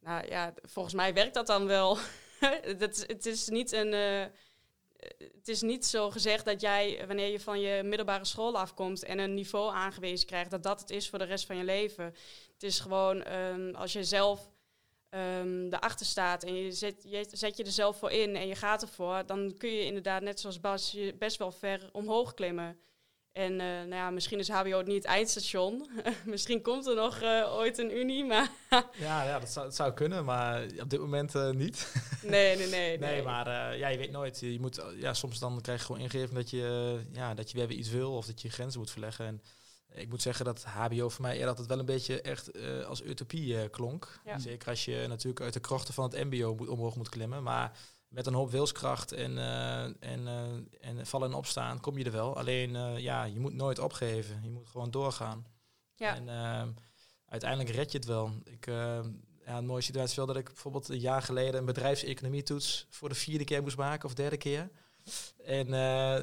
Nou 0.00 0.26
ja, 0.28 0.54
volgens 0.62 0.94
mij 0.94 1.14
werkt 1.14 1.34
dat 1.34 1.46
dan 1.46 1.66
wel. 1.66 1.98
dat, 2.78 2.96
is- 2.96 3.06
het 3.06 3.26
is 3.26 3.48
niet 3.48 3.72
een. 3.72 4.30
Eh, 5.00 5.28
het 5.34 5.48
is 5.48 5.62
niet 5.62 5.86
zo 5.86 6.10
gezegd 6.10 6.44
dat 6.44 6.60
jij, 6.60 7.04
wanneer 7.06 7.28
je 7.28 7.40
van 7.40 7.60
je 7.60 7.82
middelbare 7.82 8.24
school 8.24 8.58
afkomt 8.58 9.04
en 9.04 9.18
een 9.18 9.34
niveau 9.34 9.74
aangewezen 9.74 10.26
krijgt, 10.26 10.50
dat 10.50 10.62
dat 10.62 10.80
het 10.80 10.90
is 10.90 11.08
voor 11.08 11.18
de 11.18 11.24
rest 11.24 11.46
van 11.46 11.56
je 11.56 11.64
leven. 11.64 12.04
Het 12.52 12.62
is 12.62 12.80
gewoon 12.80 13.22
ehm, 13.22 13.74
als 13.74 13.92
je 13.92 14.04
zelf 14.04 14.50
ehm 15.08 15.66
erachter 15.66 16.06
staat 16.06 16.42
en 16.44 16.54
je 16.54 16.72
zet, 16.72 17.02
je 17.06 17.26
zet 17.32 17.56
je 17.56 17.64
er 17.64 17.70
zelf 17.70 17.98
voor 17.98 18.10
in 18.10 18.36
en 18.36 18.46
je 18.46 18.54
gaat 18.54 18.82
ervoor, 18.82 19.26
dan 19.26 19.54
kun 19.58 19.70
je 19.70 19.84
inderdaad, 19.84 20.22
net 20.22 20.40
zoals 20.40 20.60
Bas, 20.60 20.90
je 20.90 21.14
best 21.14 21.36
wel 21.36 21.52
ver 21.52 21.88
omhoog 21.92 22.34
klimmen. 22.34 22.80
En 23.32 23.60
eh, 23.60 23.66
nou 23.66 23.94
ja, 23.94 24.10
misschien 24.10 24.38
is 24.38 24.48
HBO 24.48 24.82
niet 24.82 24.96
het 24.96 25.04
eindstation. 25.04 25.88
misschien 26.24 26.62
komt 26.62 26.86
er 26.86 26.94
nog 26.94 27.20
eh, 27.20 27.54
ooit 27.54 27.78
een 27.78 27.96
unie, 27.96 28.24
maar 28.24 28.50
Ja, 28.98 29.24
ja 29.24 29.38
dat, 29.38 29.48
zou, 29.48 29.66
dat 29.66 29.74
zou 29.74 29.92
kunnen, 29.92 30.24
maar 30.24 30.62
op 30.80 30.90
dit 30.90 31.00
moment 31.00 31.34
eh, 31.34 31.50
niet. 31.50 31.92
nee, 32.22 32.56
nee, 32.56 32.66
nee. 32.66 32.98
Nee, 32.98 33.22
maar 33.22 33.76
ja, 33.76 33.88
je 33.88 33.98
weet 33.98 34.10
nooit. 34.10 34.40
Je 34.40 34.60
moet, 34.60 34.82
ja, 34.96 35.14
soms 35.14 35.38
dan 35.38 35.60
krijg 35.60 35.78
je 35.78 35.86
gewoon 35.86 36.00
ingegeven 36.00 36.34
dat 36.34 36.50
je, 36.50 36.98
ja, 37.12 37.34
dat 37.34 37.50
je 37.50 37.58
weer 37.58 37.70
iets 37.70 37.90
wil 37.90 38.12
of 38.12 38.26
dat 38.26 38.42
je 38.42 38.50
grenzen 38.50 38.80
moet 38.80 38.90
verleggen. 38.90 39.26
En 39.26 39.42
ik 39.94 40.08
moet 40.08 40.22
zeggen 40.22 40.44
dat 40.44 40.64
HBO 40.64 41.08
voor 41.08 41.22
mij 41.22 41.32
eerder 41.32 41.48
altijd 41.48 41.68
wel 41.68 41.78
een 41.78 41.84
beetje 41.84 42.20
echt 42.20 42.50
als 42.86 43.02
utopie 43.02 43.68
klonk. 43.68 44.20
Ja. 44.24 44.38
Zeker 44.38 44.68
als 44.68 44.84
je 44.84 45.04
natuurlijk 45.08 45.44
uit 45.44 45.52
de 45.52 45.60
krochten 45.60 45.94
van 45.94 46.04
het 46.04 46.24
MBO 46.24 46.54
moet, 46.54 46.68
omhoog 46.68 46.96
moet 46.96 47.08
klimmen. 47.08 47.42
Maar 47.42 47.78
met 48.10 48.26
een 48.26 48.34
hoop 48.34 48.50
wilskracht 48.50 49.12
en, 49.12 49.38
eh, 49.38 49.82
en, 49.84 50.26
eh, 50.26 50.88
en 50.88 51.06
vallen 51.06 51.28
en 51.28 51.36
opstaan 51.36 51.80
kom 51.80 51.98
je 51.98 52.04
er 52.04 52.12
wel. 52.12 52.36
Alleen 52.36 52.76
eh, 52.76 52.98
ja, 52.98 53.24
je 53.24 53.40
moet 53.40 53.54
nooit 53.54 53.78
opgeven. 53.78 54.40
Je 54.42 54.50
moet 54.50 54.68
gewoon 54.68 54.90
doorgaan. 54.90 55.46
Ja. 55.94 56.14
En 56.14 56.28
ehm, 56.28 56.70
uiteindelijk 57.26 57.70
red 57.70 57.92
je 57.92 57.98
het 57.98 58.06
wel. 58.06 58.32
Ik, 58.44 58.66
ja, 59.46 59.58
een 59.58 59.66
mooie 59.66 59.82
situatie 59.82 60.10
is 60.10 60.16
wel 60.16 60.26
dat 60.26 60.36
ik 60.36 60.44
bijvoorbeeld 60.44 60.88
een 60.88 60.98
jaar 60.98 61.22
geleden 61.22 61.60
een 61.60 61.66
bedrijfseconomie 61.66 62.42
toets 62.42 62.86
voor 62.90 63.08
de 63.08 63.14
vierde 63.14 63.44
keer 63.44 63.62
moest 63.62 63.76
maken 63.76 64.08
of 64.08 64.14
derde 64.14 64.36
keer. 64.36 64.70
En, 65.44 65.74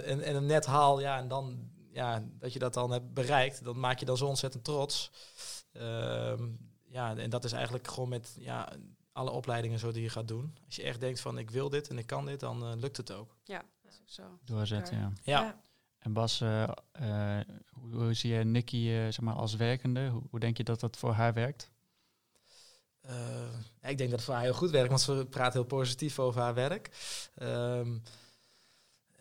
en, 0.01 0.21
en 0.21 0.33
hem 0.33 0.45
net 0.45 0.65
haal, 0.65 0.99
ja, 0.99 1.17
en 1.17 1.27
dan 1.27 1.69
ja, 1.91 2.23
dat 2.39 2.53
je 2.53 2.59
dat 2.59 2.73
dan 2.73 2.91
hebt 2.91 3.13
bereikt, 3.13 3.63
dan 3.63 3.79
maak 3.79 3.99
je 3.99 4.05
dan 4.05 4.17
zo 4.17 4.25
ontzettend 4.25 4.63
trots. 4.63 5.11
Ehm, 5.71 6.47
ja, 6.83 7.15
en 7.15 7.29
dat 7.29 7.43
is 7.43 7.51
eigenlijk 7.51 7.87
gewoon 7.87 8.09
met 8.09 8.35
ja, 8.39 8.73
alle 9.17 9.31
opleidingen 9.31 9.79
zo 9.79 9.91
die 9.91 10.03
je 10.03 10.09
gaat 10.09 10.27
doen. 10.27 10.57
Als 10.65 10.75
je 10.75 10.83
echt 10.83 10.99
denkt 10.99 11.19
van 11.19 11.37
ik 11.37 11.49
wil 11.49 11.69
dit 11.69 11.89
en 11.89 11.97
ik 11.97 12.05
kan 12.07 12.25
dit, 12.25 12.39
dan 12.39 12.63
eh, 12.63 12.71
lukt 12.75 12.97
het 12.97 13.11
ook. 13.11 13.35
Ja, 13.43 13.63
dat 13.83 13.91
is 13.91 13.99
ook 14.01 14.09
zo. 14.09 14.39
Doorzetten, 14.45 14.97
ja. 14.97 15.11
Ja. 15.23 15.61
En 15.99 16.13
Bas, 16.13 16.41
eh, 16.41 16.63
eh, 16.91 17.45
hoe, 17.69 17.95
hoe 17.95 18.13
zie 18.13 18.33
je 18.33 18.43
Nicky 18.43 18.77
eh, 18.89 19.03
zeg 19.03 19.21
maar, 19.21 19.35
als 19.35 19.55
werkende? 19.55 20.07
Hoe, 20.07 20.23
hoe 20.29 20.39
denk 20.39 20.57
je 20.57 20.63
dat 20.63 20.79
dat 20.79 20.97
voor 20.97 21.11
haar 21.11 21.33
werkt? 21.33 21.71
Eh, 23.01 23.89
ik 23.89 23.97
denk 23.97 24.09
dat 24.09 24.19
het 24.19 24.23
voor 24.23 24.33
haar 24.33 24.43
heel 24.43 24.53
goed 24.53 24.69
werkt, 24.69 24.89
want 24.89 25.01
ze 25.01 25.27
praat 25.29 25.53
heel 25.53 25.63
positief 25.63 26.19
over 26.19 26.41
haar 26.41 26.53
werk. 26.53 26.89
Ehm, 27.35 27.97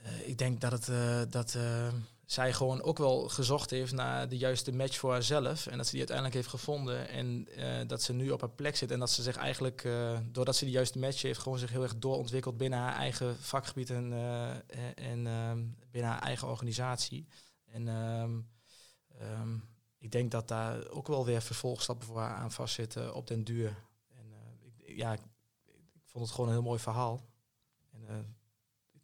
eh, 0.07 0.29
ik 0.29 0.39
denk 0.39 0.61
dat, 0.61 0.73
het, 0.73 0.89
eh, 0.89 1.23
dat 1.29 1.55
eh, 1.55 1.89
zij 2.27 2.53
gewoon 2.53 2.83
ook 2.83 2.99
wel 2.99 3.29
gezocht 3.29 3.71
heeft 3.71 3.93
naar 3.93 4.29
de 4.29 4.37
juiste 4.37 4.73
match 4.73 4.99
voor 4.99 5.13
haarzelf. 5.13 5.67
En 5.67 5.77
dat 5.77 5.87
ze 5.87 5.91
die 5.91 5.99
uiteindelijk 5.99 6.37
heeft 6.37 6.49
gevonden. 6.49 7.09
En 7.09 7.49
eh, 7.49 7.89
dat 7.89 8.03
ze 8.03 8.13
nu 8.13 8.31
op 8.31 8.41
haar 8.41 8.51
plek 8.51 8.77
zit. 8.77 8.91
En 8.91 8.99
dat 8.99 9.11
ze 9.11 9.23
zich 9.23 9.37
eigenlijk, 9.37 9.85
eh, 9.85 10.19
doordat 10.25 10.57
ze 10.57 10.65
die 10.65 10.75
juiste 10.75 10.99
match 10.99 11.23
heeft, 11.23 11.41
gewoon 11.41 11.59
zich 11.59 11.71
heel 11.71 11.83
erg 11.83 11.99
doorontwikkeld 11.99 12.57
binnen 12.57 12.79
haar 12.79 12.95
eigen 12.95 13.37
vakgebied 13.37 13.91
en, 13.91 14.13
eh, 14.13 14.51
en, 14.95 15.27
ehm, 15.27 15.65
binnen 15.91 16.11
haar 16.11 16.23
eigen 16.23 16.49
organisatie. 16.49 17.27
En 17.65 17.89
ehm, 17.89 18.41
ehm, 19.19 19.57
ik 19.99 20.11
denk 20.11 20.31
dat 20.31 20.49
daar 20.49 20.89
ook 20.89 21.07
wel 21.07 21.25
weer 21.25 21.43
vervolgstappen 21.43 22.07
voor 22.07 22.19
haar 22.19 22.37
aan 22.37 22.53
vastzitten 22.53 23.15
op 23.15 23.27
den 23.27 23.45
duur. 23.45 23.77
En 24.09 24.33
ik, 24.63 24.97
ja, 24.97 25.13
ik, 25.13 25.21
vond 26.05 26.25
het 26.25 26.35
gewoon 26.35 26.49
een 26.49 26.57
heel 26.57 26.65
mooi 26.65 26.81
verhaal. 26.81 27.25
En 27.93 28.37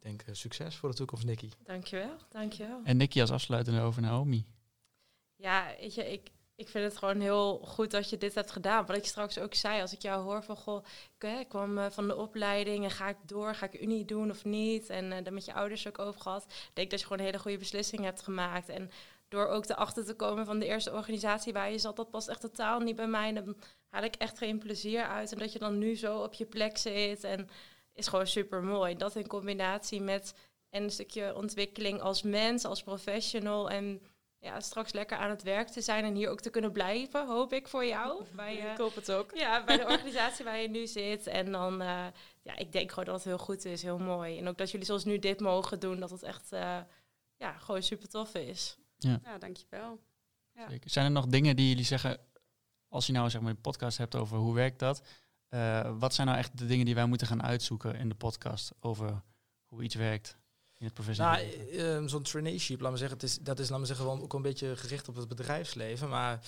denk 0.03 0.21
eh, 0.21 0.33
succes 0.33 0.75
voor 0.75 0.89
de 0.89 0.95
toekomst, 0.95 1.25
Nicky. 1.25 1.49
Dankjewel, 1.63 2.17
dankjewel. 2.29 2.81
En 2.83 2.97
Nicky 2.97 3.21
als 3.21 3.31
afsluitende 3.31 3.81
over 3.81 4.01
Naomi. 4.01 4.45
Ja, 5.35 5.75
weet 5.79 5.93
je, 5.93 6.11
ik, 6.11 6.29
ik 6.55 6.69
vind 6.69 6.83
het 6.83 6.97
gewoon 6.97 7.19
heel 7.19 7.57
goed 7.57 7.91
dat 7.91 8.09
je 8.09 8.17
dit 8.17 8.35
hebt 8.35 8.51
gedaan. 8.51 8.85
Wat 8.85 8.97
ik 8.97 9.05
straks 9.05 9.39
ook 9.39 9.53
zei, 9.53 9.81
als 9.81 9.93
ik 9.93 10.01
jou 10.01 10.23
hoor 10.23 10.43
van, 10.43 10.57
goh, 10.57 10.85
ik, 11.19 11.45
kwam 11.49 11.77
eh, 11.77 11.89
van 11.89 12.07
de 12.07 12.15
opleiding 12.15 12.83
en 12.83 12.91
ga 12.91 13.09
ik 13.09 13.17
door, 13.25 13.55
ga 13.55 13.65
ik 13.65 13.81
unie 13.81 14.05
doen 14.05 14.29
of 14.29 14.45
niet? 14.45 14.89
En 14.89 15.11
eh 15.11 15.23
daar 15.23 15.33
met 15.33 15.45
je 15.45 15.53
ouders 15.53 15.87
ook 15.87 15.99
over 15.99 16.21
gehad. 16.21 16.43
Ik 16.43 16.71
denk 16.73 16.89
dat 16.89 16.99
je 16.99 17.05
gewoon 17.05 17.19
een 17.19 17.27
hele 17.27 17.39
goede 17.39 17.57
beslissing 17.57 18.03
hebt 18.03 18.21
gemaakt. 18.21 18.69
En 18.69 18.91
door 19.27 19.47
ook 19.47 19.69
erachter 19.69 20.05
te 20.05 20.13
komen 20.13 20.45
van 20.45 20.59
de 20.59 20.65
eerste 20.65 20.91
organisatie 20.91 21.53
waar 21.53 21.71
je 21.71 21.77
zat, 21.77 21.95
dat 21.95 22.09
past 22.09 22.27
echt 22.27 22.41
totaal 22.41 22.79
niet 22.79 22.95
bij 22.95 23.07
mij. 23.07 23.27
En 23.27 23.35
dan 23.35 23.55
haal 23.89 24.03
ik 24.03 24.15
echt 24.15 24.37
geen 24.37 24.59
plezier 24.59 25.03
uit. 25.03 25.31
En 25.31 25.37
dat 25.37 25.53
je 25.53 25.59
dan 25.59 25.77
nu 25.77 25.95
zo 25.95 26.17
op 26.17 26.33
je 26.33 26.45
plek 26.45 26.77
zit 26.77 27.23
en 27.23 27.49
is 27.93 28.07
gewoon 28.07 28.27
super 28.27 28.63
mooi. 28.63 28.95
Dat 28.95 29.15
in 29.15 29.27
combinatie 29.27 30.01
met 30.01 30.33
een 30.69 30.89
stukje 30.91 31.35
ontwikkeling 31.35 32.01
als 32.01 32.21
mens, 32.21 32.65
als 32.65 32.83
professional 32.83 33.69
en 33.69 34.01
ja, 34.43 34.59
straks 34.59 34.91
lekker 34.91 35.17
aan 35.17 35.29
het 35.29 35.43
werk 35.43 35.67
te 35.67 35.81
zijn 35.81 36.03
en 36.03 36.15
hier 36.15 36.29
ook 36.29 36.41
te 36.41 36.49
kunnen 36.49 36.71
blijven, 36.71 37.27
hoop 37.27 37.53
ik 37.53 37.67
voor 37.67 37.85
jou. 37.85 38.23
Bij, 38.35 38.55
Ik 38.55 38.63
eh, 38.63 38.77
hoop 38.77 38.95
het 38.95 39.11
ook. 39.11 39.31
ja, 39.35 39.63
bij 39.63 39.77
de 39.77 39.83
organisatie 39.93 40.45
waar 40.45 40.59
je 40.59 40.69
nu 40.69 40.87
zit. 40.87 41.27
En 41.27 41.51
dan, 41.51 41.81
eh, 41.81 42.05
ja, 42.41 42.55
ik 42.57 42.71
denk 42.71 42.89
gewoon 42.89 43.05
dat 43.05 43.15
het 43.15 43.23
heel 43.23 43.37
goed 43.37 43.65
is, 43.65 43.81
heel 43.81 43.97
mooi. 43.97 44.37
En 44.37 44.47
ook 44.47 44.57
dat 44.57 44.71
jullie 44.71 44.85
zoals 44.85 45.05
nu 45.05 45.19
dit 45.19 45.39
mogen 45.39 45.79
doen, 45.79 45.99
dat 45.99 46.09
het 46.09 46.23
echt, 46.23 46.51
eh, 46.51 46.79
ja, 47.37 47.57
gewoon 47.57 47.83
super 47.83 48.09
tof 48.09 48.33
is. 48.35 48.77
Ja, 48.97 49.37
dankjewel. 49.39 49.99
Ja. 50.53 50.69
Zeker. 50.69 50.89
Zijn 50.89 51.05
er 51.05 51.11
nog 51.11 51.25
dingen 51.25 51.55
die 51.55 51.69
jullie 51.69 51.85
zeggen, 51.85 52.19
als 52.87 53.05
je 53.05 53.13
nou 53.13 53.29
zeg 53.29 53.41
maar 53.41 53.49
een 53.49 53.61
podcast 53.61 53.97
hebt 53.97 54.15
over 54.15 54.37
hoe 54.37 54.53
werkt 54.53 54.79
dat, 54.79 55.01
eh, 55.53 55.91
wat 55.99 56.13
zijn 56.13 56.27
nou 56.27 56.39
echt 56.39 56.57
de 56.57 56.65
dingen 56.65 56.85
die 56.85 56.95
wij 56.95 57.05
moeten 57.05 57.27
gaan 57.27 57.43
uitzoeken 57.43 57.95
in 57.95 58.09
de 58.09 58.15
podcast 58.15 58.71
over 58.79 59.21
hoe 59.65 59.83
iets 59.83 59.95
werkt 59.95 60.37
in 60.77 60.85
het 60.85 60.93
professionele 60.93 61.35
Nou, 61.37 61.57
leven? 61.57 62.01
eh, 62.03 62.09
zo'n 62.09 62.23
traineeship, 62.23 62.81
laat 62.81 62.91
me 62.91 62.97
zeggen, 62.97 63.17
het 63.17 63.25
is, 63.25 63.37
dat 63.37 63.59
is 63.59 63.69
laat 63.69 63.79
me 63.79 63.85
zeggen, 63.85 64.05
wel 64.05 64.21
ook 64.21 64.33
een 64.33 64.41
beetje 64.41 64.75
gericht 64.75 65.07
op 65.07 65.15
het 65.15 65.27
bedrijfsleven. 65.27 66.09
Maar 66.09 66.39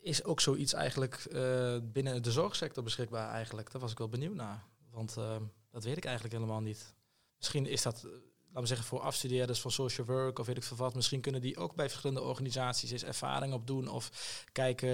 is 0.00 0.24
ook 0.24 0.40
zoiets 0.40 0.72
eigenlijk 0.72 1.14
eh, 1.14 1.76
binnen 1.82 2.22
de 2.22 2.32
zorgsector 2.32 2.82
beschikbaar 2.82 3.30
eigenlijk? 3.30 3.72
Daar 3.72 3.80
was 3.80 3.90
ik 3.92 3.98
wel 3.98 4.08
benieuwd 4.08 4.34
naar. 4.34 4.64
Want 4.90 5.16
eh, 5.16 5.36
dat 5.70 5.84
weet 5.84 5.96
ik 5.96 6.04
eigenlijk 6.04 6.34
helemaal 6.34 6.60
niet. 6.60 6.94
Misschien 7.36 7.66
is 7.66 7.82
dat, 7.82 8.06
laat 8.52 8.62
me 8.62 8.66
zeggen, 8.66 8.86
voor 8.86 9.00
afstudeerders 9.00 9.60
van 9.60 9.70
social 9.70 10.06
work 10.06 10.38
of 10.38 10.46
weet 10.46 10.56
ik 10.56 10.62
veel 10.62 10.76
wat. 10.76 10.94
Misschien 10.94 11.20
kunnen 11.20 11.40
die 11.40 11.56
ook 11.56 11.74
bij 11.74 11.88
verschillende 11.88 12.22
organisaties 12.22 12.90
eens 12.90 13.04
ervaring 13.04 13.52
opdoen 13.52 13.88
of 13.88 14.10
kijken 14.52 14.88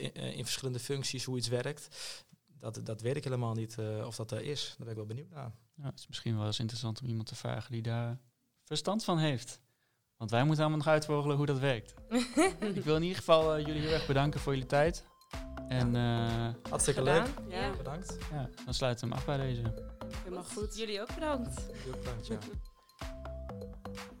in, 0.00 0.14
in 0.14 0.44
verschillende 0.44 0.78
functies 0.78 1.24
hoe 1.24 1.38
iets 1.38 1.48
werkt. 1.48 1.88
Dat, 2.60 2.80
dat 2.84 3.00
weet 3.00 3.16
ik 3.16 3.24
helemaal 3.24 3.54
niet 3.54 3.78
eh, 3.78 4.06
of 4.06 4.16
dat 4.16 4.30
er 4.30 4.42
is. 4.42 4.66
Daar 4.68 4.78
ben 4.78 4.88
ik 4.88 4.96
wel 4.96 5.06
benieuwd 5.06 5.30
naar. 5.30 5.52
Ja, 5.74 5.84
het 5.84 5.98
is 5.98 6.06
misschien 6.06 6.36
wel 6.36 6.46
eens 6.46 6.58
interessant 6.58 7.00
om 7.00 7.06
iemand 7.06 7.28
te 7.28 7.34
vragen 7.34 7.72
die 7.72 7.82
daar 7.82 8.18
verstand 8.64 9.04
van 9.04 9.18
heeft. 9.18 9.60
Want 10.16 10.30
wij 10.30 10.44
moeten 10.44 10.60
allemaal 10.60 10.84
nog 10.84 10.92
uitvogelen 10.92 11.36
hoe 11.36 11.46
dat 11.46 11.58
werkt. 11.58 11.94
ik 12.76 12.84
wil 12.84 12.96
in 12.96 13.02
ieder 13.02 13.16
geval 13.16 13.54
eh, 13.54 13.66
jullie 13.66 13.82
heel 13.82 13.92
erg 13.92 14.06
bedanken 14.06 14.40
voor 14.40 14.52
jullie 14.52 14.68
tijd. 14.68 15.04
En 15.68 15.96
eh, 15.96 16.48
Hartstikke 16.68 17.02
leuk. 17.02 17.26
Ja. 17.48 17.76
Bedankt. 17.76 18.18
ja, 18.30 18.48
dan 18.64 18.74
sluiten 18.74 19.08
we 19.08 19.14
hem 19.14 19.22
af 19.22 19.26
bij 19.26 19.36
deze. 19.36 19.62
Helemaal 20.22 20.44
goed. 20.44 20.76
Jullie 20.76 21.00
ook 21.00 21.14
bedankt. 21.14 21.60
Heel 21.72 21.96
bedankt, 21.98 22.26
ja. 22.26 22.38